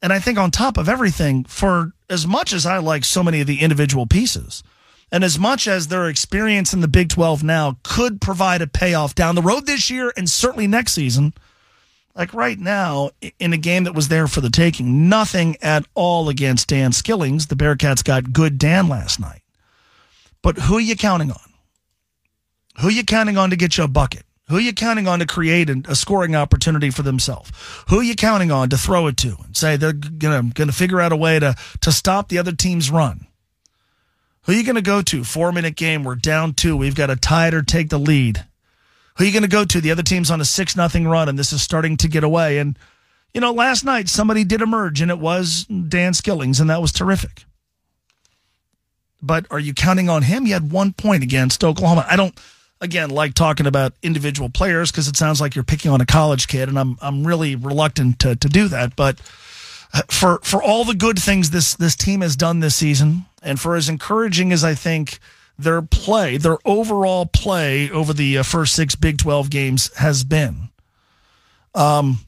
and 0.02 0.14
I 0.14 0.20
think 0.20 0.38
on 0.38 0.52
top 0.52 0.78
of 0.78 0.88
everything, 0.88 1.44
for 1.46 1.94
as 2.10 2.28
much 2.28 2.54
as 2.54 2.66
I 2.66 2.78
like 2.78 3.04
so 3.04 3.24
many 3.24 3.42
of 3.42 3.48
the 3.48 3.62
individual 3.62 4.06
pieces, 4.06 4.64
and 5.12 5.24
as 5.24 5.38
much 5.38 5.68
as 5.68 5.88
their 5.88 6.08
experience 6.08 6.74
in 6.74 6.82
the 6.82 6.88
Big 6.88 7.10
12 7.10 7.44
now 7.44 7.78
could 7.84 8.22
provide 8.22 8.62
a 8.62 8.68
payoff 8.68 9.16
down 9.16 9.36
the 9.36 9.42
road 9.42 9.66
this 9.66 9.90
year 9.90 10.14
and 10.16 10.30
certainly 10.30 10.68
next 10.68 10.94
season, 10.94 11.34
like 12.16 12.34
right 12.34 12.60
now, 12.60 13.10
in 13.40 13.54
a 13.54 13.58
game 13.58 13.86
that 13.86 13.96
was 13.96 14.10
there 14.10 14.28
for 14.28 14.42
the 14.42 14.50
taking, 14.50 15.10
nothing 15.10 15.58
at 15.62 15.86
all 15.96 16.30
against 16.30 16.68
Dan 16.68 16.92
Skillings. 16.92 17.48
The 17.48 17.56
Bearcats 17.56 18.04
got 18.04 18.34
good 18.34 18.58
Dan 18.58 18.90
last 18.90 19.20
night. 19.20 19.42
But 20.42 20.58
who 20.58 20.78
are 20.78 20.82
you 20.82 20.96
counting 20.96 21.32
on? 21.32 21.51
Who 22.82 22.90
you 22.90 23.04
counting 23.04 23.38
on 23.38 23.50
to 23.50 23.56
get 23.56 23.78
you 23.78 23.84
a 23.84 23.88
bucket? 23.88 24.24
Who 24.50 24.58
you 24.58 24.74
counting 24.74 25.08
on 25.08 25.20
to 25.20 25.26
create 25.26 25.70
a 25.70 25.96
scoring 25.96 26.36
opportunity 26.36 26.90
for 26.90 27.04
themselves? 27.04 27.52
Who 27.88 28.02
you 28.02 28.16
counting 28.16 28.52
on 28.52 28.70
to 28.70 28.78
throw 28.78 29.08
it 29.08 29.18
to 29.18 29.38
and 29.46 29.56
say 29.56 29.78
they're 29.78 29.94
gonna 29.94 30.52
gonna 30.54 30.74
figure 30.74 31.00
out 31.00 31.14
a 31.14 31.18
way 31.18 31.40
to 31.40 31.56
to 31.82 31.92
stop 31.92 32.28
the 32.28 32.38
other 32.38 32.52
team's 32.52 32.92
run? 32.92 33.28
Who 34.44 34.54
you 34.54 34.64
going 34.64 34.76
to 34.76 34.82
go 34.82 35.02
to? 35.04 35.24
Four 35.24 35.52
minute 35.52 35.76
game. 35.76 36.04
We're 36.04 36.16
down 36.16 36.54
two. 36.54 36.76
We've 36.76 36.96
got 36.96 37.08
to 37.08 37.16
tie 37.16 37.48
it 37.48 37.54
or 37.54 37.62
take 37.62 37.90
the 37.90 38.00
lead. 38.00 38.46
Who 39.18 39.26
you 39.26 39.32
going 39.32 39.44
to 39.44 39.50
go 39.50 39.66
to? 39.66 39.82
The 39.82 39.92
other 39.92 40.04
team's 40.04 40.32
on 40.32 40.42
a 40.42 40.46
six 40.46 40.76
nothing 40.76 41.08
run, 41.08 41.30
and 41.30 41.38
this 41.38 41.54
is 41.54 41.62
starting 41.62 41.98
to 41.98 42.08
get 42.08 42.24
away. 42.24 42.58
And 42.58 42.78
you 43.34 43.42
know, 43.42 43.54
last 43.54 43.86
night 43.86 44.10
somebody 44.10 44.44
did 44.44 44.62
emerge, 44.62 45.00
and 45.02 45.12
it 45.12 45.20
was 45.20 45.66
Dan 45.66 46.14
Skillings, 46.14 46.60
and 46.60 46.70
that 46.70 46.82
was 46.82 46.92
terrific. 46.92 47.46
But 49.22 49.46
are 49.52 49.60
you 49.60 49.74
counting 49.74 50.10
on 50.10 50.24
him? 50.24 50.46
He 50.46 50.52
had 50.52 50.72
one 50.72 50.94
point 50.94 51.22
against 51.22 51.64
Oklahoma. 51.64 52.06
I 52.10 52.16
don't, 52.16 52.38
again, 52.82 53.12
like 53.12 53.34
talking 53.36 53.68
about 53.68 53.94
individual 54.02 54.50
players 54.50 54.92
because 54.92 55.08
it 55.08 55.16
sounds 55.16 55.40
like 55.40 55.56
you're 55.56 55.64
picking 55.64 55.92
on 55.92 56.02
a 56.02 56.06
college 56.06 56.48
kid, 56.48 56.68
and 56.68 56.78
I'm 56.78 56.98
I'm 57.02 57.26
really 57.26 57.56
reluctant 57.56 58.20
to 58.20 58.36
to 58.36 58.50
do 58.50 58.68
that. 58.68 58.96
But 58.96 59.20
for 60.10 60.40
for 60.44 60.62
all 60.62 60.84
the 60.84 60.96
good 60.96 61.20
things 61.20 61.52
this 61.52 61.76
this 61.76 61.96
team 61.96 62.22
has 62.22 62.36
done 62.36 62.60
this 62.60 62.76
season, 62.76 63.26
and 63.42 63.60
for 63.60 63.76
as 63.76 63.88
encouraging 63.88 64.52
as 64.52 64.64
I 64.64 64.74
think 64.74 65.20
their 65.58 65.82
play, 65.82 66.38
their 66.38 66.58
overall 66.66 67.26
play 67.28 67.90
over 67.92 68.14
the 68.14 68.40
uh, 68.40 68.44
first 68.44 68.74
six 68.74 68.96
Big 68.96 69.20
Twelve 69.20 69.50
games 69.50 69.96
has 69.98 70.24
been, 70.24 70.70
um, 71.76 72.20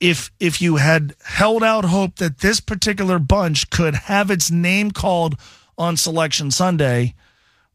if 0.00 0.32
if 0.40 0.60
you 0.60 0.76
had 0.76 1.14
held 1.24 1.62
out 1.62 1.84
hope 1.84 2.16
that 2.16 2.38
this 2.38 2.60
particular 2.60 3.18
bunch 3.18 3.70
could 3.70 3.94
have 3.94 4.30
its 4.30 4.50
name 4.50 4.90
called 4.90 5.38
on 5.78 5.96
Selection 5.96 6.50
Sunday, 6.50 7.14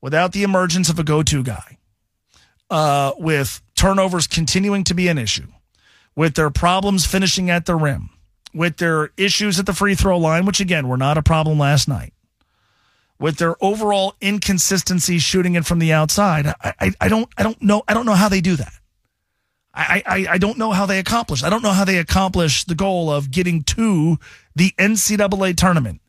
without 0.02 0.32
the 0.32 0.44
emergence 0.44 0.90
of 0.90 1.00
a 1.00 1.04
go-to 1.04 1.44
guy, 1.44 1.77
uh, 2.70 3.14
with 3.18 3.62
turnovers 3.76 4.28
continuing 4.28 4.84
to 4.86 4.94
be 4.94 5.08
an 5.08 5.18
issue, 5.18 5.48
with 6.16 6.36
their 6.36 6.50
problems 6.50 7.06
finishing 7.06 7.50
at 7.50 7.66
the 7.66 7.76
rim 7.76 8.10
with 8.58 8.78
their 8.78 9.12
issues 9.18 9.60
at 9.60 9.66
the 9.66 9.74
free 9.74 9.96
throw 9.96 10.18
line, 10.18 10.46
which 10.46 10.60
again 10.60 10.88
were 10.88 10.98
not 10.98 11.18
a 11.18 11.24
problem 11.24 11.60
last 11.60 11.88
night, 11.88 12.14
with 13.20 13.38
their 13.38 13.56
overall 13.64 14.16
inconsistency 14.20 15.20
shooting 15.20 15.56
it 15.56 15.66
from 15.66 15.80
the 15.80 15.94
outside, 15.94 16.48
I, 16.48 16.74
I, 16.80 16.92
I 17.02 17.10
don't 17.10 17.30
I 17.38 17.44
don't 17.44 17.62
know 17.62 17.84
I 17.88 17.94
don't 17.94 18.06
know 18.06 18.14
how 18.14 18.30
they 18.30 18.42
do 18.42 18.56
that. 18.56 18.74
I, 19.80 20.02
I, 20.08 20.28
I 20.32 20.38
don't 20.40 20.58
know 20.58 20.72
how 20.72 20.88
they 20.88 20.98
accomplish. 20.98 21.44
I 21.44 21.52
don't 21.52 21.62
know 21.62 21.72
how 21.72 21.86
they 21.86 22.00
accomplish 22.00 22.64
the 22.64 22.74
goal 22.74 23.12
of 23.12 23.30
getting 23.30 23.62
to 23.64 24.18
the 24.56 24.72
NCAA 24.80 25.56
tournament 25.56 26.02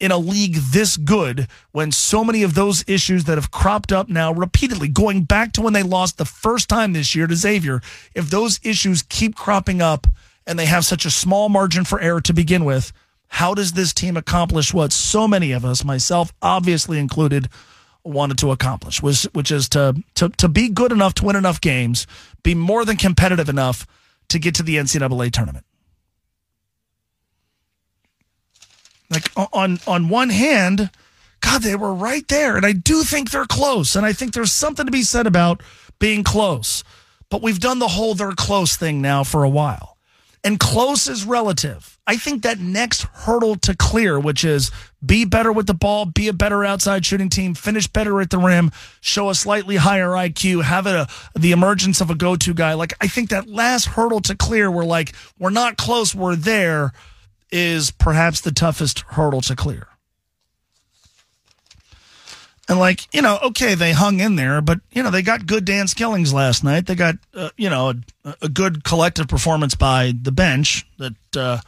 in 0.00 0.10
a 0.10 0.18
league 0.18 0.54
this 0.54 0.96
good 0.96 1.46
when 1.72 1.92
so 1.92 2.24
many 2.24 2.42
of 2.42 2.54
those 2.54 2.82
issues 2.88 3.24
that 3.24 3.36
have 3.36 3.50
cropped 3.50 3.92
up 3.92 4.08
now 4.08 4.32
repeatedly, 4.32 4.88
going 4.88 5.22
back 5.22 5.52
to 5.52 5.62
when 5.62 5.74
they 5.74 5.82
lost 5.82 6.16
the 6.16 6.24
first 6.24 6.68
time 6.68 6.92
this 6.92 7.14
year 7.14 7.26
to 7.26 7.36
Xavier, 7.36 7.82
if 8.14 8.30
those 8.30 8.58
issues 8.62 9.02
keep 9.02 9.36
cropping 9.36 9.82
up 9.82 10.06
and 10.46 10.58
they 10.58 10.66
have 10.66 10.86
such 10.86 11.04
a 11.04 11.10
small 11.10 11.48
margin 11.48 11.84
for 11.84 12.00
error 12.00 12.20
to 12.22 12.32
begin 12.32 12.64
with, 12.64 12.92
how 13.28 13.54
does 13.54 13.72
this 13.72 13.92
team 13.92 14.16
accomplish 14.16 14.74
what 14.74 14.90
so 14.90 15.28
many 15.28 15.52
of 15.52 15.64
us, 15.64 15.84
myself 15.84 16.32
obviously 16.42 16.98
included, 16.98 17.48
wanted 18.02 18.38
to 18.38 18.50
accomplish, 18.50 19.02
was 19.02 19.24
which 19.34 19.52
is 19.52 19.68
to 19.68 19.94
to 20.14 20.30
to 20.30 20.48
be 20.48 20.68
good 20.68 20.90
enough 20.90 21.14
to 21.14 21.24
win 21.26 21.36
enough 21.36 21.60
games, 21.60 22.06
be 22.42 22.54
more 22.54 22.84
than 22.84 22.96
competitive 22.96 23.48
enough 23.48 23.86
to 24.28 24.38
get 24.38 24.54
to 24.54 24.62
the 24.62 24.76
NCAA 24.76 25.30
tournament. 25.30 25.64
Like 29.10 29.30
on 29.52 29.80
on 29.86 30.08
one 30.08 30.30
hand, 30.30 30.90
God, 31.40 31.62
they 31.62 31.74
were 31.74 31.94
right 31.94 32.26
there, 32.28 32.56
and 32.56 32.64
I 32.64 32.72
do 32.72 33.02
think 33.02 33.30
they're 33.30 33.44
close, 33.44 33.96
and 33.96 34.06
I 34.06 34.12
think 34.12 34.32
there's 34.32 34.52
something 34.52 34.86
to 34.86 34.92
be 34.92 35.02
said 35.02 35.26
about 35.26 35.62
being 35.98 36.22
close. 36.22 36.84
But 37.28 37.42
we've 37.42 37.60
done 37.60 37.78
the 37.78 37.88
whole 37.88 38.14
they're 38.14 38.32
close 38.32 38.76
thing 38.76 39.00
now 39.00 39.24
for 39.24 39.44
a 39.44 39.48
while. 39.48 39.96
And 40.42 40.58
close 40.58 41.06
is 41.06 41.24
relative. 41.24 41.98
I 42.06 42.16
think 42.16 42.42
that 42.42 42.58
next 42.58 43.02
hurdle 43.02 43.56
to 43.56 43.76
clear, 43.76 44.18
which 44.18 44.42
is 44.42 44.70
be 45.04 45.24
better 45.24 45.52
with 45.52 45.66
the 45.66 45.74
ball, 45.74 46.06
be 46.06 46.28
a 46.28 46.32
better 46.32 46.64
outside 46.64 47.04
shooting 47.04 47.28
team, 47.28 47.54
finish 47.54 47.86
better 47.86 48.20
at 48.20 48.30
the 48.30 48.38
rim, 48.38 48.72
show 49.00 49.28
a 49.28 49.34
slightly 49.34 49.76
higher 49.76 50.08
IQ, 50.08 50.62
have 50.64 50.86
a, 50.86 51.06
the 51.38 51.52
emergence 51.52 52.00
of 52.00 52.10
a 52.10 52.14
go 52.14 52.36
to 52.36 52.54
guy. 52.54 52.72
Like, 52.72 52.94
I 53.00 53.06
think 53.06 53.28
that 53.30 53.48
last 53.48 53.84
hurdle 53.86 54.20
to 54.22 54.34
clear, 54.34 54.70
we're 54.70 54.84
like, 54.84 55.12
we're 55.38 55.50
not 55.50 55.76
close, 55.76 56.14
we're 56.14 56.36
there, 56.36 56.92
is 57.52 57.90
perhaps 57.90 58.40
the 58.40 58.52
toughest 58.52 59.00
hurdle 59.00 59.40
to 59.42 59.56
clear. 59.56 59.88
And 62.68 62.78
like, 62.78 63.12
you 63.12 63.20
know, 63.20 63.38
okay, 63.42 63.74
they 63.74 63.90
hung 63.92 64.20
in 64.20 64.36
there, 64.36 64.60
but 64.60 64.80
you 64.92 65.02
know, 65.02 65.10
they 65.10 65.22
got 65.22 65.46
good 65.46 65.64
Dan 65.64 65.86
Skillings 65.86 66.32
last 66.32 66.62
night. 66.62 66.86
They 66.86 66.94
got, 66.94 67.16
uh, 67.34 67.50
you 67.56 67.68
know, 67.68 67.94
a, 68.24 68.34
a, 68.42 68.48
good 68.48 68.84
collective 68.84 69.26
performance 69.26 69.74
by 69.74 70.12
the 70.22 70.30
bench 70.30 70.86
that 70.98 71.14
uh, 71.36 71.58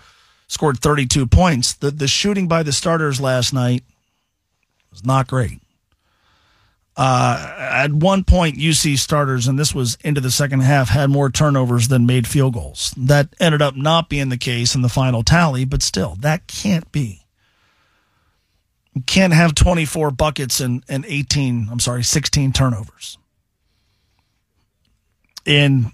scored 0.46 0.78
32 0.78 1.26
points. 1.26 1.72
The 1.72 1.90
the 1.90 2.06
shooting 2.06 2.46
by 2.46 2.62
the 2.62 2.72
starters 2.72 3.20
last 3.20 3.52
night 3.52 3.82
was 4.92 5.04
not 5.04 5.26
great. 5.26 5.61
Uh, 6.94 7.54
at 7.58 7.92
one 7.92 8.22
point, 8.22 8.58
UC 8.58 8.98
starters, 8.98 9.48
and 9.48 9.58
this 9.58 9.74
was 9.74 9.96
into 10.04 10.20
the 10.20 10.30
second 10.30 10.60
half, 10.60 10.90
had 10.90 11.08
more 11.08 11.30
turnovers 11.30 11.88
than 11.88 12.04
made 12.04 12.26
field 12.26 12.52
goals. 12.52 12.92
That 12.96 13.34
ended 13.40 13.62
up 13.62 13.74
not 13.76 14.10
being 14.10 14.28
the 14.28 14.36
case 14.36 14.74
in 14.74 14.82
the 14.82 14.90
final 14.90 15.22
tally, 15.22 15.64
but 15.64 15.82
still, 15.82 16.16
that 16.20 16.46
can't 16.46 16.90
be. 16.92 17.24
You 18.94 19.02
can't 19.02 19.32
have 19.32 19.54
24 19.54 20.10
buckets 20.10 20.60
and, 20.60 20.84
and 20.86 21.06
18, 21.06 21.68
I'm 21.70 21.80
sorry, 21.80 22.04
16 22.04 22.52
turnovers. 22.52 23.16
In 25.46 25.92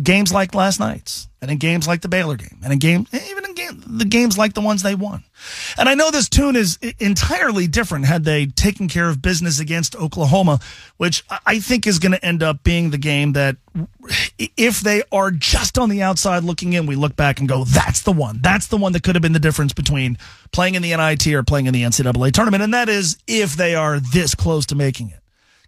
games 0.00 0.30
like 0.30 0.54
last 0.54 0.78
night's, 0.78 1.28
and 1.40 1.50
in 1.50 1.56
games 1.56 1.88
like 1.88 2.02
the 2.02 2.08
Baylor 2.08 2.36
game, 2.36 2.58
and 2.62 2.72
in 2.72 2.78
game, 2.78 3.06
even 3.12 3.41
game, 3.52 3.82
the 3.86 4.04
games 4.04 4.38
like 4.38 4.54
the 4.54 4.60
ones 4.60 4.82
they 4.82 4.94
won. 4.94 5.24
And 5.76 5.88
I 5.88 5.94
know 5.94 6.10
this 6.10 6.28
tune 6.28 6.56
is 6.56 6.78
entirely 6.98 7.66
different 7.66 8.06
had 8.06 8.24
they 8.24 8.46
taken 8.46 8.88
care 8.88 9.08
of 9.08 9.22
business 9.22 9.60
against 9.60 9.96
Oklahoma, 9.96 10.60
which 10.96 11.24
I 11.46 11.58
think 11.58 11.86
is 11.86 11.98
going 11.98 12.12
to 12.12 12.24
end 12.24 12.42
up 12.42 12.62
being 12.62 12.90
the 12.90 12.98
game 12.98 13.32
that, 13.32 13.56
if 14.38 14.80
they 14.80 15.02
are 15.10 15.30
just 15.30 15.78
on 15.78 15.88
the 15.88 16.02
outside 16.02 16.44
looking 16.44 16.74
in, 16.74 16.84
we 16.84 16.94
look 16.94 17.16
back 17.16 17.40
and 17.40 17.48
go, 17.48 17.64
that's 17.64 18.02
the 18.02 18.12
one. 18.12 18.40
That's 18.42 18.66
the 18.66 18.76
one 18.76 18.92
that 18.92 19.02
could 19.02 19.14
have 19.14 19.22
been 19.22 19.32
the 19.32 19.38
difference 19.38 19.72
between 19.72 20.18
playing 20.52 20.74
in 20.74 20.82
the 20.82 20.94
NIT 20.94 21.26
or 21.28 21.42
playing 21.42 21.66
in 21.66 21.72
the 21.72 21.82
NCAA 21.82 22.32
tournament. 22.32 22.62
And 22.62 22.74
that 22.74 22.90
is 22.90 23.16
if 23.26 23.56
they 23.56 23.74
are 23.74 23.98
this 23.98 24.34
close 24.34 24.66
to 24.66 24.74
making 24.74 25.08
it 25.08 25.22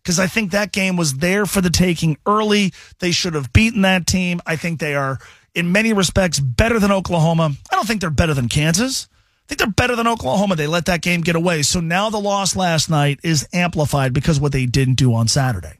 because 0.04 0.18
I 0.18 0.26
think 0.26 0.50
that 0.50 0.70
game 0.70 0.96
was 0.96 1.14
there 1.14 1.46
for 1.46 1.62
the 1.62 1.70
taking 1.70 2.18
early. 2.26 2.72
They 2.98 3.10
should 3.10 3.32
have 3.32 3.52
beaten 3.54 3.82
that 3.82 4.06
team. 4.06 4.40
I 4.44 4.56
think 4.56 4.78
they 4.78 4.94
are, 4.94 5.18
in 5.54 5.72
many 5.72 5.92
respects, 5.92 6.40
better 6.40 6.78
than 6.78 6.92
Oklahoma. 6.92 7.52
I 7.70 7.76
don't 7.76 7.86
think 7.86 8.00
they're 8.00 8.10
better 8.10 8.34
than 8.34 8.48
Kansas. 8.48 9.08
I 9.12 9.48
think 9.48 9.58
they're 9.58 9.68
better 9.68 9.94
than 9.94 10.06
Oklahoma. 10.06 10.56
They 10.56 10.66
let 10.66 10.86
that 10.86 11.02
game 11.02 11.20
get 11.20 11.36
away. 11.36 11.62
So 11.62 11.80
now 11.80 12.10
the 12.10 12.20
loss 12.20 12.56
last 12.56 12.88
night 12.88 13.20
is 13.22 13.46
amplified 13.52 14.12
because 14.12 14.40
what 14.40 14.52
they 14.52 14.66
didn't 14.66 14.94
do 14.94 15.14
on 15.14 15.28
Saturday. 15.28 15.78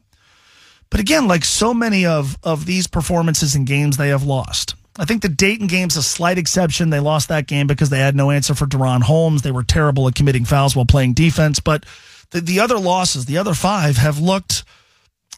But 0.89 0.99
again, 0.99 1.27
like 1.27 1.43
so 1.43 1.73
many 1.73 2.05
of, 2.05 2.37
of 2.43 2.65
these 2.65 2.87
performances 2.87 3.55
and 3.55 3.65
games 3.65 3.97
they 3.97 4.09
have 4.09 4.23
lost. 4.23 4.75
I 4.97 5.05
think 5.05 5.23
the 5.23 5.29
Dayton 5.29 5.67
game's 5.67 5.97
a 5.97 6.03
slight 6.03 6.37
exception. 6.37 6.89
They 6.89 6.99
lost 6.99 7.27
that 7.27 7.47
game 7.47 7.67
because 7.67 7.89
they 7.89 7.99
had 7.99 8.15
no 8.15 8.31
answer 8.31 8.55
for 8.55 8.65
DaRon 8.65 9.01
Holmes. 9.01 9.41
They 9.41 9.51
were 9.51 9.63
terrible 9.63 10.07
at 10.07 10.15
committing 10.15 10.45
fouls 10.45 10.75
while 10.75 10.85
playing 10.85 11.13
defense. 11.13 11.59
But 11.59 11.85
the, 12.31 12.39
the 12.39 12.59
other 12.59 12.77
losses, 12.77 13.25
the 13.25 13.37
other 13.37 13.53
five, 13.53 13.97
have 13.97 14.19
looked 14.19 14.63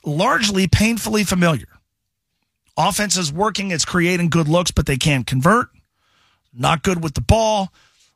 largely 0.06 0.68
painfully 0.68 1.24
familiar. 1.24 1.68
Offense 2.78 3.18
is 3.18 3.34
working, 3.34 3.72
it's 3.72 3.86
creating 3.86 4.30
good 4.30 4.48
looks, 4.48 4.72
but 4.72 4.86
they 4.86 4.98
can't 4.98 5.26
convert. 5.26 5.70
Not 6.54 6.84
good 6.84 7.04
with 7.04 7.16
the 7.16 7.22
ball. 7.22 7.74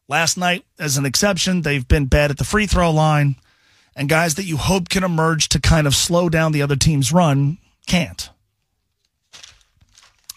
Last 0.07 0.37
night, 0.37 0.65
as 0.77 0.97
an 0.97 1.05
exception, 1.05 1.61
they've 1.61 1.87
been 1.87 2.05
bad 2.05 2.31
at 2.31 2.37
the 2.37 2.43
free 2.43 2.67
throw 2.67 2.91
line. 2.91 3.35
And 3.95 4.07
guys 4.07 4.35
that 4.35 4.45
you 4.45 4.57
hope 4.57 4.89
can 4.89 5.03
emerge 5.03 5.49
to 5.49 5.59
kind 5.59 5.87
of 5.87 5.95
slow 5.95 6.29
down 6.29 6.51
the 6.51 6.61
other 6.61 6.75
team's 6.75 7.11
run 7.11 7.57
can't. 7.87 8.29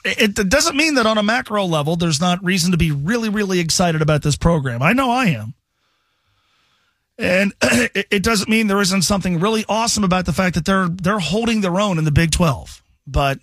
It, 0.05 0.35
doesn't 0.35 0.77
mean 0.77 0.97
that 0.97 1.07
on 1.07 1.17
a 1.17 1.23
macro 1.23 1.65
level, 1.65 1.97
there's 1.97 2.21
not 2.21 2.45
reason 2.45 2.73
to 2.73 2.77
be 2.77 2.93
really, 2.93 3.31
really 3.31 3.59
excited 3.59 4.03
about 4.03 4.23
this 4.23 4.37
program. 4.37 4.83
I 4.83 4.93
know 4.93 5.11
I 5.11 5.27
am. 5.27 5.55
And 7.17 7.55
it 7.63 8.23
doesn't 8.23 8.51
mean 8.51 8.67
there 8.67 8.83
isn't 8.83 9.03
something 9.03 9.41
really 9.41 9.65
awesome 9.67 10.05
about 10.05 10.27
the 10.27 10.33
fact 10.33 10.57
that 10.57 10.67
they're 10.67 10.89
they're 10.89 11.21
holding 11.21 11.63
their 11.63 11.81
own 11.81 11.97
in 11.97 12.05
the 12.05 12.11
Big 12.11 12.33
12. 12.33 12.83
But 13.07 13.39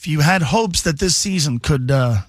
if 0.00 0.06
you 0.06 0.20
had 0.20 0.40
hopes 0.40 0.80
that 0.80 0.98
this 0.98 1.14
season 1.14 1.58
could 1.58 1.90
uh, 1.90 2.22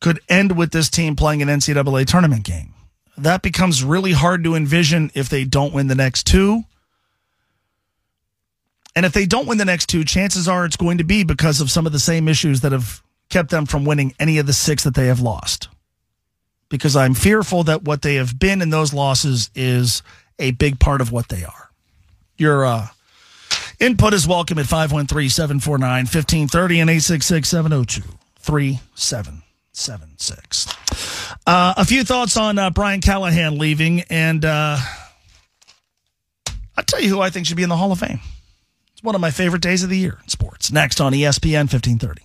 could 0.00 0.18
end 0.30 0.56
with 0.56 0.70
this 0.72 0.88
team 0.88 1.14
playing 1.14 1.42
an 1.42 1.48
NCAA 1.48 2.06
tournament 2.06 2.42
game, 2.42 2.72
that 3.18 3.42
becomes 3.42 3.84
really 3.84 4.12
hard 4.12 4.42
to 4.44 4.54
envision 4.54 5.10
if 5.14 5.28
they 5.28 5.44
don't 5.44 5.74
win 5.74 5.88
the 5.88 5.94
next 5.94 6.26
two. 6.26 6.62
And 8.96 9.04
if 9.04 9.12
they 9.12 9.26
don't 9.26 9.46
win 9.46 9.58
the 9.58 9.66
next 9.66 9.90
two, 9.90 10.04
chances 10.04 10.48
are 10.48 10.64
it's 10.64 10.78
going 10.78 10.96
to 10.98 11.04
be 11.04 11.22
because 11.22 11.60
of 11.60 11.70
some 11.70 11.84
of 11.84 11.92
the 11.92 12.00
same 12.00 12.28
issues 12.28 12.62
that 12.62 12.72
have 12.72 13.02
kept 13.28 13.50
them 13.50 13.66
from 13.66 13.84
winning 13.84 14.14
any 14.18 14.38
of 14.38 14.46
the 14.46 14.54
six 14.54 14.84
that 14.84 14.94
they 14.94 15.08
have 15.08 15.20
lost 15.20 15.68
because 16.70 16.96
I'm 16.96 17.12
fearful 17.12 17.64
that 17.64 17.82
what 17.82 18.00
they 18.00 18.14
have 18.14 18.38
been 18.38 18.62
in 18.62 18.70
those 18.70 18.94
losses 18.94 19.50
is 19.54 20.02
a 20.38 20.52
big 20.52 20.80
part 20.80 21.02
of 21.02 21.12
what 21.12 21.28
they 21.28 21.44
are. 21.44 21.70
Your 22.38 22.64
uh, 22.64 22.88
input 23.82 24.14
is 24.14 24.26
welcome 24.28 24.58
at 24.58 24.66
513 24.66 25.28
749 25.28 26.04
1530 26.04 26.80
and 26.80 26.88
866 26.88 27.48
702 27.48 28.02
3776. 28.38 30.66
Uh, 31.46 31.74
a 31.76 31.84
few 31.84 32.02
thoughts 32.04 32.36
on 32.36 32.58
uh, 32.58 32.70
Brian 32.70 33.00
Callahan 33.00 33.58
leaving, 33.58 34.02
and 34.02 34.44
uh, 34.44 34.78
I'll 36.76 36.84
tell 36.84 37.00
you 37.00 37.08
who 37.08 37.20
I 37.20 37.30
think 37.30 37.46
should 37.46 37.56
be 37.56 37.64
in 37.64 37.68
the 37.68 37.76
Hall 37.76 37.92
of 37.92 37.98
Fame. 37.98 38.20
It's 38.92 39.02
one 39.02 39.16
of 39.16 39.20
my 39.20 39.30
favorite 39.30 39.62
days 39.62 39.82
of 39.82 39.90
the 39.90 39.98
year 39.98 40.18
in 40.22 40.28
sports. 40.28 40.70
Next 40.70 41.00
on 41.00 41.12
ESPN 41.12 41.72
1530. 41.72 42.22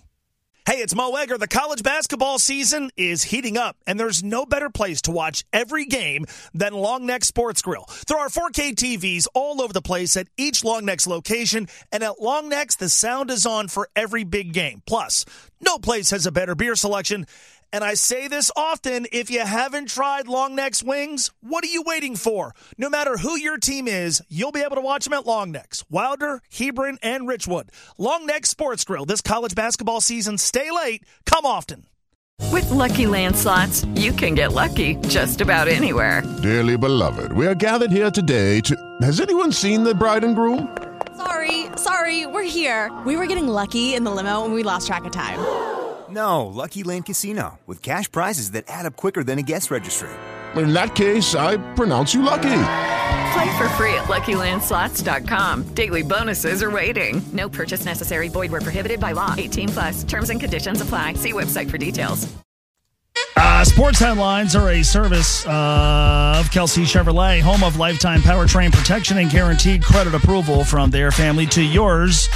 Hey, 0.68 0.80
it's 0.80 0.94
Mo 0.94 1.16
Egger. 1.16 1.38
The 1.38 1.48
college 1.48 1.82
basketball 1.82 2.40
season 2.40 2.90
is 2.98 3.24
heating 3.24 3.58
up, 3.58 3.78
and 3.88 3.98
there's 3.98 4.22
no 4.22 4.46
better 4.46 4.70
place 4.70 5.02
to 5.04 5.12
watch 5.12 5.46
every 5.54 5.86
game 5.86 6.26
than 6.54 6.74
Long 6.74 7.06
Neck 7.06 7.24
Sports 7.24 7.62
Grill. 7.62 7.86
There 8.10 8.18
are 8.18 8.28
4K 8.28 8.76
TVs 8.76 9.28
all 9.34 9.62
over 9.62 9.72
the 9.72 9.82
place 9.82 10.18
at 10.18 10.28
each 10.36 10.66
Long 10.66 10.84
Neck's 10.84 11.08
location, 11.08 11.70
and 11.94 12.04
at 12.04 12.20
Long 12.22 12.50
Neck's, 12.50 12.76
the 12.76 12.90
sound 12.90 13.32
is 13.32 13.46
on 13.46 13.70
for 13.70 13.88
every 13.96 14.26
big 14.26 14.52
game. 14.52 14.84
Plus, 14.86 15.24
no 15.62 15.78
place 15.78 16.10
has 16.10 16.26
a 16.26 16.34
better 16.34 16.54
beer 16.54 16.76
selection 16.76 17.28
and 17.74 17.84
I 17.84 17.94
say 17.96 18.28
this 18.28 18.52
often 18.56 19.08
if 19.12 19.30
you 19.30 19.42
haven't 19.42 19.90
tried 19.90 20.28
Long 20.28 20.56
Neck's 20.56 20.84
wings, 20.84 21.32
what 21.42 21.64
are 21.64 21.68
you 21.68 21.84
waiting 21.86 22.16
for? 22.16 22.54
No 22.78 22.90
matter 22.90 23.18
who 23.18 23.38
your 23.38 23.58
team 23.58 23.88
is, 23.88 24.22
you'll 24.30 24.52
be 24.52 24.62
able 24.62 24.76
to 24.76 24.82
watch 24.82 25.06
them 25.06 25.14
at 25.14 25.26
Long 25.26 25.52
Neck's, 25.52 25.84
Wilder, 25.90 26.42
Hebron, 26.50 26.98
and 27.02 27.28
Richwood. 27.28 27.70
Long 27.98 28.26
Neck 28.26 28.46
Sports 28.46 28.84
Grill 28.84 29.06
this 29.06 29.22
college 29.22 29.56
basketball 29.56 30.02
season. 30.02 30.38
Stay 30.38 30.72
late, 30.72 31.04
come 31.26 31.46
often. 31.46 31.86
With 32.52 32.70
lucky 32.70 33.06
landslots, 33.06 33.86
you 34.00 34.12
can 34.12 34.36
get 34.36 34.54
lucky 34.54 34.96
just 35.08 35.42
about 35.42 35.68
anywhere. 35.68 36.24
Dearly 36.42 36.78
beloved, 36.78 37.34
we 37.34 37.48
are 37.48 37.56
gathered 37.56 37.92
here 37.92 38.12
today 38.12 38.62
to. 38.62 38.76
Has 39.02 39.20
anyone 39.20 39.52
seen 39.52 39.84
the 39.84 39.96
bride 39.96 40.24
and 40.24 40.36
groom? 40.36 40.78
Sorry, 41.18 41.66
sorry, 41.76 42.28
we're 42.28 42.44
here. 42.44 42.92
We 43.06 43.18
were 43.18 43.26
getting 43.26 43.48
lucky 43.48 43.96
in 43.96 44.04
the 44.04 44.12
limo 44.12 44.46
and 44.46 44.54
we 44.54 44.64
lost 44.64 44.88
track 44.88 45.04
of 45.06 45.12
time. 45.12 45.40
No, 46.10 46.46
Lucky 46.46 46.84
Land 46.84 47.06
Casino, 47.06 47.60
with 47.66 47.82
cash 47.82 48.12
prizes 48.12 48.52
that 48.52 48.66
add 48.68 48.86
up 48.86 48.96
quicker 48.96 49.24
than 49.24 49.40
a 49.40 49.42
guest 49.42 49.72
registry. 49.72 50.10
In 50.56 50.74
that 50.74 50.96
case, 50.96 51.36
I 51.36 51.58
pronounce 51.74 52.14
you 52.14 52.22
lucky. 52.22 52.64
Play 53.34 53.58
for 53.58 53.70
free 53.76 53.94
at 53.94 54.06
LuckyLandSlots.com. 54.06 55.74
Daily 55.74 56.02
bonuses 56.02 56.64
are 56.64 56.72
waiting. 56.72 57.22
No 57.34 57.50
purchase 57.50 57.86
necessary. 57.86 58.30
Void 58.30 58.52
where 58.52 58.62
prohibited 58.62 59.00
by 59.00 59.12
law. 59.12 59.36
18 59.38 59.70
plus. 59.70 60.04
Terms 60.04 60.30
and 60.30 60.40
conditions 60.40 60.82
apply. 60.82 61.14
See 61.14 61.34
website 61.34 61.70
for 61.70 61.78
details. 61.78 62.28
Uh, 63.36 63.64
sports 63.64 64.00
headlines 64.00 64.56
are 64.56 64.70
a 64.70 64.84
service 64.84 65.46
uh, 65.46 66.38
of 66.38 66.50
Kelsey 66.52 66.84
Chevrolet, 66.84 67.42
home 67.42 67.64
of 67.64 67.78
lifetime 67.78 68.22
powertrain 68.22 68.72
protection 68.72 69.18
and 69.20 69.30
guaranteed 69.30 69.84
credit 69.84 70.16
approval 70.16 70.64
from 70.64 70.90
their 70.90 71.12
family 71.12 71.46
to 71.48 71.62
yours 71.62 72.28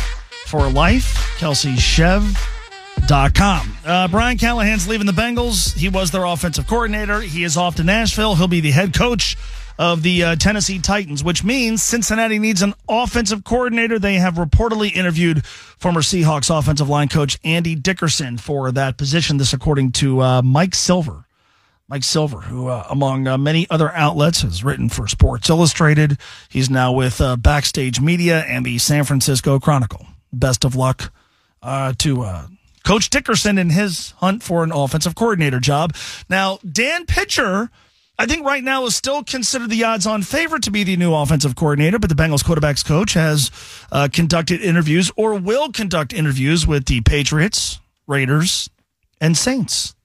for 0.46 0.70
life. 0.70 1.36
Kelsey 1.38 1.76
Chev 1.76 2.38
com. 3.10 3.76
Uh, 3.86 4.08
Brian 4.08 4.38
Callahan's 4.38 4.88
leaving 4.88 5.08
the 5.08 5.14
Bengals. 5.14 5.74
He 5.76 5.90
was 5.90 6.12
their 6.12 6.24
offensive 6.26 6.68
coordinator. 6.68 7.22
He 7.22 7.44
is 7.44 7.58
off 7.58 7.76
to 7.76 7.84
Nashville. 7.84 8.36
He'll 8.36 8.48
be 8.48 8.62
the 8.62 8.72
head 8.72 8.94
coach 8.94 9.38
of 9.78 10.04
the 10.04 10.24
uh, 10.24 10.36
Tennessee 10.36 10.80
Titans, 10.80 11.24
which 11.24 11.44
means 11.44 11.82
Cincinnati 11.82 12.40
needs 12.40 12.62
an 12.62 12.74
offensive 12.88 13.44
coordinator. 13.44 13.98
They 13.98 14.16
have 14.16 14.36
reportedly 14.36 14.94
interviewed 14.94 15.46
former 15.46 16.02
Seahawks 16.02 16.56
offensive 16.56 16.90
line 16.90 17.08
coach 17.08 17.40
Andy 17.44 17.76
Dickerson 17.76 18.38
for 18.38 18.72
that 18.72 18.98
position. 18.98 19.38
This, 19.38 19.54
according 19.54 19.94
to 19.94 20.22
uh, 20.22 20.42
Mike 20.42 20.76
Silver. 20.76 21.26
Mike 21.88 22.04
Silver, 22.04 22.40
who, 22.42 22.68
uh, 22.68 22.86
among 22.90 23.28
uh, 23.28 23.38
many 23.38 23.68
other 23.70 23.92
outlets, 23.92 24.44
has 24.44 24.64
written 24.64 24.88
for 24.88 25.10
Sports 25.10 25.50
Illustrated. 25.50 26.18
He's 26.48 26.70
now 26.70 26.94
with 26.94 27.20
uh, 27.20 27.36
Backstage 27.36 28.00
Media 28.00 28.46
and 28.48 28.66
the 28.66 28.78
San 28.78 29.04
Francisco 29.04 29.60
Chronicle. 29.60 30.06
Best 30.32 30.64
of 30.64 30.74
luck 30.74 31.12
uh, 31.62 31.94
to 31.98 32.22
uh, 32.22 32.48
Coach 32.84 33.10
Dickerson 33.10 33.58
in 33.58 33.70
his 33.70 34.12
hunt 34.18 34.44
for 34.44 34.64
an 34.64 34.72
offensive 34.72 35.16
coordinator 35.16 35.60
job. 35.60 35.96
Now, 36.30 36.60
Dan 36.70 37.06
Pitcher, 37.06 37.70
I 38.18 38.26
think 38.26 38.46
right 38.46 38.64
now 38.64 38.86
is 38.86 38.96
still 38.96 39.24
considered 39.24 39.70
the 39.70 39.84
odds 39.84 40.06
on 40.06 40.24
favorite 40.24 40.64
to 40.64 40.72
be 40.72 40.84
the 40.84 40.98
new 40.98 41.14
offensive 41.14 41.56
coordinator, 41.56 42.00
but 42.00 42.10
the 42.10 42.16
Bengals 42.16 42.44
quarterbacks 42.44 42.86
coach 42.86 43.14
has 43.14 43.52
uh, 43.92 44.08
conducted 44.12 44.62
interviews 44.62 45.12
or 45.16 45.36
will 45.36 45.72
conduct 45.72 46.14
interviews 46.14 46.68
with 46.68 46.86
the 46.86 47.02
Patriots, 47.02 47.80
Raiders, 48.08 48.70
and 49.20 49.38
Saints 49.38 49.96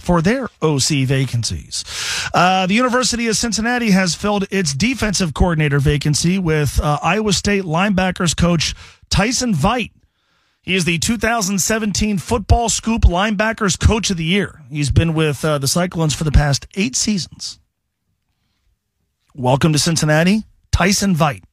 for 0.00 0.22
their 0.22 0.48
OC 0.62 1.06
vacancies. 1.06 1.84
Uh, 2.34 2.66
the 2.66 2.74
University 2.74 3.26
of 3.28 3.36
Cincinnati 3.36 3.90
has 3.90 4.14
filled 4.14 4.46
its 4.50 4.74
defensive 4.74 5.34
coordinator 5.34 5.78
vacancy 5.78 6.38
with 6.38 6.80
uh, 6.80 6.98
Iowa 7.02 7.32
State 7.32 7.64
linebackers 7.64 8.36
coach 8.36 8.74
Tyson 9.10 9.54
Veit. 9.54 9.90
He 10.66 10.74
is 10.74 10.84
the 10.84 10.98
2017 10.98 12.18
Football 12.18 12.68
Scoop 12.68 13.02
Linebackers 13.02 13.78
Coach 13.78 14.10
of 14.10 14.16
the 14.16 14.24
Year. 14.24 14.62
He's 14.68 14.90
been 14.90 15.14
with 15.14 15.44
uh, 15.44 15.58
the 15.58 15.68
Cyclones 15.68 16.12
for 16.12 16.24
the 16.24 16.32
past 16.32 16.66
eight 16.74 16.96
seasons. 16.96 17.60
Welcome 19.32 19.72
to 19.74 19.78
Cincinnati, 19.78 20.42
Tyson 20.72 21.14
Veit. 21.14 21.44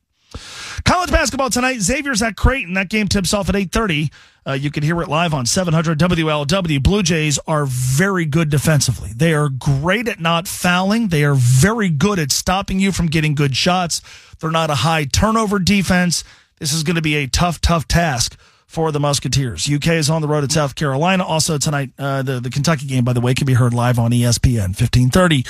College 0.83 1.11
basketball 1.11 1.51
tonight. 1.51 1.79
Xavier's 1.79 2.23
at 2.23 2.35
Creighton. 2.35 2.73
That 2.73 2.89
game 2.89 3.07
tips 3.07 3.35
off 3.35 3.49
at 3.49 3.55
8:30. 3.55 4.11
Uh, 4.47 4.53
you 4.53 4.71
can 4.71 4.81
hear 4.81 4.99
it 5.03 5.07
live 5.07 5.31
on 5.31 5.45
700 5.45 5.99
WLW. 5.99 6.81
Blue 6.81 7.03
Jays 7.03 7.37
are 7.45 7.67
very 7.67 8.25
good 8.25 8.49
defensively. 8.49 9.11
They 9.15 9.35
are 9.35 9.47
great 9.47 10.07
at 10.07 10.21
not 10.21 10.47
fouling. 10.47 11.09
They 11.09 11.23
are 11.23 11.35
very 11.35 11.89
good 11.89 12.17
at 12.17 12.31
stopping 12.31 12.79
you 12.79 12.91
from 12.91 13.05
getting 13.05 13.35
good 13.35 13.55
shots. 13.55 14.01
They're 14.39 14.49
not 14.49 14.71
a 14.71 14.75
high 14.75 15.03
turnover 15.03 15.59
defense. 15.59 16.23
This 16.57 16.73
is 16.73 16.81
going 16.81 16.95
to 16.95 17.01
be 17.03 17.17
a 17.17 17.27
tough, 17.27 17.61
tough 17.61 17.87
task 17.87 18.39
for 18.73 18.91
the 18.91 18.99
Musketeers. 18.99 19.69
UK 19.71 19.89
is 19.89 20.09
on 20.09 20.23
the 20.23 20.27
road 20.27 20.43
at 20.43 20.51
South 20.51 20.73
Carolina. 20.73 21.23
Also 21.23 21.59
tonight, 21.59 21.91
uh, 21.99 22.23
the 22.23 22.39
the 22.39 22.49
Kentucky 22.49 22.87
game, 22.87 23.03
by 23.03 23.13
the 23.13 23.21
way, 23.21 23.35
can 23.35 23.45
be 23.45 23.53
heard 23.53 23.71
live 23.71 23.99
on 23.99 24.11
ESPN 24.11 24.75
fifteen 24.75 25.09
thirty. 25.09 25.45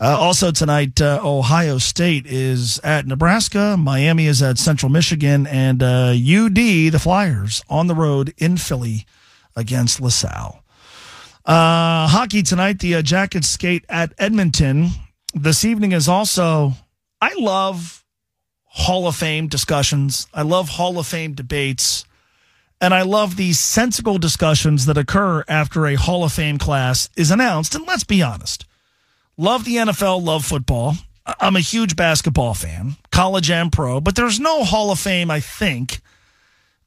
Uh, 0.00 0.16
also 0.16 0.52
tonight, 0.52 1.00
uh, 1.00 1.20
Ohio 1.22 1.78
State 1.78 2.24
is 2.26 2.78
at 2.84 3.04
Nebraska. 3.06 3.76
Miami 3.76 4.26
is 4.26 4.40
at 4.40 4.58
Central 4.58 4.90
Michigan, 4.90 5.46
and 5.48 5.82
UD, 5.82 5.88
uh, 5.88 6.90
the 6.92 7.00
Flyers, 7.02 7.64
on 7.68 7.88
the 7.88 7.96
road 7.96 8.32
in 8.38 8.56
Philly 8.56 9.06
against 9.56 10.00
LaSalle. 10.00 10.62
Uh, 11.44 12.06
hockey 12.06 12.42
tonight, 12.44 12.78
the 12.78 12.94
uh, 12.94 13.02
Jackets 13.02 13.48
skate 13.48 13.84
at 13.88 14.12
Edmonton. 14.18 14.90
This 15.34 15.64
evening 15.64 15.90
is 15.90 16.08
also. 16.08 16.74
I 17.20 17.34
love 17.36 18.04
Hall 18.66 19.08
of 19.08 19.16
Fame 19.16 19.48
discussions. 19.48 20.28
I 20.32 20.42
love 20.42 20.68
Hall 20.68 21.00
of 21.00 21.08
Fame 21.08 21.32
debates. 21.32 22.04
And 22.80 22.94
I 22.94 23.02
love 23.02 23.36
these 23.36 23.58
sensible 23.58 24.18
discussions 24.18 24.86
that 24.86 24.96
occur 24.96 25.44
after 25.48 25.86
a 25.86 25.96
Hall 25.96 26.22
of 26.22 26.32
Fame 26.32 26.58
class 26.58 27.10
is 27.16 27.30
announced. 27.30 27.74
And 27.74 27.86
let's 27.86 28.04
be 28.04 28.22
honest 28.22 28.64
love 29.36 29.64
the 29.64 29.76
NFL, 29.76 30.22
love 30.22 30.44
football. 30.44 30.94
I'm 31.40 31.56
a 31.56 31.60
huge 31.60 31.94
basketball 31.94 32.54
fan, 32.54 32.96
college 33.12 33.50
and 33.50 33.70
pro, 33.70 34.00
but 34.00 34.16
there's 34.16 34.40
no 34.40 34.64
Hall 34.64 34.90
of 34.90 34.98
Fame, 34.98 35.30
I 35.30 35.40
think, 35.40 36.00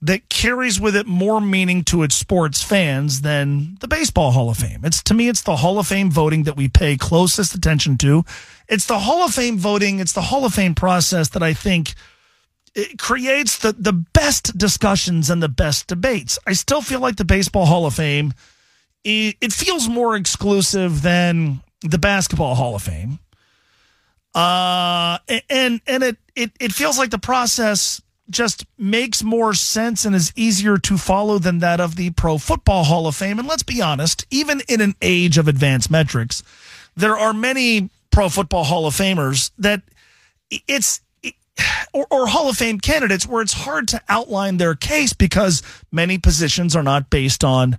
that 0.02 0.30
carries 0.30 0.80
with 0.80 0.96
it 0.96 1.06
more 1.06 1.40
meaning 1.40 1.84
to 1.86 2.02
its 2.02 2.16
sports 2.16 2.64
fans 2.64 3.22
than 3.22 3.78
the 3.82 3.88
Baseball 3.88 4.32
Hall 4.32 4.50
of 4.50 4.58
Fame. 4.58 4.82
It's 4.84 5.04
to 5.04 5.14
me, 5.14 5.30
it's 5.30 5.44
the 5.44 5.58
Hall 5.58 5.78
of 5.78 5.88
Fame 5.88 6.10
voting 6.10 6.44
that 6.44 6.58
we 6.58 6.68
pay 6.68 6.98
closest 6.98 7.54
attention 7.54 7.98
to. 8.00 8.26
It's 8.68 8.88
the 8.88 9.00
Hall 9.00 9.24
of 9.24 9.34
Fame 9.34 9.60
voting, 9.60 10.00
it's 10.00 10.14
the 10.14 10.22
Hall 10.22 10.44
of 10.44 10.54
Fame 10.54 10.74
process 10.74 11.30
that 11.30 11.44
I 11.44 11.54
think 11.54 11.94
it 12.76 12.98
creates 12.98 13.58
the, 13.60 13.74
the 13.74 13.94
best 13.94 14.58
discussions 14.58 15.30
and 15.30 15.44
the 15.44 15.50
best 15.50 15.88
debates. 15.88 16.40
I 16.48 16.54
still 16.54 16.82
feel 16.82 17.00
like 17.00 17.18
the 17.18 17.26
Baseball 17.26 17.66
Hall 17.66 17.86
of 17.86 17.96
Fame, 17.96 18.34
it, 19.04 19.36
it 19.42 19.54
feels 19.54 19.90
more 19.90 20.16
exclusive 20.16 21.02
than 21.02 21.62
the 21.82 21.98
Basketball 21.98 22.56
Hall 22.56 22.76
of 22.76 22.84
Fame. 22.84 23.20
Uh, 24.34 25.18
and 25.50 25.82
and 25.88 26.04
it, 26.04 26.18
it 26.38 26.52
it 26.58 26.72
feels 26.72 26.98
like 26.98 27.10
the 27.10 27.20
process 27.20 28.02
just 28.30 28.66
makes 28.78 29.24
more 29.24 29.54
sense 29.54 30.06
and 30.06 30.16
is 30.16 30.32
easier 30.38 30.78
to 30.78 30.98
follow 30.98 31.38
than 31.38 31.60
that 31.60 31.82
of 31.82 31.98
the 31.98 32.12
Pro 32.12 32.38
Football 32.38 32.86
Hall 32.86 33.08
of 33.08 33.16
Fame. 33.16 33.40
And 33.40 33.48
let's 33.48 33.64
be 33.64 33.82
honest, 33.82 34.26
even 34.32 34.62
in 34.70 34.80
an 34.80 34.96
age 35.02 35.38
of 35.38 35.50
advanced 35.50 35.92
metrics, 35.92 36.44
there 36.96 37.18
are 37.18 37.34
many 37.34 37.90
Pro 38.10 38.30
Football 38.30 38.64
Hall 38.64 38.88
of 38.88 38.94
Famers 38.94 39.52
that 39.58 39.82
it's 40.50 41.02
or, 41.94 42.08
or, 42.10 42.28
Hall 42.28 42.50
of 42.50 42.58
Fame 42.58 42.80
candidates 42.80 43.28
where 43.28 43.42
it's 43.42 43.54
hard 43.54 43.88
to 43.90 44.02
outline 44.08 44.58
their 44.58 44.76
case 44.76 45.14
because 45.14 45.62
many 45.92 46.18
positions 46.18 46.76
are 46.76 46.84
not 46.84 47.10
based 47.10 47.44
on, 47.44 47.78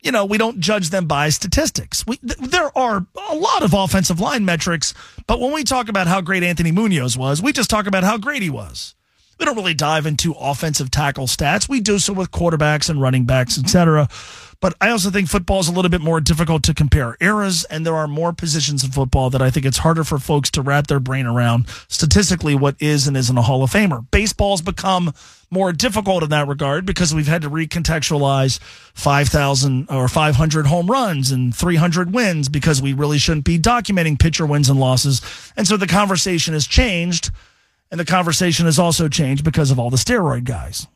you 0.00 0.10
know, 0.10 0.24
we 0.24 0.38
don't 0.38 0.60
judge 0.60 0.90
them 0.90 1.06
by 1.06 1.28
statistics. 1.28 2.06
We, 2.06 2.16
th- 2.16 2.38
there 2.38 2.76
are 2.76 3.06
a 3.30 3.36
lot 3.36 3.62
of 3.62 3.74
offensive 3.74 4.20
line 4.20 4.44
metrics, 4.44 4.94
but 5.26 5.40
when 5.40 5.52
we 5.52 5.64
talk 5.64 5.88
about 5.88 6.08
how 6.08 6.20
great 6.20 6.42
Anthony 6.42 6.72
Munoz 6.72 7.16
was, 7.16 7.40
we 7.40 7.52
just 7.52 7.70
talk 7.70 7.86
about 7.86 8.04
how 8.04 8.18
great 8.18 8.42
he 8.42 8.50
was. 8.50 8.94
We 9.38 9.46
don't 9.46 9.56
really 9.56 9.74
dive 9.74 10.06
into 10.06 10.34
offensive 10.38 10.90
tackle 10.90 11.26
stats. 11.26 11.68
We 11.68 11.80
do 11.80 11.98
so 11.98 12.12
with 12.12 12.30
quarterbacks 12.30 12.88
and 12.88 13.00
running 13.00 13.24
backs, 13.24 13.58
etc. 13.58 14.08
But 14.62 14.76
I 14.80 14.90
also 14.90 15.10
think 15.10 15.28
football 15.28 15.58
is 15.58 15.66
a 15.66 15.72
little 15.72 15.88
bit 15.90 16.00
more 16.00 16.20
difficult 16.20 16.62
to 16.62 16.72
compare 16.72 17.16
eras, 17.20 17.64
and 17.64 17.84
there 17.84 17.96
are 17.96 18.06
more 18.06 18.32
positions 18.32 18.84
in 18.84 18.92
football 18.92 19.28
that 19.30 19.42
I 19.42 19.50
think 19.50 19.66
it's 19.66 19.78
harder 19.78 20.04
for 20.04 20.20
folks 20.20 20.52
to 20.52 20.62
wrap 20.62 20.86
their 20.86 21.00
brain 21.00 21.26
around 21.26 21.68
statistically 21.88 22.54
what 22.54 22.76
is 22.78 23.08
and 23.08 23.16
isn't 23.16 23.36
a 23.36 23.42
Hall 23.42 23.64
of 23.64 23.72
Famer. 23.72 24.08
Baseball's 24.12 24.62
become 24.62 25.12
more 25.50 25.72
difficult 25.72 26.22
in 26.22 26.30
that 26.30 26.46
regard 26.46 26.86
because 26.86 27.12
we've 27.12 27.26
had 27.26 27.42
to 27.42 27.50
recontextualize 27.50 28.60
5,000 28.94 29.90
or 29.90 30.06
500 30.06 30.66
home 30.68 30.86
runs 30.86 31.32
and 31.32 31.52
300 31.52 32.14
wins 32.14 32.48
because 32.48 32.80
we 32.80 32.92
really 32.92 33.18
shouldn't 33.18 33.44
be 33.44 33.58
documenting 33.58 34.16
pitcher 34.16 34.46
wins 34.46 34.70
and 34.70 34.78
losses. 34.78 35.20
And 35.56 35.66
so 35.66 35.76
the 35.76 35.88
conversation 35.88 36.54
has 36.54 36.68
changed, 36.68 37.32
and 37.90 37.98
the 37.98 38.04
conversation 38.04 38.66
has 38.66 38.78
also 38.78 39.08
changed 39.08 39.42
because 39.42 39.72
of 39.72 39.80
all 39.80 39.90
the 39.90 39.96
steroid 39.96 40.44
guys. 40.44 40.86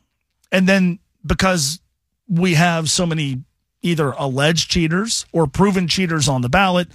And 0.53 0.69
then 0.69 0.99
because 1.25 1.81
we 2.29 2.53
have 2.53 2.89
so 2.89 3.05
many 3.05 3.43
either 3.81 4.11
alleged 4.11 4.69
cheaters 4.69 5.25
or 5.31 5.47
proven 5.47 5.87
cheaters 5.87 6.27
on 6.27 6.41
the 6.41 6.49
ballot, 6.49 6.87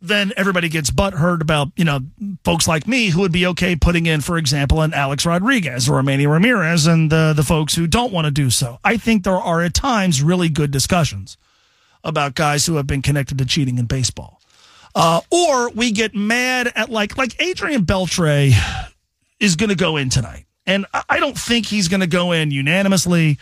then 0.00 0.32
everybody 0.36 0.68
gets 0.68 0.90
butthurt 0.90 1.40
about, 1.40 1.68
you 1.76 1.84
know, 1.84 2.00
folks 2.44 2.68
like 2.68 2.86
me 2.86 3.08
who 3.08 3.20
would 3.20 3.32
be 3.32 3.46
okay 3.46 3.74
putting 3.74 4.06
in, 4.06 4.20
for 4.20 4.38
example, 4.38 4.80
an 4.82 4.94
Alex 4.94 5.26
Rodriguez 5.26 5.88
or 5.88 5.98
a 5.98 6.02
Manny 6.02 6.26
Ramirez 6.26 6.86
and 6.86 7.10
the, 7.10 7.32
the 7.34 7.42
folks 7.42 7.74
who 7.74 7.86
don't 7.86 8.12
want 8.12 8.24
to 8.26 8.30
do 8.30 8.50
so. 8.50 8.78
I 8.84 8.96
think 8.96 9.24
there 9.24 9.36
are 9.36 9.60
at 9.62 9.74
times 9.74 10.22
really 10.22 10.48
good 10.48 10.70
discussions 10.70 11.36
about 12.04 12.34
guys 12.34 12.64
who 12.66 12.76
have 12.76 12.86
been 12.86 13.02
connected 13.02 13.38
to 13.38 13.44
cheating 13.44 13.78
in 13.78 13.86
baseball. 13.86 14.40
Uh, 14.94 15.20
or 15.30 15.70
we 15.70 15.90
get 15.90 16.14
mad 16.14 16.72
at 16.74 16.90
like, 16.90 17.16
like 17.16 17.40
Adrian 17.42 17.84
Beltre 17.84 18.52
is 19.40 19.56
going 19.56 19.70
to 19.70 19.76
go 19.76 19.96
in 19.96 20.10
tonight. 20.10 20.46
And 20.64 20.86
I 21.08 21.18
don't 21.18 21.36
think 21.36 21.66
he's 21.66 21.88
going 21.88 22.00
to 22.00 22.06
go 22.06 22.32
in 22.32 22.50
unanimously, 22.50 23.38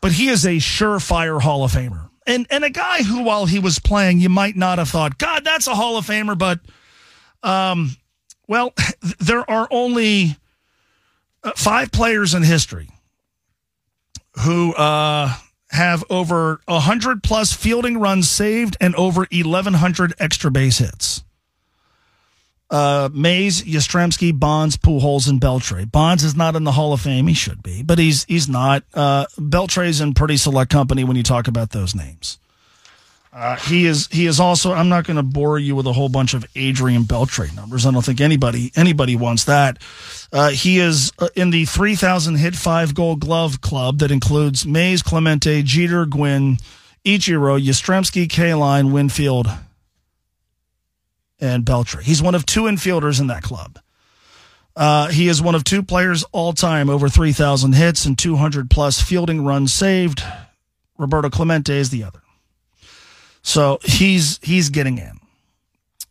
but 0.00 0.12
he 0.12 0.28
is 0.28 0.46
a 0.46 0.56
surefire 0.56 1.40
Hall 1.40 1.64
of 1.64 1.72
Famer 1.72 2.08
and 2.26 2.46
and 2.50 2.64
a 2.64 2.70
guy 2.70 3.02
who, 3.02 3.22
while 3.22 3.46
he 3.46 3.58
was 3.58 3.78
playing, 3.78 4.20
you 4.20 4.28
might 4.28 4.56
not 4.56 4.78
have 4.78 4.88
thought, 4.88 5.18
God, 5.18 5.44
that's 5.44 5.66
a 5.66 5.74
Hall 5.74 5.96
of 5.96 6.06
Famer, 6.06 6.36
but 6.36 6.60
um, 7.42 7.96
well, 8.46 8.72
there 9.18 9.48
are 9.50 9.68
only 9.70 10.36
uh, 11.42 11.52
five 11.56 11.92
players 11.92 12.34
in 12.34 12.42
history 12.42 12.88
who 14.40 14.72
uh, 14.74 15.34
have 15.70 16.04
over 16.10 16.60
hundred 16.68 17.22
plus 17.22 17.52
fielding 17.52 17.98
runs 17.98 18.28
saved 18.28 18.76
and 18.80 18.94
over 18.94 19.26
eleven 19.30 19.74
hundred 19.74 20.14
extra 20.18 20.50
base 20.50 20.78
hits 20.78 21.22
uh, 22.72 23.10
Mays, 23.12 23.62
Yastrzemski, 23.62 24.36
Bonds, 24.36 24.76
Pujols, 24.78 25.28
and 25.28 25.40
Beltre. 25.40 25.90
Bonds 25.90 26.24
is 26.24 26.34
not 26.34 26.56
in 26.56 26.64
the 26.64 26.72
Hall 26.72 26.92
of 26.94 27.02
Fame. 27.02 27.26
He 27.26 27.34
should 27.34 27.62
be, 27.62 27.82
but 27.82 27.98
he's 27.98 28.24
he's 28.24 28.48
not. 28.48 28.82
Uh, 28.94 29.26
Beltre's 29.38 30.00
in 30.00 30.14
pretty 30.14 30.38
select 30.38 30.72
company 30.72 31.04
when 31.04 31.16
you 31.16 31.22
talk 31.22 31.46
about 31.46 31.70
those 31.70 31.94
names. 31.94 32.38
Uh, 33.30 33.56
he 33.56 33.86
is 33.86 34.08
he 34.08 34.26
is 34.26 34.40
also. 34.40 34.72
I'm 34.72 34.88
not 34.88 35.04
going 35.04 35.18
to 35.18 35.22
bore 35.22 35.58
you 35.58 35.76
with 35.76 35.86
a 35.86 35.92
whole 35.92 36.08
bunch 36.08 36.34
of 36.34 36.44
Adrian 36.56 37.04
Beltre 37.04 37.54
numbers. 37.54 37.86
I 37.86 37.90
don't 37.90 38.04
think 38.04 38.20
anybody 38.20 38.72
anybody 38.74 39.16
wants 39.16 39.44
that. 39.44 39.78
Uh, 40.32 40.48
he 40.50 40.78
is 40.78 41.12
uh, 41.18 41.28
in 41.36 41.50
the 41.50 41.66
3,000 41.66 42.36
hit 42.36 42.54
five 42.54 42.94
gold 42.94 43.20
glove 43.20 43.60
club 43.60 43.98
that 43.98 44.10
includes 44.10 44.66
Mays, 44.66 45.02
Clemente, 45.02 45.62
Jeter, 45.62 46.06
Gwynn, 46.06 46.56
Ichiro, 47.04 47.62
Yastrzemski, 47.62 48.28
Kaline, 48.28 48.92
Winfield, 48.92 49.48
and 51.42 51.64
Beltre. 51.66 52.00
He's 52.00 52.22
one 52.22 52.34
of 52.34 52.46
two 52.46 52.62
infielders 52.62 53.20
in 53.20 53.26
that 53.26 53.42
club. 53.42 53.78
Uh, 54.74 55.08
he 55.08 55.28
is 55.28 55.42
one 55.42 55.54
of 55.54 55.64
two 55.64 55.82
players 55.82 56.24
all 56.32 56.54
time 56.54 56.88
over 56.88 57.08
3,000 57.08 57.74
hits 57.74 58.06
and 58.06 58.16
200 58.18 58.70
plus 58.70 59.02
fielding 59.02 59.44
runs 59.44 59.72
saved. 59.72 60.22
Roberto 60.96 61.28
Clemente 61.28 61.76
is 61.76 61.90
the 61.90 62.04
other. 62.04 62.20
So 63.42 63.80
he's 63.82 64.38
he's 64.42 64.70
getting 64.70 64.98
in. 64.98 65.18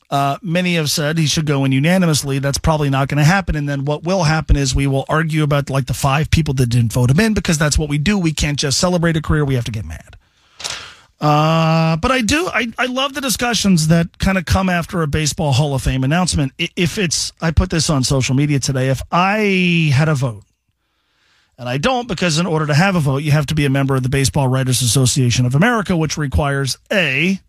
Uh, 0.09 0.37
many 0.41 0.75
have 0.75 0.91
said 0.91 1.17
he 1.17 1.25
should 1.25 1.45
go 1.45 1.63
in 1.63 1.71
unanimously. 1.71 2.39
That's 2.39 2.57
probably 2.57 2.89
not 2.89 3.07
going 3.07 3.19
to 3.19 3.23
happen. 3.23 3.55
And 3.55 3.69
then 3.69 3.85
what 3.85 4.03
will 4.03 4.23
happen 4.23 4.57
is 4.57 4.75
we 4.75 4.85
will 4.85 5.05
argue 5.07 5.41
about 5.41 5.69
like 5.69 5.85
the 5.85 5.93
five 5.93 6.29
people 6.29 6.53
that 6.55 6.67
didn't 6.67 6.91
vote 6.91 7.09
him 7.09 7.21
in 7.21 7.33
because 7.33 7.57
that's 7.57 7.79
what 7.79 7.87
we 7.87 7.97
do. 7.97 8.19
We 8.19 8.33
can't 8.33 8.59
just 8.59 8.77
celebrate 8.77 9.15
a 9.15 9.21
career. 9.21 9.45
We 9.45 9.55
have 9.55 9.63
to 9.65 9.71
get 9.71 9.85
mad. 9.85 10.17
Uh, 11.21 11.97
but 11.97 12.11
I 12.11 12.21
do. 12.21 12.47
I, 12.47 12.73
I 12.79 12.87
love 12.87 13.13
the 13.13 13.21
discussions 13.21 13.89
that 13.89 14.17
kind 14.17 14.39
of 14.39 14.45
come 14.45 14.69
after 14.69 15.03
a 15.03 15.07
baseball 15.07 15.51
Hall 15.51 15.75
of 15.75 15.83
Fame 15.83 16.03
announcement. 16.03 16.51
If 16.57 16.97
it's, 16.97 17.31
I 17.39 17.51
put 17.51 17.69
this 17.69 17.91
on 17.91 18.03
social 18.03 18.33
media 18.33 18.59
today. 18.59 18.89
If 18.89 19.03
I 19.11 19.91
had 19.93 20.09
a 20.09 20.15
vote, 20.15 20.43
and 21.59 21.69
I 21.69 21.77
don't 21.77 22.07
because 22.07 22.39
in 22.39 22.47
order 22.47 22.65
to 22.65 22.73
have 22.73 22.95
a 22.95 22.99
vote, 22.99 23.19
you 23.19 23.31
have 23.31 23.45
to 23.45 23.55
be 23.55 23.65
a 23.65 23.69
member 23.69 23.95
of 23.95 24.01
the 24.01 24.09
Baseball 24.09 24.47
Writers 24.47 24.81
Association 24.81 25.45
of 25.45 25.53
America, 25.53 25.95
which 25.95 26.17
requires 26.17 26.79
A, 26.91 27.39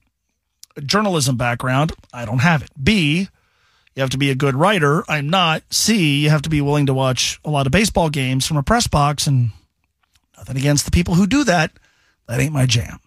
a 0.77 0.81
journalism 0.83 1.39
background. 1.39 1.93
I 2.13 2.27
don't 2.27 2.41
have 2.41 2.63
it. 2.63 2.71
B, 2.83 3.29
you 3.95 4.01
have 4.01 4.11
to 4.11 4.19
be 4.19 4.31
a 4.31 4.35
good 4.35 4.55
writer. 4.55 5.03
I'm 5.09 5.31
not. 5.31 5.63
C, 5.71 6.25
you 6.25 6.29
have 6.29 6.43
to 6.43 6.51
be 6.51 6.61
willing 6.61 6.87
to 6.87 6.95
watch 6.95 7.41
a 7.43 7.49
lot 7.49 7.65
of 7.65 7.73
baseball 7.73 8.11
games 8.11 8.47
from 8.47 8.59
a 8.59 8.63
press 8.63 8.87
box. 8.87 9.27
And 9.27 9.53
nothing 10.37 10.59
against 10.59 10.85
the 10.85 10.91
people 10.91 11.15
who 11.15 11.27
do 11.27 11.45
that. 11.45 11.73
That 12.29 12.39
ain't 12.39 12.53
my 12.53 12.67
jam. 12.67 13.01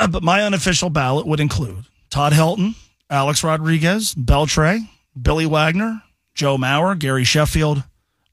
but 0.10 0.22
my 0.22 0.42
unofficial 0.42 0.90
ballot 0.90 1.26
would 1.26 1.40
include 1.40 1.84
Todd 2.10 2.32
Helton, 2.32 2.74
Alex 3.10 3.42
Rodriguez, 3.44 4.14
Beltre, 4.14 4.80
Billy 5.20 5.46
Wagner, 5.46 6.02
Joe 6.34 6.56
Mauer, 6.56 6.98
Gary 6.98 7.24
Sheffield, 7.24 7.84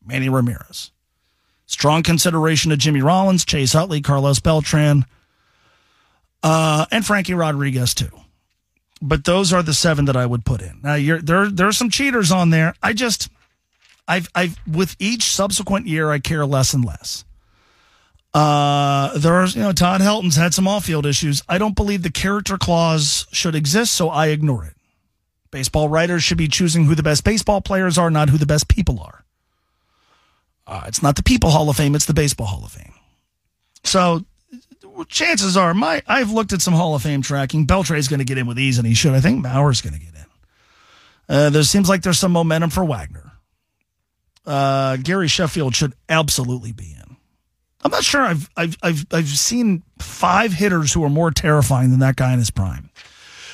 Manny 0.06 0.30
Ramirez. 0.30 0.92
Strong 1.66 2.04
consideration 2.04 2.72
of 2.72 2.80
Jimmy 2.80 3.02
Rollins, 3.02 3.46
Chase 3.46 3.76
Utley, 3.76 4.02
Carlos 4.02 4.40
Beltran, 4.40 5.06
uh, 6.42 6.86
and 6.92 7.06
Frankie 7.06 7.34
Rodriguez 7.34 7.94
too. 7.94 8.10
But 9.02 9.24
those 9.24 9.54
are 9.54 9.64
the 9.64 9.74
seven 9.74 10.06
that 10.06 10.18
I 10.18 10.26
would 10.26 10.46
put 10.46 10.62
in. 10.62 10.80
Now, 10.84 10.98
there 11.22 11.50
there 11.50 11.68
are 11.68 11.72
some 11.72 11.90
cheaters 11.90 12.32
on 12.32 12.50
there. 12.50 12.74
I 12.82 12.94
just, 12.94 13.30
I've 14.08 14.28
I've 14.36 14.58
with 14.68 14.96
each 15.00 15.24
subsequent 15.24 15.88
year, 15.88 16.10
I 16.10 16.20
care 16.20 16.46
less 16.46 16.74
and 16.74 16.84
less. 16.84 17.24
Uh, 18.34 19.18
there's, 19.18 19.56
you 19.56 19.62
know, 19.62 19.72
Todd 19.72 20.02
Helton's 20.02 20.36
had 20.36 20.54
some 20.54 20.68
off 20.68 20.86
field 20.86 21.06
issues. 21.06 21.42
I 21.50 21.58
don't 21.58 21.76
believe 21.76 22.04
the 22.04 22.12
character 22.12 22.58
clause 22.58 23.26
should 23.32 23.56
exist, 23.56 23.94
so 23.94 24.10
I 24.10 24.28
ignore 24.28 24.66
it. 24.66 24.76
Baseball 25.52 25.90
writers 25.90 26.24
should 26.24 26.38
be 26.38 26.48
choosing 26.48 26.86
who 26.86 26.94
the 26.94 27.04
best 27.04 27.24
baseball 27.24 27.62
players 27.62 27.98
are, 27.98 28.12
not 28.12 28.30
who 28.30 28.38
the 28.38 28.46
best 28.46 28.68
people 28.68 29.00
are. 29.00 29.24
Uh, 30.68 30.84
it's 30.88 31.02
not 31.02 31.16
the 31.16 31.24
People 31.24 31.50
Hall 31.50 31.70
of 31.70 31.78
Fame, 31.78 31.96
it's 31.96 32.06
the 32.06 32.14
Baseball 32.14 32.46
Hall 32.46 32.64
of 32.64 32.72
Fame. 32.72 32.94
So 33.84 34.24
chances 35.08 35.58
are, 35.58 35.74
my 35.74 36.04
I've 36.08 36.32
looked 36.32 36.54
at 36.54 36.62
some 36.62 36.76
Hall 36.76 36.94
of 36.94 37.02
Fame 37.02 37.24
tracking. 37.24 37.66
Beltre's 37.66 38.08
going 38.08 38.20
to 38.20 38.26
get 38.26 38.38
in 38.38 38.46
with 38.46 38.60
ease, 38.60 38.78
and 38.78 38.86
he 38.86 38.94
should. 38.94 39.14
I 39.14 39.22
think 39.22 39.44
Mauer's 39.44 39.82
going 39.82 39.94
to 39.94 40.00
get 40.00 40.14
in. 40.14 40.26
Uh, 41.28 41.50
there 41.50 41.64
seems 41.64 41.90
like 41.90 42.04
there's 42.04 42.20
some 42.20 42.32
momentum 42.32 42.70
for 42.70 42.86
Wagner. 42.86 43.32
Uh, 44.46 44.98
Gary 44.98 45.28
Sheffield 45.28 45.76
should 45.76 45.94
absolutely 46.08 46.72
be 46.72 46.92
in. 46.92 46.99
I'm 47.84 47.92
not 47.92 48.04
sure. 48.04 48.22
I've 48.22 48.50
I've 48.58 48.78
I've 48.82 49.06
I've 49.12 49.28
seen 49.28 49.84
five 50.00 50.54
hitters 50.54 50.94
who 50.94 51.04
are 51.04 51.10
more 51.10 51.32
terrifying 51.32 51.92
than 51.92 52.00
that 52.00 52.16
guy 52.16 52.34
in 52.34 52.40
his 52.40 52.52
prime. 52.52 52.90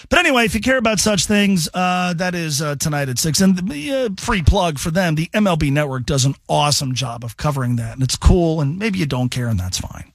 But 0.10 0.20
anyway, 0.20 0.46
if 0.46 0.54
you 0.54 0.62
care 0.62 0.78
about 0.78 1.00
such 1.00 1.26
things, 1.26 1.68
uh, 1.74 2.14
that 2.14 2.36
is 2.36 2.62
uh, 2.62 2.76
tonight 2.76 3.10
at 3.10 3.18
six. 3.18 3.42
And 3.42 3.58
the 3.70 3.92
uh, 3.92 4.10
free 4.18 4.42
plug 4.42 4.80
for 4.80 4.92
them: 4.92 5.16
the 5.16 5.28
MLB 5.28 5.72
Network 5.72 6.06
does 6.06 6.26
an 6.26 6.36
awesome 6.48 6.94
job 6.94 7.24
of 7.24 7.38
covering 7.38 7.76
that, 7.78 7.94
and 7.94 8.04
it's 8.04 8.16
cool. 8.16 8.62
And 8.62 8.80
maybe 8.80 9.00
you 9.00 9.06
don't 9.06 9.30
care, 9.30 9.48
and 9.48 9.60
that's 9.60 9.78
fine. 9.80 10.12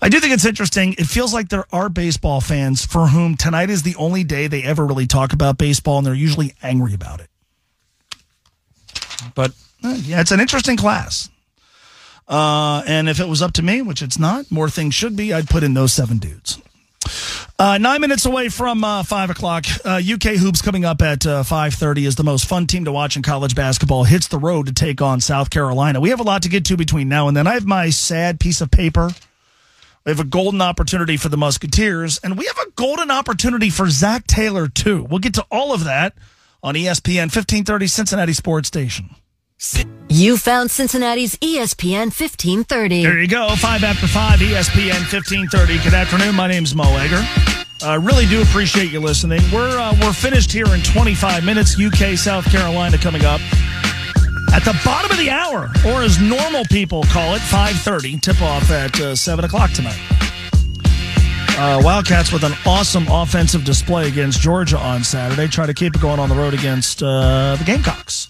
I 0.00 0.08
do 0.08 0.20
think 0.20 0.32
it's 0.32 0.44
interesting. 0.44 0.92
It 0.92 1.06
feels 1.06 1.34
like 1.34 1.48
there 1.48 1.66
are 1.72 1.88
baseball 1.88 2.40
fans 2.40 2.86
for 2.86 3.08
whom 3.08 3.36
tonight 3.36 3.68
is 3.68 3.82
the 3.82 3.96
only 3.96 4.22
day 4.22 4.46
they 4.46 4.62
ever 4.62 4.86
really 4.86 5.06
talk 5.06 5.32
about 5.32 5.58
baseball, 5.58 5.98
and 5.98 6.06
they're 6.06 6.14
usually 6.14 6.54
angry 6.62 6.94
about 6.94 7.20
it. 7.20 7.28
But 9.34 9.52
uh, 9.82 9.98
yeah, 10.02 10.20
it's 10.20 10.30
an 10.30 10.40
interesting 10.40 10.76
class. 10.76 11.28
Uh, 12.28 12.82
and 12.86 13.08
if 13.08 13.20
it 13.20 13.28
was 13.28 13.40
up 13.40 13.52
to 13.54 13.62
me, 13.62 13.80
which 13.80 14.02
it's 14.02 14.18
not, 14.18 14.50
more 14.50 14.68
things 14.68 14.94
should 14.94 15.16
be, 15.16 15.32
I'd 15.32 15.48
put 15.48 15.62
in 15.62 15.74
those 15.74 15.92
seven 15.92 16.18
dudes. 16.18 16.60
Uh, 17.58 17.78
nine 17.78 18.00
minutes 18.00 18.26
away 18.26 18.48
from 18.48 18.84
uh, 18.84 19.02
five 19.02 19.30
o'clock. 19.30 19.64
Uh, 19.84 20.00
UK 20.04 20.36
hoops 20.36 20.62
coming 20.62 20.84
up 20.84 21.00
at 21.00 21.26
uh, 21.26 21.42
five 21.42 21.74
thirty 21.74 22.04
is 22.04 22.16
the 22.16 22.24
most 22.24 22.46
fun 22.46 22.66
team 22.66 22.84
to 22.84 22.92
watch 22.92 23.16
in 23.16 23.22
college 23.22 23.54
basketball. 23.54 24.04
Hits 24.04 24.28
the 24.28 24.38
road 24.38 24.66
to 24.66 24.72
take 24.72 25.00
on 25.00 25.20
South 25.20 25.50
Carolina. 25.50 26.00
We 26.00 26.10
have 26.10 26.20
a 26.20 26.24
lot 26.24 26.42
to 26.42 26.48
get 26.48 26.64
to 26.66 26.76
between 26.76 27.08
now 27.08 27.26
and 27.28 27.36
then. 27.36 27.46
I 27.46 27.54
have 27.54 27.66
my 27.66 27.90
sad 27.90 28.38
piece 28.38 28.60
of 28.60 28.70
paper. 28.70 29.10
We 30.04 30.10
have 30.10 30.20
a 30.20 30.24
golden 30.24 30.60
opportunity 30.62 31.16
for 31.16 31.28
the 31.28 31.36
Musketeers, 31.36 32.18
and 32.22 32.38
we 32.38 32.46
have 32.46 32.58
a 32.58 32.70
golden 32.72 33.10
opportunity 33.10 33.70
for 33.70 33.90
Zac 33.90 34.26
Taylor 34.26 34.68
too. 34.68 35.04
We'll 35.04 35.18
get 35.18 35.34
to 35.34 35.46
all 35.50 35.72
of 35.72 35.84
that 35.84 36.14
on 36.62 36.74
ESPN 36.74 37.32
fifteen 37.32 37.64
thirty 37.64 37.86
Cincinnati 37.86 38.34
Sports 38.34 38.68
Station. 38.68 39.16
You 40.08 40.36
found 40.36 40.70
Cincinnati's 40.70 41.36
ESPN 41.36 42.14
1530. 42.14 43.02
There 43.02 43.20
you 43.20 43.26
go. 43.26 43.54
Five 43.56 43.82
after 43.82 44.06
five, 44.06 44.38
ESPN 44.38 45.02
1530. 45.10 45.82
Good 45.82 45.94
afternoon. 45.94 46.36
My 46.36 46.46
name's 46.46 46.74
Mo 46.76 46.84
Egger. 46.96 47.20
I 47.82 47.94
uh, 47.94 47.98
really 48.00 48.26
do 48.26 48.40
appreciate 48.40 48.92
you 48.92 49.00
listening. 49.00 49.40
We're 49.52 49.78
uh, 49.78 49.96
we're 50.00 50.12
finished 50.12 50.52
here 50.52 50.66
in 50.74 50.82
25 50.82 51.44
minutes. 51.44 51.76
UK, 51.80 52.16
South 52.16 52.44
Carolina 52.44 52.98
coming 52.98 53.24
up 53.24 53.40
at 54.54 54.64
the 54.64 54.78
bottom 54.84 55.10
of 55.10 55.18
the 55.18 55.30
hour, 55.30 55.68
or 55.86 56.02
as 56.02 56.20
normal 56.20 56.64
people 56.66 57.02
call 57.04 57.34
it, 57.34 57.42
5:30. 57.42 58.20
Tip 58.20 58.40
off 58.40 58.70
at 58.70 58.98
uh, 59.00 59.16
seven 59.16 59.44
o'clock 59.44 59.72
tonight. 59.72 60.00
Uh, 61.58 61.80
Wildcats 61.82 62.32
with 62.32 62.44
an 62.44 62.52
awesome 62.64 63.06
offensive 63.08 63.64
display 63.64 64.06
against 64.06 64.40
Georgia 64.40 64.78
on 64.78 65.02
Saturday. 65.02 65.48
Try 65.48 65.66
to 65.66 65.74
keep 65.74 65.96
it 65.96 66.00
going 66.00 66.20
on 66.20 66.28
the 66.28 66.36
road 66.36 66.54
against 66.54 67.02
uh, 67.02 67.56
the 67.56 67.64
Gamecocks. 67.64 68.28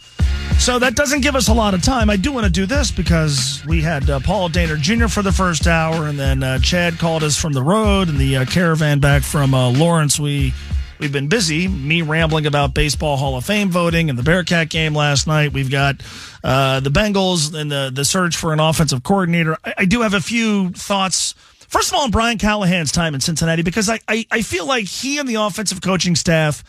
So 0.58 0.78
that 0.80 0.94
doesn't 0.94 1.22
give 1.22 1.34
us 1.34 1.48
a 1.48 1.54
lot 1.54 1.72
of 1.72 1.82
time. 1.82 2.10
I 2.10 2.16
do 2.16 2.30
want 2.30 2.44
to 2.44 2.52
do 2.52 2.66
this 2.66 2.90
because 2.90 3.62
we 3.66 3.80
had 3.80 4.10
uh, 4.10 4.20
Paul 4.20 4.50
Dehner 4.50 4.78
Jr. 4.78 5.08
for 5.08 5.22
the 5.22 5.32
first 5.32 5.66
hour, 5.66 6.06
and 6.06 6.18
then 6.18 6.42
uh, 6.42 6.58
Chad 6.58 6.98
called 6.98 7.22
us 7.22 7.36
from 7.40 7.54
the 7.54 7.62
road 7.62 8.08
and 8.08 8.18
the 8.18 8.36
uh, 8.36 8.44
caravan 8.44 9.00
back 9.00 9.22
from 9.22 9.54
uh, 9.54 9.70
Lawrence. 9.70 10.20
We 10.20 10.52
we've 10.98 11.12
been 11.12 11.28
busy. 11.28 11.68
Me 11.68 12.02
rambling 12.02 12.44
about 12.44 12.74
baseball 12.74 13.16
Hall 13.16 13.36
of 13.36 13.46
Fame 13.46 13.70
voting 13.70 14.10
and 14.10 14.18
the 14.18 14.22
Bearcat 14.22 14.68
game 14.68 14.94
last 14.94 15.26
night. 15.26 15.52
We've 15.52 15.70
got 15.70 16.02
uh, 16.44 16.80
the 16.80 16.90
Bengals 16.90 17.54
and 17.54 17.70
the 17.70 17.90
the 17.94 18.04
search 18.04 18.36
for 18.36 18.52
an 18.52 18.60
offensive 18.60 19.02
coordinator. 19.02 19.56
I, 19.64 19.74
I 19.78 19.84
do 19.86 20.02
have 20.02 20.12
a 20.12 20.20
few 20.20 20.70
thoughts. 20.70 21.34
First 21.68 21.88
of 21.90 21.94
all, 21.94 22.02
on 22.04 22.10
Brian 22.10 22.38
Callahan's 22.38 22.92
time 22.92 23.14
in 23.14 23.20
Cincinnati, 23.20 23.62
because 23.62 23.88
I, 23.88 24.00
I, 24.08 24.26
I 24.30 24.42
feel 24.42 24.66
like 24.66 24.86
he 24.86 25.18
and 25.18 25.28
the 25.28 25.36
offensive 25.36 25.80
coaching 25.82 26.16
staff 26.16 26.64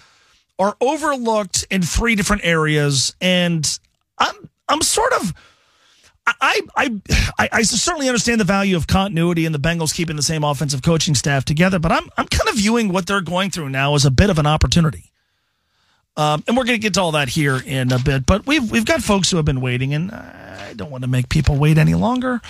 are 0.59 0.75
overlooked 0.81 1.65
in 1.71 1.81
three 1.81 2.15
different 2.15 2.43
areas, 2.45 3.15
and 3.21 3.79
I'm 4.17 4.35
I'm 4.67 4.81
sort 4.81 5.13
of 5.13 5.33
I 6.27 6.61
I 6.75 7.01
I, 7.39 7.49
I 7.51 7.61
certainly 7.63 8.07
understand 8.07 8.39
the 8.39 8.45
value 8.45 8.75
of 8.75 8.85
continuity 8.85 9.45
and 9.45 9.55
the 9.55 9.59
Bengals 9.59 9.93
keeping 9.93 10.17
the 10.17 10.21
same 10.21 10.43
offensive 10.43 10.81
coaching 10.81 11.15
staff 11.15 11.45
together, 11.45 11.79
but 11.79 11.91
I'm 11.91 12.09
I'm 12.17 12.27
kind 12.27 12.49
of 12.49 12.55
viewing 12.55 12.91
what 12.91 13.07
they're 13.07 13.21
going 13.21 13.49
through 13.49 13.69
now 13.69 13.95
as 13.95 14.05
a 14.05 14.11
bit 14.11 14.29
of 14.29 14.37
an 14.37 14.45
opportunity. 14.45 15.05
Um, 16.17 16.43
and 16.47 16.57
we're 16.57 16.65
going 16.65 16.77
to 16.77 16.81
get 16.81 16.95
to 16.95 17.01
all 17.01 17.13
that 17.13 17.29
here 17.29 17.61
in 17.65 17.93
a 17.93 17.99
bit, 17.99 18.25
but 18.25 18.45
we've 18.45 18.69
we've 18.69 18.85
got 18.85 19.01
folks 19.01 19.31
who 19.31 19.37
have 19.37 19.45
been 19.45 19.61
waiting, 19.61 19.93
and 19.93 20.11
I 20.11 20.73
don't 20.75 20.91
want 20.91 21.03
to 21.03 21.09
make 21.09 21.29
people 21.29 21.55
wait 21.55 21.77
any 21.77 21.95
longer. 21.95 22.41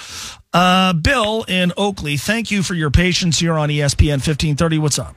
Uh, 0.52 0.94
Bill 0.94 1.46
in 1.48 1.72
Oakley, 1.78 2.18
thank 2.18 2.50
you 2.50 2.64
for 2.64 2.74
your 2.74 2.90
patience 2.90 3.38
here 3.38 3.54
on 3.54 3.70
ESPN 3.70 4.14
1530. 4.26 4.80
What's 4.80 4.98
up? 4.98 5.16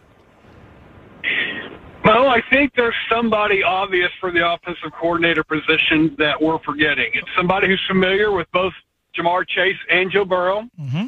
Well, 2.05 2.29
I 2.29 2.43
think 2.51 2.75
there's 2.75 2.95
somebody 3.09 3.63
obvious 3.63 4.11
for 4.21 4.33
the 4.33 4.47
offensive 4.47 4.93
coordinator 4.93 5.45
position 5.45 6.15
that 6.19 6.41
we're 6.41 6.59
forgetting. 6.59 7.11
It's 7.15 7.29
somebody 7.37 7.69
who's 7.69 7.83
familiar 7.87 8.33
with 8.33 8.51
both 8.53 8.73
Ja'Marr 9.17 9.47
Chase 9.47 9.77
and 9.89 10.11
Joe 10.11 10.25
Burrow. 10.25 10.69
Mm-hmm. 10.81 11.07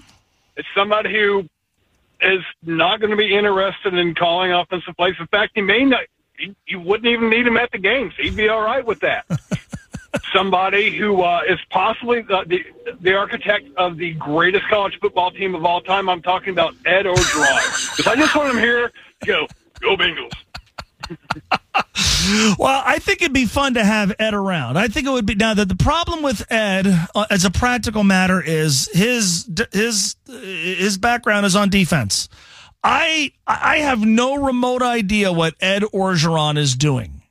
It's 0.56 0.68
somebody 0.74 1.12
who 1.12 1.48
is 2.20 2.42
not 2.62 3.00
going 3.00 3.10
to 3.10 3.16
be 3.16 3.34
interested 3.34 3.94
in 3.94 4.14
calling 4.14 4.52
offensive 4.52 4.96
plays. 4.96 5.14
In 5.18 5.26
fact, 5.26 5.52
he 5.54 5.62
may 5.62 5.84
not. 5.84 6.02
You, 6.66 6.80
wouldn't 6.80 7.06
even 7.06 7.30
need 7.30 7.46
him 7.46 7.56
at 7.56 7.70
the 7.70 7.78
games. 7.78 8.12
He'd 8.18 8.36
be 8.36 8.48
all 8.48 8.62
right 8.62 8.84
with 8.84 8.98
that. 9.00 9.24
somebody 10.34 10.96
who 10.96 11.22
uh, 11.22 11.42
is 11.48 11.58
possibly 11.70 12.22
the, 12.22 12.44
the 12.46 12.64
the 13.00 13.14
architect 13.14 13.68
of 13.76 13.96
the 13.98 14.14
greatest 14.14 14.66
college 14.68 14.98
football 15.00 15.30
team 15.30 15.54
of 15.54 15.64
all 15.64 15.80
time. 15.80 16.08
I'm 16.08 16.22
talking 16.22 16.50
about 16.50 16.74
Ed 16.86 17.06
Orgeron. 17.06 17.94
Because 17.96 18.12
I 18.12 18.16
just 18.16 18.34
want 18.34 18.50
him 18.50 18.58
here 18.58 18.90
to 19.20 19.26
go, 19.26 19.46
go 19.80 19.96
Bengals. 19.96 20.32
well, 22.58 22.82
I 22.84 22.98
think 23.00 23.22
it'd 23.22 23.32
be 23.32 23.46
fun 23.46 23.74
to 23.74 23.84
have 23.84 24.14
Ed 24.18 24.34
around. 24.34 24.78
I 24.78 24.88
think 24.88 25.06
it 25.06 25.10
would 25.10 25.26
be 25.26 25.34
now 25.34 25.54
that 25.54 25.68
the 25.68 25.76
problem 25.76 26.22
with 26.22 26.50
Ed, 26.50 26.86
uh, 27.14 27.26
as 27.30 27.44
a 27.44 27.50
practical 27.50 28.04
matter, 28.04 28.40
is 28.42 28.88
his 28.92 29.48
his 29.72 30.16
his 30.26 30.98
background 30.98 31.46
is 31.46 31.56
on 31.56 31.70
defense. 31.70 32.28
I 32.82 33.32
I 33.46 33.78
have 33.78 34.00
no 34.04 34.34
remote 34.36 34.82
idea 34.82 35.32
what 35.32 35.54
Ed 35.60 35.82
Orgeron 35.82 36.58
is 36.58 36.74
doing. 36.74 37.22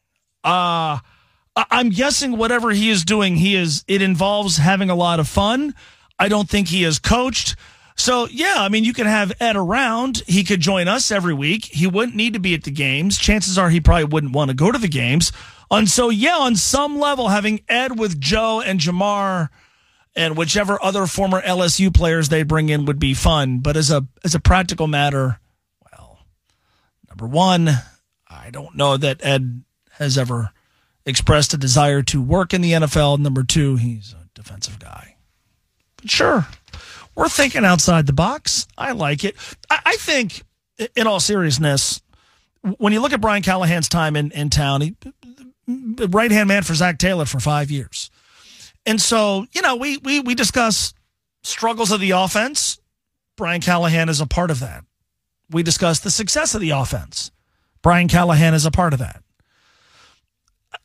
Uh 0.43 0.99
I'm 1.55 1.89
guessing 1.89 2.37
whatever 2.37 2.71
he 2.71 2.89
is 2.89 3.05
doing, 3.05 3.35
he 3.35 3.55
is 3.55 3.83
it 3.87 4.01
involves 4.01 4.57
having 4.57 4.89
a 4.89 4.95
lot 4.95 5.19
of 5.19 5.27
fun. 5.27 5.75
I 6.17 6.27
don't 6.27 6.49
think 6.49 6.67
he 6.69 6.83
is 6.83 6.99
coached. 6.99 7.55
So 7.95 8.27
yeah, 8.27 8.55
I 8.57 8.69
mean 8.69 8.83
you 8.83 8.93
could 8.93 9.05
have 9.05 9.33
Ed 9.39 9.55
around. 9.55 10.23
He 10.27 10.43
could 10.43 10.59
join 10.59 10.87
us 10.87 11.11
every 11.11 11.33
week. 11.33 11.65
He 11.65 11.87
wouldn't 11.87 12.15
need 12.15 12.33
to 12.33 12.39
be 12.39 12.53
at 12.53 12.63
the 12.63 12.71
games. 12.71 13.17
Chances 13.17 13.57
are 13.57 13.69
he 13.69 13.79
probably 13.79 14.05
wouldn't 14.05 14.33
want 14.33 14.49
to 14.49 14.55
go 14.55 14.71
to 14.71 14.77
the 14.77 14.87
games. 14.87 15.31
And 15.69 15.89
so 15.89 16.09
yeah, 16.09 16.37
on 16.37 16.55
some 16.55 16.99
level, 16.99 17.29
having 17.29 17.61
Ed 17.69 17.99
with 17.99 18.19
Joe 18.19 18.61
and 18.61 18.79
Ja'Marr 18.79 19.49
and 20.15 20.37
whichever 20.37 20.81
other 20.83 21.07
former 21.07 21.41
LSU 21.41 21.93
players 21.93 22.29
they 22.29 22.43
bring 22.43 22.69
in 22.69 22.85
would 22.85 22.99
be 22.99 23.13
fun. 23.13 23.59
But 23.59 23.77
as 23.77 23.91
a 23.91 24.07
as 24.23 24.35
a 24.35 24.39
practical 24.39 24.87
matter, 24.87 25.39
well, 25.91 26.19
number 27.09 27.27
one, 27.27 27.69
I 28.27 28.49
don't 28.51 28.75
know 28.75 28.97
that 28.97 29.23
Ed 29.23 29.63
has 29.93 30.17
ever 30.17 30.51
expressed 31.05 31.53
a 31.53 31.57
desire 31.57 32.01
to 32.03 32.21
work 32.21 32.53
in 32.53 32.61
the 32.61 32.73
NFL. 32.73 33.19
Number 33.19 33.43
two, 33.43 33.75
he's 33.75 34.13
a 34.13 34.27
defensive 34.33 34.79
guy. 34.79 35.15
But 35.97 36.09
sure, 36.09 36.47
we're 37.15 37.29
thinking 37.29 37.65
outside 37.65 38.07
the 38.07 38.13
box. 38.13 38.67
I 38.77 38.91
like 38.91 39.23
it. 39.23 39.35
I, 39.69 39.79
I 39.85 39.95
think, 39.97 40.43
in 40.95 41.07
all 41.07 41.19
seriousness, 41.19 42.01
when 42.77 42.93
you 42.93 43.01
look 43.01 43.13
at 43.13 43.21
Brian 43.21 43.43
Callahan's 43.43 43.89
time 43.89 44.15
in, 44.15 44.31
in 44.31 44.49
town, 44.49 44.81
he 44.81 44.95
the 45.67 46.07
right 46.09 46.31
hand 46.31 46.47
man 46.47 46.63
for 46.63 46.73
Zac 46.73 46.97
Taylor 46.97 47.25
for 47.25 47.39
five 47.39 47.71
years. 47.71 48.09
And 48.85 49.01
so, 49.01 49.45
you 49.53 49.61
know, 49.61 49.75
we 49.75 49.97
we 49.97 50.19
we 50.19 50.35
discuss 50.35 50.93
struggles 51.43 51.91
of 51.91 51.99
the 52.01 52.11
offense. 52.11 52.79
Brian 53.37 53.61
Callahan 53.61 54.09
is 54.09 54.21
a 54.21 54.27
part 54.27 54.51
of 54.51 54.59
that. 54.59 54.83
We 55.49 55.63
discuss 55.63 55.99
the 55.99 56.11
success 56.11 56.55
of 56.55 56.61
the 56.61 56.71
offense. 56.71 57.31
Brian 57.81 58.07
Callahan 58.07 58.53
is 58.53 58.65
a 58.65 58.71
part 58.71 58.93
of 58.93 58.99
that. 58.99 59.23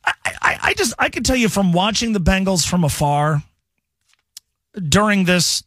I, 0.05 0.13
I, 0.25 0.59
I 0.61 0.73
just 0.73 0.93
I 0.99 1.09
can 1.09 1.23
tell 1.23 1.35
you 1.35 1.49
from 1.49 1.73
watching 1.73 2.13
the 2.13 2.19
Bengals 2.19 2.67
from 2.67 2.83
afar 2.83 3.43
during 4.87 5.25
this 5.25 5.63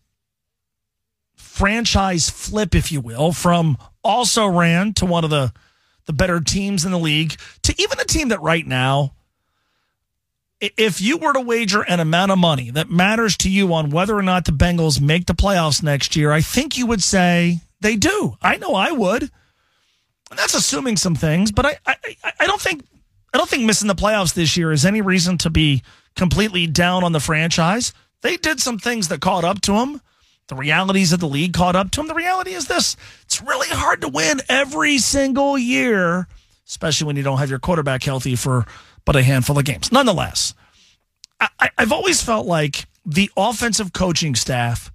franchise 1.52 2.30
flip, 2.30 2.74
if 2.74 2.90
you 2.90 3.00
will, 3.00 3.32
from 3.32 3.76
also 4.02 4.46
ran 4.46 4.94
to 4.94 5.06
one 5.06 5.22
of 5.22 5.30
the 5.30 5.52
the 6.06 6.12
better 6.12 6.40
teams 6.40 6.84
in 6.84 6.90
the 6.90 6.98
league 6.98 7.36
to 7.62 7.74
even 7.80 8.00
a 8.00 8.04
team 8.04 8.28
that 8.28 8.42
right 8.42 8.66
now 8.66 9.12
if 10.60 11.00
you 11.00 11.16
were 11.16 11.32
to 11.32 11.40
wager 11.40 11.82
an 11.82 12.00
amount 12.00 12.30
of 12.30 12.38
money 12.38 12.70
that 12.70 12.88
matters 12.88 13.36
to 13.36 13.50
you 13.50 13.72
on 13.74 13.90
whether 13.90 14.16
or 14.16 14.22
not 14.22 14.44
the 14.44 14.52
Bengals 14.52 15.00
make 15.00 15.26
the 15.26 15.34
playoffs 15.34 15.82
next 15.82 16.14
year, 16.14 16.30
I 16.30 16.40
think 16.40 16.78
you 16.78 16.86
would 16.86 17.02
say 17.02 17.58
they 17.80 17.96
do. 17.96 18.36
I 18.40 18.56
know 18.58 18.74
I 18.74 18.92
would. 18.92 19.22
And 19.22 20.38
that's 20.38 20.54
assuming 20.54 20.96
some 20.96 21.16
things, 21.16 21.50
but 21.52 21.66
I, 21.66 21.78
I, 21.84 21.96
I 22.40 22.46
don't 22.46 22.60
think 22.60 22.84
I 23.34 23.38
don't 23.38 23.48
think 23.48 23.64
missing 23.64 23.88
the 23.88 23.94
playoffs 23.94 24.34
this 24.34 24.56
year 24.56 24.72
is 24.72 24.84
any 24.84 25.00
reason 25.00 25.36
to 25.38 25.50
be 25.50 25.82
completely 26.16 26.66
down 26.66 27.04
on 27.04 27.12
the 27.12 27.20
franchise. 27.20 27.92
They 28.22 28.36
did 28.36 28.60
some 28.60 28.78
things 28.78 29.08
that 29.08 29.20
caught 29.20 29.44
up 29.44 29.60
to 29.62 29.72
them. 29.72 30.00
The 30.52 30.56
realities 30.56 31.14
of 31.14 31.20
the 31.20 31.28
league 31.28 31.54
caught 31.54 31.76
up 31.76 31.90
to 31.92 32.00
him. 32.02 32.08
The 32.08 32.14
reality 32.14 32.50
is 32.50 32.66
this: 32.68 32.94
it's 33.22 33.40
really 33.40 33.68
hard 33.68 34.02
to 34.02 34.08
win 34.08 34.42
every 34.50 34.98
single 34.98 35.56
year, 35.56 36.28
especially 36.68 37.06
when 37.06 37.16
you 37.16 37.22
don't 37.22 37.38
have 37.38 37.48
your 37.48 37.58
quarterback 37.58 38.02
healthy 38.02 38.36
for 38.36 38.66
but 39.06 39.16
a 39.16 39.22
handful 39.22 39.58
of 39.58 39.64
games. 39.64 39.90
Nonetheless, 39.90 40.52
I, 41.40 41.70
I've 41.78 41.90
always 41.90 42.22
felt 42.22 42.46
like 42.46 42.84
the 43.06 43.30
offensive 43.34 43.94
coaching 43.94 44.34
staff, 44.34 44.92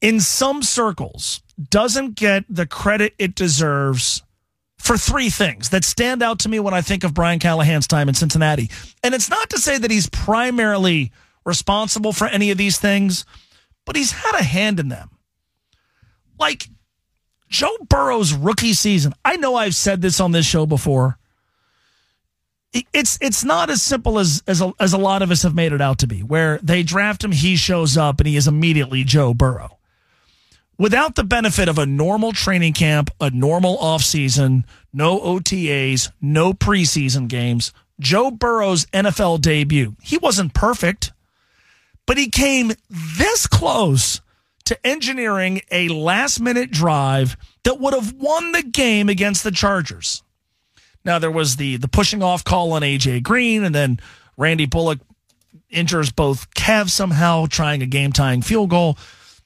in 0.00 0.18
some 0.18 0.60
circles, 0.64 1.40
doesn't 1.70 2.16
get 2.16 2.46
the 2.48 2.66
credit 2.66 3.14
it 3.20 3.36
deserves 3.36 4.24
for 4.76 4.98
three 4.98 5.30
things 5.30 5.68
that 5.68 5.84
stand 5.84 6.20
out 6.20 6.40
to 6.40 6.48
me 6.48 6.58
when 6.58 6.74
I 6.74 6.80
think 6.80 7.04
of 7.04 7.14
Brian 7.14 7.38
Callahan's 7.38 7.86
time 7.86 8.08
in 8.08 8.16
Cincinnati. 8.16 8.72
And 9.04 9.14
it's 9.14 9.30
not 9.30 9.50
to 9.50 9.58
say 9.60 9.78
that 9.78 9.92
he's 9.92 10.08
primarily 10.08 11.12
responsible 11.44 12.12
for 12.12 12.26
any 12.26 12.50
of 12.50 12.58
these 12.58 12.76
things, 12.76 13.24
but 13.86 13.96
he's 13.96 14.12
had 14.12 14.38
a 14.38 14.42
hand 14.42 14.78
in 14.78 14.88
them. 14.88 15.08
Like 16.38 16.68
Joe 17.48 17.74
Burrow's 17.88 18.34
rookie 18.34 18.74
season. 18.74 19.14
I 19.24 19.36
know 19.36 19.54
I've 19.54 19.74
said 19.74 20.02
this 20.02 20.20
on 20.20 20.32
this 20.32 20.44
show 20.44 20.66
before 20.66 21.18
it's 22.92 23.18
it's 23.20 23.44
not 23.44 23.70
as 23.70 23.82
simple 23.82 24.18
as 24.18 24.42
as 24.46 24.60
a, 24.60 24.72
as 24.78 24.92
a 24.92 24.98
lot 24.98 25.22
of 25.22 25.30
us 25.30 25.42
have 25.42 25.54
made 25.54 25.72
it 25.72 25.80
out 25.80 25.98
to 25.98 26.06
be 26.06 26.22
where 26.22 26.58
they 26.62 26.82
draft 26.82 27.24
him 27.24 27.32
he 27.32 27.56
shows 27.56 27.96
up 27.96 28.20
and 28.20 28.26
he 28.26 28.36
is 28.36 28.48
immediately 28.48 29.04
Joe 29.04 29.32
Burrow 29.32 29.78
without 30.78 31.14
the 31.14 31.24
benefit 31.24 31.68
of 31.68 31.78
a 31.78 31.86
normal 31.86 32.32
training 32.32 32.72
camp 32.72 33.10
a 33.20 33.30
normal 33.30 33.78
offseason 33.78 34.64
no 34.92 35.18
OTAs 35.20 36.10
no 36.20 36.52
preseason 36.52 37.28
games 37.28 37.72
Joe 37.98 38.30
Burrow's 38.30 38.86
NFL 38.86 39.40
debut 39.40 39.96
he 40.02 40.18
wasn't 40.18 40.54
perfect 40.54 41.12
but 42.06 42.18
he 42.18 42.28
came 42.28 42.72
this 42.88 43.46
close 43.46 44.20
to 44.64 44.86
engineering 44.86 45.60
a 45.70 45.88
last 45.88 46.40
minute 46.40 46.70
drive 46.70 47.36
that 47.64 47.78
would 47.80 47.94
have 47.94 48.12
won 48.14 48.52
the 48.52 48.62
game 48.62 49.08
against 49.08 49.44
the 49.44 49.50
Chargers 49.50 50.22
now 51.06 51.20
there 51.20 51.30
was 51.30 51.56
the 51.56 51.76
the 51.76 51.88
pushing 51.88 52.22
off 52.22 52.44
call 52.44 52.72
on 52.72 52.82
AJ 52.82 53.22
Green, 53.22 53.64
and 53.64 53.74
then 53.74 54.00
Randy 54.36 54.66
Bullock 54.66 54.98
injures 55.70 56.10
both 56.10 56.52
calves 56.54 56.92
somehow, 56.92 57.46
trying 57.46 57.80
a 57.80 57.86
game 57.86 58.12
tying 58.12 58.42
field 58.42 58.70
goal. 58.70 58.98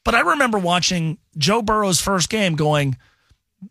But 0.03 0.15
I 0.15 0.21
remember 0.21 0.59
watching 0.59 1.19
Joe 1.37 1.61
Burrow's 1.61 2.01
first 2.01 2.31
game, 2.31 2.57
going, 2.57 2.97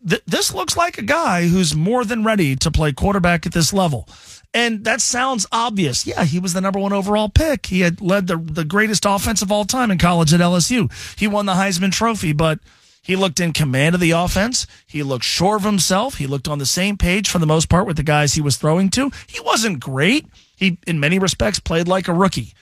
"This 0.01 0.53
looks 0.53 0.77
like 0.77 0.99
a 0.99 1.03
guy 1.03 1.47
who's 1.47 1.75
more 1.75 2.05
than 2.05 2.23
ready 2.23 2.55
to 2.57 2.69
play 2.69 2.93
quarterback 2.93 3.47
at 3.47 3.53
this 3.53 3.73
level." 3.73 4.07
And 4.53 4.83
that 4.85 4.99
sounds 4.99 5.45
obvious. 5.51 6.07
Yeah, 6.07 6.23
he 6.23 6.39
was 6.39 6.53
the 6.53 6.61
number 6.61 6.79
one 6.79 6.93
overall 6.93 7.29
pick. 7.29 7.67
He 7.67 7.81
had 7.81 8.01
led 8.01 8.27
the 8.27 8.37
the 8.37 8.65
greatest 8.65 9.05
offense 9.05 9.41
of 9.41 9.51
all 9.51 9.65
time 9.65 9.91
in 9.91 9.99
college 9.99 10.33
at 10.33 10.39
LSU. 10.39 10.91
He 11.19 11.27
won 11.27 11.45
the 11.45 11.53
Heisman 11.53 11.91
Trophy, 11.91 12.33
but 12.33 12.59
he 13.01 13.15
looked 13.15 13.39
in 13.39 13.53
command 13.53 13.95
of 13.95 14.01
the 14.01 14.11
offense. 14.11 14.67
He 14.87 15.03
looked 15.03 15.25
sure 15.25 15.55
of 15.55 15.63
himself. 15.63 16.15
He 16.15 16.27
looked 16.27 16.47
on 16.47 16.59
the 16.59 16.65
same 16.65 16.97
page 16.97 17.29
for 17.29 17.39
the 17.39 17.45
most 17.45 17.69
part 17.69 17.87
with 17.87 17.97
the 17.97 18.03
guys 18.03 18.33
he 18.33 18.41
was 18.41 18.57
throwing 18.57 18.89
to. 18.91 19.11
He 19.27 19.39
wasn't 19.39 19.79
great. 19.79 20.25
He, 20.55 20.77
in 20.85 20.99
many 20.99 21.19
respects, 21.19 21.59
played 21.59 21.87
like 21.87 22.07
a 22.07 22.13
rookie. 22.13 22.53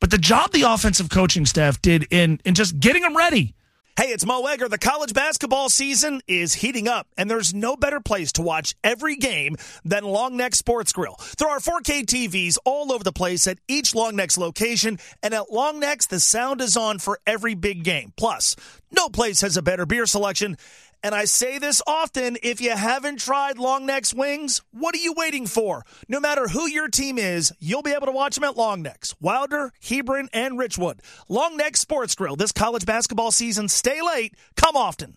But 0.00 0.10
the 0.10 0.18
job 0.18 0.52
the 0.52 0.62
offensive 0.62 1.10
coaching 1.10 1.46
staff 1.46 1.80
did 1.82 2.06
in, 2.10 2.40
in 2.44 2.54
just 2.54 2.78
getting 2.80 3.02
him 3.02 3.16
ready, 3.16 3.54
Hey, 3.96 4.06
it's 4.06 4.24
Mo 4.24 4.46
Egger. 4.46 4.68
The 4.68 4.78
college 4.78 5.12
basketball 5.12 5.68
season 5.68 6.22
is 6.26 6.54
heating 6.54 6.88
up, 6.88 7.06
and 7.18 7.30
there's 7.30 7.52
no 7.52 7.76
better 7.76 8.00
place 8.00 8.32
to 8.32 8.42
watch 8.42 8.74
every 8.82 9.16
game 9.16 9.56
than 9.84 10.04
Long 10.04 10.36
Neck 10.36 10.54
Sports 10.54 10.92
Grill. 10.92 11.16
There 11.38 11.48
are 11.48 11.58
4K 11.58 12.06
TVs 12.06 12.56
all 12.64 12.92
over 12.92 13.04
the 13.04 13.12
place 13.12 13.46
at 13.46 13.58
each 13.68 13.94
Long 13.94 14.16
Neck's 14.16 14.38
location, 14.38 14.98
and 15.22 15.34
at 15.34 15.52
Long 15.52 15.80
Neck's, 15.80 16.06
the 16.06 16.20
sound 16.20 16.62
is 16.62 16.76
on 16.78 16.98
for 16.98 17.18
every 17.26 17.54
big 17.54 17.82
game. 17.82 18.12
Plus, 18.16 18.56
no 18.90 19.08
place 19.10 19.42
has 19.42 19.56
a 19.58 19.62
better 19.62 19.84
beer 19.84 20.06
selection 20.06 20.56
and 21.02 21.14
I 21.14 21.24
say 21.24 21.58
this 21.58 21.80
often 21.86 22.36
if 22.42 22.60
you 22.60 22.70
haven't 22.70 23.20
tried 23.20 23.58
Long 23.58 23.86
Neck's 23.86 24.12
wings, 24.14 24.62
what 24.72 24.94
are 24.94 24.98
you 24.98 25.14
waiting 25.16 25.46
for? 25.46 25.84
No 26.08 26.20
matter 26.20 26.48
who 26.48 26.66
your 26.68 26.88
team 26.88 27.18
is, 27.18 27.52
you'll 27.58 27.82
be 27.82 27.92
able 27.92 28.06
to 28.06 28.12
watch 28.12 28.34
them 28.34 28.44
at 28.44 28.56
Long 28.56 28.82
Neck's, 28.82 29.14
Wilder, 29.20 29.72
Hebron, 29.82 30.28
and 30.32 30.58
Richwood. 30.58 31.00
Long 31.28 31.56
Neck 31.56 31.76
Sports 31.76 32.14
Grill 32.14 32.36
this 32.36 32.52
college 32.52 32.86
basketball 32.86 33.30
season. 33.30 33.68
Stay 33.68 34.00
late, 34.02 34.34
come 34.56 34.76
often. 34.76 35.16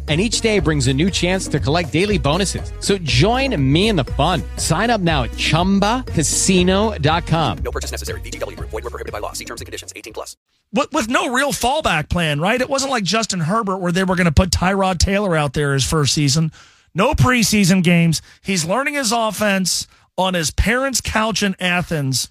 and 0.11 0.19
each 0.19 0.41
day 0.41 0.59
brings 0.59 0.87
a 0.87 0.93
new 0.93 1.09
chance 1.09 1.47
to 1.47 1.57
collect 1.57 1.93
daily 1.93 2.17
bonuses. 2.17 2.73
So 2.81 2.97
join 2.97 3.55
me 3.71 3.87
in 3.87 3.95
the 3.95 4.03
fun. 4.03 4.43
Sign 4.57 4.89
up 4.89 4.99
now 4.99 5.23
at 5.23 5.29
ChumbaCasino.com. 5.31 7.57
No 7.59 7.71
purchase 7.71 7.91
necessary. 7.91 8.19
VGW. 8.19 8.59
Void 8.59 8.73
were 8.73 8.89
prohibited 8.89 9.13
by 9.13 9.19
law. 9.19 9.31
See 9.31 9.45
terms 9.45 9.61
and 9.61 9.67
conditions. 9.67 9.93
18 9.95 10.11
plus. 10.11 10.35
With, 10.73 10.91
with 10.91 11.07
no 11.07 11.33
real 11.33 11.53
fallback 11.53 12.09
plan, 12.09 12.41
right? 12.41 12.59
It 12.59 12.69
wasn't 12.69 12.91
like 12.91 13.05
Justin 13.05 13.39
Herbert 13.39 13.77
where 13.77 13.93
they 13.93 14.03
were 14.03 14.17
going 14.17 14.25
to 14.25 14.33
put 14.33 14.49
Tyrod 14.49 14.97
Taylor 14.97 15.37
out 15.37 15.53
there 15.53 15.71
his 15.71 15.85
first 15.85 16.13
season. 16.13 16.51
No 16.93 17.13
preseason 17.13 17.81
games. 17.81 18.21
He's 18.41 18.65
learning 18.65 18.95
his 18.95 19.13
offense 19.13 19.87
on 20.17 20.33
his 20.33 20.51
parents' 20.51 20.99
couch 20.99 21.41
in 21.41 21.55
Athens. 21.57 22.27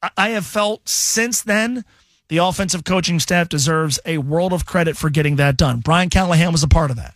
I, 0.00 0.10
I 0.16 0.28
have 0.28 0.46
felt 0.46 0.88
since 0.88 1.42
then– 1.42 1.84
the 2.28 2.38
offensive 2.38 2.84
coaching 2.84 3.20
staff 3.20 3.48
deserves 3.48 3.98
a 4.04 4.18
world 4.18 4.52
of 4.52 4.66
credit 4.66 4.96
for 4.96 5.10
getting 5.10 5.36
that 5.36 5.56
done. 5.56 5.80
Brian 5.80 6.10
Callahan 6.10 6.52
was 6.52 6.62
a 6.62 6.68
part 6.68 6.90
of 6.90 6.96
that. 6.96 7.14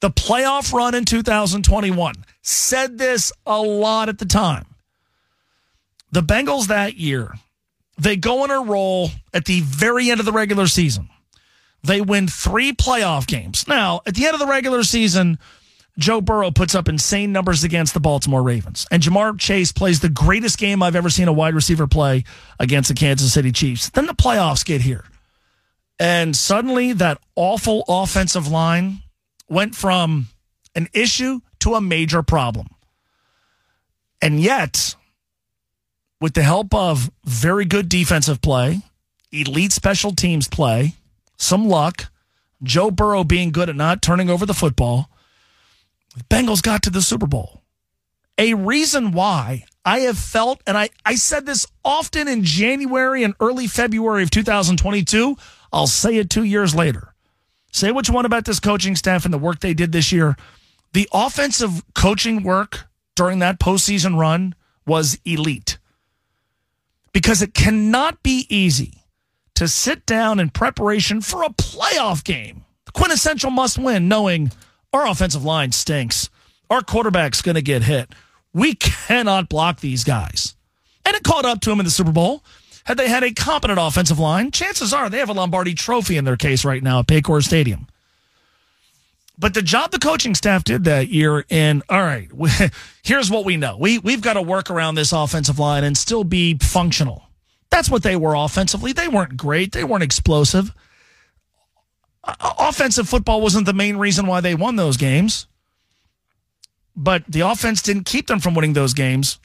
The 0.00 0.10
playoff 0.10 0.72
run 0.72 0.94
in 0.94 1.04
2021 1.04 2.14
said 2.42 2.98
this 2.98 3.32
a 3.46 3.60
lot 3.60 4.08
at 4.08 4.18
the 4.18 4.26
time. 4.26 4.66
The 6.12 6.22
Bengals 6.22 6.68
that 6.68 6.96
year 6.96 7.34
They 7.98 8.16
go 8.16 8.42
on 8.42 8.50
a 8.50 8.60
roll 8.60 9.10
at 9.32 9.46
the 9.46 9.60
very 9.60 10.10
end 10.10 10.20
of 10.20 10.26
the 10.26 10.32
regular 10.32 10.66
season. 10.66 11.08
They 11.82 12.00
win 12.00 12.28
three 12.28 12.72
playoff 12.72 13.26
games. 13.26 13.66
Now, 13.68 14.00
at 14.06 14.14
the 14.14 14.26
end 14.26 14.34
of 14.34 14.40
the 14.40 14.46
regular 14.46 14.82
season, 14.82 15.38
Joe 15.98 16.20
Burrow 16.20 16.50
puts 16.50 16.74
up 16.74 16.88
insane 16.88 17.32
numbers 17.32 17.64
against 17.64 17.94
the 17.94 18.00
Baltimore 18.00 18.42
Ravens. 18.42 18.86
And 18.90 19.02
Ja'Marr 19.02 19.38
Chase 19.38 19.72
plays 19.72 20.00
the 20.00 20.10
greatest 20.10 20.58
game 20.58 20.82
I've 20.82 20.96
ever 20.96 21.08
seen 21.08 21.28
a 21.28 21.32
wide 21.32 21.54
receiver 21.54 21.86
play 21.86 22.24
against 22.60 22.88
the 22.88 22.94
Kansas 22.94 23.32
City 23.32 23.50
Chiefs. 23.50 23.88
Then 23.90 24.06
the 24.06 24.14
playoffs 24.14 24.64
get 24.64 24.82
here. 24.82 25.04
And 25.98 26.36
suddenly 26.36 26.92
that 26.92 27.18
awful 27.34 27.84
offensive 27.88 28.48
line 28.48 28.98
went 29.48 29.74
from 29.74 30.28
an 30.74 30.88
issue 30.92 31.40
to 31.60 31.74
a 31.74 31.80
major 31.80 32.22
problem. 32.22 32.68
And 34.20 34.40
yet, 34.40 34.94
with 36.20 36.34
the 36.34 36.42
help 36.42 36.74
of 36.74 37.10
very 37.24 37.64
good 37.64 37.88
defensive 37.88 38.42
play, 38.42 38.82
elite 39.32 39.72
special 39.72 40.12
teams 40.14 40.48
play, 40.48 40.94
some 41.38 41.68
luck, 41.68 42.06
Joe 42.62 42.90
Burrow 42.90 43.24
being 43.24 43.50
good 43.50 43.68
at 43.68 43.76
not 43.76 44.02
turning 44.02 44.28
over 44.28 44.44
the 44.44 44.54
football, 44.54 45.10
Bengals 46.30 46.62
got 46.62 46.82
to 46.82 46.90
the 46.90 47.02
Super 47.02 47.26
Bowl. 47.26 47.62
A 48.38 48.54
reason 48.54 49.12
why 49.12 49.64
I 49.84 50.00
have 50.00 50.18
felt, 50.18 50.60
and 50.66 50.76
I, 50.76 50.90
I 51.04 51.14
said 51.14 51.46
this 51.46 51.66
often 51.84 52.28
in 52.28 52.44
January 52.44 53.22
and 53.22 53.34
early 53.40 53.66
February 53.66 54.22
of 54.22 54.30
2022, 54.30 55.36
I'll 55.72 55.86
say 55.86 56.16
it 56.16 56.28
two 56.28 56.44
years 56.44 56.74
later. 56.74 57.14
Say 57.72 57.92
what 57.92 58.08
you 58.08 58.14
want 58.14 58.26
about 58.26 58.44
this 58.44 58.60
coaching 58.60 58.96
staff 58.96 59.24
and 59.24 59.32
the 59.32 59.38
work 59.38 59.60
they 59.60 59.74
did 59.74 59.92
this 59.92 60.12
year. 60.12 60.36
The 60.92 61.08
offensive 61.12 61.82
coaching 61.94 62.42
work 62.42 62.86
during 63.14 63.38
that 63.40 63.58
postseason 63.58 64.18
run 64.18 64.54
was 64.86 65.18
elite 65.24 65.78
because 67.12 67.42
it 67.42 67.54
cannot 67.54 68.22
be 68.22 68.46
easy 68.48 69.02
to 69.54 69.66
sit 69.66 70.04
down 70.04 70.38
in 70.38 70.50
preparation 70.50 71.20
for 71.20 71.42
a 71.42 71.48
playoff 71.48 72.22
game, 72.22 72.64
the 72.84 72.92
quintessential 72.92 73.50
must 73.50 73.78
win, 73.78 74.06
knowing 74.06 74.52
our 74.92 75.06
offensive 75.06 75.44
line 75.44 75.72
stinks. 75.72 76.30
Our 76.70 76.82
quarterback's 76.82 77.42
going 77.42 77.54
to 77.54 77.62
get 77.62 77.82
hit. 77.82 78.14
We 78.52 78.74
cannot 78.74 79.48
block 79.48 79.80
these 79.80 80.04
guys. 80.04 80.56
And 81.04 81.14
it 81.14 81.22
caught 81.22 81.44
up 81.44 81.60
to 81.62 81.70
him 81.70 81.78
in 81.78 81.84
the 81.84 81.90
Super 81.90 82.12
Bowl. 82.12 82.42
Had 82.84 82.96
they 82.96 83.08
had 83.08 83.24
a 83.24 83.32
competent 83.32 83.78
offensive 83.80 84.18
line, 84.18 84.50
chances 84.50 84.92
are 84.92 85.10
they 85.10 85.18
have 85.18 85.28
a 85.28 85.32
Lombardi 85.32 85.74
trophy 85.74 86.16
in 86.16 86.24
their 86.24 86.36
case 86.36 86.64
right 86.64 86.82
now 86.82 87.00
at 87.00 87.06
Paycor 87.06 87.44
Stadium. 87.44 87.86
But 89.38 89.54
the 89.54 89.62
job 89.62 89.90
the 89.90 89.98
coaching 89.98 90.34
staff 90.34 90.64
did 90.64 90.84
that 90.84 91.08
year 91.08 91.44
in, 91.48 91.82
all 91.88 92.02
right, 92.02 92.32
we, 92.32 92.50
here's 93.02 93.30
what 93.30 93.44
we 93.44 93.56
know. 93.56 93.76
We, 93.76 93.98
we've 93.98 94.22
got 94.22 94.34
to 94.34 94.42
work 94.42 94.70
around 94.70 94.94
this 94.94 95.12
offensive 95.12 95.58
line 95.58 95.84
and 95.84 95.96
still 95.96 96.24
be 96.24 96.56
functional. 96.58 97.24
That's 97.70 97.90
what 97.90 98.02
they 98.02 98.16
were 98.16 98.34
offensively. 98.34 98.92
They 98.92 99.08
weren't 99.08 99.36
great. 99.36 99.72
They 99.72 99.84
weren't 99.84 100.02
explosive. 100.04 100.72
Offensive 102.58 103.08
football 103.08 103.40
wasn't 103.40 103.66
the 103.66 103.72
main 103.72 103.96
reason 103.96 104.26
why 104.26 104.40
they 104.40 104.54
won 104.54 104.76
those 104.76 104.96
games. 104.96 105.46
But 106.96 107.24
the 107.28 107.40
offense 107.40 107.82
didn't 107.82 108.06
keep 108.06 108.26
them 108.26 108.40
from 108.40 108.54
winning 108.54 108.72
those 108.72 108.94
games. 108.94 109.38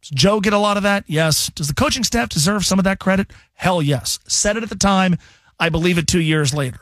Does 0.00 0.10
Joe 0.10 0.40
get 0.40 0.52
a 0.52 0.58
lot 0.58 0.76
of 0.76 0.82
that? 0.84 1.04
Yes. 1.06 1.50
Does 1.50 1.68
the 1.68 1.74
coaching 1.74 2.04
staff 2.04 2.28
deserve 2.28 2.64
some 2.64 2.78
of 2.78 2.84
that 2.84 2.98
credit? 2.98 3.30
Hell 3.54 3.82
yes. 3.82 4.18
Said 4.26 4.56
it 4.56 4.62
at 4.62 4.68
the 4.68 4.76
time. 4.76 5.18
I 5.60 5.68
believe 5.68 5.98
it 5.98 6.06
two 6.06 6.20
years 6.20 6.54
later. 6.54 6.80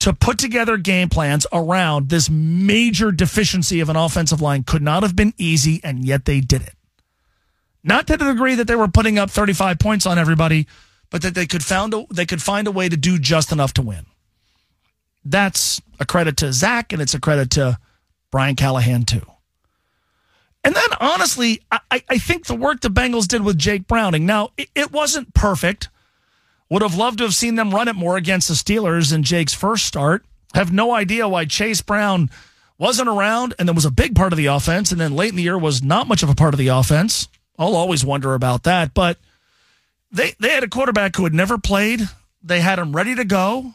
To 0.00 0.12
put 0.12 0.38
together 0.38 0.76
game 0.76 1.08
plans 1.08 1.46
around 1.52 2.10
this 2.10 2.28
major 2.28 3.10
deficiency 3.12 3.80
of 3.80 3.88
an 3.88 3.96
offensive 3.96 4.42
line 4.42 4.62
could 4.62 4.82
not 4.82 5.02
have 5.02 5.16
been 5.16 5.32
easy, 5.38 5.80
and 5.82 6.04
yet 6.04 6.26
they 6.26 6.40
did 6.40 6.62
it. 6.62 6.74
Not 7.82 8.06
to 8.08 8.16
the 8.16 8.26
degree 8.26 8.56
that 8.56 8.66
they 8.66 8.76
were 8.76 8.88
putting 8.88 9.18
up 9.18 9.30
35 9.30 9.78
points 9.78 10.06
on 10.06 10.18
everybody, 10.18 10.66
but 11.10 11.22
that 11.22 11.34
they 11.34 11.46
could 11.46 11.64
found 11.64 11.94
a, 11.94 12.04
they 12.10 12.26
could 12.26 12.42
find 12.42 12.66
a 12.66 12.72
way 12.72 12.88
to 12.88 12.96
do 12.96 13.18
just 13.18 13.52
enough 13.52 13.72
to 13.74 13.82
win. 13.82 14.06
That's 15.24 15.80
a 15.98 16.06
credit 16.06 16.36
to 16.38 16.52
Zac, 16.52 16.92
and 16.92 17.02
it's 17.02 17.14
a 17.14 17.20
credit 17.20 17.50
to 17.52 17.78
Brian 18.30 18.56
Callahan 18.56 19.04
too. 19.04 19.26
And 20.62 20.74
then 20.74 20.88
honestly, 21.00 21.62
I, 21.70 22.02
I 22.08 22.18
think 22.18 22.46
the 22.46 22.54
work 22.54 22.80
the 22.80 22.88
Bengals 22.88 23.28
did 23.28 23.44
with 23.44 23.56
Jake 23.56 23.86
Browning. 23.86 24.26
Now 24.26 24.50
it, 24.56 24.68
it 24.74 24.92
wasn't 24.92 25.32
perfect. 25.32 25.88
Would 26.68 26.82
have 26.82 26.96
loved 26.96 27.18
to 27.18 27.24
have 27.24 27.34
seen 27.34 27.54
them 27.54 27.72
run 27.72 27.86
it 27.86 27.94
more 27.94 28.16
against 28.16 28.48
the 28.48 28.54
Steelers 28.54 29.14
in 29.14 29.22
Jake's 29.22 29.54
first 29.54 29.86
start. 29.86 30.24
Have 30.54 30.72
no 30.72 30.92
idea 30.92 31.28
why 31.28 31.44
Chase 31.44 31.80
Brown 31.82 32.30
wasn't 32.78 33.08
around 33.08 33.54
and 33.58 33.68
then 33.68 33.76
was 33.76 33.84
a 33.84 33.90
big 33.90 34.16
part 34.16 34.32
of 34.32 34.36
the 34.36 34.46
offense, 34.46 34.90
and 34.90 35.00
then 35.00 35.14
late 35.14 35.30
in 35.30 35.36
the 35.36 35.42
year 35.42 35.56
was 35.58 35.82
not 35.82 36.08
much 36.08 36.22
of 36.22 36.28
a 36.28 36.34
part 36.34 36.54
of 36.54 36.58
the 36.58 36.68
offense. 36.68 37.28
I'll 37.58 37.76
always 37.76 38.04
wonder 38.04 38.34
about 38.34 38.64
that, 38.64 38.92
but 38.92 39.18
they 40.10 40.34
they 40.40 40.50
had 40.50 40.64
a 40.64 40.68
quarterback 40.68 41.16
who 41.16 41.24
had 41.24 41.34
never 41.34 41.58
played. 41.58 42.08
They 42.42 42.60
had 42.60 42.78
him 42.78 42.94
ready 42.94 43.14
to 43.14 43.24
go. 43.24 43.74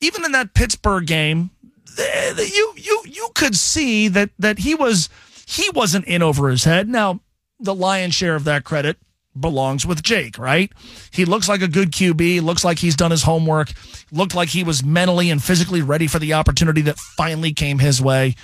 Even 0.00 0.24
in 0.24 0.32
that 0.32 0.54
Pittsburgh 0.54 1.06
game, 1.06 1.50
they, 1.96 2.32
they, 2.34 2.46
you 2.46 2.74
you 2.76 3.02
you 3.06 3.28
could 3.34 3.56
see 3.56 4.08
that 4.08 4.30
that 4.38 4.58
he 4.60 4.74
was 4.74 5.08
he 5.46 5.68
wasn't 5.70 6.06
in 6.06 6.22
over 6.22 6.48
his 6.48 6.64
head. 6.64 6.88
Now, 6.88 7.20
the 7.58 7.74
lion's 7.74 8.14
share 8.14 8.36
of 8.36 8.44
that 8.44 8.64
credit 8.64 8.98
belongs 9.38 9.86
with 9.86 10.02
Jake, 10.02 10.38
right? 10.38 10.72
He 11.12 11.24
looks 11.24 11.48
like 11.48 11.62
a 11.62 11.68
good 11.68 11.92
QB, 11.92 12.42
looks 12.42 12.64
like 12.64 12.78
he's 12.78 12.96
done 12.96 13.10
his 13.10 13.22
homework, 13.22 13.72
looked 14.10 14.34
like 14.34 14.48
he 14.48 14.64
was 14.64 14.84
mentally 14.84 15.30
and 15.30 15.42
physically 15.42 15.82
ready 15.82 16.06
for 16.06 16.18
the 16.18 16.34
opportunity 16.34 16.82
that 16.82 16.98
finally 16.98 17.52
came 17.52 17.78
his 17.78 18.02
way. 18.02 18.34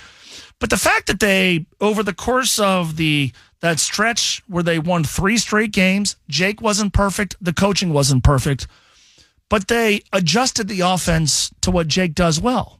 But 0.59 0.69
the 0.69 0.77
fact 0.77 1.07
that 1.07 1.19
they 1.19 1.65
over 1.79 2.01
the 2.01 2.13
course 2.13 2.59
of 2.59 2.97
the 2.97 3.31
that 3.59 3.79
stretch 3.79 4.43
where 4.47 4.63
they 4.63 4.79
won 4.79 5.03
3 5.03 5.37
straight 5.37 5.71
games, 5.71 6.15
Jake 6.27 6.61
wasn't 6.61 6.93
perfect, 6.93 7.35
the 7.41 7.53
coaching 7.53 7.93
wasn't 7.93 8.23
perfect, 8.23 8.67
but 9.49 9.67
they 9.67 10.01
adjusted 10.13 10.67
the 10.67 10.81
offense 10.81 11.51
to 11.61 11.71
what 11.71 11.87
Jake 11.87 12.13
does 12.13 12.39
well. 12.39 12.79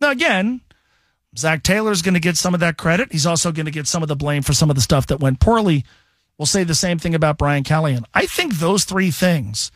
Now 0.00 0.10
again, 0.10 0.60
Zac 1.36 1.62
Taylor's 1.62 2.02
going 2.02 2.14
to 2.14 2.20
get 2.20 2.36
some 2.36 2.54
of 2.54 2.60
that 2.60 2.76
credit. 2.76 3.12
He's 3.12 3.26
also 3.26 3.52
going 3.52 3.66
to 3.66 3.72
get 3.72 3.86
some 3.86 4.02
of 4.02 4.08
the 4.08 4.16
blame 4.16 4.42
for 4.42 4.52
some 4.52 4.70
of 4.70 4.76
the 4.76 4.82
stuff 4.82 5.06
that 5.08 5.20
went 5.20 5.38
poorly. 5.38 5.84
We'll 6.38 6.46
say 6.46 6.64
the 6.64 6.74
same 6.74 6.98
thing 6.98 7.14
about 7.14 7.38
Brian 7.38 7.64
Callahan. 7.64 8.04
I 8.14 8.26
think 8.26 8.54
those 8.54 8.84
three 8.84 9.10
things. 9.10 9.70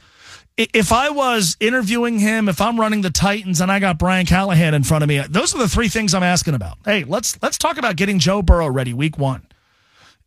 If 0.57 0.93
I 0.93 1.11
was 1.11 1.57
interviewing 1.59 2.21
him, 2.21 2.49
if 2.49 2.61
I'm 2.61 2.79
running 2.79 3.03
the 3.03 3.11
Titans 3.11 3.61
and 3.61 3.73
I 3.73 3.81
got 3.81 3.99
Brian 3.99 4.25
Callahan 4.25 4.73
in 4.73 4.85
front 4.85 5.03
of 5.03 5.09
me, 5.09 5.19
those 5.29 5.55
are 5.55 5.59
the 5.59 5.69
three 5.69 5.89
things 5.89 6.15
I'm 6.15 6.23
asking 6.23 6.55
about. 6.55 6.79
Hey, 6.85 7.03
let's 7.05 7.41
let's 7.43 7.59
talk 7.59 7.77
about 7.77 7.97
getting 7.97 8.19
Joe 8.19 8.41
Burrow 8.41 8.69
ready 8.69 8.93
week 8.93 9.19
1 9.19 9.47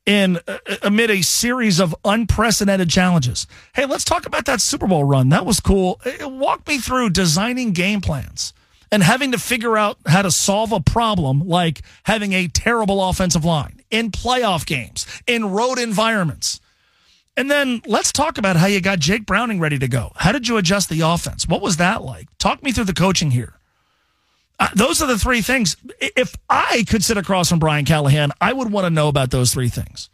in 0.06 0.38
uh, 0.48 0.58
uh 0.70 0.76
amid 0.84 1.12
a 1.12 1.22
series 1.22 1.80
of 1.80 1.96
unprecedented 2.04 2.90
challenges. 2.90 3.48
Hey, 3.74 3.86
let's 3.86 4.04
talk 4.04 4.26
about 4.26 4.46
that 4.46 4.60
Super 4.60 4.88
Bowl 4.88 5.06
run. 5.06 5.30
That 5.30 5.46
was 5.46 5.60
cool. 5.60 6.02
Uh, 6.06 6.26
uh, 6.26 6.30
walk 6.30 6.68
me 6.68 6.78
through 6.78 7.12
designing 7.12 7.72
game 7.72 8.02
plans 8.02 8.54
and 8.92 9.04
having 9.04 9.32
to 9.32 9.38
figure 9.38 9.78
out 9.78 9.98
how 10.06 10.22
to 10.22 10.32
solve 10.32 10.72
a 10.72 10.80
problem 10.80 11.48
like 11.48 11.82
having 12.04 12.34
a 12.34 12.48
terrible 12.48 13.08
offensive 13.08 13.46
line 13.46 13.82
in 13.90 14.12
playoff 14.12 14.66
games, 14.66 15.06
in 15.26 15.52
road 15.52 15.80
environments. 15.80 16.60
And 17.38 17.52
then 17.52 17.84
let's 17.86 18.12
talk 18.12 18.40
about 18.40 18.56
how 18.56 18.66
you 18.66 18.82
got 18.82 18.98
Jake 18.98 19.28
Browning 19.28 19.60
ready 19.60 19.78
to 19.78 19.88
go. 19.88 20.12
How 20.16 20.32
did 20.32 20.48
you 20.48 20.58
adjust 20.58 20.90
the 20.90 21.02
offense? 21.02 21.48
What 21.48 21.62
was 21.62 21.78
that 21.78 22.02
like? 22.02 22.28
Talk 22.40 22.64
me 22.64 22.72
through 22.72 22.86
the 22.86 22.94
coaching 22.94 23.30
here. 23.30 23.54
Uh, 24.60 24.70
those 24.74 25.04
are 25.04 25.08
the 25.08 25.20
three 25.20 25.42
things. 25.42 25.78
If 26.00 26.36
I 26.50 26.84
could 26.90 27.04
sit 27.04 27.16
across 27.16 27.50
from 27.50 27.60
Brian 27.60 27.86
Callahan, 27.86 28.32
I 28.42 28.54
would 28.54 28.72
want 28.72 28.86
to 28.86 28.90
know 28.90 29.08
about 29.08 29.30
those 29.30 29.54
three 29.54 29.70
things. 29.70 30.10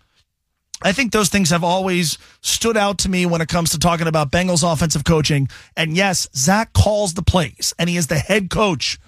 I 0.81 0.91
think 0.91 1.13
those 1.13 1.29
things 1.29 1.49
have 1.51 1.63
always 1.63 2.17
stood 2.41 2.75
out 2.75 2.97
to 2.99 3.09
me 3.09 3.25
when 3.25 3.39
it 3.39 3.47
comes 3.47 3.69
to 3.69 3.79
talking 3.79 4.07
about 4.07 4.31
Bengals 4.31 4.69
offensive 4.69 5.05
coaching. 5.05 5.47
And 5.77 5.95
yes, 5.95 6.27
Zac 6.35 6.73
calls 6.73 7.13
the 7.13 7.23
plays, 7.23 7.73
and 7.79 7.89
he 7.89 7.95
is 7.95 8.07
the 8.07 8.19
head 8.19 8.49
coach. 8.49 8.99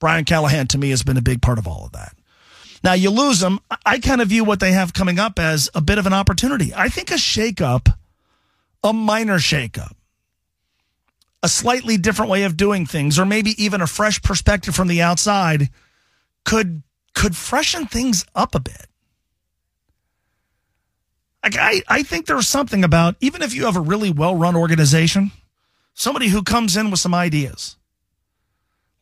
Brian 0.00 0.24
Callahan, 0.24 0.66
to 0.66 0.78
me, 0.78 0.90
has 0.90 1.04
been 1.04 1.16
a 1.16 1.22
big 1.22 1.40
part 1.40 1.60
of 1.60 1.68
all 1.68 1.86
of 1.86 1.92
that. 1.92 2.16
Now, 2.84 2.94
you 2.94 3.10
lose 3.10 3.40
them. 3.40 3.60
I 3.86 3.98
kind 4.00 4.20
of 4.20 4.28
view 4.28 4.44
what 4.44 4.60
they 4.60 4.72
have 4.72 4.92
coming 4.92 5.18
up 5.18 5.38
as 5.38 5.70
a 5.74 5.80
bit 5.80 5.98
of 5.98 6.06
an 6.06 6.12
opportunity. 6.12 6.72
I 6.74 6.88
think 6.88 7.10
a 7.10 7.14
shakeup, 7.14 7.94
a 8.82 8.92
minor 8.92 9.38
shakeup, 9.38 9.92
a 11.42 11.48
slightly 11.48 11.96
different 11.96 12.30
way 12.30 12.42
of 12.42 12.56
doing 12.56 12.86
things, 12.86 13.18
or 13.18 13.24
maybe 13.24 13.62
even 13.62 13.80
a 13.80 13.86
fresh 13.86 14.20
perspective 14.22 14.74
from 14.74 14.88
the 14.88 15.02
outside 15.02 15.68
could 16.44 16.82
could 17.14 17.36
freshen 17.36 17.86
things 17.86 18.24
up 18.34 18.54
a 18.54 18.60
bit. 18.60 18.86
Like 21.42 21.56
I, 21.56 21.82
I 21.88 22.02
think 22.02 22.26
there's 22.26 22.48
something 22.48 22.84
about 22.84 23.16
even 23.20 23.42
if 23.42 23.54
you 23.54 23.64
have 23.66 23.76
a 23.76 23.80
really 23.80 24.10
well 24.10 24.34
run 24.34 24.56
organization, 24.56 25.32
somebody 25.94 26.28
who 26.28 26.42
comes 26.42 26.76
in 26.76 26.90
with 26.90 27.00
some 27.00 27.14
ideas. 27.14 27.76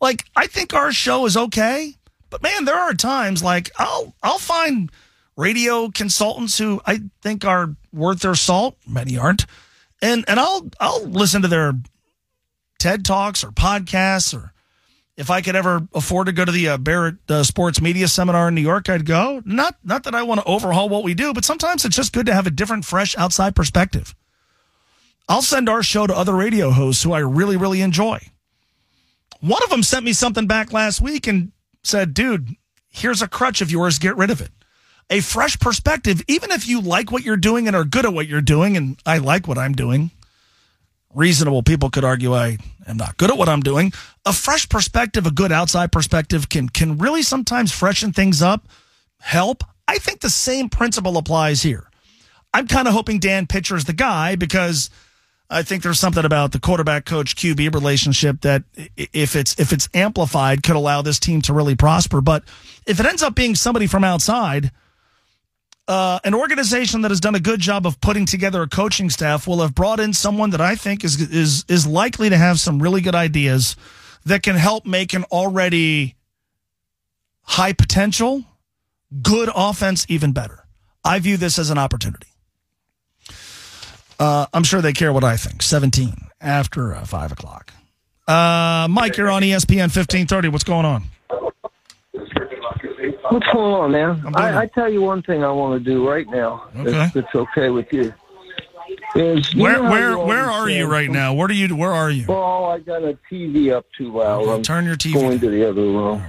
Like 0.01 0.24
I 0.35 0.47
think 0.47 0.73
our 0.73 0.93
show 0.93 1.27
is 1.27 1.36
okay, 1.36 1.97
but 2.31 2.43
man, 2.43 2.65
there 2.65 2.78
are 2.78 2.94
times 2.94 3.43
like 3.43 3.70
I'll 3.78 4.15
I'll 4.23 4.39
find 4.39 4.90
radio 5.36 5.89
consultants 5.90 6.59
who 6.59 6.81
I 6.86 7.01
think 7.23 7.44
are 7.44 7.74
worth 7.93 8.20
their 8.20 8.35
salt. 8.35 8.77
Many 8.86 9.19
aren't, 9.19 9.47
and 10.01 10.24
and 10.28 10.40
I'll 10.40 10.70
I'll 10.81 11.07
listen 11.07 11.43
to 11.43 11.48
their 11.48 11.74
TED 12.78 13.05
talks 13.05 13.44
or 13.44 13.51
podcasts 13.51 14.35
or 14.36 14.52
if 15.20 15.28
I 15.28 15.43
could 15.43 15.55
ever 15.55 15.86
afford 15.93 16.28
to 16.28 16.32
go 16.32 16.47
to 16.47 16.52
the 16.52 16.70
uh, 16.70 16.78
Barrett 16.78 17.16
uh, 17.28 17.43
Sports 17.43 17.78
Media 17.78 18.09
Seminar 18.09 18.48
in 18.48 18.55
New 18.55 18.62
York, 18.62 18.89
I'd 18.89 19.05
go. 19.05 19.43
Not 19.44 19.77
not 19.85 20.05
that 20.05 20.15
I 20.15 20.23
want 20.23 20.40
to 20.40 20.47
overhaul 20.47 20.89
what 20.89 21.05
we 21.05 21.12
do, 21.12 21.35
but 21.35 21.44
sometimes 21.44 21.85
it's 21.85 21.94
just 21.94 22.15
good 22.15 22.24
to 22.24 22.32
have 22.32 22.47
a 22.47 22.51
different, 22.51 22.86
fresh 22.86 23.15
outside 23.19 23.55
perspective. 23.55 24.15
I'll 25.28 25.43
send 25.43 25.69
our 25.69 25.82
show 25.82 26.07
to 26.07 26.16
other 26.16 26.35
radio 26.35 26.70
hosts 26.70 27.02
who 27.02 27.12
I 27.12 27.19
really, 27.19 27.59
really 27.59 27.82
enjoy. 27.82 28.19
One 29.40 29.62
of 29.62 29.69
them 29.69 29.82
sent 29.82 30.07
me 30.07 30.15
something 30.15 30.47
back 30.47 30.73
last 30.73 31.02
week 31.02 31.27
and 31.27 31.52
said, 31.82 32.15
dude, 32.15 32.57
here's 32.89 33.23
a 33.23 33.28
crutch 33.28 33.61
of 33.61 33.70
yours, 33.70 33.98
get 33.98 34.16
rid 34.16 34.31
of 34.31 34.40
it. 34.40 34.51
A 35.09 35.20
fresh 35.20 35.59
perspective, 35.59 36.23
even 36.28 36.51
if 36.51 36.69
you 36.69 36.81
like 36.81 37.11
what 37.11 37.24
you're 37.24 37.36
doing 37.36 37.66
and 37.66 37.74
are 37.74 37.85
good 37.85 38.05
at 38.05 38.12
what 38.12 38.28
you're 38.28 38.40
doing, 38.40 38.77
and 38.77 38.97
I 39.05 39.19
like 39.19 39.48
what 39.48 39.59
I'm 39.59 39.73
doing, 39.73 40.12
reasonable 41.15 41.62
people 41.62 41.90
could 41.90 42.05
argue 42.05 42.35
I 42.35 42.59
am 42.86 42.97
not 42.97 43.16
good 43.16 43.31
at 43.31 43.36
what 43.36 43.48
I'm 43.48 43.61
doing. 43.61 43.93
A 44.24 44.32
fresh 44.32 44.69
perspective, 44.69 45.27
a 45.27 45.32
good 45.32 45.51
outside 45.52 45.90
perspective 45.90 46.48
can 46.48 46.69
can 46.69 46.98
really 46.98 47.23
sometimes 47.23 47.73
freshen 47.73 48.12
things 48.12 48.40
up, 48.40 48.69
help. 49.20 49.65
I 49.89 49.98
think 49.98 50.20
the 50.20 50.31
same 50.31 50.69
principle 50.69 51.16
applies 51.16 51.62
here. 51.62 51.90
I'm 52.55 52.69
kind 52.69 52.86
of 52.86 52.94
hoping 52.94 53.19
Dan 53.19 53.47
Pitcher 53.47 53.77
is 53.77 53.85
the 53.85 53.93
guy 53.93 54.36
because 54.36 54.90
I 55.52 55.64
think 55.64 55.82
there's 55.82 55.98
something 55.98 56.24
about 56.24 56.52
the 56.52 56.60
quarterback 56.60 57.05
coach 57.05 57.35
QB 57.35 57.74
relationship 57.74 58.43
that 58.43 58.62
if 58.97 59.35
it's 59.35 59.59
if 59.59 59.72
it's 59.72 59.89
amplified 59.93 60.62
could 60.62 60.77
allow 60.77 61.02
this 61.02 61.18
team 61.18 61.43
to 61.43 61.52
really 61.52 61.74
prosper. 61.74 62.20
But 62.20 62.44
if 62.86 63.01
it 63.01 63.06
ends 63.06 63.22
up 63.22 63.35
being 63.35 63.56
somebody 63.56 63.89
from 63.89 64.05
outside, 64.05 64.70
uh, 65.89 66.20
an 66.22 66.35
organization 66.35 67.01
that 67.01 67.10
has 67.10 67.18
done 67.18 67.35
a 67.35 67.40
good 67.40 67.59
job 67.59 67.85
of 67.85 68.01
putting 68.01 68.27
together 68.27 68.62
a 68.62 68.68
coaching 68.68 69.10
staff 69.10 69.48
will 69.48 69.60
have 69.60 69.74
brought 69.74 69.98
in 69.98 70.12
someone 70.12 70.51
that 70.51 70.60
I 70.60 70.77
think 70.77 71.02
is 71.05 71.20
is 71.20 71.64
is 71.68 71.85
likely 71.85 72.31
to 72.31 72.36
have 72.36 72.60
some 72.60 72.81
really 72.81 73.01
good 73.01 73.16
ideas 73.16 73.74
that 74.24 74.44
can 74.44 74.55
help 74.55 74.86
make 74.86 75.14
an 75.14 75.24
already 75.24 76.14
high 77.43 77.72
potential, 77.72 78.44
good 79.20 79.51
offense 79.52 80.06
even 80.09 80.31
better. 80.31 80.64
I 81.05 81.18
view 81.18 81.36
this 81.36 81.59
as 81.59 81.70
an 81.70 81.78
opportunity. 81.78 82.30
Uh, 84.21 84.47
I'm 84.53 84.65
sure 84.65 84.83
they 84.83 84.93
care 84.93 85.13
what 85.13 85.25
I 85.25 85.37
think. 85.39 85.63
17 85.63 86.15
after 86.43 86.95
uh, 86.95 87.05
5 87.05 87.33
o'clock. 87.33 87.73
Uh, 88.29 88.87
Mike, 88.89 89.17
you're 89.17 89.31
on 89.31 89.43
ESPN 89.43 89.89
1530. 89.89 90.49
What's 90.49 90.63
going 90.63 90.85
on? 90.85 91.05
What's 93.31 93.47
going 93.53 93.75
on, 93.75 93.93
man? 93.93 94.35
I, 94.35 94.63
I 94.63 94.67
tell 94.67 94.93
you 94.93 95.01
one 95.01 95.23
thing 95.23 95.43
I 95.43 95.51
want 95.51 95.83
to 95.83 95.91
do 95.91 96.07
right 96.07 96.29
now. 96.29 96.69
Okay. 96.77 97.05
If 97.05 97.17
it's 97.17 97.35
okay 97.35 97.71
with 97.71 97.93
you. 97.93 98.13
Is 99.15 99.55
you 99.55 99.63
Where 99.63 99.83
where 99.83 100.11
you 100.11 100.19
where 100.19 100.45
are 100.45 100.69
you 100.69 100.87
right 100.87 101.09
now? 101.09 101.33
Where 101.33 101.47
do 101.47 101.55
you 101.55 101.75
where 101.77 101.93
are 101.93 102.11
you? 102.11 102.27
Well, 102.27 102.67
I 102.67 102.79
got 102.81 103.03
a 103.03 103.17
TV 103.31 103.73
up 103.73 103.87
too 103.97 104.13
loud. 104.13 104.49
I'm 104.49 104.63
turn 104.63 104.85
your 104.85 104.97
TV 104.97 105.15
Going 105.15 105.39
to 105.39 105.49
the 105.49 105.69
other 105.69 105.81
room. 105.81 106.23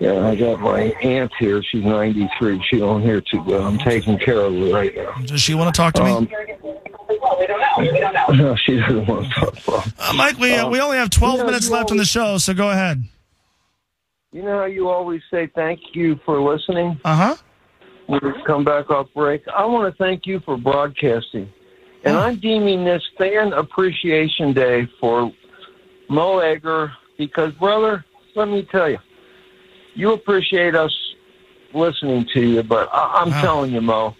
Yeah, 0.00 0.26
I 0.26 0.34
got 0.36 0.60
my 0.60 0.80
aunt 1.02 1.30
here. 1.38 1.62
She's 1.62 1.84
93. 1.84 2.64
She 2.70 2.78
don't 2.78 3.02
hear 3.02 3.20
too 3.20 3.42
well. 3.42 3.66
I'm 3.66 3.76
taking 3.76 4.18
care 4.18 4.40
of 4.40 4.54
her 4.54 4.72
right 4.72 4.96
now. 4.96 5.12
Does 5.26 5.42
she 5.42 5.52
want 5.52 5.74
to 5.74 5.78
talk 5.78 5.92
to 5.94 6.04
me? 6.04 6.10
Um, 6.10 6.28
no, 8.34 8.56
she 8.56 8.76
doesn't 8.78 9.06
want 9.06 9.26
to 9.26 9.40
talk. 9.40 9.54
Well, 9.66 9.84
Uh, 9.98 10.12
Mike, 10.14 10.38
we 10.38 10.52
uh, 10.52 10.68
we 10.68 10.80
only 10.80 10.96
have 10.96 11.10
12 11.10 11.32
you 11.32 11.38
know, 11.38 11.44
minutes 11.46 11.68
you 11.68 11.74
left 11.74 11.90
in 11.90 11.96
the 11.96 12.04
show, 12.04 12.38
so 12.38 12.54
go 12.54 12.70
ahead. 12.70 13.02
You 14.32 14.42
know 14.42 14.58
how 14.58 14.64
you 14.66 14.88
always 14.88 15.22
say 15.30 15.48
thank 15.54 15.80
you 15.94 16.18
for 16.24 16.40
listening? 16.40 17.00
Uh 17.04 17.16
huh. 17.16 17.36
When 18.06 18.20
we 18.22 18.32
come 18.44 18.64
back 18.64 18.90
off 18.90 19.08
break, 19.14 19.46
I 19.48 19.64
want 19.64 19.92
to 19.92 19.96
thank 20.02 20.26
you 20.26 20.40
for 20.40 20.56
broadcasting. 20.56 21.52
And 22.04 22.16
I'm 22.16 22.40
deeming 22.40 22.84
this 22.84 23.02
Fan 23.18 23.52
Appreciation 23.52 24.52
Day 24.54 24.88
for 25.00 25.30
Mo 26.08 26.38
Egger 26.38 26.92
because, 27.18 27.52
brother, 27.54 28.04
let 28.34 28.48
me 28.48 28.62
tell 28.70 28.88
you, 28.88 28.98
you 29.94 30.12
appreciate 30.12 30.74
us 30.74 30.96
listening 31.74 32.26
to 32.32 32.40
you, 32.40 32.62
but 32.62 32.88
I- 32.92 33.20
I'm 33.20 33.30
telling 33.32 33.72
you, 33.72 33.80
Mo, 33.80 34.16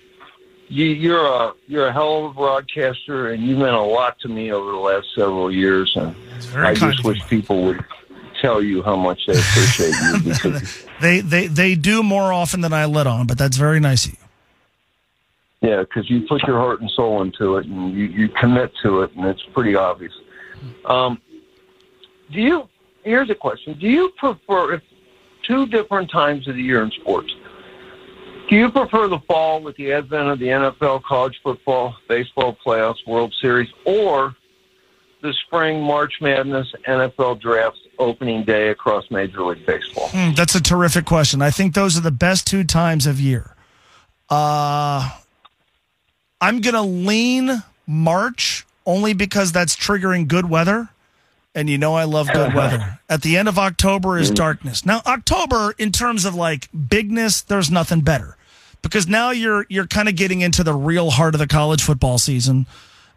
you, 0.71 0.87
you're 0.87 1.27
a 1.27 1.53
you're 1.67 1.89
a 1.89 1.93
hell 1.93 2.25
of 2.25 2.31
a 2.31 2.35
broadcaster, 2.35 3.33
and 3.33 3.43
you 3.43 3.57
meant 3.57 3.75
a 3.75 3.83
lot 3.83 4.19
to 4.21 4.29
me 4.29 4.53
over 4.53 4.71
the 4.71 4.79
last 4.79 5.09
several 5.15 5.53
years. 5.53 5.93
And 5.97 6.15
I 6.55 6.75
just 6.75 7.05
wish 7.05 7.19
people 7.29 7.65
would 7.65 7.85
tell 8.41 8.63
you 8.63 8.83
how 8.83 8.97
much 8.97 9.27
they 9.27 9.33
appreciate 9.33 9.95
you 10.01 10.21
because 10.33 10.87
They 11.01 11.21
they 11.21 11.49
they 11.49 11.75
do 11.75 12.03
more 12.03 12.33
often 12.33 12.61
than 12.61 12.73
I 12.73 12.85
let 12.85 13.09
on, 13.09 13.27
but 13.27 13.37
that's 13.37 13.57
very 13.57 13.81
nice 13.81 14.07
of 14.07 14.13
you. 14.13 14.19
Yeah, 15.61 15.81
because 15.81 16.09
you 16.09 16.27
put 16.27 16.43
your 16.45 16.59
heart 16.59 16.81
and 16.81 16.91
soul 16.91 17.21
into 17.21 17.57
it, 17.57 17.67
and 17.67 17.93
you, 17.93 18.05
you 18.05 18.29
commit 18.29 18.73
to 18.83 19.03
it, 19.03 19.15
and 19.15 19.27
it's 19.27 19.43
pretty 19.53 19.75
obvious. 19.75 20.13
Um, 20.85 21.21
do 22.31 22.41
you? 22.41 22.69
Here's 23.03 23.29
a 23.29 23.35
question: 23.35 23.77
Do 23.79 23.89
you 23.89 24.11
prefer 24.17 24.75
if 24.75 24.83
two 25.43 25.67
different 25.67 26.11
times 26.11 26.47
of 26.47 26.55
the 26.55 26.63
year 26.63 26.83
in 26.83 26.91
sports? 26.93 27.35
Do 28.51 28.56
you 28.56 28.68
prefer 28.68 29.06
the 29.06 29.20
fall 29.20 29.62
with 29.62 29.77
the 29.77 29.93
advent 29.93 30.28
of 30.28 30.40
the 30.40 30.47
NFL, 30.47 31.05
college 31.05 31.39
football, 31.40 31.94
baseball 32.09 32.56
playoffs, 32.66 33.06
World 33.06 33.32
Series, 33.40 33.68
or 33.85 34.35
the 35.22 35.32
spring 35.47 35.81
March 35.81 36.14
Madness, 36.20 36.66
NFL 36.85 37.40
drafts, 37.40 37.78
opening 38.01 38.43
day 38.43 38.70
across 38.70 39.09
Major 39.09 39.44
League 39.44 39.64
Baseball? 39.64 40.09
Hmm, 40.09 40.32
that's 40.32 40.56
a 40.56 40.60
terrific 40.60 41.05
question. 41.05 41.40
I 41.43 41.52
think 41.52 41.74
those 41.74 41.97
are 41.97 42.01
the 42.01 42.10
best 42.10 42.44
two 42.44 42.64
times 42.64 43.06
of 43.06 43.20
year. 43.20 43.55
Uh, 44.28 45.10
I'm 46.40 46.60
going 46.60 46.74
to 46.74 46.82
lean 46.82 47.62
March 47.86 48.66
only 48.85 49.12
because 49.12 49.52
that's 49.52 49.77
triggering 49.77 50.27
good 50.27 50.51
weather. 50.51 50.89
And 51.55 51.70
you 51.70 51.78
know 51.78 51.94
I 51.94 52.02
love 52.02 52.28
good 52.32 52.52
weather. 52.55 52.98
At 53.09 53.22
the 53.22 53.36
end 53.36 53.47
of 53.47 53.60
October 53.60 54.18
is 54.18 54.31
darkness. 54.31 54.85
Now 54.85 55.02
October 55.06 55.72
in 55.78 55.93
terms 55.93 56.24
of 56.24 56.35
like 56.35 56.68
bigness, 56.72 57.43
there's 57.43 57.70
nothing 57.70 58.01
better. 58.01 58.36
Because 58.82 59.07
now 59.07 59.31
you're 59.31 59.66
you're 59.69 59.86
kind 59.86 60.09
of 60.09 60.16
getting 60.16 60.40
into 60.40 60.65
the 60.65 60.74
real 60.74 61.11
heart 61.11 61.35
of 61.35 61.39
the 61.39 61.47
college 61.47 61.82
football 61.82 62.19
season. 62.19 62.66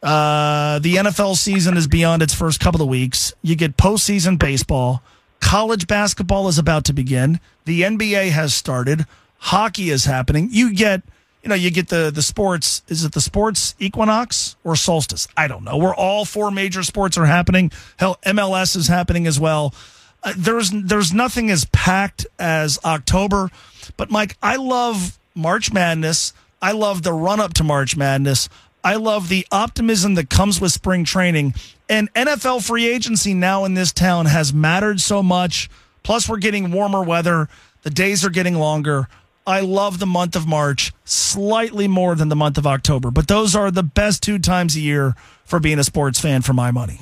Uh, 0.01 0.79
the 0.79 0.95
NFL 0.95 1.37
season 1.37 1.77
is 1.77 1.87
beyond 1.87 2.21
its 2.21 2.33
first 2.33 2.59
couple 2.59 2.81
of 2.81 2.89
weeks. 2.89 3.33
You 3.41 3.55
get 3.55 3.77
postseason 3.77 4.37
baseball. 4.37 5.01
College 5.39 5.87
basketball 5.87 6.49
is 6.49 6.57
about 6.57 6.83
to 6.85 6.93
begin. 6.93 7.39
The 7.65 7.81
NBA 7.81 8.31
has 8.31 8.53
started. 8.53 9.05
Hockey 9.37 9.89
is 9.89 10.03
happening. 10.03 10.49
You 10.51 10.73
get, 10.73 11.03
you 11.41 11.49
know, 11.49 11.55
you 11.55 11.71
get 11.71 11.87
the 11.87 12.11
the 12.13 12.21
sports. 12.21 12.81
Is 12.89 13.05
it 13.05 13.13
the 13.13 13.21
sports 13.21 13.75
equinox 13.79 14.57
or 14.65 14.75
solstice? 14.75 15.27
I 15.37 15.47
don't 15.47 15.63
know. 15.63 15.77
Where 15.77 15.93
all 15.93 16.25
four 16.25 16.51
major 16.51 16.83
sports 16.83 17.17
are 17.17 17.25
happening. 17.25 17.71
Hell, 17.97 18.19
MLS 18.25 18.75
is 18.75 18.87
happening 18.87 19.25
as 19.25 19.39
well. 19.39 19.73
Uh, 20.21 20.33
there's 20.37 20.71
there's 20.71 21.13
nothing 21.13 21.49
as 21.49 21.65
packed 21.65 22.25
as 22.39 22.79
October. 22.83 23.51
But 23.95 24.09
Mike, 24.09 24.37
I 24.41 24.55
love 24.55 25.17
March 25.35 25.73
Madness. 25.73 26.33
I 26.61 26.71
love 26.71 27.03
the 27.03 27.13
run 27.13 27.39
up 27.39 27.53
to 27.55 27.63
March 27.63 27.97
Madness. 27.97 28.49
I 28.83 28.95
love 28.95 29.29
the 29.29 29.47
optimism 29.51 30.15
that 30.15 30.29
comes 30.29 30.59
with 30.59 30.71
spring 30.71 31.05
training. 31.05 31.53
And 31.89 32.13
NFL 32.13 32.65
free 32.65 32.87
agency 32.87 33.33
now 33.33 33.65
in 33.65 33.73
this 33.73 33.91
town 33.91 34.25
has 34.25 34.53
mattered 34.53 34.99
so 34.99 35.23
much. 35.23 35.69
Plus, 36.03 36.27
we're 36.27 36.37
getting 36.37 36.71
warmer 36.71 37.01
weather. 37.01 37.47
The 37.83 37.89
days 37.89 38.25
are 38.25 38.29
getting 38.29 38.55
longer. 38.55 39.07
I 39.45 39.59
love 39.59 39.99
the 39.99 40.05
month 40.05 40.35
of 40.35 40.47
March 40.47 40.93
slightly 41.03 41.87
more 41.87 42.15
than 42.15 42.29
the 42.29 42.35
month 42.35 42.57
of 42.57 42.65
October, 42.65 43.11
but 43.11 43.27
those 43.27 43.55
are 43.55 43.71
the 43.71 43.83
best 43.83 44.23
two 44.23 44.39
times 44.39 44.75
a 44.75 44.79
year 44.79 45.15
for 45.43 45.59
being 45.59 45.79
a 45.79 45.83
sports 45.83 46.19
fan 46.19 46.41
for 46.41 46.53
my 46.53 46.71
money. 46.71 46.99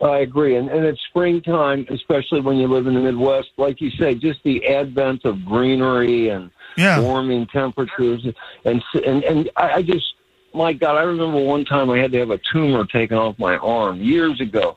I 0.00 0.18
agree, 0.18 0.56
and, 0.56 0.68
and 0.68 0.84
it's 0.84 1.00
springtime, 1.10 1.86
especially 1.90 2.40
when 2.40 2.56
you 2.56 2.66
live 2.66 2.86
in 2.86 2.94
the 2.94 3.00
Midwest. 3.00 3.50
Like 3.56 3.80
you 3.80 3.90
say, 3.90 4.14
just 4.14 4.42
the 4.42 4.66
advent 4.66 5.24
of 5.24 5.44
greenery 5.44 6.30
and 6.30 6.50
Yeah. 6.76 7.00
warming 7.00 7.46
temperatures, 7.46 8.26
and 8.64 8.82
and 9.04 9.24
and 9.24 9.50
I, 9.56 9.72
I 9.74 9.82
just, 9.82 10.14
my 10.54 10.72
God, 10.72 10.96
I 10.96 11.02
remember 11.02 11.40
one 11.40 11.64
time 11.64 11.90
I 11.90 11.98
had 11.98 12.12
to 12.12 12.18
have 12.18 12.30
a 12.30 12.40
tumor 12.52 12.84
taken 12.86 13.16
off 13.16 13.38
my 13.38 13.56
arm 13.58 14.00
years 14.00 14.40
ago 14.40 14.76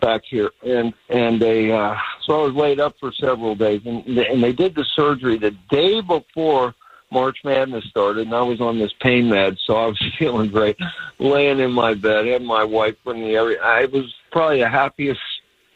back 0.00 0.22
here, 0.24 0.50
and 0.64 0.92
and 1.08 1.40
they, 1.40 1.72
uh, 1.72 1.96
so 2.26 2.42
I 2.42 2.46
was 2.46 2.54
laid 2.54 2.80
up 2.80 2.96
for 2.98 3.12
several 3.12 3.54
days, 3.54 3.82
and 3.84 4.06
and 4.06 4.42
they 4.42 4.52
did 4.52 4.74
the 4.74 4.84
surgery 4.84 5.38
the 5.38 5.52
day 5.70 6.00
before 6.00 6.74
March 7.12 7.38
Madness 7.44 7.84
started, 7.84 8.26
and 8.26 8.34
I 8.34 8.42
was 8.42 8.60
on 8.60 8.78
this 8.78 8.92
pain 9.00 9.28
med, 9.28 9.58
so 9.64 9.76
I 9.76 9.86
was 9.86 10.02
feeling 10.18 10.50
great, 10.50 10.76
laying 11.18 11.60
in 11.60 11.72
my 11.72 11.94
bed, 11.94 12.26
had 12.26 12.42
my 12.42 12.64
wife 12.64 12.96
in 13.06 13.20
the 13.20 13.36
area. 13.36 13.62
I 13.62 13.84
was 13.86 14.12
probably 14.30 14.60
the 14.60 14.68
happiest 14.68 15.20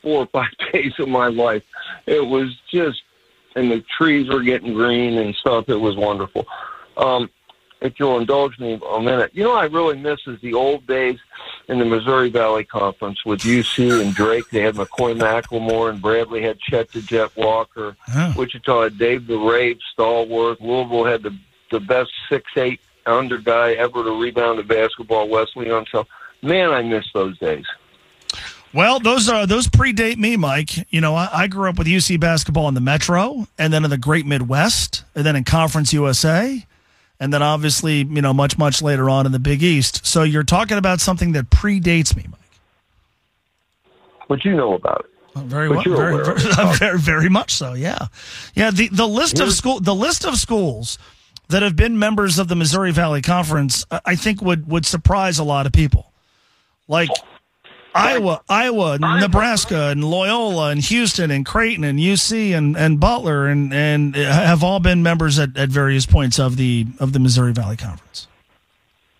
four 0.02 0.22
or 0.22 0.26
five 0.26 0.50
days 0.72 0.92
of 0.98 1.08
my 1.08 1.28
life. 1.28 1.62
It 2.06 2.24
was 2.24 2.56
just, 2.72 3.02
and 3.56 3.70
the 3.70 3.82
trees 3.98 4.28
were 4.28 4.42
getting 4.42 4.74
green 4.74 5.18
and 5.18 5.34
stuff. 5.34 5.68
It 5.68 5.80
was 5.80 5.96
wonderful. 5.96 6.46
Um, 6.96 7.30
if 7.80 7.98
you'll 7.98 8.18
indulge 8.18 8.58
me 8.58 8.80
a 8.90 9.00
minute, 9.00 9.30
you 9.34 9.44
know, 9.44 9.50
what 9.50 9.64
I 9.64 9.66
really 9.66 9.98
miss 9.98 10.20
is 10.26 10.40
the 10.40 10.54
old 10.54 10.86
days 10.86 11.18
in 11.68 11.78
the 11.78 11.84
Missouri 11.84 12.30
Valley 12.30 12.64
Conference 12.64 13.24
with 13.24 13.40
UC 13.40 14.00
and 14.00 14.14
Drake. 14.14 14.48
They 14.50 14.62
had 14.62 14.76
McCoy 14.76 15.18
McLemore 15.18 15.90
and 15.90 16.00
Bradley 16.00 16.42
had 16.42 16.58
Chet 16.60 16.90
the 16.92 17.02
Jet 17.02 17.36
Walker. 17.36 17.96
Wichita 18.36 18.84
had 18.84 18.98
Dave 18.98 19.26
the 19.26 19.38
Rave 19.38 19.78
Stallworth. 19.96 20.60
Louisville 20.60 21.04
had 21.04 21.22
the 21.22 21.36
the 21.72 21.80
best 21.80 22.12
six 22.28 22.50
eight 22.56 22.80
under 23.06 23.38
guy 23.38 23.72
ever 23.72 24.04
to 24.04 24.20
rebound 24.20 24.58
a 24.58 24.62
basketball, 24.62 25.28
Wes 25.28 25.48
Unseld. 25.56 25.86
So, 25.90 26.06
man, 26.42 26.70
I 26.70 26.82
miss 26.82 27.04
those 27.12 27.38
days. 27.38 27.64
Well, 28.76 29.00
those 29.00 29.26
are 29.30 29.46
those 29.46 29.68
predate 29.68 30.18
me, 30.18 30.36
Mike. 30.36 30.92
You 30.92 31.00
know, 31.00 31.14
I, 31.14 31.30
I 31.32 31.46
grew 31.46 31.66
up 31.70 31.78
with 31.78 31.86
UC 31.86 32.20
basketball 32.20 32.68
in 32.68 32.74
the 32.74 32.80
Metro, 32.82 33.48
and 33.56 33.72
then 33.72 33.84
in 33.84 33.90
the 33.90 33.96
Great 33.96 34.26
Midwest, 34.26 35.02
and 35.14 35.24
then 35.24 35.34
in 35.34 35.44
Conference 35.44 35.94
USA, 35.94 36.62
and 37.18 37.32
then 37.32 37.42
obviously, 37.42 38.00
you 38.00 38.20
know, 38.20 38.34
much, 38.34 38.58
much 38.58 38.82
later 38.82 39.08
on 39.08 39.24
in 39.24 39.32
the 39.32 39.38
Big 39.38 39.62
East. 39.62 40.04
So 40.04 40.24
you're 40.24 40.44
talking 40.44 40.76
about 40.76 41.00
something 41.00 41.32
that 41.32 41.48
predates 41.48 42.14
me, 42.14 42.26
Mike. 42.28 42.40
But 44.28 44.44
you 44.44 44.54
know 44.54 44.74
about 44.74 45.06
it. 45.06 45.40
Very 45.46 45.70
well, 45.70 45.82
very, 45.82 46.22
very, 46.22 46.38
very, 46.78 46.98
very 46.98 47.28
much 47.30 47.52
so. 47.54 47.72
Yeah, 47.72 48.08
yeah. 48.54 48.70
The 48.70 48.88
the 48.88 49.08
list 49.08 49.40
of 49.40 49.54
school, 49.54 49.80
the 49.80 49.94
list 49.94 50.26
of 50.26 50.36
schools 50.36 50.98
that 51.48 51.62
have 51.62 51.76
been 51.76 51.98
members 51.98 52.38
of 52.38 52.48
the 52.48 52.56
Missouri 52.56 52.92
Valley 52.92 53.22
Conference, 53.22 53.86
I 53.90 54.00
I 54.04 54.16
think 54.16 54.42
would 54.42 54.68
would 54.68 54.84
surprise 54.84 55.38
a 55.38 55.44
lot 55.44 55.64
of 55.64 55.72
people. 55.72 56.12
Like 56.88 57.08
Iowa, 57.96 58.42
Iowa, 58.48 58.98
Nebraska, 58.98 59.88
and 59.88 60.04
Loyola, 60.04 60.70
and 60.70 60.80
Houston, 60.82 61.30
and 61.30 61.44
Creighton, 61.44 61.84
and 61.84 61.98
UC, 61.98 62.56
and, 62.56 62.76
and 62.76 63.00
Butler, 63.00 63.46
and 63.46 63.72
and 63.72 64.14
have 64.14 64.62
all 64.62 64.80
been 64.80 65.02
members 65.02 65.38
at, 65.38 65.56
at 65.56 65.68
various 65.68 66.06
points 66.06 66.38
of 66.38 66.56
the 66.56 66.86
of 67.00 67.12
the 67.12 67.18
Missouri 67.18 67.52
Valley 67.52 67.76
Conference. 67.76 68.28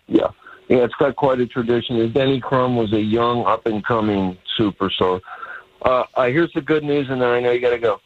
Yeah. 0.07 0.27
Yeah, 0.69 0.79
it's 0.79 0.95
got 0.95 1.15
quite 1.15 1.39
a 1.39 1.47
tradition. 1.47 2.11
Denny 2.11 2.41
Crum 2.41 2.75
was 2.75 2.91
a 2.91 2.99
young, 2.99 3.45
up 3.45 3.65
and 3.65 3.83
coming 3.85 4.37
superstar. 4.59 5.21
Uh, 5.81 6.03
uh, 6.13 6.25
here's 6.25 6.51
the 6.53 6.61
good 6.61 6.83
news, 6.83 7.09
and 7.09 7.21
then 7.21 7.29
I 7.29 7.39
know 7.39 7.51
you 7.51 7.61
got 7.61 7.69
to 7.69 7.79
go. 7.79 8.01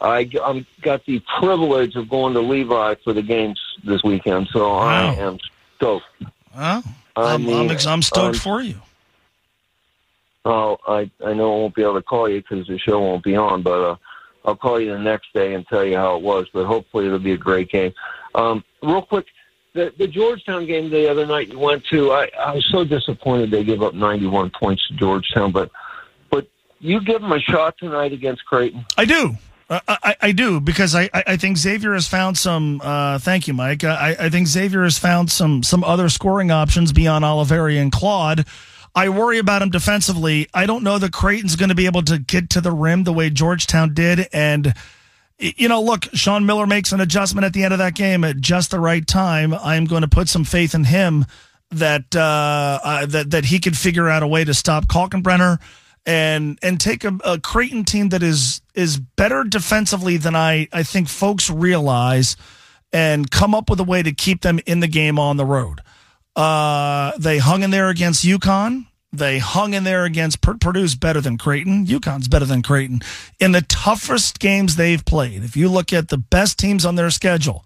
I 0.00 0.30
I'm 0.44 0.66
got 0.82 1.04
the 1.06 1.20
privilege 1.40 1.96
of 1.96 2.08
going 2.08 2.34
to 2.34 2.40
Levi 2.40 2.94
for 3.02 3.12
the 3.12 3.22
games 3.22 3.58
this 3.84 4.02
weekend, 4.02 4.48
so 4.52 4.72
I 4.72 5.14
am 5.14 5.38
stoked. 5.76 6.04
Well, 6.54 6.84
I 7.16 7.34
I'm, 7.34 7.44
mean, 7.44 7.70
I'm, 7.70 7.76
I'm 7.88 8.02
stoked 8.02 8.36
um, 8.36 8.40
for 8.40 8.60
you. 8.60 8.80
Oh, 10.44 10.78
I 10.86 11.10
I 11.24 11.34
know 11.34 11.54
I 11.54 11.58
won't 11.58 11.74
be 11.74 11.82
able 11.82 11.94
to 11.94 12.02
call 12.02 12.28
you 12.28 12.40
because 12.40 12.66
the 12.66 12.78
show 12.78 13.00
won't 13.00 13.24
be 13.24 13.36
on, 13.36 13.62
but 13.62 13.82
uh, 13.82 13.96
I'll 14.44 14.56
call 14.56 14.80
you 14.80 14.92
the 14.92 14.98
next 14.98 15.32
day 15.34 15.54
and 15.54 15.66
tell 15.66 15.84
you 15.84 15.96
how 15.96 16.16
it 16.16 16.22
was. 16.22 16.46
But 16.52 16.66
hopefully 16.66 17.06
it'll 17.06 17.18
be 17.18 17.32
a 17.32 17.38
great 17.38 17.70
game. 17.70 17.92
Um, 18.34 18.64
real 18.82 19.02
quick, 19.02 19.26
the 19.74 19.92
the 19.98 20.06
Georgetown 20.06 20.66
game 20.66 20.90
the 20.90 21.10
other 21.10 21.26
night 21.26 21.48
you 21.48 21.58
went 21.58 21.84
to, 21.86 22.12
I 22.12 22.30
I 22.38 22.54
was 22.54 22.66
so 22.66 22.84
disappointed 22.84 23.50
they 23.50 23.64
gave 23.64 23.82
up 23.82 23.94
91 23.94 24.50
points 24.50 24.86
to 24.88 24.94
Georgetown, 24.94 25.52
but 25.52 25.70
but 26.30 26.46
you 26.78 27.00
give 27.00 27.20
them 27.20 27.32
a 27.32 27.40
shot 27.40 27.76
tonight 27.78 28.12
against 28.12 28.44
Creighton. 28.46 28.86
I 28.96 29.04
do. 29.04 29.36
Uh, 29.70 29.80
I, 29.86 30.16
I 30.22 30.32
do 30.32 30.60
because 30.60 30.94
I, 30.94 31.10
I 31.12 31.36
think 31.36 31.58
Xavier 31.58 31.92
has 31.92 32.08
found 32.08 32.38
some. 32.38 32.80
Uh, 32.82 33.18
thank 33.18 33.46
you, 33.46 33.52
Mike. 33.52 33.84
I, 33.84 34.16
I 34.18 34.28
think 34.30 34.46
Xavier 34.46 34.82
has 34.84 34.98
found 34.98 35.30
some 35.30 35.62
some 35.62 35.84
other 35.84 36.08
scoring 36.08 36.50
options 36.50 36.92
beyond 36.92 37.24
Olivari 37.24 37.78
and 37.78 37.92
Claude. 37.92 38.46
I 38.98 39.10
worry 39.10 39.38
about 39.38 39.62
him 39.62 39.70
defensively. 39.70 40.48
I 40.52 40.66
don't 40.66 40.82
know 40.82 40.98
that 40.98 41.12
Creighton's 41.12 41.54
going 41.54 41.68
to 41.68 41.76
be 41.76 41.86
able 41.86 42.02
to 42.02 42.18
get 42.18 42.50
to 42.50 42.60
the 42.60 42.72
rim 42.72 43.04
the 43.04 43.12
way 43.12 43.30
Georgetown 43.30 43.94
did. 43.94 44.26
And 44.32 44.74
you 45.38 45.68
know, 45.68 45.80
look, 45.80 46.06
Sean 46.14 46.46
Miller 46.46 46.66
makes 46.66 46.90
an 46.90 47.00
adjustment 47.00 47.44
at 47.44 47.52
the 47.52 47.62
end 47.62 47.72
of 47.72 47.78
that 47.78 47.94
game 47.94 48.24
at 48.24 48.38
just 48.38 48.72
the 48.72 48.80
right 48.80 49.06
time. 49.06 49.54
I'm 49.54 49.84
going 49.84 50.02
to 50.02 50.08
put 50.08 50.28
some 50.28 50.42
faith 50.42 50.74
in 50.74 50.82
him 50.82 51.26
that 51.70 52.16
uh, 52.16 52.80
uh, 52.82 53.06
that 53.06 53.30
that 53.30 53.44
he 53.44 53.60
could 53.60 53.78
figure 53.78 54.08
out 54.08 54.24
a 54.24 54.26
way 54.26 54.42
to 54.42 54.52
stop 54.52 54.86
Kalkbrenner 54.86 55.60
and 56.04 56.58
and 56.60 56.80
take 56.80 57.04
a, 57.04 57.16
a 57.24 57.38
Creighton 57.38 57.84
team 57.84 58.08
that 58.08 58.24
is 58.24 58.62
is 58.74 58.98
better 58.98 59.44
defensively 59.44 60.16
than 60.16 60.34
I 60.34 60.66
I 60.72 60.82
think 60.82 61.08
folks 61.08 61.48
realize, 61.48 62.36
and 62.92 63.30
come 63.30 63.54
up 63.54 63.70
with 63.70 63.78
a 63.78 63.84
way 63.84 64.02
to 64.02 64.10
keep 64.10 64.40
them 64.40 64.58
in 64.66 64.80
the 64.80 64.88
game 64.88 65.20
on 65.20 65.36
the 65.36 65.46
road. 65.46 65.82
Uh, 66.34 67.12
they 67.16 67.38
hung 67.38 67.62
in 67.62 67.70
there 67.70 67.90
against 67.90 68.24
UConn. 68.24 68.87
They 69.12 69.38
hung 69.38 69.72
in 69.72 69.84
there 69.84 70.04
against 70.04 70.42
Purdue's 70.42 70.94
better 70.94 71.20
than 71.20 71.38
Creighton. 71.38 71.86
UConn's 71.86 72.28
better 72.28 72.44
than 72.44 72.62
Creighton 72.62 73.00
in 73.40 73.52
the 73.52 73.62
toughest 73.62 74.38
games 74.38 74.76
they've 74.76 75.04
played. 75.04 75.42
If 75.44 75.56
you 75.56 75.68
look 75.70 75.92
at 75.92 76.08
the 76.08 76.18
best 76.18 76.58
teams 76.58 76.84
on 76.84 76.96
their 76.96 77.10
schedule, 77.10 77.64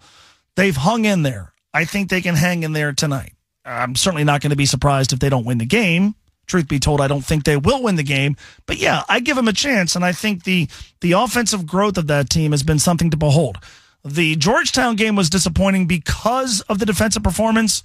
they've 0.55 0.75
hung 0.75 1.03
in 1.03 1.23
there. 1.23 1.53
I 1.73 1.85
think 1.85 2.09
they 2.09 2.21
can 2.21 2.35
hang 2.35 2.63
in 2.63 2.71
there 2.71 2.93
tonight. 2.93 3.33
I'm 3.65 3.95
certainly 3.95 4.23
not 4.23 4.41
going 4.41 4.51
to 4.51 4.55
be 4.55 4.65
surprised 4.65 5.11
if 5.11 5.19
they 5.19 5.29
don't 5.29 5.45
win 5.45 5.57
the 5.57 5.65
game. 5.65 6.15
Truth 6.45 6.67
be 6.67 6.79
told, 6.79 7.01
I 7.01 7.07
don't 7.07 7.23
think 7.23 7.43
they 7.43 7.57
will 7.57 7.81
win 7.81 7.95
the 7.95 8.03
game. 8.03 8.35
But 8.65 8.77
yeah, 8.77 9.03
I 9.07 9.19
give 9.19 9.35
them 9.35 9.47
a 9.47 9.53
chance, 9.53 9.95
and 9.95 10.03
I 10.03 10.11
think 10.11 10.43
the 10.43 10.67
the 10.99 11.13
offensive 11.13 11.65
growth 11.65 11.97
of 11.97 12.07
that 12.07 12.29
team 12.29 12.51
has 12.51 12.63
been 12.63 12.79
something 12.79 13.09
to 13.11 13.17
behold. 13.17 13.57
The 14.03 14.35
Georgetown 14.35 14.97
game 14.97 15.15
was 15.15 15.29
disappointing 15.29 15.87
because 15.87 16.59
of 16.61 16.79
the 16.79 16.85
defensive 16.85 17.23
performance. 17.23 17.81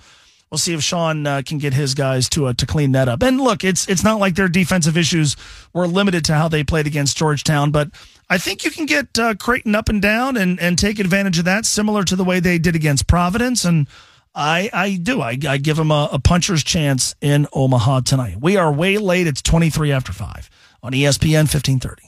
We'll 0.50 0.58
see 0.58 0.72
if 0.72 0.82
Sean 0.82 1.26
uh, 1.26 1.42
can 1.44 1.58
get 1.58 1.74
his 1.74 1.94
guys 1.94 2.28
to 2.30 2.46
uh, 2.46 2.52
to 2.54 2.66
clean 2.66 2.92
that 2.92 3.08
up. 3.08 3.22
And 3.22 3.40
look, 3.40 3.64
it's 3.64 3.86
it's 3.88 4.02
not 4.02 4.18
like 4.18 4.34
their 4.34 4.48
defensive 4.48 4.96
issues 4.96 5.36
were 5.74 5.86
limited 5.86 6.24
to 6.26 6.34
how 6.34 6.48
they 6.48 6.64
played 6.64 6.86
against 6.86 7.18
Georgetown, 7.18 7.70
but 7.70 7.90
I 8.30 8.38
think 8.38 8.64
you 8.64 8.70
can 8.70 8.86
get 8.86 9.18
uh, 9.18 9.34
Creighton 9.34 9.74
up 9.74 9.88
and 9.88 10.00
down 10.00 10.36
and 10.36 10.58
and 10.58 10.78
take 10.78 10.98
advantage 10.98 11.38
of 11.38 11.44
that, 11.44 11.66
similar 11.66 12.02
to 12.04 12.16
the 12.16 12.24
way 12.24 12.40
they 12.40 12.58
did 12.58 12.74
against 12.74 13.06
Providence. 13.06 13.64
And 13.64 13.88
I 14.34 14.70
I 14.72 14.96
do 14.96 15.20
I, 15.20 15.36
I 15.46 15.58
give 15.58 15.76
them 15.76 15.90
a, 15.90 16.08
a 16.12 16.18
puncher's 16.18 16.64
chance 16.64 17.14
in 17.20 17.46
Omaha 17.52 18.00
tonight. 18.00 18.38
We 18.40 18.56
are 18.56 18.72
way 18.72 18.96
late. 18.96 19.26
It's 19.26 19.42
twenty 19.42 19.68
three 19.68 19.92
after 19.92 20.12
five 20.12 20.48
on 20.82 20.92
ESPN 20.92 21.48
fifteen 21.48 21.78
thirty. 21.78 22.07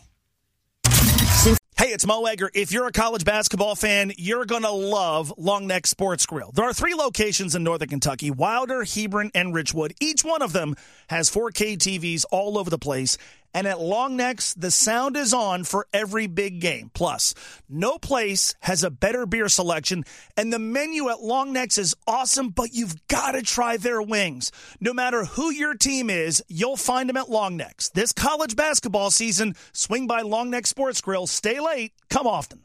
Hey, 1.81 1.95
it's 1.95 2.07
Mo 2.07 2.27
Egger. 2.27 2.51
If 2.53 2.73
you're 2.73 2.89
a 2.89 2.93
college 2.93 3.25
basketball 3.25 3.75
fan, 3.75 4.13
you're 4.19 4.45
going 4.45 4.65
to 4.65 4.71
love 4.71 5.33
Long 5.39 5.67
Neck 5.67 5.87
Sports 5.87 6.27
Grill. 6.27 6.53
There 6.53 6.67
are 6.67 6.75
three 6.75 6.93
locations 6.95 7.55
in 7.55 7.65
Northern 7.65 7.89
Kentucky 7.89 8.31
Wilder, 8.31 8.85
Hebron, 8.85 9.31
and 9.35 9.55
Richwood. 9.55 9.93
Each 9.99 10.23
one 10.23 10.43
of 10.43 10.53
them 10.53 10.77
has 11.09 11.31
4K 11.31 11.79
TVs 11.79 12.27
all 12.31 12.59
over 12.59 12.69
the 12.69 12.77
place. 12.77 13.17
And 13.53 13.67
at 13.67 13.79
Longnecks, 13.79 14.55
the 14.57 14.71
sound 14.71 15.17
is 15.17 15.35
on 15.35 15.65
for 15.65 15.87
every 15.93 16.27
big 16.29 16.61
game. 16.61 16.91
Plus, 16.95 17.35
no 17.69 17.99
place 17.99 18.55
has 18.61 18.85
a 18.85 18.91
better 18.91 19.27
beer 19.27 19.49
selection, 19.49 20.05
and 20.37 20.53
the 20.53 20.59
menu 20.59 21.09
at 21.11 21.19
Longnecks 21.19 21.79
is 21.79 21.97
awesome, 22.07 22.51
but 22.51 22.73
you've 22.73 23.07
got 23.09 23.33
to 23.33 23.43
try 23.43 23.77
their 23.77 24.01
wings. 24.01 24.53
No 24.81 24.93
matter 24.93 25.25
who 25.25 25.51
your 25.51 25.75
team 25.75 26.11
is, 26.11 26.43
you'll 26.49 26.77
find 26.77 27.09
them 27.09 27.17
at 27.17 27.27
Longnecks. 27.27 27.91
This 27.93 28.13
college 28.13 28.55
basketball 28.55 29.11
season, 29.11 29.57
swing 29.73 30.07
by 30.07 30.21
Long 30.21 30.51
Neck 30.51 30.67
Sports 30.67 31.01
Grill. 31.01 31.27
Stay 31.27 31.59
late, 31.59 31.93
come 32.09 32.27
often. 32.27 32.61